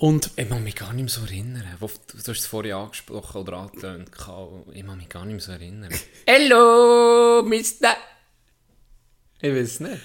Und 0.00 0.30
Ich 0.36 0.48
kann 0.48 0.64
mich 0.64 0.76
gar 0.76 0.94
nicht 0.94 1.04
mehr 1.04 1.10
so 1.12 1.20
erinnern. 1.30 1.62
Wo- 1.78 1.86
Du 1.88 2.16
hast 2.16 2.28
es 2.28 2.46
vorhin 2.46 2.72
angesprochen 2.72 3.42
oder 3.42 3.52
angetönt. 3.58 4.08
Ich 4.08 4.16
kann 4.86 4.96
mich 4.96 5.08
gar 5.10 5.26
nicht 5.26 5.34
mehr 5.34 5.40
so 5.40 5.52
erinnern. 5.52 5.92
Hello, 6.26 7.42
Mr. 7.44 7.94
Ich 9.42 9.54
weiß 9.54 9.80
nicht. 9.80 10.00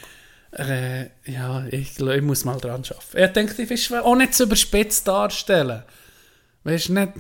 äh, 0.52 1.04
ja, 1.32 1.66
ich, 1.72 1.96
glaub, 1.96 2.14
ich 2.14 2.22
muss 2.22 2.44
mal 2.44 2.58
dran 2.60 2.84
arbeiten. 2.84 3.18
Ich 3.24 3.32
denke, 3.32 3.62
ich 3.74 3.90
will 3.92 4.00
auch 4.00 4.16
nicht 4.16 4.34
zu 4.34 4.44
überspitzt 4.44 5.08
darstellen. 5.08 5.84
Weißt 6.66 6.90
du 6.90 6.94
nicht? 6.94 7.12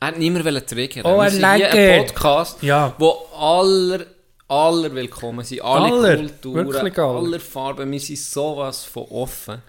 Er 0.00 0.08
hat 0.08 0.18
niemand 0.18 0.44
wollen 0.44 0.66
triggern. 0.66 1.06
Oh, 1.06 1.20
er 1.22 1.30
lege. 1.30 1.68
ein 1.70 2.06
Podcast, 2.06 2.60
Ja. 2.60 2.92
wo 2.98 3.10
aller, 3.36 4.04
aller 4.48 4.92
willkommen 4.92 5.44
sind. 5.44 5.62
Alle 5.62 5.92
Aller, 5.94 6.16
Kulturen, 6.16 6.96
aller 6.96 7.40
Farben. 7.40 7.90
Wir 7.92 8.00
sind 8.00 8.18
sowas 8.18 8.84
von 8.84 9.04
offen. 9.04 9.62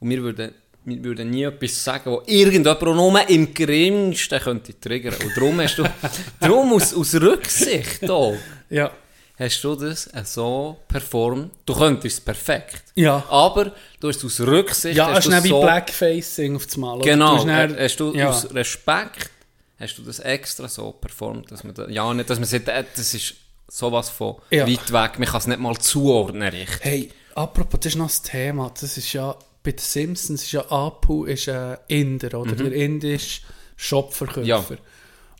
Und 0.00 0.08
wir 0.10 0.22
würden, 0.22 0.54
wir 0.84 1.04
würden 1.04 1.30
nie 1.30 1.42
etwas 1.44 1.82
sagen, 1.84 2.10
wo 2.10 2.22
irgendjemand 2.26 2.82
auch 2.82 2.94
nur 2.94 3.28
im 3.28 3.52
geringsten 3.52 4.40
könnte 4.40 4.78
triggern. 4.80 5.14
Und 5.22 5.36
darum 5.36 5.60
hast 5.60 5.76
du, 5.78 5.84
darum 6.40 6.72
aus, 6.72 6.94
aus 6.94 7.14
Rücksicht 7.14 8.02
da, 8.08 8.32
Ja. 8.70 8.90
hast 9.38 9.62
du 9.62 9.74
das 9.74 10.08
so 10.24 10.78
performt. 10.88 11.50
Du 11.66 11.74
könntest 11.74 12.18
es 12.18 12.24
perfekt. 12.24 12.84
Ja. 12.94 13.22
Aber 13.28 13.72
du 14.00 14.08
hast 14.08 14.24
aus 14.24 14.40
Rücksicht 14.40 14.96
Ja, 14.96 15.08
hast 15.08 15.18
es 15.18 15.24
ist 15.26 15.30
du 15.30 15.34
nicht 15.34 15.44
wie 15.44 15.48
so 15.48 15.60
Blackfacing 15.60 16.56
auf 16.56 16.66
das 16.66 16.76
Mal. 16.78 16.98
Genau, 17.00 17.36
hast 17.36 17.46
dann- 17.46 17.76
hast 17.78 17.96
du 18.00 18.14
ja. 18.14 18.30
aus 18.30 18.52
Respekt 18.54 19.30
hast 19.78 19.96
du 19.98 20.02
das 20.02 20.18
extra 20.20 20.66
so 20.68 20.90
performt, 20.92 21.52
dass 21.52 21.62
man 21.62 21.72
da, 21.74 21.86
ja 21.88 22.12
nicht, 22.14 22.28
dass 22.28 22.38
man 22.38 22.48
sagt, 22.48 22.66
äh, 22.68 22.82
das 22.96 23.14
ist 23.14 23.34
sowas 23.68 24.08
von 24.08 24.36
Ja. 24.50 24.66
weit 24.66 24.90
weg, 24.92 25.18
man 25.18 25.28
kann 25.28 25.38
es 25.38 25.46
nicht 25.46 25.60
mal 25.60 25.76
zuordnen 25.76 26.48
richtig. 26.48 26.80
Hey, 26.80 27.10
apropos, 27.34 27.78
das 27.80 27.92
ist 27.92 27.96
noch 27.98 28.06
das 28.08 28.22
Thema. 28.22 28.72
Das 28.80 28.96
ist 28.96 29.12
ja, 29.12 29.36
bei 29.62 29.72
den 29.72 29.78
Simpsons 29.78 30.42
ist 30.44 30.52
ja 30.52 30.70
Apu 30.70 31.24
ist 31.24 31.48
ein 31.48 31.76
Inder, 31.88 32.38
oder? 32.40 32.52
Der 32.54 32.72
indische 32.72 33.42
Shopverkäufer. 33.76 34.40
Mhm. 34.42 34.46
Ja. 34.46 34.64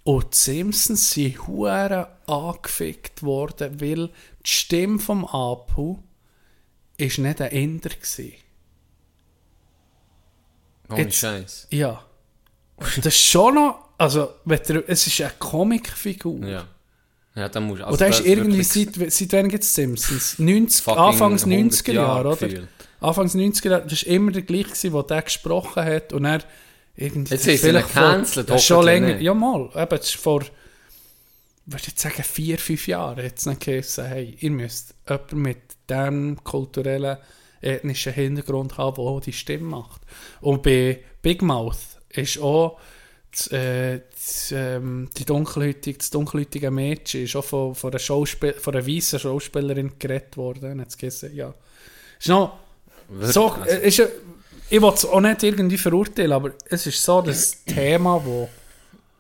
Und 0.05 0.33
die 0.33 0.37
Simpsons 0.37 1.11
sind 1.11 1.47
hure 1.47 2.09
angefickt 2.27 3.23
worden, 3.23 3.81
weil 3.81 4.09
die 4.45 4.51
Stimme 4.51 4.99
vom 4.99 5.25
Apu 5.27 5.99
ist 6.97 7.19
nicht 7.19 7.41
ein 7.41 7.51
Inder 7.53 7.91
gewesen. 7.91 8.33
Ohne 10.91 11.03
Jetzt- 11.03 11.17
Scheiß. 11.17 11.67
Ja. 11.71 12.05
Das 12.97 13.07
ist 13.07 13.21
schon 13.25 13.57
noch, 13.57 13.89
also, 13.99 14.33
der, 14.45 14.89
es 14.89 15.07
ist 15.07 15.21
eine 15.21 15.33
Comicfigur. 15.39 16.47
Ja. 16.47 16.67
Ja, 17.35 17.49
dann 17.49 17.65
musst 17.67 17.83
du. 17.83 17.87
Und 17.87 18.01
da 18.01 18.07
ist 18.07 18.25
irgendwie, 18.25 18.63
seit, 18.65 18.95
seit 19.13 19.33
wann 19.33 19.49
gibt 19.49 19.63
es 19.63 19.75
Simpsons? 19.75 20.39
90, 20.39 20.83
fucking 20.83 21.01
Anfangs 21.01 21.45
100 21.45 21.73
90er 21.73 21.93
Jahre, 21.93 22.29
oder? 22.29 22.37
gefühlt. 22.49 22.69
Anfangs 23.01 23.35
90er 23.35 23.71
Jahre, 23.71 23.87
das 23.87 24.07
war 24.07 24.13
immer 24.13 24.33
der 24.33 24.43
gleiche, 24.43 24.91
der 24.91 25.03
der 25.03 25.23
gesprochen 25.23 25.85
hat 25.85 26.13
und 26.13 26.25
er 26.25 26.41
irgendwie... 26.97 27.35
Jetzt 27.35 27.45
vielleicht 27.45 27.89
vor- 27.89 28.03
gecancelt, 28.03 28.51
ist 28.51 28.65
schon 28.65 28.85
länger, 28.85 29.09
nicht. 29.09 29.23
ja 29.23 29.35
mal, 29.35 29.71
eben, 29.75 29.89
das 29.91 30.09
ist 30.09 30.17
vor, 30.17 30.43
würde 31.67 31.85
ich 31.87 31.99
sagen, 32.01 32.23
vier, 32.23 32.59
fünf 32.59 32.89
Jahren 32.89 33.19
jetzt 33.19 33.47
nicht 33.47 33.61
geheißen, 33.61 34.05
hey, 34.07 34.37
ihr 34.41 34.51
müsst 34.51 34.95
jemanden 35.09 35.43
mit 35.43 35.59
dem 35.89 36.43
kulturellen, 36.43 37.19
ethnischen 37.61 38.13
Hintergrund 38.13 38.79
haben, 38.79 38.95
der 38.97 39.05
auch 39.05 39.21
die 39.21 39.33
Stimme 39.33 39.65
macht. 39.69 40.03
Und 40.41 40.63
bei 40.63 41.01
Big 41.23 41.43
Mouth 41.43 41.79
ist 42.11 42.39
auch 42.39 42.79
das, 43.31 43.49
äh, 43.49 44.01
das, 44.13 44.53
ähm, 44.53 45.11
die 45.17 45.25
dunkelhäutige, 45.25 45.99
das 45.99 46.11
dunkelhäutige 46.11 46.71
Mädchen 46.71 47.25
ist 47.25 47.37
auch 47.37 47.45
von, 47.45 47.75
von, 47.75 47.91
einer, 47.91 47.99
Schauspiel 47.99 48.55
von 48.55 48.75
einer 48.75 48.87
weißen 48.87 49.19
Schauspielerin 49.19 49.99
geredet 49.99 50.37
worden. 50.37 50.81
Hat 50.81 50.97
gesagt, 50.97 51.35
ja. 51.35 51.53
Ist 52.19 52.29
noch 52.29 52.59
Wirklich, 53.09 53.33
so, 53.33 53.49
also, 53.49 53.71
äh, 53.71 53.89
ist, 53.89 54.03
ich 54.71 54.83
will 54.83 54.93
es 54.95 55.05
auch 55.05 55.21
nicht 55.21 55.43
irgendwie 55.43 55.79
verurteilen, 55.79 56.33
aber 56.33 56.53
es 56.69 56.87
ist 56.87 57.03
so 57.03 57.23
das 57.23 57.65
Thema, 57.65 58.23
wo 58.25 58.49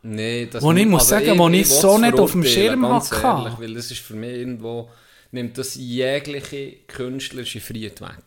nee, 0.02 0.46
das 0.46 0.62
wo 0.62 0.72
ich 0.72 0.86
muss 0.86 1.08
sagen, 1.08 1.38
wo 1.38 1.48
ich 1.48 1.52
will's 1.54 1.80
so 1.80 1.98
nicht 1.98 2.18
auf 2.18 2.32
dem 2.32 2.44
Schirm 2.44 2.82
ganz 2.82 3.10
hatte. 3.10 3.44
ehrlich, 3.44 3.58
Weil 3.58 3.74
das 3.74 3.90
ist 3.90 4.00
für 4.00 4.14
mich 4.14 4.30
irgendwo, 4.30 4.90
nimmt 5.30 5.56
das 5.56 5.74
jegliche 5.74 6.72
künstlerische 6.86 7.60
Freiheit 7.60 8.00
weg. 8.00 8.22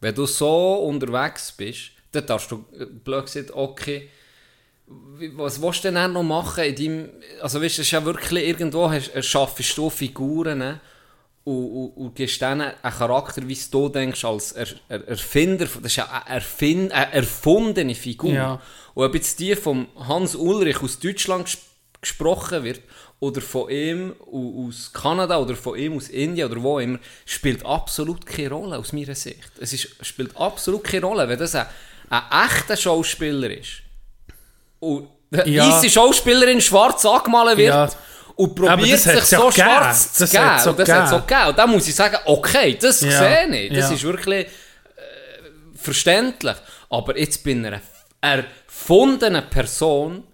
Wenn 0.00 0.14
du 0.14 0.26
so 0.26 0.74
unterwegs 0.74 1.52
bist, 1.52 1.90
dann 2.12 2.26
darfst 2.26 2.50
du 2.50 2.64
äh, 2.78 2.86
blöd 2.86 3.26
gesagt, 3.26 3.50
okay, 3.52 4.08
was 4.86 5.60
willst 5.60 5.84
du 5.84 5.92
denn 5.92 6.12
noch 6.12 6.22
machen 6.22 6.64
in 6.64 6.74
deinem, 6.74 7.08
also 7.40 7.60
weißt 7.60 7.78
du, 7.78 7.82
es 7.82 7.86
ist 7.86 7.92
ja 7.92 8.04
wirklich 8.04 8.48
irgendwo, 8.48 8.90
äh, 8.90 9.22
schaffst 9.22 9.76
du 9.76 9.90
Figuren 9.90 10.58
ne? 10.58 10.80
Und, 11.44 11.54
und, 11.72 11.88
und 11.96 12.14
gibst 12.14 12.40
denen 12.42 12.60
einen 12.82 12.94
Charakter, 12.94 13.46
wie 13.48 13.58
du 13.70 13.88
denkst, 13.88 14.24
als 14.24 14.52
er, 14.52 14.66
er, 14.88 15.08
Erfinder, 15.08 15.64
das 15.66 15.76
ist 15.92 15.96
ja 15.96 16.06
eine, 16.10 16.36
Erfin 16.36 16.92
eine 16.92 17.12
erfundene 17.12 17.94
Figur. 17.94 18.32
Ja. 18.32 18.60
Und 18.94 19.04
ob 19.04 19.14
jetzt 19.14 19.38
die 19.40 19.56
von 19.56 19.86
Hans 19.96 20.34
Ulrich 20.34 20.82
aus 20.82 20.98
Deutschland 20.98 21.46
ges 21.46 21.58
gesprochen 22.00 22.64
wird, 22.64 22.80
oder 23.18 23.42
von 23.42 23.68
ihm 23.70 24.14
au- 24.32 24.66
aus 24.68 24.90
Kanada, 24.94 25.38
oder 25.38 25.54
von 25.54 25.78
ihm 25.78 25.96
aus 25.96 26.08
Indien, 26.08 26.50
oder 26.50 26.62
wo 26.62 26.78
immer, 26.78 26.98
spielt 27.26 27.64
absolut 27.66 28.24
keine 28.24 28.50
Rolle 28.50 28.78
aus 28.78 28.94
meiner 28.94 29.14
Sicht. 29.14 29.52
Es 29.60 29.74
ist, 29.74 29.88
spielt 30.00 30.34
absolut 30.38 30.82
keine 30.84 31.02
Rolle, 31.04 31.28
wenn 31.28 31.38
das 31.38 31.54
ein, 31.54 31.66
ein 32.08 32.22
echter 32.46 32.76
Schauspieler 32.78 33.50
ist. 33.50 33.82
Und 34.78 35.08
eine 35.32 35.46
Ja. 35.48 35.82
Schauspielerin 35.88 36.60
schwarz 36.62 37.04
angemalt 37.04 37.58
wird, 37.58 37.68
Ja. 37.68 37.90
Und 38.40 38.54
probiert 38.54 38.92
das 38.94 39.02
sich 39.04 39.14
ja 39.14 39.20
so 39.38 39.48
gegeben. 39.48 39.52
schwarz 39.68 40.12
zu 40.14 40.20
Das 40.24 40.30
geben. 40.30 40.44
ja 40.44 40.50
das 40.72 40.88
hat 40.90 41.06
es 41.06 41.12
auch 41.12 41.26
gegeben. 41.26 41.48
Und 41.48 41.58
da 41.58 41.66
muss 41.66 41.88
ich 41.88 41.94
sagen, 41.94 42.16
okay, 42.24 42.76
das 42.80 43.00
Ja. 43.00 43.10
sehe 43.10 43.56
ich. 43.66 43.72
Das 43.72 43.88
Ja. 43.90 43.94
ist 43.96 44.02
wirklich 44.04 44.46
äh, 44.46 44.50
verständlich. 45.74 46.56
Aber 46.88 47.18
jetzt 47.18 47.42
bin 47.44 47.64
ich 47.64 47.72
eine 47.72 47.80
erfundene 48.20 49.42
Person, 49.42 50.24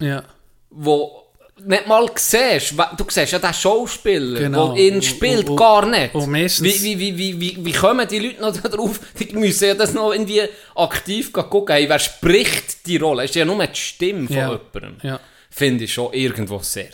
ja, 0.00 0.22
wo 0.70 1.22
nicht 1.64 1.86
mal 1.86 2.06
siehst, 2.16 2.74
du 2.98 3.04
siehst 3.08 3.32
ja 3.32 3.38
den 3.38 3.54
Schauspieler, 3.54 4.38
Genau. 4.40 4.74
der 4.74 4.84
ihn 4.84 5.00
spielt, 5.00 5.48
und- 5.48 5.56
gar 5.56 5.86
nicht. 5.86 6.14
und 6.14 6.30
wie, 6.34 6.44
wie, 6.62 6.98
wie, 7.00 7.16
wie, 7.18 7.40
wie, 7.40 7.64
wie 7.64 7.72
kommen 7.72 8.06
die 8.06 8.18
Leute 8.18 8.40
noch 8.42 8.56
darauf? 8.70 9.00
Die 9.18 9.34
müssen 9.34 9.68
ja 9.68 9.74
das 9.74 9.94
noch 9.94 10.12
irgendwie 10.12 10.42
aktiv 10.74 11.32
gucken. 11.32 11.74
Hey, 11.74 11.88
wer 11.88 11.98
spricht 11.98 12.86
die 12.86 12.98
Rolle? 12.98 13.24
Es 13.24 13.30
ist 13.30 13.36
ja 13.36 13.46
nur 13.46 13.66
die 13.66 13.74
Stimme 13.74 14.26
von 14.26 14.36
Ja. 14.36 14.50
jemandem. 14.52 14.96
ja. 15.02 15.18
Finde 15.50 15.84
ich 15.84 15.94
schon 15.94 16.12
irgendwo 16.12 16.58
sehr 16.58 16.90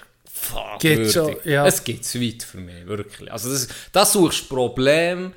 Geht 0.78 1.12
schon, 1.12 1.36
ja. 1.44 1.66
Es 1.66 1.82
geht 1.84 2.04
zu 2.04 2.20
weit 2.20 2.42
für 2.42 2.58
mich, 2.58 2.86
wirklich. 2.86 3.30
Also 3.32 3.50
das, 3.50 3.68
das 3.92 4.12
suchst 4.12 4.48
Problem, 4.48 5.32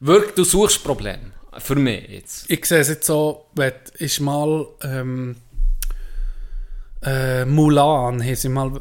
wirklich, 0.00 0.34
du 0.34 0.44
suchst 0.44 0.82
Problem. 0.82 1.32
Für 1.58 1.74
mich 1.74 2.08
jetzt. 2.08 2.50
Ich 2.50 2.64
sehe 2.66 2.80
es 2.80 2.88
jetzt 2.88 3.06
so, 3.06 3.46
wenn 3.54 3.72
ist 3.98 4.20
mal 4.20 4.66
ähm, 4.82 5.36
äh, 7.02 7.44
Mulan, 7.44 8.22
haben 8.22 8.34
sie 8.36 8.48
mal, 8.48 8.80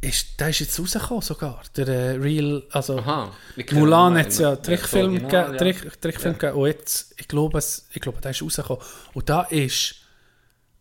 ist, 0.00 0.38
der 0.38 0.50
ist 0.50 0.60
jetzt 0.60 0.78
rausgekommen 0.78 1.22
sogar, 1.22 1.62
der 1.76 1.88
äh, 1.88 2.10
Real, 2.16 2.62
also 2.70 2.98
Aha. 2.98 3.32
Ich 3.56 3.72
Mulan 3.72 4.18
hat 4.18 4.28
es 4.28 4.38
ja 4.38 4.56
Trickfilm 4.56 5.14
gegeben, 5.14 5.32
ja. 5.32 5.52
Trick, 5.52 6.00
Trickfilm 6.00 6.38
gegeben 6.38 6.58
und 6.58 6.66
jetzt, 6.66 7.14
ich 7.18 7.28
glaube, 7.28 7.58
es, 7.58 7.88
ich 7.92 8.00
glaube, 8.00 8.20
der 8.20 8.32
ist 8.32 8.42
rausgekommen. 8.42 8.82
Und 9.14 9.28
da 9.28 9.42
ist 9.42 9.96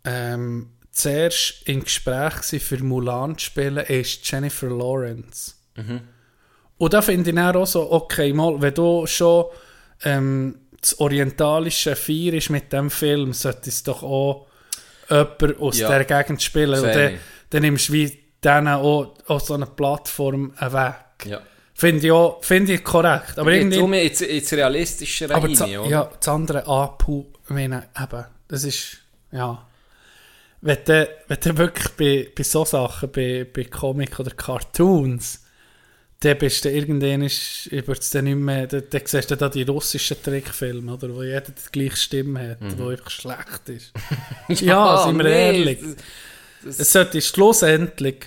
ähm, 0.03 0.71
zuerst 0.97 1.61
im 1.65 1.83
Gespräch 1.83 2.35
gewesen, 2.35 2.59
für 2.59 2.83
Mulan 2.83 3.37
zu 3.37 3.45
spielen, 3.45 3.85
ist 3.85 4.29
Jennifer 4.29 4.67
Lawrence. 4.67 5.53
Mhm. 5.75 6.01
Und 6.77 6.93
da 6.93 7.01
finde 7.01 7.31
ich 7.31 7.37
auch 7.37 7.65
so, 7.65 7.91
okay, 7.91 8.33
mal, 8.33 8.61
wenn 8.61 8.73
du 8.73 9.05
schon 9.07 9.45
ähm, 10.03 10.59
das 10.79 10.99
orientalische 10.99 11.95
Feier 11.95 12.33
ist 12.33 12.49
mit 12.49 12.71
dem 12.71 12.89
Film, 12.89 13.33
sollte 13.33 13.69
es 13.69 13.83
doch 13.83 14.03
auch 14.03 14.47
jemand 15.09 15.59
aus 15.59 15.79
Ja. 15.79 15.89
der 15.89 16.05
Gegend 16.05 16.41
spielen. 16.41 16.79
Und 16.79 16.93
dann, 16.93 17.19
dann 17.49 17.61
nimmst 17.61 17.89
du 17.89 17.93
wie 17.93 18.19
denen 18.43 18.67
auch, 18.67 19.13
auch 19.27 19.39
so 19.39 19.53
eine 19.55 19.65
Plattform 19.65 20.53
weg. 20.59 21.25
Ja. 21.25 21.41
Finde 21.73 22.07
ich, 22.07 22.11
auch, 22.11 22.43
finde 22.43 22.73
ich 22.73 22.83
korrekt. 22.83 23.37
Aber 23.37 23.51
Jetzt 23.53 23.75
irgendwie... 23.75 24.01
ins, 24.01 24.21
ins 24.21 24.53
Realistischere 24.53 25.35
Aber 25.35 25.47
rein, 25.47 25.53
das, 25.53 25.61
oder? 25.61 25.85
ja, 25.85 26.11
das 26.19 26.27
andere 26.27 26.65
Apu, 26.65 27.25
meine, 27.49 27.87
eben, 27.99 28.25
das 28.47 28.63
ist, 28.63 28.97
ja. 29.31 29.66
Wenn 30.67 30.83
du, 30.85 31.09
wenn 31.27 31.39
du 31.39 31.57
wirklich 31.57 31.89
bei, 31.93 32.31
bei 32.35 32.43
so 32.43 32.65
Sachen, 32.65 33.09
bei, 33.11 33.45
bei 33.51 33.63
Comic 33.63 34.19
oder 34.19 34.31
Cartoons, 34.31 35.43
dann 36.19 36.37
bist 36.39 36.65
du 36.65 36.69
irgendwann, 36.71 37.21
ich 37.21 37.69
es 37.71 38.09
dann 38.09 38.25
nicht 38.25 38.35
mehr, 38.35 38.67
dann, 38.67 38.83
dann 38.89 39.01
siehst 39.05 39.31
du 39.31 39.37
da 39.37 39.47
die 39.47 39.63
russischen 39.63 40.21
Trickfilme, 40.21 40.93
oder, 40.93 41.13
wo 41.15 41.23
jeder 41.23 41.41
die 41.41 41.71
gleiche 41.71 41.95
Stimme 41.95 42.49
hat, 42.49 42.77
wo 42.77 42.89
einfach 42.89 43.09
schlecht 43.11 43.69
ist. 43.69 43.93
ja, 44.61 45.05
sind 45.05 45.17
wir 45.19 45.23
Mhm. 45.25 45.29
nee, 45.29 45.57
ehrlich. 45.57 45.79
das- 46.63 46.79
Es 46.79 46.91
sollte 46.91 47.21
schlussendlich 47.21 48.25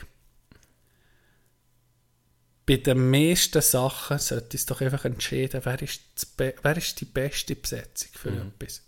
bei 2.64 2.76
den 2.76 3.10
meisten 3.10 3.60
Sachen 3.60 4.18
sollte 4.18 4.56
es 4.56 4.64
doch 4.64 4.80
einfach 4.80 5.04
entschieden, 5.04 5.60
wer 5.64 5.82
ist, 5.82 6.00
das 6.14 6.32
wer 6.62 6.76
ist 6.76 7.00
die 7.00 7.04
beste 7.04 7.56
Besetzung 7.56 8.10
für 8.14 8.30
Mhm. 8.30 8.52
etwas. 8.58 8.82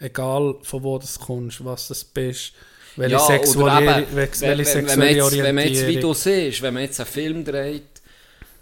Egal 0.00 0.54
von 0.62 0.82
wo 0.82 0.98
das 0.98 1.18
kommst, 1.18 1.64
was 1.64 1.88
das 1.88 2.04
bist, 2.04 2.52
welche 2.96 3.12
Ja, 3.14 3.18
sexuelle, 3.20 3.82
eben, 4.00 4.06
welche 4.14 4.40
wenn, 4.42 4.48
wenn, 4.50 4.58
wenn, 4.58 4.64
sexuelle 4.64 4.96
man 4.96 5.14
jetzt, 5.16 5.42
wenn 5.42 5.54
man 5.54 5.68
jetzt, 5.68 5.86
wie 5.88 5.96
du 6.00 6.14
siehst, 6.14 6.62
wenn 6.62 6.74
man 6.74 6.82
jetzt 6.84 7.00
einen 7.00 7.08
Film 7.08 7.44
dreht 7.44 7.82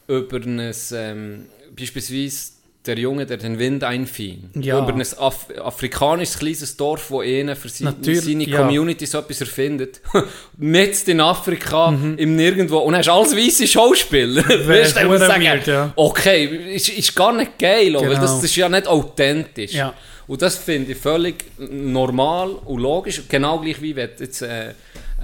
über 0.09 0.37
ein, 0.39 0.73
ähm, 0.93 1.47
beispielsweise 1.79 2.53
der 2.87 2.97
Junge, 2.99 3.27
der 3.27 3.37
den 3.39 3.59
Wind 3.59 3.83
einfing, 3.83 4.49
Ja. 4.61 4.79
über 4.79 4.95
ein 4.95 5.01
Af 5.19 5.47
afrikanisches 5.61 6.39
kleines 6.39 6.77
Dorf, 6.77 7.11
wo 7.11 7.21
einer 7.21 7.57
für 7.57 7.69
seine, 7.69 7.97
seine 8.01 8.45
ja. 8.45 8.59
Community 8.59 9.05
so 9.07 9.19
etwas 9.19 9.41
erfindet, 9.41 10.01
mit 10.57 11.09
in 11.09 11.21
Afrika, 11.21 11.91
Mhm. 11.91 12.17
im 12.17 12.37
Nirgendwo, 12.37 12.79
und 12.79 12.95
hast 12.97 13.07
du 13.09 13.13
alles 13.13 13.37
weisse 13.37 13.67
Schauspieler. 13.67 14.45
Weißt 14.69 14.97
du, 14.97 15.19
sagen, 15.19 15.43
weird, 15.45 15.67
ja. 15.67 15.93
okay, 15.97 16.75
ist, 16.77 16.89
ist 16.91 17.15
gar 17.17 17.33
nicht 17.33 17.59
geil, 17.59 17.93
weil 17.95 18.03
Genau. 18.09 18.21
das, 18.21 18.37
das 18.37 18.45
ist 18.45 18.57
ja 18.57 18.69
nicht 18.69 18.87
authentisch. 18.87 19.73
Ja. 19.73 19.93
Und 20.27 20.43
das 20.43 20.57
finde 20.57 20.93
ich 20.93 20.99
völlig 20.99 21.45
normal 21.59 22.51
und 22.51 22.81
logisch. 22.81 23.23
Genau 23.29 23.61
gleich 23.61 23.81
wie 23.81 23.95
wenn 23.95 24.11
du 24.17 24.25
jetzt 24.25 24.43
äh, 24.43 24.71
äh, 24.71 24.73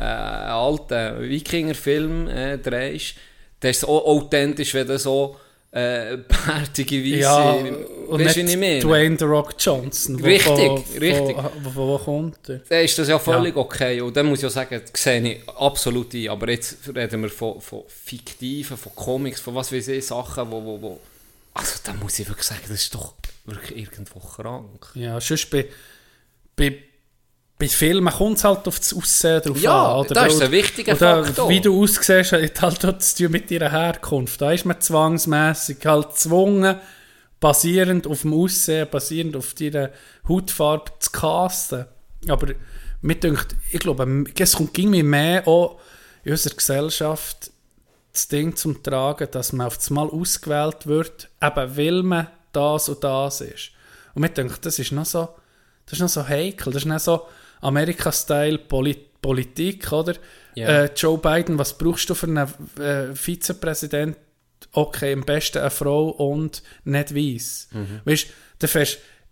einen 0.01 0.51
alten 0.51 1.29
Wikinger-Film 1.29 2.29
äh, 2.29 2.59
drehst. 2.59 3.15
Das 3.61 3.79
ist 3.79 3.85
auch 3.85 4.05
authentisch, 4.07 4.75
wenn 4.75 4.87
du 4.87 4.99
so 4.99 5.37
äh, 5.71 6.17
bärtige 6.47 7.03
Weisse... 7.03 7.19
Ja, 7.19 7.55
weißt 7.55 7.67
und 8.09 8.21
du, 8.21 8.25
nicht 8.25 8.37
ich 8.37 8.57
meine? 8.57 8.81
Dwayne 8.81 9.17
The 9.19 9.25
Rock 9.25 9.55
Johnson. 9.59 10.21
wo 10.21 10.25
Richtig, 10.25 10.45
von, 10.45 10.85
richtig. 11.01 11.37
Von, 11.37 11.73
von, 11.73 11.89
wo 11.89 11.99
kommt 11.99 12.49
er? 12.49 12.61
Dann 12.69 12.85
ist 12.85 12.99
das 12.99 13.09
ja 13.09 13.19
völlig 13.19 13.57
okay. 13.57 14.01
Und 14.01 14.17
dann 14.17 14.27
muss 14.27 14.39
ich 14.39 14.45
ja 14.45 14.51
sagen, 14.51 14.81
das 14.81 15.03
sehe 15.03 15.21
ich 15.21 15.49
absolut 15.49 16.15
ein. 16.15 16.29
Aber 16.29 16.51
jetzt 16.51 16.77
reden 16.95 17.23
wir 17.23 17.31
von, 17.31 17.61
von 17.61 17.83
fiktiven, 17.89 18.77
von 18.77 18.95
Comics, 18.95 19.41
von 19.41 19.55
was 19.55 19.73
weiß 19.73 19.89
ich, 19.89 20.07
Sachen, 20.07 20.51
wo, 20.51 20.65
wo, 20.65 20.83
wo... 20.83 21.01
Also 21.55 21.75
da 21.85 21.93
muss 21.95 22.19
ich 22.19 22.29
wirklich 22.29 22.47
sagen, 22.47 22.63
das 22.69 22.83
ist 22.83 22.95
doch 22.95 23.15
wirklich 23.45 23.79
irgendwo 23.79 24.21
krank. 24.21 24.91
Ja, 24.95 25.21
sonst 25.21 25.51
bei, 25.51 25.69
bei, 26.57 26.79
bei 27.59 27.69
Filmen 27.69 28.13
kommt 28.13 28.39
es 28.39 28.45
halt 28.45 28.67
auf 28.69 28.79
das 28.79 28.95
Aussehen 28.95 29.43
drauf 29.43 29.61
Ja, 29.61 29.93
an. 29.95 30.01
Oder? 30.01 30.15
das 30.15 30.35
ist 30.35 30.43
ein 30.43 30.51
wichtiger 30.53 30.95
oder 30.95 31.25
Faktor. 31.25 31.49
Wie 31.49 31.61
du 31.61 31.83
aussiehst, 31.83 32.33
hat 32.33 32.63
halt 32.63 32.85
auch 32.85 32.99
zu 32.99 33.29
mit 33.29 33.51
deiner 33.51 33.71
Herkunft. 33.71 34.41
Da 34.41 34.53
ist 34.53 34.65
man 34.65 34.81
zwangsmässig 34.81 35.79
halt 35.85 36.09
gezwungen, 36.11 36.77
basierend 37.41 38.07
auf 38.07 38.23
dem 38.23 38.35
Aussehen, 38.35 38.89
basierend 38.91 39.37
auf 39.37 39.55
deiner 39.55 39.91
Hautfarbe 40.29 40.93
zu 41.01 41.11
casten. 41.11 41.87
Aber 42.29 42.55
mir 43.01 43.17
denkt, 43.17 43.57
ich 43.71 43.81
glaube, 43.81 44.25
es 44.39 44.53
kommt 44.53 44.79
irgendwie 44.79 45.03
mehr 45.03 45.47
auch 45.49 45.81
in 46.25 46.33
unserer 46.33 46.55
Gesellschaft 46.55 47.51
das 48.13 48.29
Ding 48.29 48.55
zum 48.55 48.83
Tragen, 48.83 49.29
dass 49.31 49.53
man 49.53 49.67
auf 49.67 49.79
das 49.79 49.91
Mal 49.91 50.09
ausgewählt 50.09 50.87
wird, 50.87 51.31
eben 51.43 51.77
weil 51.77 52.03
man 52.03 52.27
das 52.53 52.89
und 52.89 53.03
das 53.03 53.41
ist. 53.41 53.71
Und 54.15 54.23
mir 54.23 54.29
denkt, 54.29 54.65
das 54.65 54.79
ist 54.79 54.93
noch 54.93 55.07
so, 55.07 55.29
das 55.87 55.95
ist 55.95 56.01
noch 56.01 56.09
so 56.09 56.27
heikel, 56.27 56.73
das 56.73 56.83
ist 56.83 56.89
noch 56.89 57.01
so 57.01 57.27
Amerika-Style 57.61 58.59
Poli 58.59 58.97
Politik, 59.23 59.93
oder? 59.93 60.15
Ja. 60.57 60.83
Äh, 60.83 60.91
Joe 60.97 61.17
Biden, 61.17 61.57
was 61.57 61.79
brauchst 61.79 62.11
du 62.11 62.15
für 62.15 62.27
einen 62.27 62.49
äh, 62.79 63.15
Vizepräsident? 63.15 64.17
Okay, 64.73 65.13
am 65.13 65.23
besten 65.23 65.59
eine 65.59 65.71
Frau 65.71 66.09
und 66.09 66.63
nicht 66.85 67.15
weiss. 67.15 67.69
Weißt 68.05 68.27
du, 68.59 68.67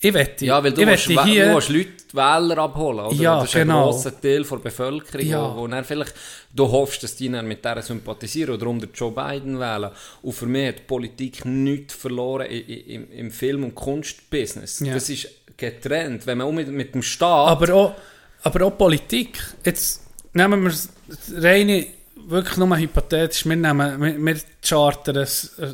ich 0.03 0.15
wette. 0.15 0.47
Ja, 0.47 0.63
weil 0.65 0.73
du 0.73 0.81
ich 0.83 0.89
wä- 0.89 1.25
hier, 1.25 1.47
du 1.49 1.53
musst 1.53 1.69
Leute 1.69 1.91
Wähler 2.13 2.59
abholen, 2.59 3.01
oder? 3.01 3.15
Ja, 3.15 3.37
das 3.41 3.51
ist 3.51 3.53
genau. 3.55 3.85
ein 3.87 3.91
grosser 3.91 4.21
Teil 4.21 4.43
der 4.43 4.57
Bevölkerung, 4.57 5.27
Ja. 5.27 5.55
wo, 5.55 5.61
wo 5.61 5.67
dann 5.69 5.85
vielleicht, 5.85 6.15
du 6.55 6.71
hoffst, 6.71 7.03
dass 7.03 7.17
die 7.17 7.29
dann 7.29 7.47
mit 7.47 7.65
der 7.65 7.83
sympathisieren 7.83 8.55
oder 8.55 8.65
den 8.67 8.89
Joe 8.95 9.13
Biden 9.13 9.61
wählen. 9.61 9.91
Und 10.23 10.33
für 10.33 10.47
mich 10.47 10.69
hat 10.69 10.79
die 10.79 10.83
Politik 10.83 11.45
nichts 11.45 11.95
verloren 11.95 12.47
im, 12.47 13.11
im 13.13 13.31
Film- 13.31 13.65
und 13.65 13.75
Kunstbusiness. 13.75 14.81
Ja. 14.81 14.95
Das 14.95 15.09
ist 15.11 15.29
getrennt. 15.57 16.27
Wenn 16.27 16.39
man 16.39 16.47
auch 16.47 16.53
mit, 16.53 16.69
mit 16.69 16.95
dem 16.95 17.03
Staat... 17.03 17.49
Aber 17.51 17.75
auch, 17.75 17.95
aber 18.43 18.65
auch 18.67 18.79
Politik. 18.79 19.39
Jetzt 19.65 20.03
nehmen 20.33 20.63
wir 20.63 20.71
das 20.71 20.89
reine, 21.37 21.87
wirklich 22.27 22.57
nur 22.57 22.77
hypothetisch, 22.77 23.45
wir, 23.45 23.57
nehmen, 23.57 24.01
wir, 24.01 24.17
wir 24.19 24.41
chartern 24.67 25.19
ein, 25.19 25.29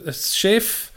ein 0.06 0.12
Schiff 0.14 0.90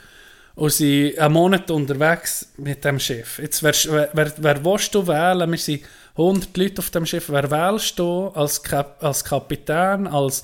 und 0.60 0.74
sind 0.74 1.18
einen 1.18 1.34
Monat 1.34 1.72
unterwegs 1.72 2.50
mit 2.58 2.84
dem 2.84 3.00
Schiff. 3.00 3.40
Jetzt, 3.40 3.64
wer, 3.64 3.74
wer, 4.12 4.34
wer, 4.36 4.66
willst 4.66 4.94
du 4.94 5.08
wählen? 5.08 5.50
Wir 5.50 5.58
sind 5.58 5.84
100 6.18 6.58
Leute 6.58 6.80
auf 6.80 6.90
dem 6.90 7.06
Schiff. 7.06 7.30
Wer 7.30 7.50
wählst 7.50 7.98
du 7.98 8.28
als, 8.28 8.62
Kap 8.62 9.02
als 9.02 9.24
Kapitän, 9.24 10.06
als, 10.06 10.42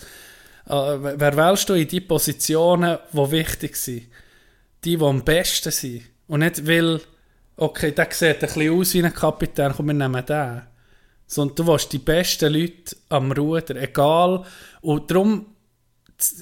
äh, 0.68 0.72
wer 0.72 1.36
wählst 1.36 1.68
du 1.68 1.74
in 1.74 1.86
die 1.86 2.00
Positionen, 2.00 2.98
die 3.12 3.32
wichtig 3.32 3.76
sind? 3.76 4.04
Die, 4.86 4.96
die 4.96 5.04
am 5.04 5.22
besten 5.22 5.72
sind. 5.72 6.04
Und 6.28 6.40
nicht, 6.40 6.66
weil, 6.66 7.02
okay, 7.58 7.92
der 7.92 8.08
sieht 8.10 8.36
ein 8.36 8.40
bisschen 8.40 8.80
aus 8.80 8.94
wie 8.94 9.04
ein 9.04 9.14
Kapitän, 9.14 9.74
komm, 9.76 9.88
wir 9.88 9.96
nehmen 9.96 10.26
den. 10.26 10.62
Sondern 11.28 11.56
du 11.58 11.68
willst 11.68 11.92
die 11.92 11.98
besten 11.98 12.54
Leute 12.54 12.96
am 13.10 13.34
Ruder, 13.34 13.76
egal. 13.76 14.46
Und 14.80 15.12
darum, 15.12 15.48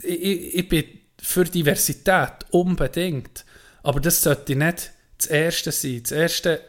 ich, 0.04 0.56
ich 0.58 0.70
bin 0.70 0.84
für 1.20 1.46
Diversität 1.46 2.34
unbedingt. 2.52 3.46
Aber 3.84 4.00
das 4.00 4.22
sollte 4.22 4.56
nicht 4.56 4.92
das 5.18 5.28
Erste 5.28 5.72
sein. 5.72 6.02
Das 6.02 6.12
Erste, 6.12 6.62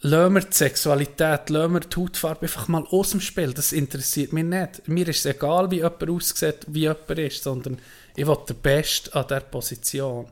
lassen 0.00 0.34
wir 0.34 0.40
die 0.40 0.52
Sexualität, 0.56 1.50
lassen 1.50 1.72
wir 1.72 1.80
die 1.80 1.96
Hautfarbe 1.96 2.42
einfach 2.42 2.68
mal 2.68 2.84
aus 2.90 3.10
dem 3.10 3.20
Spiel. 3.20 3.54
Das 3.54 3.72
interessiert 3.72 4.32
mich 4.32 4.44
nicht. 4.44 4.86
Mir 4.88 5.08
ist 5.08 5.20
es 5.20 5.26
egal, 5.26 5.70
wie 5.70 5.76
jemand 5.76 6.10
aussieht, 6.10 6.66
wie 6.68 6.80
jemand 6.80 7.10
ist, 7.10 7.44
sondern 7.44 7.78
ich 8.14 8.26
will 8.26 8.38
der 8.48 8.54
Beste 8.54 9.14
an 9.14 9.26
dieser 9.26 9.40
Position. 9.40 10.28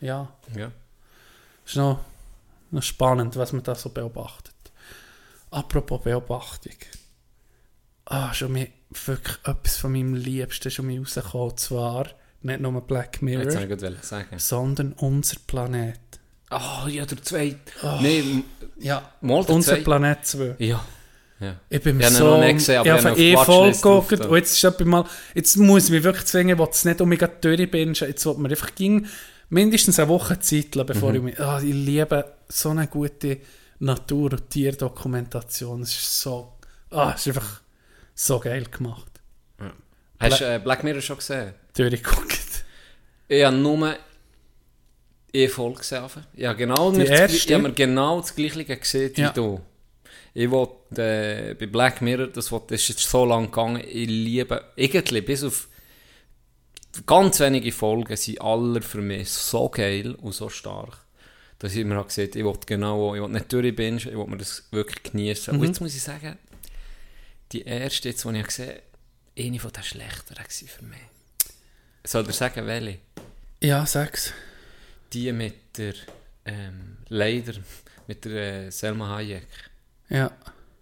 Ja, 0.00 0.32
ja. 0.54 0.70
ist 1.66 1.76
noch, 1.76 2.00
noch 2.70 2.82
spannend, 2.82 3.36
was 3.36 3.52
man 3.52 3.62
da 3.62 3.74
so 3.74 3.90
beobachtet. 3.90 4.54
Apropos 5.50 6.02
Beobachtung. 6.02 6.76
Ah, 8.06 8.32
schon 8.32 8.52
mir 8.52 8.68
wirklich 8.90 9.36
etwas 9.44 9.76
von 9.76 9.92
meinem 9.92 10.14
Liebsten 10.14 10.70
schon 10.70 10.86
mir 10.86 11.00
rausgekommen. 11.00 11.50
Und 11.50 11.60
zwar 11.60 12.06
nicht 12.42 12.60
nur 12.60 12.80
Black 12.80 13.14
Jetzt 13.14 13.22
Mirror, 13.22 13.44
wollte 13.70 13.96
ich 14.00 14.04
sagen. 14.04 14.38
sondern 14.38 14.92
unser 14.94 15.36
Planet. 15.46 15.98
Ah, 16.48 16.86
ja, 16.88 17.04
der 17.06 17.22
zweite. 17.22 17.58
Nee, 18.00 18.42
Ja, 18.78 19.10
mal 19.20 19.44
der 19.44 19.54
unser 19.54 19.72
zweite. 19.72 19.84
Planet 19.84 20.26
2. 20.26 20.54
Ja. 20.58 20.84
ja. 21.38 21.56
Ich 21.68 21.80
bin 21.82 22.00
Ich 22.00 22.06
habe 22.06 22.14
ihn 22.14 22.18
so... 22.18 22.30
noch 22.30 22.40
nicht 22.40 22.54
gesehen, 22.54 22.78
aber 22.80 22.98
ich 22.98 23.04
habe 23.04 23.20
eh 23.20 23.36
voll 23.36 23.72
geguckt 23.72 24.12
und 24.26 24.36
jetzt 24.36 24.64
ist 24.64 24.80
mal... 24.84 25.04
Jetzt 25.34 25.56
muss 25.58 25.84
ich 25.84 25.90
mich 25.90 26.02
wirklich 26.02 26.24
zwingen, 26.26 26.58
will 26.58 26.68
es 26.70 26.84
nicht 26.84 27.00
unbedingt 27.00 27.44
durchbingen. 27.44 27.94
Jetzt 27.94 28.26
will 28.26 28.34
man 28.34 28.50
einfach 28.50 28.74
ging 28.74 29.06
mindestens 29.48 29.98
eine 30.00 30.08
Woche 30.08 30.40
Zeit 30.40 30.74
lassen, 30.74 30.86
bevor 30.88 31.10
Mhm. 31.10 31.16
ich 31.16 31.22
mich... 31.22 31.40
Ah, 31.40 31.58
ich 31.60 31.72
liebe 31.74 32.24
so 32.48 32.70
eine 32.70 32.86
gute 32.88 33.38
Natur- 33.78 34.32
und 34.32 34.50
Tierdokumentation. 34.50 35.82
Es 35.82 35.90
ist 35.90 36.20
so... 36.20 36.54
Ah, 36.90 37.12
es 37.14 37.26
ist 37.26 37.36
einfach 37.36 37.60
so 38.14 38.40
geil 38.40 38.64
gemacht. 38.70 39.06
Hast 40.18 40.40
du 40.40 40.44
äh, 40.44 40.58
Black 40.58 40.82
Mirror 40.84 41.00
schon 41.00 41.16
gesehen? 41.18 41.54
Durchgeguckt. 41.74 42.64
Ich 43.28 43.44
habe 43.44 43.56
nur 43.56 43.96
eine 45.32 45.48
Folge 45.48 45.78
gesehen. 45.78 46.02
Habe 46.02 46.56
genau, 46.56 46.90
Die 46.92 47.02
erste? 47.02 47.36
ich 47.36 47.52
habe 47.52 47.62
mir 47.64 47.72
genau 47.72 48.20
das 48.20 48.34
Gleiche 48.34 48.64
gesehen 48.64 49.12
wie 49.16 49.20
Ja. 49.20 49.30
du. 49.30 49.60
Ich 50.34 50.50
wollte, 50.50 51.02
äh, 51.02 51.54
bei 51.54 51.66
Black 51.66 52.02
Mirror, 52.02 52.28
das, 52.28 52.52
wollte, 52.52 52.74
das 52.74 52.82
ist 52.82 52.88
jetzt 52.90 53.02
so 53.10 53.24
lang 53.24 53.46
gegangen, 53.46 53.82
ich 53.86 54.08
liebe, 54.08 54.64
irgendwie, 54.76 55.20
bis 55.22 55.42
auf 55.42 55.68
ganz 57.06 57.40
wenige 57.40 57.72
Folgen 57.72 58.16
sind 58.16 58.40
alle 58.40 58.80
für 58.82 59.00
mich 59.00 59.28
so 59.28 59.68
geil 59.68 60.14
und 60.14 60.32
so 60.32 60.48
stark, 60.48 60.98
dass 61.58 61.74
ich 61.74 61.84
mir 61.84 62.00
auch 62.00 62.06
gesagt 62.06 62.36
ich 62.36 62.44
wollte 62.44 62.66
genau, 62.66 63.14
ich 63.14 63.20
wollte 63.20 63.34
nicht 63.34 63.52
durchbingen, 63.52 63.98
ich 63.98 64.14
wollte 64.16 64.30
mir 64.30 64.36
das 64.38 64.64
wirklich 64.70 65.02
genießen. 65.04 65.56
Und 65.56 65.64
jetzt 65.66 65.80
muss 65.80 65.94
ich 65.94 66.02
sagen, 66.02 66.38
die 67.52 67.62
erste, 67.62 68.08
jetzt, 68.08 68.24
die 68.24 68.36
ich 68.38 68.46
gesehen 68.46 68.68
habe, 68.68 68.82
eine 69.38 69.58
von 69.58 69.72
den 69.72 69.82
schlechteren 69.82 70.36
war 70.36 70.44
für 70.48 70.84
mich. 70.84 70.98
Soll 72.04 72.28
ich 72.28 72.36
sagen, 72.36 72.66
welche? 72.66 72.98
Ja, 73.62 73.84
sag's. 73.86 74.32
Die 75.12 75.30
mit 75.32 75.76
der, 75.76 75.94
ähm, 76.44 76.96
leider, 77.08 77.54
mit 78.06 78.24
der 78.24 78.66
äh, 78.66 78.70
Selma 78.70 79.16
Hayek. 79.16 79.46
Ja. 80.08 80.30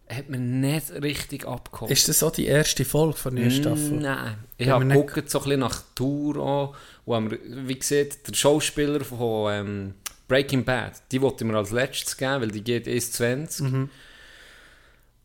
Hat 0.08 0.28
mir 0.30 0.38
nicht 0.38 0.90
richtig 0.92 1.46
abgeholt. 1.46 1.90
Ist 1.90 2.08
das 2.08 2.22
auch 2.22 2.30
die 2.30 2.46
erste 2.46 2.84
Folge 2.86 3.16
von 3.18 3.36
der 3.36 3.44
neuen 3.46 3.60
Staffel? 3.60 3.90
Nein. 4.00 4.36
Ich 4.56 4.68
habe 4.68 4.86
wir 4.86 4.94
nicht- 4.94 5.06
geguckt, 5.06 5.30
so 5.30 5.38
ein 5.40 5.44
bisschen 5.44 5.60
nach 5.60 5.82
Tour 5.94 6.36
an. 6.38 6.74
Und 7.04 7.38
wie 7.66 7.78
gesagt, 7.78 8.26
der 8.28 8.34
Schauspieler 8.34 9.04
von 9.04 9.52
ähm, 9.52 9.94
Breaking 10.26 10.64
Bad, 10.64 11.02
die 11.12 11.20
wollte 11.20 11.44
ich 11.44 11.50
mir 11.50 11.58
als 11.58 11.72
letztes 11.72 12.16
geben, 12.16 12.40
weil 12.40 12.50
die 12.50 12.62
geht 12.64 12.86
erst 12.86 13.14
20. 13.14 13.66
Mhm. 13.66 13.90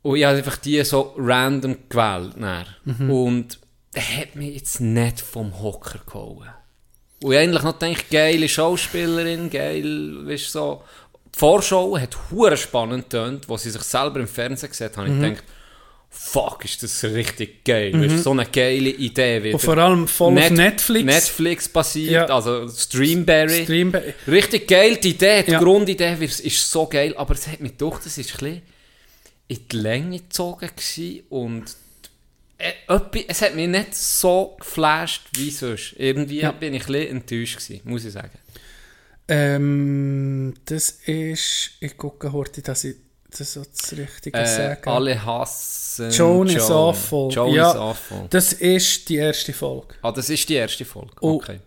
Und 0.02 0.18
ich 0.18 0.26
habe 0.26 0.38
einfach 0.38 0.58
die 0.58 0.84
so 0.84 1.14
random 1.18 1.78
gewählt. 1.88 2.36
Mhm. 2.84 3.10
Und 3.10 3.60
der 3.96 4.18
hat 4.18 4.36
mich 4.36 4.56
jetzt 4.56 4.80
nicht 4.82 5.20
vom 5.22 5.62
Hocker 5.62 6.00
gehauen. 6.06 6.50
Und 7.22 7.32
ich 7.32 7.38
eigentlich 7.38 7.64
noch 7.64 7.80
gedacht, 7.80 8.10
geile 8.10 8.50
Schauspielerin, 8.50 9.50
geil, 9.50 10.28
weißt 10.28 10.52
so. 10.52 10.84
Die 11.34 11.40
Vorschau 11.40 11.98
hat 11.98 12.16
hure 12.32 12.58
spannend 12.58 13.10
getönt, 13.10 13.48
wo 13.50 13.58
sie 13.58 13.72
sich 13.72 13.82
selber 13.84 14.20
im 14.20 14.28
Fernsehen 14.28 14.70
gesehen 14.70 14.90
hat, 14.96 15.08
Mhm. 15.08 15.24
ich 15.24 15.30
gedacht, 15.30 15.44
fuck, 16.10 16.64
ist 16.66 16.84
das 16.84 17.04
richtig 17.06 17.64
geil. 17.66 17.92
Weißt, 17.94 18.16
du, 18.16 18.22
so 18.22 18.32
eine 18.32 18.46
geile 18.46 18.90
Idee 18.90 19.42
wieder. 19.42 19.56
Und 19.56 19.60
vor 19.62 19.78
allem 19.78 20.08
voll 20.08 20.38
auf 20.38 20.50
Netflix. 20.52 21.06
Netflix 21.06 21.70
basiert, 21.70 22.12
Ja. 22.30 22.36
also 22.36 22.68
Streamberry. 22.70 23.64
Stream 23.64 23.94
Richtig 24.28 24.68
geil, 24.68 24.98
die 24.98 25.10
Idee, 25.12 25.42
die 25.44 25.52
Ja. 25.54 25.60
Grundidee 25.60 26.14
ist 26.24 26.70
so 26.70 26.86
geil, 26.88 27.16
aber 27.18 27.34
es 27.34 27.48
hat 27.48 27.62
mich 27.62 27.78
doch, 27.78 27.98
das 28.00 28.18
ist 28.18 28.32
ein 28.32 28.38
bisschen 28.38 28.62
in 29.48 29.68
die 29.72 29.76
Länge 29.78 30.20
gezogen 30.20 30.70
gewesen 30.76 31.24
und 31.30 31.66
es 33.28 33.42
hat 33.42 33.56
mich 33.56 33.68
nicht 33.68 33.96
so 33.96 34.56
geflasht 34.60 35.24
wie 35.36 35.50
sonst. 35.52 35.94
Irgendwie 35.98 36.42
Ja. 36.42 36.52
bin 36.52 36.74
ich 36.74 36.84
ein 36.84 36.92
bisschen 36.94 37.08
enttäuscht 37.18 37.58
gewesen, 37.58 37.82
muss 37.84 38.06
ich 38.06 38.14
sagen. 38.14 38.38
Ähm, 39.28 40.54
das 40.66 40.90
ist, 41.06 41.72
ich 41.80 41.98
gucke 41.98 42.32
heute, 42.32 42.62
dass 42.62 42.84
ich 42.84 42.96
das 43.36 43.54
so 43.54 43.64
das 43.64 43.92
Richtige 43.98 44.38
Äh, 44.38 44.46
sage. 44.46 44.88
alle 44.92 45.26
hassen 45.26 46.12
Joan 46.12 46.48
is 46.50 46.70
awful. 46.70 47.32
Joan 47.32 47.54
Ja. 47.54 47.72
is 47.72 47.76
awful. 47.78 48.28
Das 48.30 48.54
ist 48.54 49.10
die 49.10 49.16
erste 49.16 49.54
Folge. 49.54 49.96
Ah, 50.02 50.12
das 50.12 50.30
ist 50.30 50.48
die 50.50 50.54
erste 50.56 50.86
Folge. 50.86 51.14
Oh. 51.22 51.36
Okay. 51.36 51.60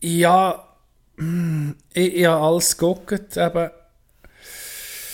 Ja, 0.00 0.68
mm, 1.16 1.70
ich, 1.92 2.14
ich 2.16 2.26
habe 2.26 2.44
alles 2.44 2.76
geguckt, 2.76 3.36
eben. 3.36 3.70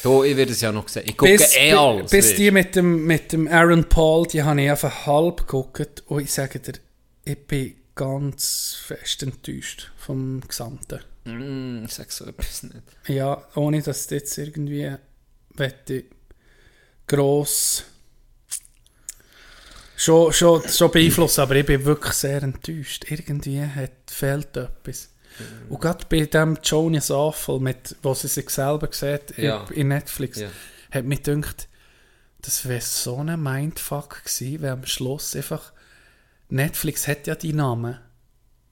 Da, 0.02 0.24
ich 0.24 0.36
werde 0.36 0.52
es 0.52 0.60
ja 0.60 0.72
noch 0.72 0.88
sehen. 0.88 1.04
Ich 1.06 1.16
gucke 1.16 1.32
Bis, 1.32 1.56
eh 1.56 1.72
alles. 1.72 2.10
bis 2.10 2.30
weißt. 2.30 2.38
die 2.38 2.50
mit 2.50 2.76
dem, 2.76 3.04
mit 3.06 3.32
dem 3.32 3.48
Aaron 3.48 3.88
Paul, 3.88 4.26
die 4.26 4.42
habe 4.42 4.62
ich 4.62 4.70
einfach 4.70 5.06
halb 5.06 5.38
geguckt. 5.46 6.02
Und 6.06 6.22
ich 6.22 6.32
sage 6.32 6.58
dir, 6.58 6.74
ich 7.24 7.46
bin 7.46 7.76
ganz 7.94 8.76
fest 8.86 9.22
enttäuscht 9.22 9.90
vom 9.98 10.40
Gesamten. 10.46 11.00
Mm, 11.24 11.84
ich 11.84 11.92
sag 11.92 12.10
so 12.10 12.24
etwas 12.24 12.62
nicht. 12.62 12.82
Ja, 13.08 13.46
ohne 13.54 13.82
dass 13.82 14.06
das 14.06 14.10
jetzt 14.10 14.38
irgendwie 14.38 14.94
wette 15.54 16.04
gross 17.06 17.84
schon, 20.00 20.32
schon, 20.32 20.66
schon 20.68 20.90
beeinflussen, 20.90 21.40
aber 21.42 21.56
ich 21.56 21.66
bin 21.66 21.84
wirklich 21.84 22.14
sehr 22.14 22.42
enttäuscht. 22.42 23.04
Irgendwie 23.10 23.60
hat, 23.62 23.92
fehlt 24.10 24.56
etwas. 24.56 25.09
Und 25.68 25.80
gerade 25.80 26.04
bei 26.08 26.26
dem 26.26 26.58
Jonas 26.62 27.10
Affel, 27.10 27.60
mit, 27.60 27.96
wo 28.02 28.14
sie 28.14 28.28
sich 28.28 28.48
selber 28.50 28.88
sieht 28.90 29.30
in- 29.32 29.44
Ja. 29.44 29.64
in 29.72 29.88
Netflix, 29.88 30.38
Ja. 30.40 30.48
hat 30.90 31.04
mich 31.04 31.22
gedacht, 31.22 31.68
das 32.42 32.66
wäre 32.66 32.80
so 32.80 33.16
ein 33.18 33.42
Mindfuck 33.42 34.24
gewesen, 34.24 34.62
wenn 34.62 34.70
am 34.70 34.86
Schluss 34.86 35.36
einfach 35.36 35.72
Netflix 36.48 37.06
hat 37.06 37.26
ja 37.26 37.34
die 37.34 37.52
Namen. 37.52 37.98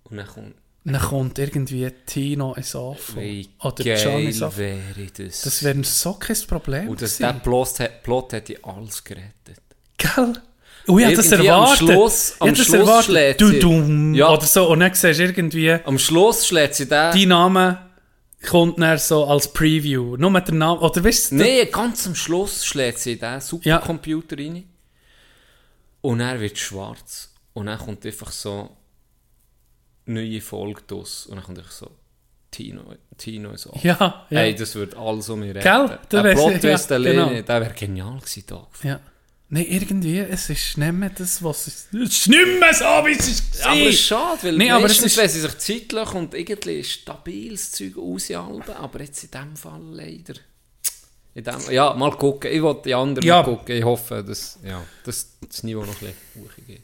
Und 0.04 0.16
dann 0.16 0.26
kommt, 0.26 0.54
dann 0.84 1.00
kommt 1.02 1.38
irgendwie 1.38 1.90
Tino 2.06 2.56
wie 2.56 3.48
Oder 3.60 3.84
Johnny's 3.84 4.42
Affel. 4.42 4.78
wäre 4.96 5.06
das. 5.12 5.42
Das 5.42 5.62
wäre 5.62 5.84
so 5.84 6.14
kein 6.14 6.36
Problem 6.46 6.88
Und 6.88 7.02
das, 7.02 7.18
gewesen. 7.18 7.34
der 7.34 7.40
Plot, 7.40 8.02
Plot 8.02 8.32
hätte 8.32 8.58
alles 8.64 9.04
gerettet. 9.04 9.60
Gell? 9.98 10.32
Oh, 10.88 10.98
ich 10.98 11.04
hab 11.06 11.14
das 11.14 11.26
Irgendwie 11.30 11.50
am 11.50 11.60
erwartet. 11.62 11.78
Schluss- 11.78 12.34
am 12.40 12.54
Schluss 12.54 12.68
erwartet. 12.72 13.04
schlägt 13.04 13.40
Du, 13.40 14.12
Ja. 14.14 14.30
Oder 14.30 14.42
so. 14.46 14.68
Und 14.70 14.80
dann 14.80 14.94
siehst 14.94 15.18
du 15.18 15.22
irgendwie, 15.24 15.72
Am 15.72 15.98
Schluss 15.98 16.46
schlägt 16.46 16.74
sie 16.74 16.84
den... 16.88 17.12
dein 17.12 17.28
Name 17.28 17.88
kommt 18.46 18.78
dann 18.80 18.98
so 18.98 19.24
als 19.26 19.52
Preview. 19.52 20.16
Nur 20.16 20.30
mit 20.30 20.48
dem 20.48 20.58
Namen. 20.58 20.80
Oder 20.80 21.02
weißt 21.04 21.32
du? 21.32 21.36
Nein, 21.36 21.68
ganz 21.72 22.06
am 22.06 22.14
Schluss 22.14 22.64
schlägt 22.64 22.98
sie 23.00 23.16
den 23.18 23.32
Ja. 23.32 23.40
Supercomputer 23.40 24.38
rein. 24.38 24.64
Und 26.00 26.20
er 26.20 26.40
wird 26.40 26.56
schwarz. 26.58 27.34
Und 27.52 27.66
dann 27.66 27.78
kommt 27.78 28.06
einfach 28.06 28.30
so 28.30 28.76
neue 30.06 30.40
Folge 30.40 30.80
draus. 30.86 31.26
Und 31.26 31.36
dann 31.36 31.44
kommt 31.44 31.58
einfach 31.58 31.72
so 31.72 31.90
Tino, 32.50 32.82
Tino 33.16 33.50
auch. 33.50 33.82
Ja, 33.84 33.96
ja. 33.98 34.24
Hey, 34.40 34.54
das 34.54 34.74
wird 34.74 34.96
alles 34.96 35.28
um 35.28 35.40
mich 35.40 35.54
retten. 35.54 35.60
Gell? 35.64 35.98
Das 36.08 36.22
Der 36.22 36.32
Plot-Twist 36.34 36.90
ja, 36.90 36.96
alleine, 36.96 37.14
genau. 37.30 37.42
der 37.42 37.60
wäre 37.60 37.74
genial 37.74 38.18
gewesen. 38.18 38.44
Da. 38.46 38.66
ja. 38.84 39.00
Nein, 39.50 39.64
irgendwie, 39.66 40.18
es 40.18 40.50
ist 40.50 40.76
nicht 40.76 40.92
mehr 40.92 41.08
das, 41.08 41.42
was 41.42 41.66
es... 41.68 41.86
Es 41.92 42.10
ist 42.10 42.28
nicht 42.28 42.60
mehr 42.60 42.74
so, 42.74 42.84
wie 42.84 43.12
es 43.12 43.28
ist. 43.28 43.64
Aber 43.64 43.80
es 43.80 43.94
ist 43.94 44.00
schade, 44.02 44.42
weil 44.42 44.56
Nee, 44.58 44.70
aber 44.70 44.84
es 44.86 45.00
ist- 45.02 45.16
wenn 45.16 45.28
sie 45.28 45.40
sich 45.40 45.56
zeitlich 45.58 46.12
und 46.14 46.34
irgendwie 46.34 46.84
stabiles 46.84 47.70
Zeug 47.72 47.96
aushalten, 47.96 48.72
aber 48.72 49.00
jetzt 49.00 49.24
in 49.24 49.30
dem 49.30 49.56
Fall 49.56 49.80
leider. 49.92 50.34
In 51.34 51.44
dem, 51.44 51.70
ja, 51.70 51.94
mal 51.94 52.10
gucken. 52.10 52.50
Ich 52.52 52.60
wollte 52.60 52.82
die 52.88 52.94
anderen 52.94 53.26
Ja. 53.26 53.42
gucken. 53.42 53.74
Ich 53.76 53.84
hoffe, 53.84 54.22
dass 54.22 54.58
ja, 54.62 54.84
dass 55.04 55.28
das 55.48 55.62
Niveau 55.62 55.80
noch 55.80 55.94
ein 56.02 56.12
bisschen 56.34 56.44
hochgeht. 56.44 56.82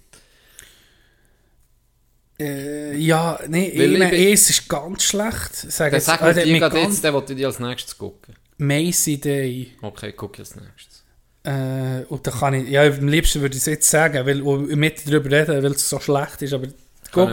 Äh, 2.41 2.97
ja, 2.97 3.39
nee, 3.47 3.73
Weil 3.77 3.93
ich 3.95 4.01
ich, 4.01 4.11
bin- 4.11 4.33
es 4.33 4.51
ist 4.51 4.69
ganz 4.69 5.03
schlecht. 5.05 5.55
Sag 5.55 5.91
Dann 5.91 5.99
jetzt, 5.99 6.07
sag 6.07 6.21
mir 6.23 6.35
der 6.35 6.45
die 6.45 6.59
gerade 6.59 6.79
jetzt, 6.79 7.05
den 7.05 7.13
wollte 7.15 7.33
ich 7.33 7.39
dir 7.39 7.47
als 7.47 7.59
nächstes 7.61 7.97
gucken. 7.97 8.35
Macy 8.57 9.21
Day. 9.21 9.73
Okay, 9.83 10.13
gucke 10.13 10.35
ich 10.43 10.49
als 10.49 10.57
nächstes. 10.57 11.04
Äh, 11.45 12.05
und 12.09 12.27
da 12.27 12.31
kann 12.31 12.55
ich, 12.55 12.69
ja, 12.71 12.83
am 12.85 13.07
liebsten 13.09 13.43
würde 13.43 13.55
ich 13.55 13.61
es 13.61 13.67
jetzt 13.67 13.91
sagen, 13.91 14.25
weil 14.27 14.37
mit 14.77 15.07
darüber 15.07 15.31
reden, 15.31 15.63
weil 15.63 15.73
es 15.73 15.89
so 15.89 16.01
schlecht 16.01 16.41
ist, 16.41 16.55
aber 16.55 16.69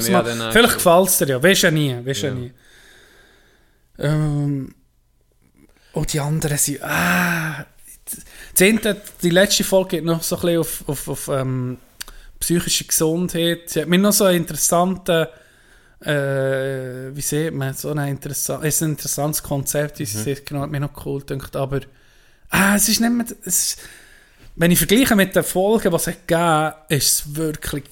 ja 0.10 0.22
mal. 0.22 0.50
auch 0.50 0.52
Vielleicht 0.52 0.74
gefällt 0.76 1.08
es 1.08 1.18
dir 1.18 1.28
ja, 1.30 1.42
weißt 1.44 1.62
ja 1.64 1.72
nie, 1.72 1.96
weißt 2.06 2.22
ja, 2.24 2.30
Ja. 2.30 2.36
nie. 2.36 2.52
Ähm, 4.00 4.76
und 5.94 6.14
die 6.14 6.20
anderen 6.20 6.58
sind, 6.58 6.84
ah, 6.84 7.66
die, 8.60 9.30
letzte 9.30 9.64
Folge 9.64 9.98
geht 9.98 10.06
noch 10.06 10.24
so 10.24 10.36
ein 10.38 10.42
bisschen 10.42 10.60
auf, 10.60 10.84
auf, 10.88 11.08
auf 11.08 11.28
ähm, 11.30 11.78
psychische 12.40 12.86
Gesundheit. 12.86 13.70
Sie 13.70 13.82
hat 13.82 13.88
mir 13.88 13.98
noch 13.98 14.12
so 14.14 14.26
einen 14.26 14.38
interessanten, 14.40 15.28
äh, 16.02 17.16
wie 17.16 17.22
sieht 17.22 17.54
man, 17.54 17.74
so 17.74 17.92
ein, 17.92 18.08
interessant, 18.10 18.64
es 18.66 18.76
ist 18.76 18.82
ein 18.84 18.90
interessantes 18.92 19.42
Konzept, 19.44 20.00
wie 20.00 20.06
sie 20.06 20.18
Mhm. 20.18 20.24
sagt, 20.36 20.46
genau, 20.48 20.62
hat 20.62 20.72
mir 20.72 20.80
noch 20.82 21.06
cool 21.06 21.22
gedacht, 21.24 21.56
aber 21.56 21.82
ah, 22.52 22.76
es 22.76 22.88
ist 22.90 23.00
nicht 23.02 23.12
mehr, 23.12 23.26
es 23.46 23.72
ist, 23.74 23.80
wenn 24.56 24.72
ich 24.72 24.78
vergleiche 24.78 25.16
mit 25.16 25.36
den 25.36 25.44
Folgen, 25.44 25.90
die 25.90 25.96
es 25.96 26.06
gegeben 26.06 26.74
ist 26.90 27.12
es 27.12 27.36
wirklich, 27.36 27.84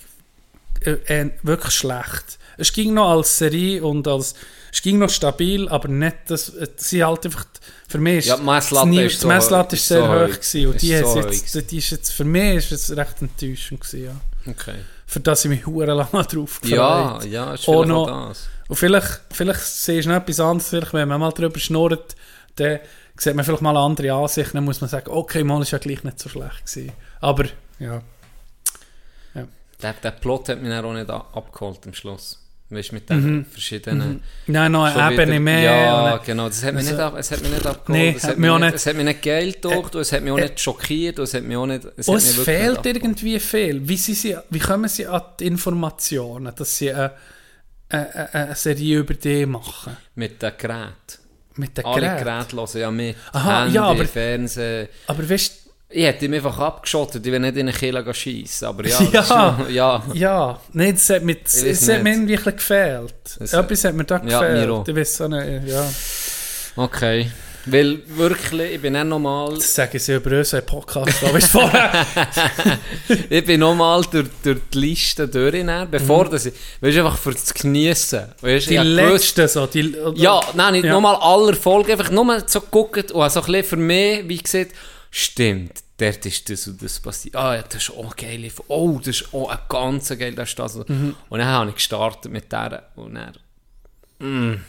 äh, 0.82 0.92
äh, 1.08 1.32
wirklich 1.44 1.74
schlecht. 1.74 2.38
Es 2.58 2.72
ging 2.74 2.94
noch 2.94 3.10
als 3.12 3.38
Serie 3.38 3.84
und 3.84 4.08
als, 4.08 4.36
es 4.72 4.82
ging 4.82 5.00
noch 5.00 5.10
stabil, 5.10 5.68
aber 5.70 5.88
nicht, 5.88 6.18
das, 6.28 6.50
äh, 6.50 6.68
sie 6.76 7.04
halt 7.04 7.26
einfach, 7.26 7.46
für 7.88 7.98
mich 7.98 8.20
ist, 8.20 8.26
Ja, 8.28 8.38
die 8.38 8.44
Messlatte 8.44 8.88
das 8.88 8.96
nie- 8.96 9.06
ist 9.06 9.20
so- 9.22 9.28
Messlatte 9.28 9.76
ist 9.78 9.88
sehr 9.88 10.02
so 10.02 10.08
hoch 10.08 10.14
hoch. 10.28 10.40
gewesen 10.40 10.68
und 10.68 10.82
die, 10.82 10.98
so 10.98 11.20
jetzt, 11.22 11.72
die 11.72 11.78
ist 11.78 11.90
jetzt, 11.92 12.12
für 12.12 12.26
mich 12.26 12.58
ist 12.58 12.72
es 12.72 12.96
recht 12.98 13.22
enttäuschend 13.22 13.80
gewesen, 13.82 14.04
ja. 14.06 14.52
Okay. 14.52 14.76
Für 15.08 15.20
das 15.22 15.44
ich 15.46 15.50
mich 15.50 15.66
hure 15.66 15.88
lange 15.94 16.10
drauf 16.12 16.60
gefreut 16.62 16.70
Ja, 16.70 17.20
ja, 17.24 17.54
ist 17.54 17.64
vielleicht 17.66 17.88
noch- 17.88 18.28
das. 18.28 18.48
und 18.68 18.76
vielleicht, 18.76 19.22
vielleicht 19.32 19.62
siehst 19.62 20.06
du 20.06 20.10
noch 20.12 20.18
etwas 20.18 20.40
anderes, 20.40 20.70
vielleicht, 20.70 20.94
wenn 20.94 21.08
man 21.08 21.20
mal 21.20 21.32
drüber 21.32 21.60
schnurrt, 21.60 22.16
dann 22.58 22.80
sieht 23.20 23.36
man 23.36 23.44
vielleicht 23.46 23.62
mal 23.62 23.70
eine 23.72 23.80
andere 23.80 24.14
Ansicht, 24.14 24.54
dann 24.56 24.64
muss 24.66 24.82
man 24.82 24.90
sagen, 24.90 25.10
okay, 25.12 25.44
mal 25.44 25.62
ist 25.62 25.72
ja 25.72 25.78
gleich 25.78 26.04
nicht 26.04 26.20
so 26.20 26.30
schlecht 26.30 26.66
gewesen. 26.66 26.92
Aber, 27.22 27.46
ja. 27.80 28.02
Der, 29.82 29.94
der 29.94 30.12
Plot 30.12 30.50
hat 30.50 30.62
mich 30.62 30.70
dann 30.70 30.84
auch 30.84 30.94
nicht 30.94 31.10
abgeholt 31.10 31.80
am 31.86 31.94
Schluss. 31.94 32.38
Weißt 32.70 32.92
du, 32.92 32.96
mit 32.96 33.10
den 33.10 33.46
verschiedenen... 33.46 34.22
Nein, 34.46 34.72
noch 34.74 34.92
schon 34.92 35.02
eine 35.02 35.14
Ebene 35.14 35.32
wieder- 35.32 35.40
mehr. 35.40 35.62
Ja, 35.64 36.18
genau. 36.18 36.48
Das 36.50 36.64
hat 36.64 36.74
mich 36.76 36.82
Also- 36.86 36.92
nicht, 36.92 37.02
ab, 37.02 37.14
es 37.18 37.32
hat 37.32 37.42
mich 37.42 37.50
nicht 37.52 37.66
abgeholt. 37.66 37.88
Nee, 38.00 38.14
es, 38.16 38.24
hat 38.26 38.38
mich 38.38 38.50
auch 38.50 38.60
nicht, 38.60 38.66
nicht- 38.66 38.76
es 38.76 38.86
hat 38.86 38.96
mich 38.96 39.06
nicht 39.06 39.22
geil 39.24 39.52
gedacht 39.54 39.96
und 39.96 40.02
es 40.02 40.12
hat 40.12 40.22
mich 40.22 40.32
auch 40.34 40.38
nicht 40.38 40.60
schockiert 40.60 41.18
es 41.20 41.34
hat 41.34 41.44
mich 41.44 41.58
auch 41.58 41.66
nicht... 41.66 41.86
Es 41.96 42.08
es 42.10 42.26
nicht 42.36 42.40
fehlt 42.46 42.78
abgeholt. 42.78 42.96
irgendwie 42.98 43.40
viel. 43.40 43.88
Wie, 43.88 43.96
sie, 43.98 44.14
sie, 44.14 44.38
wie 44.50 44.60
kommen 44.60 44.90
sie 44.90 45.08
an 45.08 45.22
die 45.40 45.48
Informationen, 45.48 46.54
dass 46.54 46.78
sie 46.78 46.94
eine, 46.94 47.14
eine, 47.88 48.34
eine 48.34 48.56
Serie 48.56 49.00
über 49.00 49.14
die 49.14 49.46
machen? 49.46 49.96
Mit 50.16 50.42
den 50.42 50.52
Geräten. 50.58 50.94
Mit 51.60 51.78
den 51.78 51.86
Alle 51.86 52.02
Geräten. 52.02 52.24
Geräte 52.24 52.56
hören 52.56 52.80
ja 52.82 52.92
mit. 52.92 53.16
Aha, 53.34 53.60
Handy, 53.64 53.76
ja, 53.76 53.84
aber- 53.84 54.06
Fernsehen. 54.06 54.88
Aber 55.08 55.30
weißt 55.30 55.54
Ich 55.92 56.06
hätte 56.06 56.26
ihm 56.26 56.34
einfach 56.36 56.60
abgeschottet, 56.60 57.26
ich 57.26 57.32
will 57.32 57.40
nicht 57.40 57.58
in 57.58 57.68
eine 57.68 57.76
Kille 57.76 58.14
schiessen. 58.14 58.68
Aber 58.68 58.86
ja, 58.88 59.00
Ja. 59.02 59.10
das 59.12 59.28
schon- 59.28 59.74
ja. 59.74 60.04
Ja, 60.14 60.60
nein, 60.74 60.94
das 60.94 61.10
hat, 61.10 61.24
mit, 61.24 61.46
es 61.48 61.82
hat 61.90 62.04
mir 62.04 62.12
nicht. 62.12 62.14
irgendwie 62.14 62.38
ein 62.38 62.56
gefehlt. 62.56 63.16
Es- 63.40 63.54
Etwas 63.54 63.84
hat 63.86 63.96
mir 63.96 64.04
da 64.04 64.16
Ja, 64.26 64.40
gefehlt. 64.40 64.68
mir 64.68 64.74
auch. 64.74 64.88
ich 64.88 64.96
weiß 64.96 65.16
so 65.18 65.28
nicht, 65.28 65.68
ja. 65.68 65.90
Okay. 66.76 67.32
Weil 67.72 68.00
wirklich, 68.08 68.74
ich 68.76 68.82
bin 68.82 68.94
dann 68.94 69.10
nochmal 69.10 69.54
Das 69.56 69.74
sagen 69.76 69.98
sie 70.00 70.16
über 70.16 70.38
unseren 70.38 70.66
Podcast, 70.66 71.24
aber 71.24 71.38
ist 71.38 71.48
vorher. 71.52 72.06
ich 73.30 73.46
bin 73.46 73.60
nochmal 73.60 74.02
durch, 74.12 74.28
durch 74.44 74.60
die 74.74 74.78
Liste 74.80 75.28
durch, 75.28 75.66
dann, 75.66 75.90
bevor 75.90 76.26
Mhm. 76.26 76.32
das 76.32 76.46
weißt 76.46 76.56
du, 76.82 77.00
einfach 77.06 77.18
für 77.18 77.32
das 77.32 77.54
Geniessen. 77.54 78.26
Weißt, 78.42 78.70
Die 78.70 78.78
letzten 78.78 79.48
so. 79.48 79.66
Die, 79.68 79.96
Ja, 80.16 80.40
nein, 80.54 80.74
nicht 80.74 80.86
Ja. 80.86 80.94
nochmal 80.94 81.16
aller 81.16 81.56
Folgen, 81.56 81.92
einfach 81.92 82.12
nur 82.12 82.44
so 82.48 82.62
geguckt 82.62 83.12
und 83.12 83.30
so 83.32 83.40
ein 83.42 83.46
bisschen 83.46 83.64
für 83.64 83.78
mich, 83.78 84.28
wie 84.28 84.38
gesagt, 84.38 84.72
stimmt, 85.12 85.74
dort 85.98 86.26
ist 86.26 86.50
das 86.50 86.68
und 86.68 86.82
das 86.82 87.00
passiert. 87.00 87.36
Ah, 87.36 87.56
ja, 87.56 87.62
das 87.64 87.84
ist 87.84 87.92
auch 87.92 88.16
geil. 88.16 88.50
Oh, 88.68 88.98
das 89.00 89.22
ist 89.22 89.34
auch 89.34 89.50
ein 89.50 89.58
ganz 89.68 90.10
geil, 90.10 90.34
das 90.34 90.50
ist 90.50 90.60
das. 90.60 90.76
Mhm. 90.88 91.16
Und 91.30 91.40
dann 91.40 91.48
habe 91.48 91.70
ich 91.70 91.76
gestartet 91.76 92.32
mit 92.32 92.52
der 92.52 92.84
und 92.96 93.16
dann, 93.16 94.64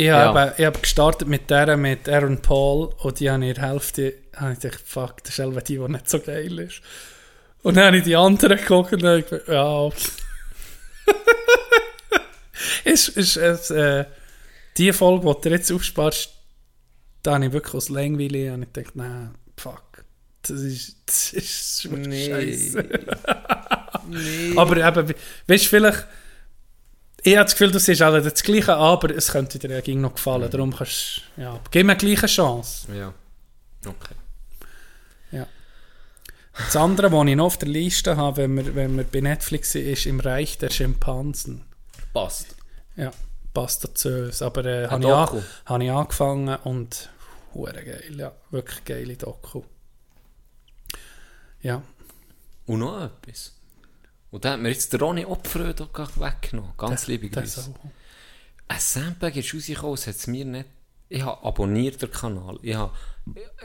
Ich 0.00 0.06
Ja. 0.06 0.32
habe, 0.32 0.54
ich 0.56 0.64
habe 0.64 0.78
gestartet 0.78 1.26
mit 1.26 1.50
der, 1.50 1.76
mit 1.76 2.08
Aaron 2.08 2.40
Paul 2.40 2.94
und 2.98 3.18
die 3.18 3.28
habe 3.28 3.44
in 3.44 3.52
der 3.54 3.68
Hälfte, 3.68 4.14
habe 4.36 4.52
ich 4.52 4.60
gedacht, 4.60 4.80
fuck, 4.86 5.18
das 5.24 5.30
ist 5.30 5.36
selber 5.36 5.60
die, 5.60 5.76
die 5.76 5.88
nicht 5.88 6.08
so 6.08 6.20
geil 6.20 6.56
ist. 6.60 6.80
Und 7.62 7.76
dann 7.76 7.86
habe 7.86 7.96
ich 7.96 8.04
die 8.04 8.14
anderen 8.14 8.58
geguckt 8.58 8.92
und 8.92 9.02
dann 9.02 9.10
habe 9.10 9.18
ich 9.20 9.26
gedacht, 9.28 9.48
ja, 9.48 9.90
ist, 12.84 13.08
ist, 13.08 13.36
es, 13.36 13.70
äh, 13.70 14.04
die 14.76 14.92
Folge, 14.92 15.34
die 15.42 15.48
du 15.48 15.54
jetzt 15.54 15.72
aufsparst, 15.72 16.30
da 17.24 17.34
habe 17.34 17.46
ich 17.46 17.52
wirklich 17.52 17.74
aus 17.74 17.88
Langweile 17.88 18.54
und 18.54 18.62
ich 18.62 18.72
gedacht, 18.72 18.94
nein, 18.96 19.34
fuck, 19.56 20.04
das 20.42 20.60
ist, 20.60 20.96
das 21.06 21.32
ist 21.32 21.88
Nee. 21.90 22.28
scheiße. 22.30 22.88
Aber 24.56 24.76
eben, 24.76 25.14
weißt 25.48 25.64
du, 25.64 25.68
vielleicht, 25.68 26.06
ich 27.30 27.36
habe 27.36 27.44
das 27.44 27.52
Gefühl, 27.54 27.70
du 27.70 27.78
siehst 27.78 28.02
alle 28.02 28.22
das 28.22 28.42
Gleiche, 28.42 28.74
aber 28.76 29.10
es 29.14 29.32
könnte 29.32 29.58
dir 29.58 29.70
ja 29.70 29.80
gegen 29.80 30.00
noch 30.00 30.14
gefallen. 30.14 30.50
Darum 30.50 30.74
kannst 30.74 31.22
du, 31.36 31.42
ja, 31.42 31.60
gib 31.70 31.86
mir 31.86 31.96
gleich 31.96 32.18
eine 32.20 32.26
Chance. 32.28 32.94
ja, 32.94 33.12
okay. 33.86 34.14
Das 36.66 36.74
andere, 36.74 37.12
was 37.12 37.26
ich 37.28 37.36
noch 37.36 37.44
auf 37.44 37.56
der 37.58 37.68
Liste 37.68 38.16
habe, 38.16 38.38
wenn 38.38 38.56
wir, 38.56 38.74
wenn 38.74 38.96
wir 38.96 39.04
bei 39.04 39.20
Netflix 39.20 39.70
sind, 39.70 39.86
ist 39.86 40.06
«Im 40.06 40.18
Reich 40.18 40.58
der 40.58 40.70
Schimpansen». 40.70 41.62
Passt. 42.12 42.48
Ja, 42.96 43.12
passt 43.54 43.84
dazu. 43.84 44.28
Aber 44.44 44.64
äh, 44.64 44.88
habe 44.88 45.04
ich, 45.04 45.08
an- 45.12 45.42
habe 45.66 45.84
ich 45.84 45.90
angefangen 45.92 46.56
und 46.64 47.10
hure 47.54 47.74
geil, 47.84 48.12
ja. 48.16 48.32
Wirklich 48.50 48.84
geile 48.84 49.16
Doku. 49.16 49.62
Ja. 51.62 51.80
Und 52.66 52.80
noch 52.80 53.04
etwas. 53.04 53.54
Und 54.30 54.44
da 54.44 54.52
hat 54.52 54.60
mir 54.60 54.68
jetzt 54.70 54.92
der 54.92 55.00
Ronny 55.00 55.24
Opfröd 55.24 55.80
auch 55.80 55.92
gerade 55.92 56.12
weggenommen. 56.16 56.72
Ganz 56.76 57.06
liebe 57.06 57.28
Das 57.30 57.54
Grüße. 57.54 57.70
auch. 57.70 57.90
Ein 58.68 58.80
Soundpack 58.80 59.36
ist 59.36 59.54
rausgekommen, 59.54 59.94
es 59.94 60.06
hat 60.06 60.16
es 60.16 60.26
mir 60.26 60.44
nicht... 60.44 60.66
Ich 61.08 61.22
habe 61.22 61.42
abonniert 61.46 62.02
den 62.02 62.10
Kanal. 62.10 62.58
Ich, 62.62 62.74
habe, 62.74 62.92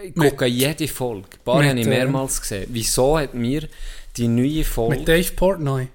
ich 0.01 0.15
gucke 0.15 0.45
jede 0.45 0.87
Folge. 0.87 1.27
Ein 1.33 1.43
paar 1.43 1.65
habe 1.65 1.77
ich 1.79 1.85
äh, 1.85 1.89
mehrmals 1.89 2.39
gesehen. 2.39 2.67
Wieso 2.69 3.17
hat 3.19 3.33
mir 3.33 3.67
die 4.15 4.29
neue 4.29 4.63
Folge... 4.63 4.95
Mit 4.95 5.07
Dave 5.09 5.31
Portnoy. 5.33 5.89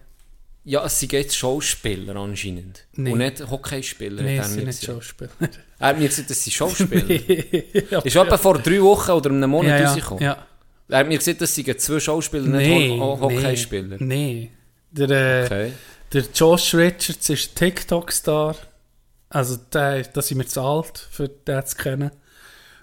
ja, 0.64 0.84
es 0.84 1.00
sind 1.00 1.12
jetzt 1.12 1.34
Schauspieler 1.34 2.16
anscheinend. 2.16 2.84
Nee. 2.92 3.12
Und 3.12 3.18
nicht 3.20 3.50
Hockeyspieler. 3.50 4.22
Nein, 4.22 4.36
mir 4.36 4.44
sind 4.44 4.66
nicht. 4.66 4.84
Schauspieler. 4.84 5.30
Er 5.78 5.88
hat 5.88 5.98
mir 5.98 6.08
gesagt, 6.08 6.28
das 6.28 6.44
sind 6.44 6.52
Schauspieler. 6.52 7.08
ja, 7.90 8.00
ist 8.00 8.14
etwa 8.16 8.36
vor 8.36 8.58
drei 8.58 8.82
Wochen 8.82 9.12
oder 9.12 9.30
einem 9.30 9.48
Monat 9.48 9.70
ja, 9.70 9.78
ja, 9.78 9.88
rausgekommen. 9.88 10.22
ja. 10.22 10.46
Er 10.90 10.98
hat 10.98 11.08
mir 11.08 11.16
gesagt, 11.16 11.40
das 11.40 11.54
sind 11.54 11.80
zwei 11.80 12.00
Schauspieler, 12.00 12.46
Nee, 12.46 12.88
nicht 12.88 13.00
Ho 13.00 13.18
Ho 13.18 13.20
Hockeyspieler. 13.22 13.96
Nee, 14.00 14.04
nee. 14.04 14.50
Der, 14.90 15.10
äh, 15.10 15.44
Okay. 15.44 15.72
der 16.12 16.24
Josh 16.34 16.74
Richards 16.74 17.28
ist 17.28 17.54
TikTok-Star. 17.56 18.56
Also, 19.30 19.56
der, 19.72 20.02
da 20.04 20.22
sind 20.22 20.38
wir 20.38 20.46
zu 20.46 20.60
alt, 20.62 21.06
für 21.10 21.28
den 21.28 21.66
zu 21.66 21.76
kennen. 21.76 22.10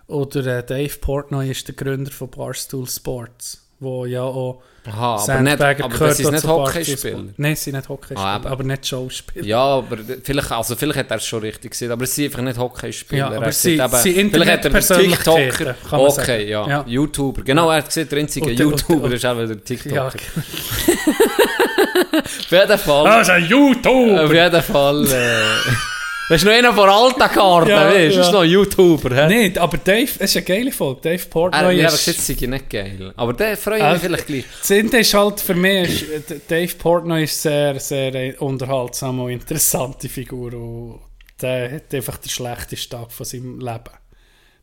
Oder 0.08 0.46
äh, 0.60 0.64
Dave 0.64 0.96
Portnoy 1.00 1.50
ist 1.50 1.68
der 1.68 1.74
Gründer 1.76 2.12
von 2.12 2.30
Barstool 2.30 2.88
Sports, 2.88 3.66
wo 3.80 4.06
ja 4.06 4.22
auch 4.22 4.62
Aha, 4.86 5.16
aber, 5.16 5.42
nicht, 5.42 5.58
Sandbagger 5.58 5.86
aber 5.86 5.98
das 5.98 6.20
ist 6.20 6.32
nicht 6.32 6.44
Hockeyspieler. 6.46 7.24
Nein, 7.38 7.56
sie 7.56 7.64
sind 7.64 7.76
nicht 7.78 7.90
Hockeyspieler, 7.90 8.20
Ah, 8.24 8.36
eben. 8.36 8.46
aber 8.46 8.64
nicht 8.64 8.86
Schauspieler. 8.86 9.44
Ja, 9.48 9.64
aber 9.64 9.98
vielleicht, 10.22 10.52
also 10.52 10.76
vielleicht 10.76 11.00
hat 11.00 11.10
er 11.10 11.18
es 11.18 11.26
schon 11.26 11.40
richtig 11.42 11.72
gesehen, 11.72 11.92
aber 11.92 12.04
es 12.04 12.14
sind 12.14 12.26
einfach 12.26 12.42
nicht 12.44 12.60
Hockeyspieler. 12.60 13.20
Ja, 13.20 13.32
Er 13.32 13.38
aber 13.42 13.52
sie- 13.52 13.72
gesagt, 13.78 13.96
sie 14.04 14.16
eben, 14.16 14.30
vielleicht 14.30 14.52
hat 14.52 14.60
er 14.60 14.66
Internetpersönlichkeiten, 14.68 15.58
TikToker. 15.58 16.00
Okay, 16.00 16.50
ja. 16.52 16.68
Ja. 16.70 16.86
YouTuber. 16.88 17.42
Genau, 17.42 17.72
er 17.72 17.78
hat 17.78 17.88
gesagt, 17.88 18.12
der 18.12 18.20
einzige 18.20 18.46
Und 18.52 18.60
der- 18.60 18.68
und- 18.68 18.72
YouTuber 18.82 19.06
und- 19.06 19.12
ist 19.14 19.26
auch 19.26 19.36
der 19.38 19.64
TikToker. 19.64 19.96
Ja, 19.96 20.12
Auf 21.96 22.52
jeden 22.52 22.78
Fall. 22.80 23.08
Ah, 23.08 23.22
ist 23.22 23.30
ein 23.30 23.46
YouTuber! 23.48 24.26
Auf 24.26 24.34
jeden 24.34 24.62
Fall. 24.64 25.06
Äh, 25.08 25.72
das 26.30 26.38
ist 26.42 26.46
noch 26.46 26.52
einer 26.54 26.74
von 26.74 26.90
alten 26.90 27.20
Karten, 27.20 27.70
Ja, 27.70 27.86
weißt 27.88 28.16
du? 28.16 28.18
Das 28.18 28.26
ist 28.26 28.26
ja. 28.28 28.32
noch 28.32 28.42
ein 28.42 28.50
YouTuber. 28.50 29.10
Nein, 29.28 29.58
aber 29.58 29.78
Dave, 29.78 30.12
es 30.20 30.36
ist 30.36 30.38
eine 30.38 30.46
geile 30.46 30.72
Folge. 30.72 31.02
Dave 31.02 31.24
Er 31.24 31.30
Portnoy 31.30 31.82
hat 31.82 31.94
ist... 31.94 32.08
es 32.08 32.28
sei 32.28 32.46
nicht 32.46 32.70
geil. 32.70 33.14
Aber 33.16 33.34
der 33.34 33.58
freut 33.58 33.82
Ah, 33.82 33.94
mich 33.94 34.02
vielleicht 34.02 34.28
gleich. 34.28 34.46
Das 34.60 34.72
Ende 34.72 34.98
ist 35.00 35.14
halt 35.14 35.40
für 35.40 35.56
mich, 35.56 36.10
ist, 36.10 36.32
äh, 36.32 36.40
Dave 36.48 36.76
Portnoy 36.76 37.24
ist 37.24 37.42
sehr, 37.42 37.80
sehr 37.80 38.14
äh, 38.16 38.36
unterhaltsam 38.40 39.20
und 39.20 39.30
interessante 39.32 40.10
Figur. 40.10 40.54
Und 40.54 41.00
der 41.42 41.72
hat 41.72 41.94
einfach 41.94 42.18
den 42.18 42.30
schlechtesten 42.30 42.90
Tag 42.98 43.12
von 43.12 43.26
seinem 43.26 43.60
Leben. 43.60 43.92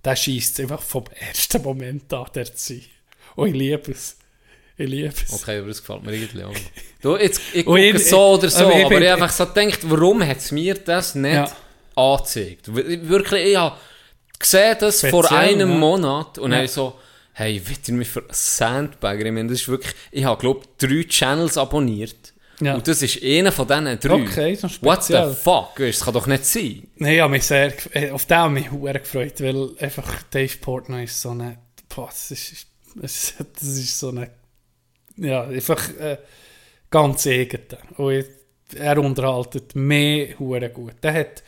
Der 0.05 0.17
schießt 0.17 0.61
einfach 0.61 0.83
vom 0.83 1.05
ersten 1.29 1.63
Moment 1.63 2.13
an, 2.13 2.27
der 2.35 2.47
zu 2.55 2.75
sein. 2.75 2.83
Und 3.37 3.49
ich 3.49 3.55
liebe 3.55 3.93
es. 3.93 4.17
Ich 4.79 4.89
liebe 4.89 5.09
es. 5.09 5.33
Okay, 5.33 5.59
aber 5.59 5.69
das 5.69 5.81
gefällt 5.81 6.03
mir 6.03 6.13
irgendwie 6.15 6.45
auch. 6.45 6.55
Du, 7.03 7.17
jetzt, 7.17 7.41
ich 7.53 7.67
Und 7.67 7.75
gucke 7.77 7.97
ich- 7.97 8.09
so 8.09 8.21
oder 8.35 8.49
so, 8.51 8.65
aber 8.65 8.79
ich 8.79 8.85
aber 8.87 9.01
ich 9.01 9.09
habe 9.11 9.23
einfach 9.23 9.31
so 9.37 9.47
gedacht, 9.47 9.81
warum 9.83 10.27
hat 10.27 10.39
es 10.39 10.51
mir 10.51 10.75
das 10.75 11.15
nicht 11.15 11.35
Ja. 11.35 11.51
angezeigt? 11.95 12.75
Wir- 12.75 13.09
Wirklich, 13.09 13.47
ich 13.53 13.57
habe 13.57 13.77
gesehen 14.39 14.77
das 14.81 15.01
vor 15.07 15.25
Speziell, 15.25 15.41
einem 15.55 15.71
ja. 15.71 15.77
Monat 15.77 16.39
und 16.39 16.53
Ja. 16.53 16.67
so, 16.67 16.95
hey, 17.35 17.61
wird 17.67 17.87
ihr 17.89 17.95
mich 17.95 18.09
für 18.09 18.25
Sandbagger? 18.31 19.27
Ich 19.27 19.33
meine, 19.33 19.49
das 19.51 19.61
ist 19.61 19.69
wirklich, 19.69 19.95
ich 20.11 20.25
habe, 20.25 20.41
glaube 20.41 20.61
ich, 20.81 20.89
drei 20.89 21.03
Channels 21.09 21.57
abonniert. 21.59 22.33
Ja. 22.61 22.75
Und 22.75 22.87
das 22.87 23.03
ist 23.03 23.23
einer 23.23 23.51
von 23.51 23.67
diesen 23.67 23.99
drei. 24.01 24.23
Okay, 24.23 24.53
ist 24.53 24.83
What 24.83 25.05
the 25.05 25.35
fuck? 25.43 25.77
Das 25.77 26.01
kann 26.01 26.15
doch 26.15 26.27
nicht 26.27 26.45
sein. 26.47 26.87
Nein, 26.97 27.15
ich 27.15 27.21
habe 27.21 27.31
mich 27.33 27.45
sehr, 27.45 27.73
äh, 27.95 28.11
auf 28.11 28.25
den 28.27 28.37
habe 28.37 28.59
ich 28.61 28.71
mich 28.71 28.93
gefreut, 29.03 29.41
weil 29.41 29.71
einfach 29.81 30.23
Dave 30.31 30.57
Portnoy 30.61 31.05
ist 31.05 31.21
so 31.21 31.31
eine, 31.31 31.59
boah, 31.95 32.07
das 32.09 32.31
ist, 32.31 32.67
das 32.95 33.33
ist 33.63 33.99
so 34.01 34.11
eine, 34.11 34.31
ja, 35.17 35.43
einfach 35.45 35.89
äh, 35.99 36.19
ganz 36.91 37.27
eigene. 37.27 37.79
Und 37.97 38.13
ich, 38.13 38.27
er 38.77 38.99
unterhaltet 38.99 39.75
mehr 39.75 40.39
hure 40.39 40.71
gut. 40.71 40.95
Der 41.03 41.13
hat 41.15 41.43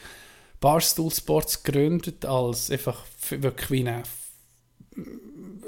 Barstool 0.61 1.11
Sports 1.11 1.63
gegründet 1.63 2.25
als 2.25 2.71
einfach 2.71 3.05
wirklich 3.31 3.71
wie 3.71 3.81
eine 3.89 4.03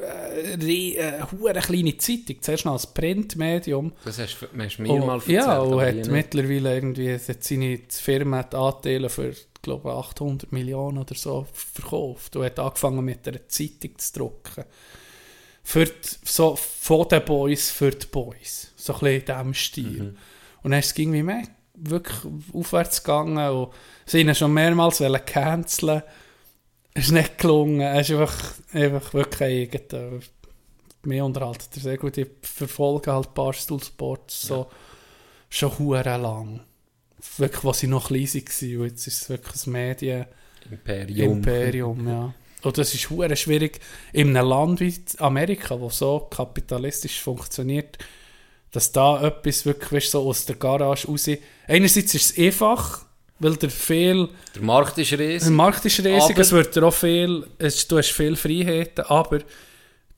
äh, 0.00 0.94
äh, 0.96 1.22
hure 1.32 1.54
kleine 1.60 1.96
Zeitung. 1.98 2.36
Zuerst 2.40 2.64
noch 2.64 2.72
als 2.72 2.86
Printmedium. 2.92 3.92
Das 4.04 4.18
hast, 4.18 4.38
du- 4.40 4.62
hast 4.62 4.76
du 4.78 4.82
mir 4.82 4.98
mal 5.00 5.14
erzählt. 5.16 5.36
ja, 5.36 5.58
und 5.60 5.80
hat 5.80 5.88
ich 5.90 5.94
nicht. 5.96 6.10
mittlerweile 6.10 6.74
irgendwie 6.74 7.14
hat 7.14 7.44
seine 7.44 7.80
Firma 7.88 8.42
die 8.42 8.56
Anteile 8.56 9.08
für, 9.08 9.34
glaube 9.62 9.92
800 9.92 10.52
Millionen 10.52 10.98
oder 10.98 11.14
so 11.14 11.46
verkauft 11.52 12.36
und 12.36 12.44
hat 12.44 12.58
angefangen 12.58 13.04
mit 13.04 13.26
einer 13.26 13.48
Zeitung 13.48 13.98
zu 13.98 14.12
drucken. 14.18 14.64
Für 15.68 15.84
die, 15.84 15.92
so 16.24 16.54
von 16.54 17.08
den 17.08 17.24
Boys 17.24 17.72
für 17.72 17.90
die 17.90 18.06
Boys. 18.06 18.72
So 18.76 18.92
ein 18.92 19.00
bisschen 19.00 19.20
in 19.20 19.24
diesem 19.24 19.54
Stil. 19.54 20.02
Mhm. 20.02 20.16
Und 20.62 20.70
dann 20.70 20.78
ist 20.78 20.92
es 20.92 20.98
irgendwie 20.98 21.24
mehr 21.24 21.42
wirklich 21.74 22.18
aufwärts 22.54 23.02
gegangen 23.02 23.50
und 23.50 23.72
sie 24.06 24.20
ihn 24.20 24.32
schon 24.34 24.54
mehrmals 24.54 25.02
canceln. 25.26 26.02
Es 26.94 27.06
ist 27.06 27.10
nicht 27.10 27.38
gelungen. 27.38 27.80
Er 27.80 28.00
ist 28.00 28.12
einfach, 28.12 28.54
einfach 28.72 29.12
wirklich 29.12 29.72
eigen. 29.74 30.22
Mir 31.02 31.24
unterhalten 31.24 31.66
er 31.74 31.80
sehr 31.80 31.98
gut. 31.98 32.16
Ich 32.16 32.28
verfolge 32.42 33.12
halt 33.12 33.34
Barstool 33.34 33.82
Sports 33.82 34.42
so 34.42 34.70
schon 35.50 35.76
hure 35.80 36.16
lang. 36.16 36.60
Wirklich, 37.38 37.64
was 37.64 37.82
ich 37.82 37.88
noch 37.88 38.06
klein 38.06 38.22
war. 38.22 38.80
Und 38.80 38.86
jetzt 38.86 39.06
ist 39.08 39.22
es 39.22 39.28
wirklich 39.28 39.66
ein 39.66 39.72
Medien... 39.72 40.26
Imperium. 40.70 41.32
Imperium, 41.32 42.08
ja. 42.08 42.34
Und 42.66 42.78
das 42.78 42.92
ist 42.94 43.10
hure 43.10 43.36
schwierig 43.36 43.78
in 44.12 44.36
einem 44.36 44.48
Land 44.48 44.80
wie 44.80 44.92
Amerika, 45.18 45.80
wo 45.80 45.88
so 45.88 46.26
kapitalistisch 46.28 47.20
funktioniert, 47.20 47.96
dass 48.72 48.90
da 48.90 49.22
etwas 49.22 49.64
wirklich 49.64 49.92
weißt, 49.92 50.10
so 50.10 50.28
aus 50.28 50.46
der 50.46 50.56
Garage 50.56 51.06
raus... 51.06 51.30
Einerseits 51.68 52.12
ist 52.14 52.32
es 52.32 52.44
einfach, 52.44 53.06
weil 53.38 53.54
der 53.54 53.70
viel... 53.70 54.28
Der 54.56 54.62
Markt 54.62 54.98
ist 54.98 55.12
Der 55.12 55.20
riesig. 55.20 55.52
Markt 55.52 55.84
ist 55.84 56.04
riesig, 56.04 56.36
es 56.36 56.50
wird 56.50 56.74
dir 56.74 56.82
auch 56.82 56.92
viel... 56.92 57.46
Es, 57.58 57.86
du 57.86 57.98
hast 57.98 58.10
viele 58.10 58.34
Freiheiten, 58.34 59.04
aber 59.04 59.42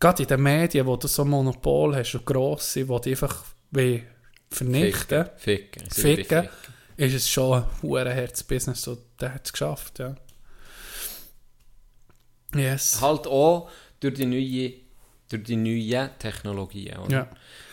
gerade 0.01 0.23
in 0.23 0.29
den 0.31 0.43
Medien, 0.43 0.87
wo 0.87 0.97
du 0.97 1.07
so 1.07 1.25
ein 1.25 1.29
Monopol 1.29 1.95
hast 1.97 2.15
und 2.15 2.25
grosse, 2.25 2.87
die 2.87 3.01
dich 3.03 3.13
einfach 3.13 3.45
wie 3.73 4.05
vernichten, 4.51 5.27
Ficken. 5.37 5.83
Will 5.83 6.17
dich 6.17 6.27
ficken, 6.27 6.49
ist 6.97 7.15
es 7.15 7.29
schon 7.29 7.63
ein 7.83 8.07
Herzbusiness 8.07 8.89
und 8.89 9.01
der 9.21 9.35
hat 9.35 9.45
es 9.45 9.53
geschafft, 9.53 9.99
ja. 9.99 10.15
Yes. 12.55 13.01
Halt 13.01 13.27
auch 13.27 13.71
durch 14.01 14.15
die 14.15 14.27
neue, 14.27 14.73
durch 15.31 15.43
die 15.45 15.57
neuen 15.57 16.11
Technologien. 16.19 16.97
Oder? 16.99 17.13
Ja. 17.13 17.29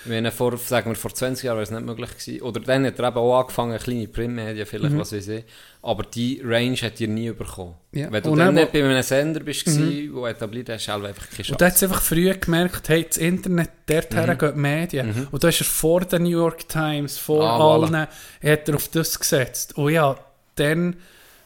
Meine, 0.07 0.31
vor, 0.31 0.55
sagen 0.57 0.91
wir, 0.91 0.95
vor 0.95 1.11
20 1.13 1.45
Jahren 1.45 1.55
wäre 1.55 1.63
es 1.63 1.71
nicht 1.71 1.83
möglich 1.83 2.09
gewesen. 2.11 2.41
Oder 2.43 2.59
dann 2.59 2.85
hat 2.85 2.99
er 2.99 3.07
eben 3.07 3.17
auch 3.17 3.39
angefangen, 3.39 3.79
kleine 3.79 4.07
Printmedien, 4.07 4.65
vielleicht, 4.67 4.93
Mhm. 4.93 4.99
was 4.99 5.13
weiß 5.13 5.27
ich. 5.29 5.43
Aber 5.81 6.03
die 6.03 6.41
Range 6.43 6.75
hat 6.77 6.99
ihr 6.99 7.07
nie 7.07 7.31
bekommen. 7.31 7.73
Ja. 7.91 8.11
Wenn 8.11 8.21
du 8.21 8.31
Und 8.31 8.37
dann 8.39 8.53
nicht 8.53 8.71
Mhm. 8.71 8.77
bei 8.79 8.83
einem 8.85 9.01
Sender 9.01 9.39
bist, 9.39 9.65
mhm. 9.67 10.09
wo 10.13 10.27
etabliert 10.27 10.69
hast, 10.69 10.87
hast 10.87 11.01
du 11.01 11.05
einfach 11.07 11.27
keine 11.27 11.37
Und 11.39 11.45
Chance. 11.45 11.57
da 11.57 11.65
hat 11.67 11.83
einfach 11.83 12.01
früh 12.03 12.31
gemerkt, 12.33 12.89
hey, 12.89 13.05
das 13.07 13.17
Internet, 13.17 13.69
dorthin 13.87 14.29
Mhm. 14.29 14.37
gehen 14.37 14.51
die 14.53 14.59
Medien. 14.59 15.27
Und 15.31 15.43
da 15.43 15.47
ist 15.47 15.61
er 15.61 15.65
vor 15.65 16.01
den 16.01 16.23
New 16.23 16.29
York 16.29 16.67
Times, 16.69 17.17
vor 17.17 17.43
Ah, 17.43 17.57
voilà. 17.59 17.85
allen, 17.85 18.07
hat 18.43 18.69
er 18.69 18.75
auf 18.75 18.87
das 18.89 19.17
gesetzt. 19.19 19.75
Und 19.75 19.91
ja, 19.91 20.15
dann, 20.55 20.97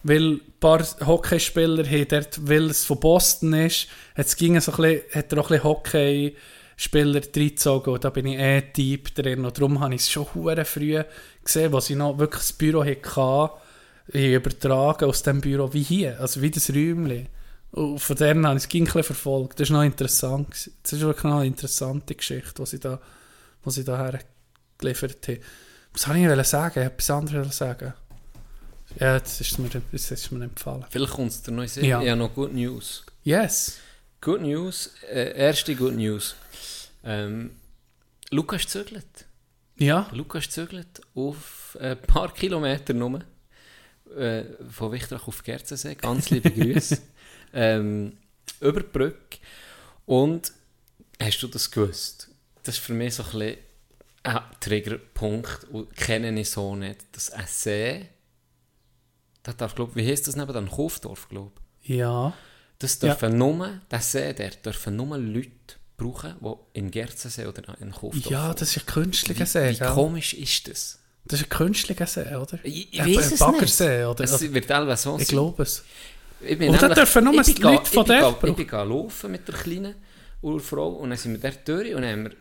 weil 0.03 0.33
ein 0.33 0.41
paar 0.59 0.85
Hockeyspieler 1.05 1.85
haben, 1.85 2.25
weil 2.41 2.69
es 2.69 2.85
von 2.85 2.99
Boston 2.99 3.53
ist, 3.53 3.87
hat's 4.15 4.35
ging 4.35 4.59
so 4.59 4.71
ein 4.71 4.77
bisschen, 4.77 5.01
hat 5.13 5.31
er 5.31 5.39
auch 5.39 5.49
ein 5.49 5.57
bisschen 5.57 5.63
Hockeyspieler 5.63 7.21
reingezogen. 7.35 7.93
Und 7.93 8.03
da 8.03 8.09
bin 8.09 8.27
ich 8.27 8.39
eh 8.39 8.61
deep 8.61 9.13
drin. 9.15 9.45
Und 9.45 9.57
darum 9.57 9.79
habe 9.79 9.95
ich 9.95 10.01
es 10.01 10.09
schon 10.09 10.27
hure 10.33 10.65
früh 10.65 11.01
gesehen, 11.43 11.73
was 11.73 11.89
ich 11.89 11.95
noch 11.95 12.17
wirklich 12.17 12.41
das 12.41 12.53
Büro 12.53 12.83
hatte, 12.83 13.51
ich 14.11 14.33
übertragen 14.33 15.05
aus 15.05 15.21
dem 15.21 15.39
Büro 15.41 15.71
wie 15.73 15.83
hier, 15.83 16.19
also 16.19 16.41
wie 16.41 16.49
das 16.49 16.69
Räumchen. 16.69 17.27
Und 17.71 17.99
von 17.99 18.15
denen 18.15 18.47
habe 18.47 18.57
ich 18.57 18.65
es 18.65 18.73
ein 18.73 18.83
bisschen 18.83 19.03
verfolgt. 19.03 19.59
Das 19.59 19.69
ist 19.69 19.73
noch 19.73 19.83
interessant. 19.83 20.71
Das 20.81 20.93
ist 20.93 21.01
wirklich 21.01 21.31
eine 21.31 21.45
interessante 21.45 22.15
Geschichte, 22.15 22.61
was 22.61 22.73
ich 22.73 22.79
da, 22.79 22.99
was 23.63 23.77
ich 23.77 23.85
da 23.85 23.97
hergeliefert 23.97 25.27
habe. 25.27 25.39
Was 25.93 26.01
soll 26.03 26.17
ich 26.17 26.27
wollte 26.27 26.43
sagen? 26.43 26.69
Ich 26.69 26.75
wollte 26.77 26.93
etwas 26.93 27.09
anderes 27.11 27.35
wollte 27.35 27.55
sagen. 27.55 27.93
Ja, 28.97 29.15
jetzt 29.15 29.39
ist 29.39 29.59
mir, 29.59 29.69
jetzt 29.91 30.11
ist 30.11 30.31
mir 30.31 30.43
empfallen. 30.43 30.85
Vielleicht 30.89 31.13
kommt 31.13 31.31
es 31.31 31.41
dir 31.41 31.51
noch 31.51 31.63
in 31.63 31.69
Sinn. 31.69 31.85
Ja. 31.85 32.01
Ich 32.01 32.09
habe 32.09 32.19
noch 32.19 32.33
Good 32.33 32.53
News. 32.53 33.03
Yes. 33.23 33.77
Good 34.21 34.41
News, 34.41 34.91
äh, 35.09 35.37
erste 35.37 35.75
Good 35.75 35.95
News. 35.95 36.35
Ähm, 37.03 37.51
Lukas 38.31 38.67
zögert. 38.67 39.25
Ja. 39.77 40.09
Lukas 40.11 40.49
zögert 40.49 41.01
auf 41.15 41.77
ein 41.79 42.01
paar 42.01 42.33
Kilometer 42.33 42.93
nur. 42.93 43.21
Äh, 44.17 44.43
von 44.69 44.91
Wichtrach 44.91 45.27
auf 45.27 45.43
Gerzensee. 45.43 45.95
Ganz 45.95 46.29
liebe 46.31 46.49
Grüße. 46.51 46.97
ähm, 47.53 48.17
über 48.59 48.81
die 48.81 48.87
Brücke. 48.91 49.37
Und 50.05 50.51
hast 51.21 51.41
du 51.43 51.47
das 51.47 51.69
gewusst? 51.69 52.29
Das 52.63 52.75
ist 52.75 52.83
für 52.83 52.93
mich 52.93 53.15
so 53.15 53.23
ein 53.23 53.29
bisschen 53.31 53.57
ein 54.23 54.41
Triggerpunkt. 54.59 55.65
Und 55.71 55.95
kenne 55.95 56.37
ich 56.39 56.49
so 56.49 56.75
nicht. 56.75 57.05
Das 57.13 57.29
ein 57.31 57.45
See, 57.47 58.07
das 59.49 59.57
darf, 59.57 59.75
glaub, 59.75 59.95
wie 59.95 60.05
heisst 60.07 60.27
das 60.27 60.35
nebenan? 60.35 60.71
Hofdorf, 60.71 61.27
glaube 61.29 61.51
ich. 61.81 61.89
Ja. 61.89 62.33
Das 62.79 62.99
dürfen 62.99 63.37
nur, 63.37 63.69
der 63.91 63.99
See, 64.01 64.33
der 64.33 64.49
dürfen 64.51 64.95
nur 64.95 65.17
Leute 65.17 65.49
brauchen, 65.97 66.35
die 66.41 66.79
in 66.79 66.91
Gerzensee 66.91 67.45
oder 67.45 67.61
in 67.81 67.93
Hofdorf 68.01 68.25
Ja, 68.31 68.53
das 68.53 68.75
ist 68.75 68.83
ein 68.83 68.85
künstlicher 68.85 69.41
Wie, 69.41 69.45
See, 69.49 69.69
wie 69.71 69.77
gell? 69.77 69.89
komisch 69.89 70.33
ist 70.33 70.67
das? 70.69 70.99
Das 71.25 71.41
ist 71.41 71.47
ein 71.47 71.49
künstlicher 71.49 72.07
See, 72.07 72.35
oder? 72.35 72.57
Ich, 72.63 72.93
ich 72.93 73.01
Ein- 73.01 73.15
weiß 73.15 73.31
es 73.33 73.39
Baggersee, 73.39 74.05
oder? 74.05 74.23
Es 74.23 74.41
wird 74.53 74.67
teilweise 74.67 75.03
so 75.03 75.19
ich 75.19 75.27
glaube 75.27 75.63
es. 75.63 75.83
Ich 76.41 76.57
bin 76.57 76.69
Und 76.69 76.81
da 76.81 76.87
dürfen 76.87 77.25
nur 77.25 77.33
ich 77.41 77.53
bin 77.53 77.63
Leute 77.63 77.85
von 77.85 78.01
ich 78.03 78.07
bin 78.07 78.21
dort 78.21 78.43
Ich 78.49 78.55
bin 78.55 78.67
laufen 78.89 79.31
mit 79.31 79.47
der 79.47 79.55
kleinen 79.55 79.95
Urfrau 80.41 80.87
und 80.89 81.09
dann 81.09 81.17
sind 81.19 81.33
wir 81.33 81.51
dort 81.51 81.67
durch 81.67 81.93
und 81.93 82.01
dann 82.01 82.11
haben 82.11 82.23
wir 82.23 82.31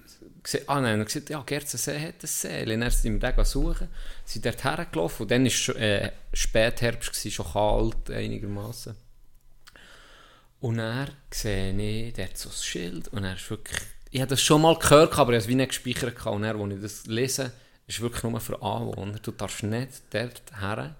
gesehen, 0.50 0.68
ah, 0.68 0.82
wir 0.82 1.04
gesagt, 1.04 1.30
ja, 1.30 1.42
Gerzensee 1.42 1.98
hat 2.00 2.22
ein 2.22 2.26
See. 2.26 2.72
Und 2.72 2.80
dann 2.80 2.90
sind 2.90 3.20
wir 3.20 3.32
den 3.32 3.44
suchen, 3.44 3.88
sind 4.24 4.46
dort 4.46 4.64
hergelaufen 4.64 5.24
und 5.24 5.30
dann 5.30 5.44
war 5.44 5.76
äh, 5.76 6.12
Spätherbst, 6.32 7.10
gewesen, 7.10 7.30
schon 7.30 7.52
kalt 7.52 8.10
einigermaßen. 8.10 8.94
Und 10.60 10.78
er 10.78 11.08
sehe 11.30 11.72
ich, 11.72 12.14
der 12.14 12.26
hat 12.26 12.38
so 12.38 12.48
ein 12.48 12.54
Schild 12.54 13.08
und 13.08 13.24
er 13.24 13.34
ist 13.34 13.48
wirklich, 13.50 13.80
ich 14.10 14.20
habe 14.20 14.30
das 14.30 14.42
schon 14.42 14.62
mal 14.62 14.76
gehört, 14.76 15.18
aber 15.18 15.32
ich 15.32 15.36
habe 15.36 15.36
es 15.36 15.48
wie 15.48 15.54
nicht 15.54 15.68
gespeichert. 15.68 16.26
Und 16.26 16.44
er, 16.44 16.56
als 16.56 16.74
ich 16.74 16.80
das 16.80 17.06
lese, 17.06 17.52
ist 17.86 18.00
wirklich 18.00 18.22
nur 18.22 18.40
für 18.40 18.60
Anwohner. 18.60 19.18
Du 19.20 19.30
darfst 19.30 19.62
nicht 19.62 20.02
dort 20.10 20.42
her 20.60 20.96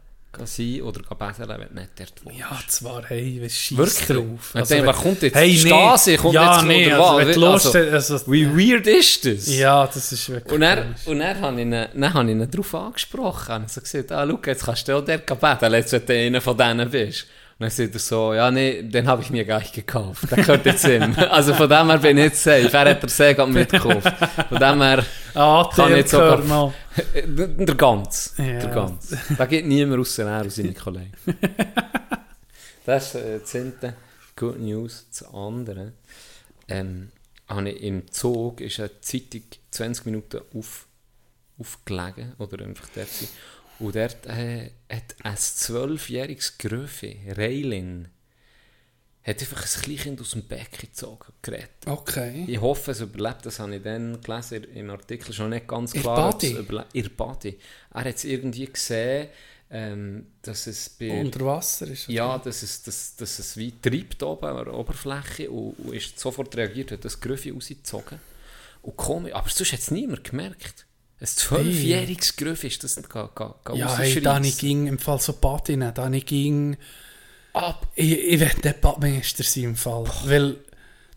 sein 0.47 0.83
oder 0.83 1.01
betteln, 1.17 1.49
wenn 1.49 1.69
du 1.69 1.75
nicht 1.75 1.91
dort 1.99 2.25
wohnst. 2.25 2.39
Ja, 2.39 2.59
zwar, 2.67 3.03
hey, 3.09 3.41
was 3.43 3.53
scheiß 3.53 3.79
Wirklich? 3.79 4.07
drauf. 4.07 4.55
Ich 4.55 4.69
denke, 4.69 4.87
wer 4.87 4.93
kommt 4.95 5.23
jetzt? 5.23 5.35
Hey, 5.35 5.49
nee. 5.51 5.57
Stasi 5.69 6.17
kommt 6.17 6.35
ja, 6.35 6.55
jetzt 6.57 6.65
nee, 6.67 6.87
oder 6.87 6.97
also, 6.97 7.17
was? 7.19 7.27
wenn 7.27 7.35
du 7.41 7.47
Also, 7.47 7.79
Lust 7.79 8.13
also, 8.13 8.33
Wie 8.33 8.47
weird 8.73 8.87
ist 8.87 9.25
das? 9.27 9.47
Ja, 9.57 9.87
das 9.87 10.13
ist 10.13 10.29
wirklich 10.29 10.53
Und 10.55 10.61
dann, 10.61 10.79
komisch. 10.79 11.07
und 11.07 11.19
dann 11.19 11.41
habe 11.41 11.55
ich 11.57 11.61
ihn, 11.63 11.71
dann 11.71 12.15
habe 12.15 12.25
ich 12.25 12.31
ihn 12.37 12.51
darauf 12.51 12.75
angesprochen. 12.75 13.65
Ich 13.67 13.73
habe 13.77 13.81
gesagt, 13.83 14.13
ah, 14.13 14.27
schau, 14.29 14.39
jetzt 14.47 14.65
kannst 14.65 14.89
du 14.89 14.97
auch 14.97 15.05
dort 15.05 15.41
betteln, 15.41 15.73
jetzt, 15.75 15.93
wenn 15.93 16.07
du 16.07 16.13
einer 16.15 16.41
von 16.41 16.57
denen 16.57 16.91
bist. 16.91 17.27
Und 17.61 17.65
dann 17.65 17.71
sagt 17.71 17.93
er 17.95 17.99
so, 17.99 18.35
ja, 18.35 18.53
nee, 18.53 18.83
den 18.85 19.09
habe 19.09 19.21
ich 19.21 19.31
mir 19.31 19.45
gar 19.45 19.59
nicht 19.59 19.73
gekauft. 19.75 20.31
Der 20.31 20.39
gehört 20.39 20.65
jetzt 20.65 20.87
ihm. 20.87 21.13
Also 21.31 21.53
von 21.55 21.69
dem 21.69 21.89
her 21.91 21.99
bin 21.99 22.17
ich 22.17 22.25
jetzt 22.27 22.45
safe. 22.45 22.71
Er 22.73 22.91
hat 22.91 23.03
der 23.03 23.09
See 23.09 23.35
mitgekauft. 23.47 24.13
Von 24.49 24.59
dem 24.61 24.81
her, 24.81 25.05
Ah, 25.35 25.69
kann 25.75 25.93
ich 25.97 26.09
sogar- 26.09 26.37
gehört 26.37 26.49
noch. 26.49 26.73
der 27.15 27.75
ganz. 27.75 28.35
Ja. 28.39 28.59
Der 28.59 28.69
ganz. 28.69 29.17
Da 29.37 29.47
geht 29.47 29.67
niemand 29.67 30.01
außer 30.01 30.27
er 30.27 30.43
und 30.43 30.53
seine 30.53 30.75
Kollegen. 30.75 31.13
Das 32.85 33.15
ist 33.15 33.21
äh, 33.21 33.39
das 33.41 33.55
eine 33.55 33.97
Good 34.35 34.61
News. 34.61 35.05
Das 35.11 35.35
andere, 35.35 35.93
ähm, 36.69 37.11
habe 37.47 37.69
ich 37.69 37.83
im 37.83 38.11
Zug 38.11 38.63
ist 38.63 38.81
eine 38.81 38.99
Zeitung 39.03 39.43
20 39.73 40.07
Minuten 40.07 40.41
auf, 40.55 40.87
aufgelegen 41.59 42.33
oder 42.39 42.65
einfach 42.65 42.89
dort 42.95 43.09
und 43.79 43.95
dort 43.95 44.27
äh, 44.27 44.71
hat 44.91 45.17
ein 45.23 45.37
12-jähriges 45.37 46.59
Gröfe, 46.59 47.15
Reilin, 47.37 48.09
hat 49.29 49.41
einfach 49.41 49.63
ein 49.63 49.83
Kleinkind 49.83 50.21
aus 50.21 50.31
dem 50.31 50.43
Becken 50.43 50.81
gezogen, 50.81 51.33
geredet. 51.43 51.71
Okay. 51.87 52.45
Ich 52.47 52.61
hoffe, 52.61 52.93
es 52.93 53.01
überlebt. 53.01 53.45
Das 53.47 53.59
habe 53.59 53.77
ich 53.77 53.83
dann 53.83 54.21
gelesen 54.21 54.65
im 54.75 54.91
Artikel 54.91 55.33
schon 55.33 55.51
nicht 55.51 55.67
ganz 55.67 55.93
klar. 55.93 56.33
Body? 56.33 56.57
Ihr 56.93 57.09
Body. 57.11 57.59
Er 57.93 58.05
hat 58.05 58.15
es 58.15 58.25
irgendwie 58.25 58.67
gesehen, 58.67 59.29
ähm, 59.71 60.27
dass 60.41 60.67
es 60.67 60.89
bei... 60.89 61.21
Unter 61.21 61.45
Wasser 61.45 61.89
ist. 61.89 62.09
ja, 62.09 62.39
dass 62.39 62.63
es, 62.63 62.83
dass, 62.83 63.17
dass 63.17 63.39
es 63.39 63.57
wie 63.57 63.73
treibt 63.81 64.23
oben 64.23 64.47
an 64.47 64.65
der 64.65 64.75
Oberfläche 64.75 65.51
und, 65.51 65.75
und 65.79 65.95
ist 65.95 66.19
sofort 66.19 66.57
reagiert, 66.57 66.93
hat 66.93 67.05
das 67.05 67.21
Grüffi 67.21 67.51
rausgezogen. 67.51 68.19
Und 68.83 68.97
komisch, 68.97 69.35
aber 69.35 69.49
sonst 69.51 69.73
hat 69.73 69.81
es 69.81 69.91
niemand 69.91 70.25
gemerkt. 70.25 70.87
Ein 71.21 71.27
zwölfjähriges 71.27 72.37
Grüffi 72.37 72.69
ist 72.69 72.85
das 72.85 72.97
ga, 73.09 73.29
ga 73.35 73.75
Ja, 73.75 73.99
hey, 73.99 74.21
da 74.21 74.41
ich 74.41 74.57
ging 74.57 74.87
im 74.87 74.99
Fall 74.99 75.21
so 75.21 75.33
Badinnen, 75.35 75.93
da 75.93 76.11
ich 76.11 76.25
ging... 76.25 76.77
ab. 77.59 77.87
Ich, 77.95 78.13
ich 78.13 78.41
werde 78.41 78.61
der 78.61 78.73
Badmeister 78.75 79.43
sein 79.43 79.65
im 79.65 79.77
Fall. 79.77 80.05
Weil 80.25 80.57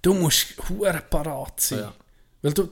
du 0.01 0.13
musst 0.13 0.55
hure 0.69 1.01
parat 1.09 1.59
sein. 1.59 1.79
Ja. 1.79 1.93
Weil 2.41 2.53
du... 2.53 2.69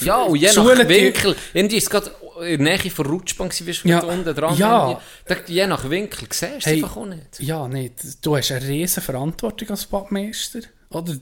Ja, 0.00 0.22
und 0.24 0.36
je 0.36 0.52
nach 0.52 0.88
Winkel, 0.88 1.34
irgendwie 1.54 1.76
ist 1.78 1.88
gerade 1.88 2.10
in 2.42 2.62
der 2.62 2.76
Nähe 2.76 2.90
von 2.90 3.06
Rutschbahn, 3.06 3.48
gewesen, 3.48 3.88
Ja, 3.88 4.00
unten 4.00 4.34
dran 4.34 4.54
ja. 4.58 5.00
Da, 5.24 5.36
je 5.46 5.66
nach 5.66 5.88
Winkel 5.88 6.28
siehst 6.30 6.66
du 6.66 6.70
Hey, 6.70 6.82
einfach 6.82 6.98
auch 6.98 7.06
nicht. 7.06 7.40
Ja, 7.40 7.66
nee, 7.66 7.92
du 8.20 8.36
hast 8.36 8.52
eine 8.52 8.68
riesen 8.68 9.02
Verantwortung 9.02 9.70
als 9.70 9.86
Badmeister. 9.86 10.60
Oder? 10.90 11.16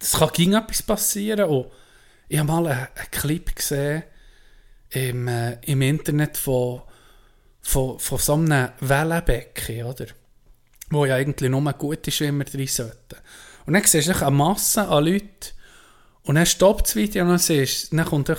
Es 0.00 0.12
kann 0.12 0.30
gegen 0.32 0.54
etwas 0.54 0.82
passieren. 0.82 1.50
Und 1.50 1.66
ich 2.28 2.38
habe 2.38 2.48
mal 2.48 2.66
einen, 2.66 2.88
einen 2.94 3.10
Clip 3.10 3.54
gesehen 3.54 4.04
im, 4.90 5.28
äh, 5.28 5.58
im 5.66 5.82
Internet 5.82 6.36
von, 6.38 6.82
von, 7.60 7.98
von 7.98 8.18
so 8.18 8.34
einem 8.34 8.70
Wellenbecken, 8.80 9.84
oder? 9.84 10.06
Wo 10.94 11.06
ja 11.06 11.16
eigentlich 11.16 11.50
nur 11.50 11.72
gute 11.72 12.10
Schwimmer 12.10 12.44
drin 12.44 12.68
sollten. 12.68 13.16
Und 13.66 13.74
dann 13.74 13.82
siehst 13.82 14.08
du 14.08 14.16
eine 14.16 14.30
Masse 14.30 14.86
an 14.86 15.04
Leuten 15.04 15.28
und 16.22 16.36
dann 16.36 16.46
stoppt 16.46 16.86
das 16.86 16.96
Video 16.96 17.24
und 17.24 17.30
dann, 17.30 17.38
siehst, 17.38 17.92
dann 17.92 18.04
kommt 18.04 18.28
der 18.28 18.38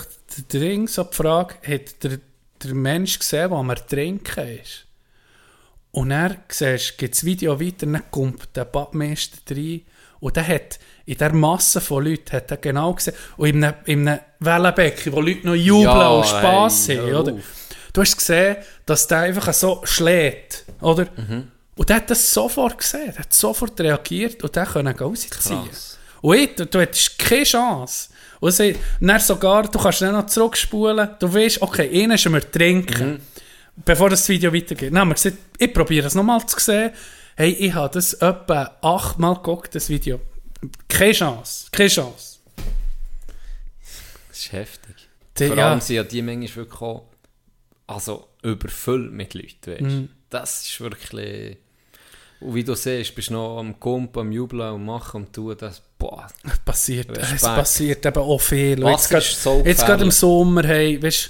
Ding 0.51 0.87
so 0.87 1.03
die 1.03 1.15
Frage, 1.15 1.55
hat 1.67 2.03
der, 2.03 2.19
der 2.63 2.73
Mensch 2.73 3.19
gesehen, 3.19 3.49
der 3.49 3.57
am 3.57 3.69
Ertrinken 3.69 4.47
ist? 4.59 4.85
Und 5.91 6.09
dann 6.09 6.37
siehst 6.49 6.93
du, 6.93 6.97
geht 6.97 7.13
das 7.13 7.25
Video 7.25 7.59
weiter, 7.59 7.85
dann 7.85 8.09
kommt 8.09 8.55
der 8.55 8.65
Badmeister 8.65 9.55
rein 9.55 9.81
und 10.19 10.35
der 10.35 10.47
hat 10.47 10.79
in 11.05 11.13
dieser 11.13 11.33
Masse 11.33 11.81
von 11.81 12.03
Leuten 12.05 12.31
hat 12.31 12.49
er 12.49 12.57
genau 12.57 12.93
gesehen, 12.93 13.15
und 13.37 13.49
in 13.49 13.63
einem, 13.63 13.75
in 13.85 14.07
einem 14.07 14.19
Wellenbecken, 14.39 15.13
wo 15.13 15.21
Leute 15.21 15.45
noch 15.45 15.55
jubeln 15.55 15.83
Ja, 15.83 16.09
und 16.09 16.25
Spass 16.25 16.87
hey, 16.87 16.97
haben, 16.97 17.13
oder? 17.13 17.37
Du 17.93 18.01
hast 18.01 18.17
gesehen, 18.17 18.57
dass 18.85 19.07
der 19.07 19.19
einfach 19.19 19.53
so 19.53 19.81
schlägt, 19.83 20.65
oder? 20.81 21.07
Mhm. 21.15 21.51
Und 21.75 21.89
der 21.89 21.97
hat 21.97 22.09
das 22.09 22.33
sofort 22.33 22.77
gesehen, 22.77 23.07
der 23.11 23.19
hat 23.19 23.33
sofort 23.33 23.79
reagiert 23.81 24.43
und 24.43 24.55
der 24.55 24.65
konnte 24.65 24.97
rausziehen. 24.97 25.29
Krass. 25.31 25.97
Und 26.21 26.37
ich, 26.37 26.55
du, 26.55 26.65
du 26.65 26.79
hättest 26.79 27.19
keine 27.19 27.43
Chance. 27.43 28.09
Und 28.39 28.51
sie, 28.51 28.75
dann 29.01 29.19
sogar, 29.19 29.63
du 29.63 29.77
kannst 29.79 30.01
dann 30.01 30.13
noch 30.13 30.25
zurückspulen, 30.27 31.09
du 31.19 31.33
weißt, 31.33 31.61
okay, 31.61 31.89
einen 32.03 32.11
ist 32.13 32.31
wir 32.31 32.49
trinken, 32.51 33.13
Mhm. 33.13 33.21
bevor 33.83 34.09
das 34.09 34.27
Video 34.29 34.53
weitergeht. 34.53 34.91
Dann 34.91 34.99
haben 34.99 35.09
wir 35.09 35.15
gesagt, 35.15 35.37
ich 35.57 35.73
probiere 35.73 36.07
es 36.07 36.15
nochmal 36.15 36.45
zu 36.45 36.59
sehen. 36.59 36.91
Hey, 37.35 37.51
ich 37.51 37.73
habe 37.73 37.93
das 37.93 38.13
etwa 38.13 38.77
achtmal 38.81 39.35
geguckt, 39.35 39.75
das 39.75 39.89
Video. 39.89 40.21
Keine 40.87 41.11
Chance, 41.11 41.67
keine 41.71 41.89
Chance. 41.89 42.37
Das 44.29 44.37
ist 44.39 44.51
heftig. 44.53 44.95
Die- 45.37 45.47
Vor 45.47 45.57
ja. 45.57 45.69
allem 45.71 45.81
sind 45.81 45.95
ja 45.97 46.03
die 46.03 46.21
manchmal 46.21 46.55
wirklich 46.55 46.81
auch 46.81 47.09
also 47.87 48.29
überfüllt 48.41 49.11
mit 49.11 49.33
Leuten, 49.33 49.71
weißt 49.71 49.81
Mhm. 49.81 50.09
Das 50.29 50.61
ist 50.67 50.79
wirklich... 50.81 51.57
Und 52.45 52.55
wie 52.55 52.63
du 52.63 52.75
siehst, 52.75 53.15
bist 53.15 53.29
du 53.29 53.33
noch 53.33 53.57
am 53.59 53.79
Kumpen, 53.79 54.19
am 54.19 54.31
Jubeln 54.31 54.73
und 54.73 54.85
machen 54.85 55.23
und 55.23 55.33
tun. 55.33 55.55
Das, 55.57 55.81
boah, 55.97 56.27
passiert, 56.63 57.09
es 57.17 57.31
Respekt. 57.33 57.55
passiert 57.55 58.05
eben 58.05 58.19
auch 58.19 58.39
viel. 58.41 58.81
Wasser 58.83 59.17
jetzt 59.17 59.31
ist 59.31 59.43
so 59.43 59.55
gerade- 59.57 59.69
jetzt 59.69 59.85
gerade 59.85 60.03
im. 60.03 60.11
Sommer, 60.11 60.63
hey, 60.63 61.01
weißt 61.01 61.25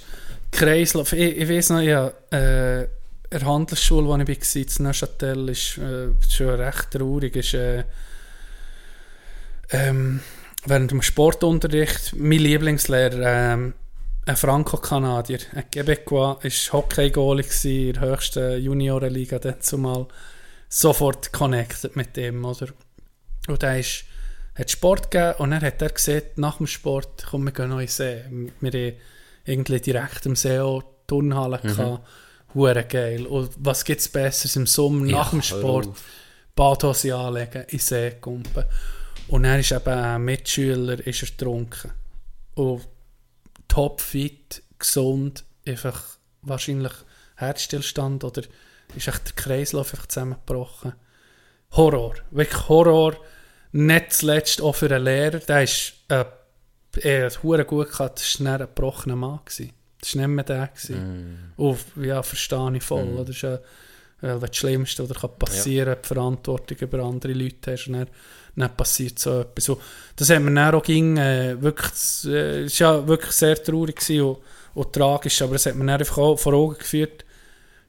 du, 0.52 0.58
Kreislauf, 0.58 1.14
ich, 1.14 1.38
ich 1.38 1.50
weiss 1.50 1.70
noch, 1.70 1.80
ja, 1.82 2.12
äh, 2.32 2.84
in 2.84 3.40
der 3.40 3.46
Handelsschule, 3.46 4.08
wo 4.08 4.16
ich 4.18 4.28
war, 4.28 4.56
in 4.78 4.84
Neuchâtel, 4.84 5.50
ist 5.50 5.78
äh, 5.78 6.08
schon 6.30 6.50
recht 6.50 6.92
traurig, 6.92 7.36
ist, 7.36 7.54
äh, 7.54 7.84
ähm, 9.72 10.20
während 10.66 10.92
dem 10.92 11.02
Sportunterricht, 11.02 12.14
mein 12.16 12.40
Lieblingslehrer, 12.40 13.54
ähm, 13.54 13.74
ein 14.26 14.36
Franco-Kanadier, 14.38 15.40
ein 15.54 15.70
Quebecois, 15.72 16.38
ist 16.44 16.72
Hockey-Goalie 16.74 17.46
in 17.64 17.94
der 17.94 18.02
höchsten 18.02 18.62
Juniorenliga, 18.62 19.40
dann 19.40 19.62
zumal 19.62 20.08
sofort 20.80 21.32
connected 21.32 21.96
mit 21.96 22.16
dem, 22.18 22.44
oder? 22.46 22.68
Und 23.48 23.62
der 23.62 23.80
ist, 23.80 24.04
hat 24.56 24.70
Sport 24.72 25.12
gegeben 25.12 25.36
und 25.40 25.52
dann 25.52 25.62
hat 25.62 25.82
er 25.82 25.90
gesagt, 25.90 26.38
nach 26.38 26.58
dem 26.58 26.68
Sport, 26.68 27.26
komm, 27.30 27.46
wir 27.46 27.52
gehen 27.52 27.70
noch 27.70 27.80
in 27.80 27.86
den 27.86 27.90
See. 27.90 28.24
Wir 28.60 28.72
haben 28.72 28.98
irgendwie 29.46 29.80
direkt 29.80 30.26
am 30.26 30.36
See 30.36 30.60
auch 30.60 30.84
Turnhalle 31.08 31.60
Mhm. 31.64 31.68
gehabt. 31.68 32.08
Hure 32.54 32.84
geil. 32.86 33.26
Und 33.28 33.52
was 33.58 33.84
gibt 33.86 34.02
es 34.02 34.08
Besseres 34.10 34.56
im 34.56 34.66
Sommer 34.66 35.06
Ja, 35.06 35.18
nach 35.20 35.30
dem 35.32 35.42
hör 35.42 35.44
Sport? 35.60 35.90
Badhose 36.56 37.16
anlegen, 37.16 37.64
in 37.64 37.68
den 37.78 37.80
See 37.80 38.12
kumpen. 38.22 38.64
Und 39.28 39.44
er 39.46 39.60
ist 39.60 39.72
eben 39.72 39.88
ein 39.94 40.24
Mitschüler, 40.24 41.06
ist 41.06 41.22
er 41.24 41.28
getrunken. 41.30 41.92
Und 42.56 42.88
topfit, 43.68 44.62
gesund, 44.80 45.44
einfach 45.68 46.02
wahrscheinlich 46.42 46.94
Herzstillstand 47.36 48.24
oder 48.24 48.44
ist 48.96 49.08
echt 49.08 49.28
der 49.28 49.36
Kreislauf 49.36 49.94
einfach 49.94 50.08
zusammengebrochen. 50.08 50.94
Horror, 51.72 52.16
wirklich 52.32 52.70
Horror. 52.70 53.16
Nicht 53.72 54.14
zuletzt 54.14 54.62
auch 54.62 54.74
für 54.76 54.90
einen 54.90 55.04
Lehrer, 55.04 55.40
der 55.40 55.64
ist 55.64 55.94
äh, 56.08 56.24
er 57.02 57.26
hat 57.26 57.44
hure 57.44 57.66
gut 57.66 57.92
gehabt, 57.92 58.20
das 58.20 58.44
war 58.44 58.54
ein 58.54 58.60
gebrochener 58.60 59.16
Mann. 59.16 59.40
Gewesen. 59.46 59.74
Das 60.00 60.16
war 60.16 60.28
nicht 60.28 60.36
mehr 60.36 60.44
der. 60.44 60.68
Gewesen. 60.68 61.54
Und 61.58 61.78
ja, 62.02 62.24
verstehe 62.24 62.72
ich 62.76 62.84
voll. 62.84 63.04
oder? 63.04 63.26
Das 63.26 63.36
ist 63.36 63.42
ja, 63.42 63.60
weil 64.22 64.40
das 64.40 64.56
Schlimmste, 64.56 65.10
was 65.10 65.18
kann 65.18 65.38
passieren 65.38 65.94
kann, 65.94 66.02
die 66.02 66.08
Verantwortung 66.08 66.78
über 66.78 67.00
andere 67.04 67.34
Leute 67.34 67.74
hast 67.74 67.88
und 67.88 67.94
dann, 67.94 68.08
dann 68.56 68.78
passiert 68.78 69.20
so 69.20 69.42
etwas. 69.42 69.70
Und 69.70 69.82
das 70.16 70.30
hat 70.30 70.42
mir 70.42 70.54
dann 70.54 70.76
auch 70.76 70.84
ging, 70.84 71.18
äh, 71.18 71.62
wirklich, 71.62 72.26
äh, 72.26 72.64
war 72.64 72.70
ja 73.00 73.08
wirklich 73.08 73.32
sehr 73.32 73.62
traurig 73.62 73.98
gewesen 73.98 74.22
und, 74.22 74.38
und 74.74 74.94
tragisch, 74.94 75.42
aber 75.42 75.56
es 75.56 75.66
hat 75.66 75.76
mir 75.76 75.86
dann 75.86 76.00
einfach 76.00 76.38
vor 76.38 76.54
Augen 76.54 76.78
geführt, 76.78 77.25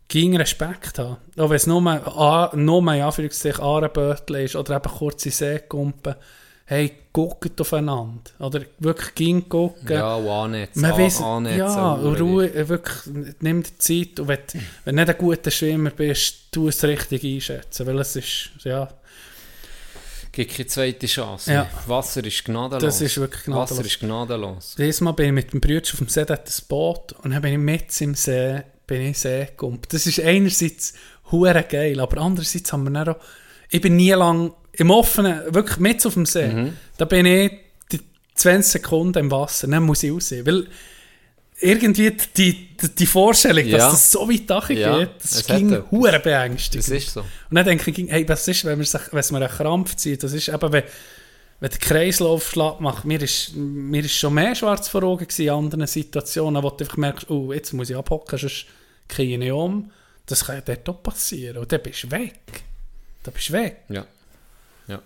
ging 0.08 0.36
Respekt 0.36 0.98
haben. 0.98 1.16
Auch 1.36 1.50
wenn 1.50 1.56
es 1.56 1.66
nur, 1.66 1.86
a- 1.86 2.52
nur 2.54 2.80
in 2.94 3.02
Anführungszeichen 3.02 3.62
Ahrenbötel 3.62 4.36
ist 4.36 4.56
oder 4.56 4.76
eben 4.76 4.88
kurze 4.90 5.30
Seekumpen. 5.30 6.14
Hey, 6.68 6.92
guckt 7.12 7.60
aufeinander. 7.60 8.22
Oder 8.40 8.62
wirklich 8.80 9.14
ging 9.14 9.48
gucken. 9.48 9.88
Ja, 9.88 10.16
annetzen. 10.16 10.80
Man 10.80 10.92
an- 10.92 10.98
weiss, 10.98 11.20
annetzen, 11.22 11.58
ja, 11.58 11.94
Ruhe, 11.94 12.68
wirklich, 12.68 13.14
nimm 13.40 13.62
dir 13.62 13.78
Zeit 13.78 14.18
und 14.18 14.26
wenn, 14.28 14.38
wenn 14.84 14.96
du 14.96 15.02
nicht 15.04 15.10
ein 15.14 15.18
guter 15.18 15.50
Schwimmer 15.52 15.90
bist, 15.90 16.50
tu 16.50 16.66
es 16.68 16.82
richtig 16.82 17.22
einschätzen, 17.24 17.86
weil 17.86 17.98
es 18.00 18.16
ist, 18.16 18.50
ja, 18.64 18.88
Gibt 20.32 20.54
keine 20.54 20.66
zweite 20.66 21.06
Chance. 21.06 21.50
Ja. 21.52 21.66
Wasser 21.86 22.22
ist 22.24 22.44
gnadenlos. 22.44 22.82
das 22.82 23.00
ist 23.00 23.16
wirklich 23.16 23.44
gnadenlos. 23.44 23.70
Wasser 23.70 23.84
ist 23.86 24.00
gnadenlos. 24.00 24.74
Dieses 24.76 25.00
Mal 25.00 25.12
bin 25.12 25.26
ich 25.26 25.32
mit 25.32 25.52
dem 25.52 25.60
Bruder 25.62 25.80
auf 25.90 25.96
dem 25.98 26.08
See, 26.08 26.20
hat 26.22 26.30
ein 26.30 26.64
Boot 26.68 27.12
und 27.22 27.30
dann 27.30 27.40
bin 27.40 27.52
ich 27.52 27.58
mit 27.58 28.00
im 28.02 28.14
See, 28.14 28.60
bin 28.86 29.02
ich 29.02 29.18
See 29.18 29.46
gekommen. 29.46 29.80
Das 29.88 30.06
ist 30.06 30.20
einerseits 30.20 30.94
hure 31.30 31.64
geil, 31.68 31.98
aber 32.00 32.20
andererseits 32.20 32.72
haben 32.72 32.84
wir 32.84 32.90
dann 32.90 33.08
auch, 33.14 33.20
ich 33.70 33.80
bin 33.80 33.96
nie 33.96 34.12
lang 34.12 34.52
im 34.72 34.90
Offenen, 34.90 35.54
wirklich 35.54 35.78
mit 35.78 36.04
auf 36.06 36.14
dem 36.14 36.26
See. 36.26 36.46
Mhm. 36.48 36.72
Da 36.98 37.04
bin 37.04 37.26
ich 37.26 37.52
die 37.90 38.00
20 38.34 38.72
Sekunden 38.72 39.18
im 39.18 39.30
Wasser, 39.30 39.66
dann 39.66 39.82
muss 39.82 40.02
ich 40.02 40.12
aussehen, 40.12 40.46
weil 40.46 40.66
irgendwie 41.58 42.10
die, 42.36 42.74
die, 42.76 42.88
die 42.94 43.06
Vorstellung, 43.06 43.66
Ja. 43.66 43.78
dass 43.78 43.92
das 43.92 44.10
so 44.12 44.28
weit 44.30 44.46
nachgeht, 44.48 44.78
Ja, 44.78 45.06
das 45.06 45.32
es 45.36 45.46
ging 45.46 45.82
hure 45.90 46.20
beängstigend. 46.20 46.86
Das 46.86 46.94
ist 46.94 47.12
so. 47.14 47.20
Und 47.20 47.28
dann 47.50 47.64
denke 47.64 47.90
ich, 47.90 48.10
hey, 48.10 48.28
was 48.28 48.46
ist, 48.46 48.64
wenn 48.66 48.76
man 48.78 48.84
sich, 48.84 49.00
wenn 49.10 49.24
man 49.30 49.42
einen 49.42 49.50
Krampf 49.52 49.96
zieht? 49.96 50.22
Das 50.22 50.34
ist 50.34 50.48
eben, 50.48 50.72
wenn, 50.72 50.82
wenn 51.60 51.70
der 51.70 51.78
Kreislauf 51.78 52.50
schlapp 52.50 52.80
macht. 52.80 53.04
Mir 53.04 53.20
ist, 53.22 53.54
mir 53.54 54.04
ist 54.04 54.12
schon 54.12 54.34
mehr 54.34 54.54
schwarz 54.54 54.88
vor 54.88 55.02
Augen 55.04 55.26
in 55.38 55.50
anderen 55.50 55.86
Situationen, 55.86 56.62
wo 56.62 56.70
du 56.70 56.84
einfach 56.84 56.96
merkst, 56.96 57.30
oh, 57.30 57.52
jetzt 57.52 57.72
muss 57.72 57.90
ich 57.90 57.96
abhocken, 57.96 58.38
sonst 58.38 58.66
kriege 59.08 59.32
ich 59.34 59.38
nicht 59.38 59.52
um. 59.52 59.90
Das 60.26 60.44
kann 60.44 60.56
ja 60.56 60.60
dort 60.62 60.88
auch 60.88 61.02
passieren. 61.02 61.58
Und 61.58 61.70
dann 61.72 61.82
bist 61.82 62.02
du 62.02 62.10
weg. 62.10 62.40
Da 63.22 63.30
bist 63.30 63.48
du 63.48 63.52
weg. 63.54 63.78
Ja. 63.88 64.04
ja. 64.88 65.00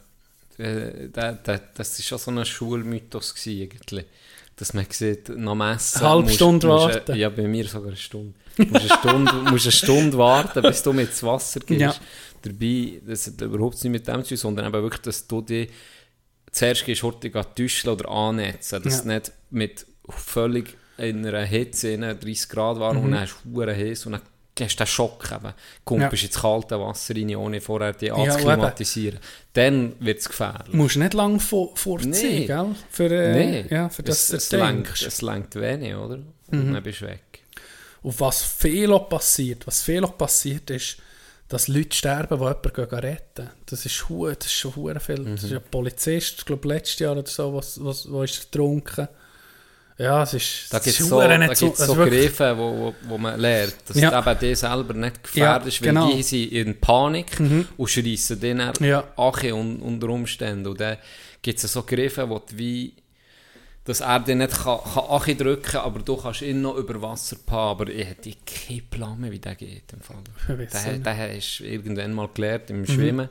Äh, 0.58 1.08
da- 1.12 1.32
da- 1.32 1.60
Das 1.74 1.98
war 1.98 2.04
schon 2.04 2.18
so 2.18 2.30
ein 2.40 2.44
Schulmythos 2.44 3.34
gewesen, 3.34 3.62
eigentlich. 3.70 4.06
Dass 4.56 4.74
man 4.74 4.86
sieht, 4.90 5.28
nach 5.30 5.54
Messen... 5.54 6.00
Eine 6.00 6.08
halbe 6.08 6.22
musst- 6.24 6.34
Stunde 6.34 6.66
musst- 6.66 6.94
warten. 6.94 7.16
Ja, 7.16 7.28
bei 7.28 7.42
mir 7.46 7.66
sogar 7.66 7.88
eine 7.88 7.96
Stunde. 7.96 8.34
Du 8.56 8.64
musst 8.64 8.74
eine 8.90 8.98
Stunde, 8.98 9.32
musst 9.50 9.64
eine 9.66 9.72
Stunde 9.72 10.18
warten, 10.18 10.62
bis 10.62 10.82
du 10.82 10.92
mit 10.92 11.08
ins 11.10 11.22
Wasser 11.22 11.60
gehst. 11.60 11.80
Ja. 11.80 11.94
Dabei, 12.42 13.00
das 13.06 13.26
hat 13.26 13.40
überhaupt 13.40 13.74
nicht 13.84 13.92
mit 13.92 14.08
dem 14.08 14.22
zu 14.22 14.28
tun, 14.30 14.36
sondern 14.38 14.66
eben 14.66 14.82
wirklich, 14.82 15.02
dass 15.02 15.26
du 15.26 15.40
dich 15.42 15.68
zuerst 16.52 16.84
gehst, 16.84 17.02
hurtig 17.02 17.34
an 17.36 17.46
täuschen 17.56 17.90
oder 17.90 18.08
annetzen. 18.08 18.82
Dass 18.82 18.96
Ja. 18.98 19.02
du 19.02 19.08
nicht 19.08 19.32
mit 19.50 19.86
völlig 20.08 20.76
in 20.98 21.24
einer 21.26 21.44
Hitze, 21.44 21.90
in 21.92 22.02
30 22.02 22.48
Grad 22.48 22.78
war 22.78 22.92
Mhm. 22.94 23.00
und 23.04 23.10
dann 23.12 23.20
hast 23.20 23.36
du 23.44 23.54
hure 23.54 23.74
heiß 23.74 24.06
und 24.06 24.12
dann 24.12 24.20
hast 24.60 24.74
du 24.74 24.84
den 24.84 24.86
Schock 24.86 25.30
eben. 25.32 25.54
Kumpelst 25.84 26.24
ins 26.24 26.38
kalte 26.38 26.78
Wasser 26.78 27.14
rein, 27.16 27.34
ohne 27.36 27.60
vorher 27.62 27.92
dich 27.94 28.12
anzuklimatisieren. 28.12 29.18
Dann 29.54 29.94
wird 30.00 30.18
es 30.18 30.28
gefährlich. 30.28 30.70
Du 30.70 30.76
musst 30.76 30.96
nicht 30.96 31.14
lange 31.14 31.40
vor, 31.40 31.74
vorziehen, 31.76 32.10
Nee. 32.40 32.46
gell? 32.46 32.74
Für, 32.90 33.10
äh, 33.10 33.32
Nee, 33.32 33.64
ja, 33.70 33.88
für 33.88 34.02
das 34.02 34.28
es, 34.30 34.44
es, 34.44 34.52
lenkt. 34.52 35.00
Mhm. 35.00 35.06
es 35.06 35.22
lenkt 35.22 35.54
wenig, 35.56 35.94
oder? 35.94 36.18
Und 36.52 36.72
dann 36.74 36.82
bist 36.82 37.00
du 37.00 37.06
weg. 37.06 37.22
Und 38.02 38.18
was 38.20 38.42
viel 38.42 38.92
auch 38.92 39.08
passiert, 39.08 39.66
was 39.66 39.82
viel 39.82 40.04
auch 40.04 40.16
passiert 40.18 40.68
ist, 40.70 40.96
dass 41.50 41.68
Leute 41.68 41.94
sterben, 41.94 42.38
die 42.38 42.44
jemanden 42.44 42.94
retten. 43.00 43.50
Das 43.66 43.84
ist, 43.84 44.08
hu- 44.08 44.28
das 44.28 44.46
ist 44.46 44.52
schon 44.54 44.74
hure 44.76 45.00
viel. 45.00 45.24
Das 45.24 45.42
ist 45.44 45.52
ein 45.52 45.60
Polizist, 45.70 46.36
ich 46.38 46.44
glaube 46.46 46.66
letztes 46.68 46.98
Jahr 47.00 47.12
oder 47.16 47.26
so, 47.28 47.52
was, 47.54 47.84
was, 47.84 48.10
wo 48.10 48.22
ist 48.22 48.38
er 48.38 48.44
getrunken. 48.44 49.08
Ja, 49.98 50.22
es 50.22 50.32
ist, 50.32 50.72
Da 50.72 50.78
gibt 50.78 50.94
es 50.94 51.00
ist 51.00 51.08
so, 51.08 51.20
da 51.20 51.54
so, 51.54 51.66
gibt's 51.66 51.80
also 51.82 51.92
so 51.92 51.98
wirklich- 51.98 52.22
Griffe, 52.28 52.56
wo, 52.56 52.76
wo, 52.78 52.94
wo 53.02 53.18
man 53.18 53.38
lernt, 53.38 53.74
dass 53.86 53.98
Ja. 53.98 54.18
eben 54.18 54.38
die 54.40 54.54
selber 54.54 54.94
nicht 54.94 55.22
gefährdest, 55.22 55.80
Ja, 55.80 55.86
genau. 55.92 56.06
weil 56.08 56.14
die 56.16 56.22
sind 56.22 56.52
in 56.52 56.80
Panik 56.80 57.38
und 57.76 57.90
schreissen 57.90 58.40
den 58.40 58.58
dann 58.58 58.72
Ja. 58.80 59.04
Ache 59.16 59.54
un, 59.54 59.76
unter 59.80 60.08
Umständen. 60.08 60.68
Und 60.68 60.80
dann 60.80 60.96
gibt 61.42 61.62
es 61.62 61.70
so 61.70 61.82
Griffe, 61.82 62.26
wo 62.30 62.38
du 62.38 62.56
wie 62.56 62.94
dass 63.84 64.00
er 64.00 64.20
dich 64.20 64.36
nicht 64.36 64.52
kann, 64.52 64.80
kann 64.84 65.04
Ache 65.08 65.34
drücken 65.34 65.62
kann, 65.62 65.80
aber 65.82 66.00
du 66.00 66.16
kannst 66.16 66.42
ihn 66.42 66.60
noch 66.62 66.76
über 66.76 67.00
Wasser 67.02 67.36
paaren. 67.44 67.70
Aber 67.80 67.88
ich 67.90 68.06
hätte 68.06 68.32
keinen 68.46 68.86
Plan 68.88 69.18
mehr, 69.20 69.30
wie 69.32 69.38
der 69.38 69.54
geht. 69.54 69.92
Im 69.92 70.00
Fall. 70.00 70.22
Der, 70.48 70.98
der 70.98 71.36
hast 71.36 71.58
du 71.58 71.64
irgendwann 71.64 72.12
mal 72.12 72.28
gelernt 72.32 72.70
Mhm. 72.70 72.76
im 72.76 72.86
Schwimmen, 72.86 73.28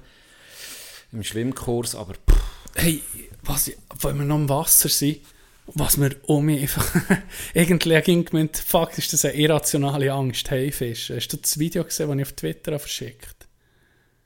im 1.12 1.24
Schwimmkurs, 1.24 1.96
aber 1.96 2.14
pff, 2.14 2.44
Hey, 2.76 3.02
was 3.44 3.72
wenn 4.02 4.18
wir 4.18 4.26
noch 4.26 4.36
im 4.38 4.50
Wasser 4.50 4.90
sind, 4.90 5.20
was 5.68 5.98
mir 5.98 6.16
um 6.28 6.46
mich 6.46 6.62
einfach... 6.62 6.96
irgendwie 7.54 8.02
ging 8.02 8.26
gemeint, 8.26 8.58
fuck, 8.58 8.98
ist 8.98 9.12
das 9.14 9.26
eine 9.26 9.36
irrationale 9.36 10.12
Angst, 10.12 10.50
Haifisch. 10.52 11.10
Hast 11.10 11.30
du 11.30 11.38
das 11.38 11.58
Video 11.60 11.84
gesehen, 11.84 12.10
das 12.10 12.18
ich 12.18 12.24
auf 12.24 12.34
Twitter 12.34 12.72
habe 12.74 12.80
verschickt 12.80 13.48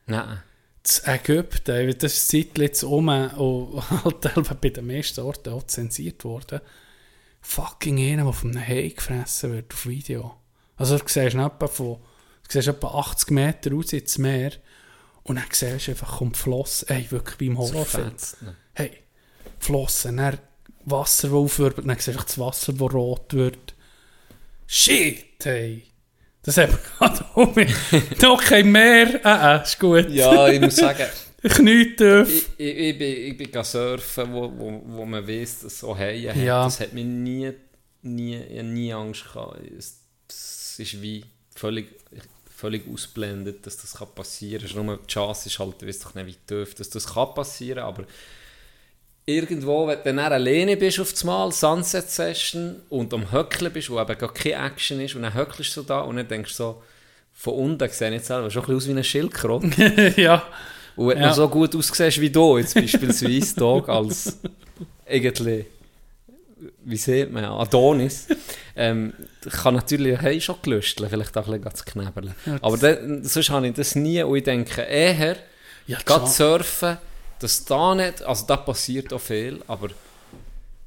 nein. 0.06 0.42
Das 0.84 1.08
Ägypten, 1.08 1.98
das 1.98 2.14
ist 2.14 2.28
Zeit 2.28 2.58
jetzt 2.58 2.84
um 2.84 3.08
und 3.08 3.82
halt 4.36 4.62
bei 4.62 4.70
den 4.70 4.86
meisten 4.86 5.22
Orten 5.22 5.54
auch 5.54 5.64
zensiert 5.64 6.26
worden. 6.26 6.60
Fucking 7.42 8.00
einer, 8.00 8.26
der 8.26 8.34
von 8.34 8.52
einem 8.52 8.68
Hai 8.68 8.90
gefressen 8.90 9.54
wird 9.54 9.74
auf 9.74 9.86
Video. 9.86 10.36
Also 10.76 10.98
du 10.98 11.04
siehst 11.08 11.36
etwa 11.36 11.68
von, 11.68 11.96
du 11.96 12.50
siehst 12.50 12.68
etwa 12.68 12.88
80 13.00 13.32
Meter 13.32 13.72
raus 13.72 13.94
ins 13.94 14.18
Meer 14.18 14.52
und 15.24 15.38
dann 15.38 15.46
siehst 15.52 15.88
du 15.88 15.92
einfach, 15.92 16.18
kommt 16.18 16.36
Floss, 16.36 16.84
ey, 16.84 17.10
wirklich 17.12 17.40
wie 17.40 17.48
im 17.48 17.56
So 17.56 17.74
Horrorfilm. 17.74 18.16
ne? 18.42 18.56
Hey, 18.74 18.92
Flossen, 19.60 20.18
dann 20.18 20.38
Wasser, 20.86 21.30
das 21.30 21.34
aufwirbelt, 21.34 21.88
dann 21.88 21.98
siehst 21.98 22.20
du 22.20 22.24
das 22.24 22.38
Wasser, 22.38 22.74
das 22.74 22.94
rot 22.94 23.34
wird. 23.34 23.74
Shit, 24.68 25.44
hey. 25.44 25.84
Das 26.44 26.58
hat 26.58 26.72
mir 26.72 27.66
gerade 28.20 28.44
kein 28.44 28.72
Meer. 28.72 29.26
Äh, 29.26 29.58
äh, 29.58 29.64
ist 29.64 29.80
gut. 29.80 30.10
Ja, 30.10 30.48
ich 30.50 30.60
muss 30.60 30.76
sagen, 30.76 31.08
Knie 31.42 31.96
tief. 31.96 32.50
ich, 32.58 32.68
ich, 32.68 32.78
ich 32.78 32.98
bin, 32.98 33.28
ich 33.28 33.38
bin 33.38 33.64
surfen, 33.64 34.34
wo, 34.34 34.52
wo, 34.58 34.82
wo 34.86 35.06
man 35.06 35.26
weiss, 35.28 35.62
dass 35.62 35.80
so 35.80 35.98
Haie. 35.98 36.34
Ja. 36.36 36.66
Das 36.66 36.82
hat 36.82 36.94
mir 36.94 37.06
nie, 37.06 37.52
nie, 38.02 38.36
ich 38.36 38.64
nie 38.64 38.94
Angst 38.94 39.26
gehabt. 39.26 39.60
Es, 39.78 40.00
es 40.30 40.80
ist 40.80 41.02
wie 41.02 41.24
völlig, 41.56 41.88
völlig 42.56 42.88
ausblendet, 42.92 43.66
dass 43.66 43.78
das 43.78 43.96
kann 43.96 44.14
passieren 44.14 44.68
kann. 44.68 44.86
Nur 44.86 44.98
die 44.98 45.08
Chance 45.08 45.48
ist 45.48 45.60
halt, 45.60 45.82
du 45.82 45.88
weißt 45.88 46.06
doch 46.06 46.16
nicht, 46.16 46.28
wie 46.28 46.38
tief 46.46 46.76
dass 46.76 46.90
das 46.90 47.14
kann 47.14 47.34
passieren 47.34 47.84
aber 47.84 48.06
irgendwo, 49.26 49.88
wenn 49.88 49.98
du 49.98 50.04
dann 50.04 50.20
alleine 50.20 50.76
bist 50.78 51.00
auf 51.00 51.24
Mal, 51.24 51.52
Sunset 51.52 52.10
Session, 52.10 52.76
und 52.90 53.14
am 53.14 53.32
Höckeln 53.32 53.72
bist, 53.72 53.90
wo 53.90 54.00
eben 54.00 54.18
gar 54.18 54.34
keine 54.34 54.66
Action 54.66 55.00
ist, 55.00 55.16
und 55.16 55.22
dann 55.24 55.34
höckelst 55.34 55.76
du 55.78 55.82
so 55.82 55.88
da 55.88 56.02
und 56.02 56.18
dann 56.18 56.28
denkst 56.28 56.52
du 56.52 56.56
so, 56.56 56.84
von 57.34 57.54
unten 57.56 57.90
sehe 57.90 58.10
ich 58.10 58.16
jetzt 58.16 58.28
selber 58.28 58.50
schon 58.52 58.64
ein 58.64 58.66
bisschen 58.76 58.78
aus 58.78 58.88
wie 58.88 59.00
ein 59.00 59.04
Schildkröte. 59.04 60.14
ja. 60.22 60.44
Und 60.96 61.08
wenn 61.08 61.20
Ja. 61.22 61.30
du 61.30 61.34
so 61.36 61.48
gut 61.50 61.76
aussiehst 61.76 62.22
wie 62.22 62.30
du, 62.30 62.58
jetzt 62.58 62.76
beispielsweise 62.76 63.56
Tag 63.56 63.90
als 63.90 64.38
irgendwie, 65.10 65.66
wie 66.86 66.98
sieht 66.98 67.32
man, 67.32 67.46
Adonis, 67.46 68.28
ähm, 68.76 69.14
kann 69.64 69.74
natürlich 69.74 70.20
hey, 70.22 70.40
schon 70.40 70.58
gelüsteln, 70.62 71.10
vielleicht 71.10 71.36
auch 71.38 71.48
ein 71.48 71.60
bisschen 71.62 71.76
zu 71.76 71.86
knebeln. 71.86 72.36
Ja, 72.46 72.58
Aber 72.62 72.78
dann, 72.78 73.24
sonst 73.24 73.50
habe 73.50 73.68
ich 73.68 73.74
das 73.74 73.96
nie 73.96 74.22
und 74.22 74.36
ich 74.38 74.44
denke 74.44 74.82
eher, 74.84 75.38
Ja, 75.88 75.98
gerade 76.06 76.28
surfen, 76.28 76.98
dass 77.44 77.66
da 77.66 77.94
nicht, 77.96 78.22
also 78.24 78.46
da 78.46 78.58
passiert 78.58 79.12
auch 79.14 79.20
viel, 79.22 79.62
aber 79.68 79.90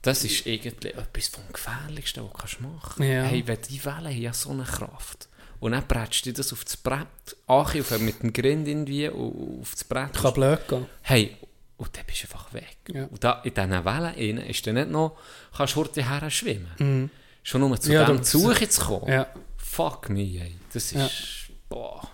das 0.02 0.24
ist 0.24 0.46
irgendwie 0.46 0.88
etwas 0.88 1.28
vom 1.28 1.42
Gefährlichsten, 1.52 2.22
was 2.24 2.30
du 2.32 2.38
kannst 2.38 2.60
machen 2.60 3.02
Ja. 3.02 3.24
Hey, 3.24 3.42
wenn 3.46 3.58
die 3.68 3.84
Wellen 3.84 4.06
haben 4.06 4.20
ja 4.22 4.32
so 4.32 4.50
eine 4.50 4.64
Kraft. 4.64 5.28
Und 5.58 5.72
dann 5.72 5.86
bretschst 5.86 6.26
du 6.26 6.32
das 6.32 6.52
auf 6.52 6.64
das 6.64 6.76
Brett, 6.76 7.06
auf, 7.46 7.72
mit 7.98 8.22
dem 8.22 8.32
Grind 8.32 8.68
irgendwie, 8.68 9.08
auf 9.08 9.70
das 9.72 9.84
Brett. 9.84 10.12
Kann 10.12 10.34
blöd 10.34 10.60
gehen. 10.68 10.86
Hey, 11.02 11.36
und 11.78 11.96
dann 11.96 12.04
bist 12.06 12.22
du 12.22 12.26
einfach 12.26 12.52
weg. 12.52 12.76
Ja. 12.92 13.04
Und 13.04 13.22
da, 13.24 13.40
in 13.42 13.52
diesen 13.54 13.84
Wellen 13.84 14.38
ist 14.38 14.66
dann 14.66 14.74
nicht 14.74 14.90
noch, 14.90 15.16
kannst 15.56 15.74
du 15.74 15.80
heute 15.80 16.08
her 16.08 16.30
schwimmen. 16.30 17.10
Schon 17.42 17.60
nur 17.62 17.80
zu 17.80 17.88
Mhm. 17.88 17.94
Ja, 17.94 18.04
dem 18.04 18.22
Suche 18.22 18.68
zu 18.68 18.80
kommen. 18.84 19.08
Ja. 19.12 19.26
Fuck 19.56 20.08
me, 20.10 20.20
ey. 20.20 20.56
Das 20.72 20.84
ist, 20.84 20.94
Ja. 20.94 21.08
boah. 21.68 22.08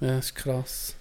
Ja, 0.00 0.16
das 0.16 0.26
ist 0.26 0.34
krass. 0.34 0.94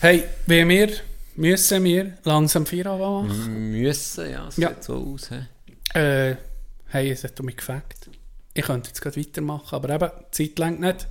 Hey, 0.00 0.24
wie 0.46 0.68
wir, 0.68 0.92
müssen 1.36 1.84
wir 1.84 2.18
langsam 2.24 2.66
Feierabend 2.66 3.28
machen? 3.28 3.70
Müssen, 3.72 4.30
ja, 4.30 4.48
es 4.48 4.56
Ja. 4.56 4.68
sieht 4.70 4.84
so 4.84 4.94
aus. 4.96 5.30
He. 5.30 5.98
Äh, 5.98 6.36
hey, 6.88 7.10
es 7.10 7.24
hat 7.24 7.40
mich 7.42 7.56
gefackt. 7.56 8.10
Ich 8.54 8.64
könnte 8.64 8.88
jetzt 8.88 9.00
gerade 9.00 9.18
weitermachen, 9.18 9.74
aber 9.74 9.90
eben, 9.94 10.10
die 10.34 10.48
Zeit 10.48 10.58
längt 10.58 10.80
nicht. 10.80 11.08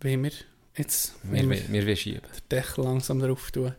Wie 0.00 0.20
wir 0.20 0.32
jetzt, 0.76 1.14
Wir, 1.22 1.48
wir 1.48 1.68
wir, 1.68 1.86
wir 1.86 1.96
schieben. 1.96 2.22
den 2.22 2.48
Deckel 2.50 2.84
langsam 2.84 3.20
drauf 3.20 3.50
tun. 3.52 3.74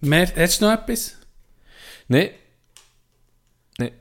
Mehr, 0.00 0.30
hast 0.34 0.60
du 0.60 0.64
noch 0.66 0.72
etwas? 0.72 1.16
Nein. 2.08 2.30
Nein. 3.78 3.92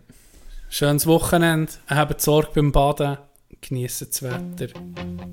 Schönes 0.70 1.06
Wochenende, 1.06 1.74
habt 1.88 2.22
Sorge 2.22 2.52
beim 2.56 2.72
Baden, 2.72 3.18
genießt 3.60 4.02
das 4.02 4.24
Wetter. 4.24 4.68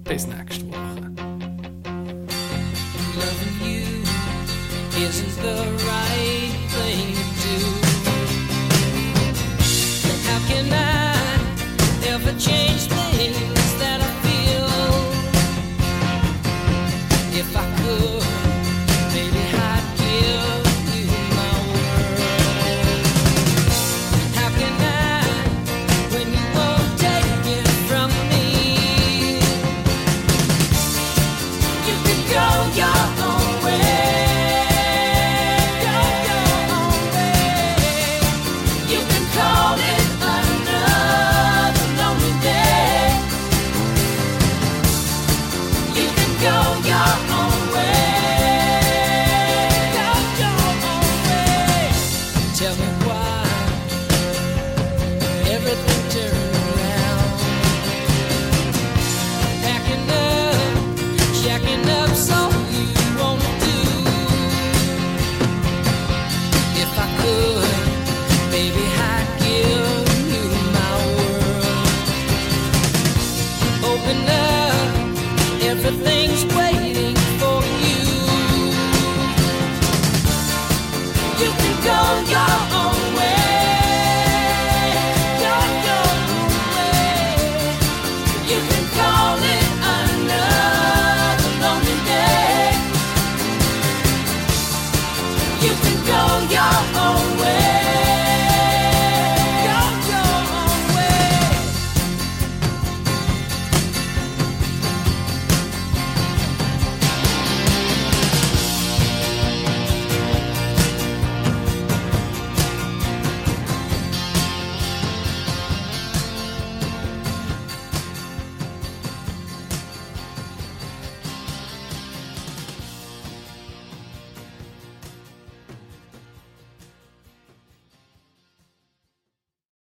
Bis 0.04 0.26
nächste 0.26 0.66
Woche. 0.68 1.27
isn't 5.02 5.36
the 5.42 5.58
right 5.86 6.54
thing 6.74 7.14
to 7.14 7.22
do. 7.44 7.58
How 10.26 10.40
can 10.48 10.72
I? 10.72 10.97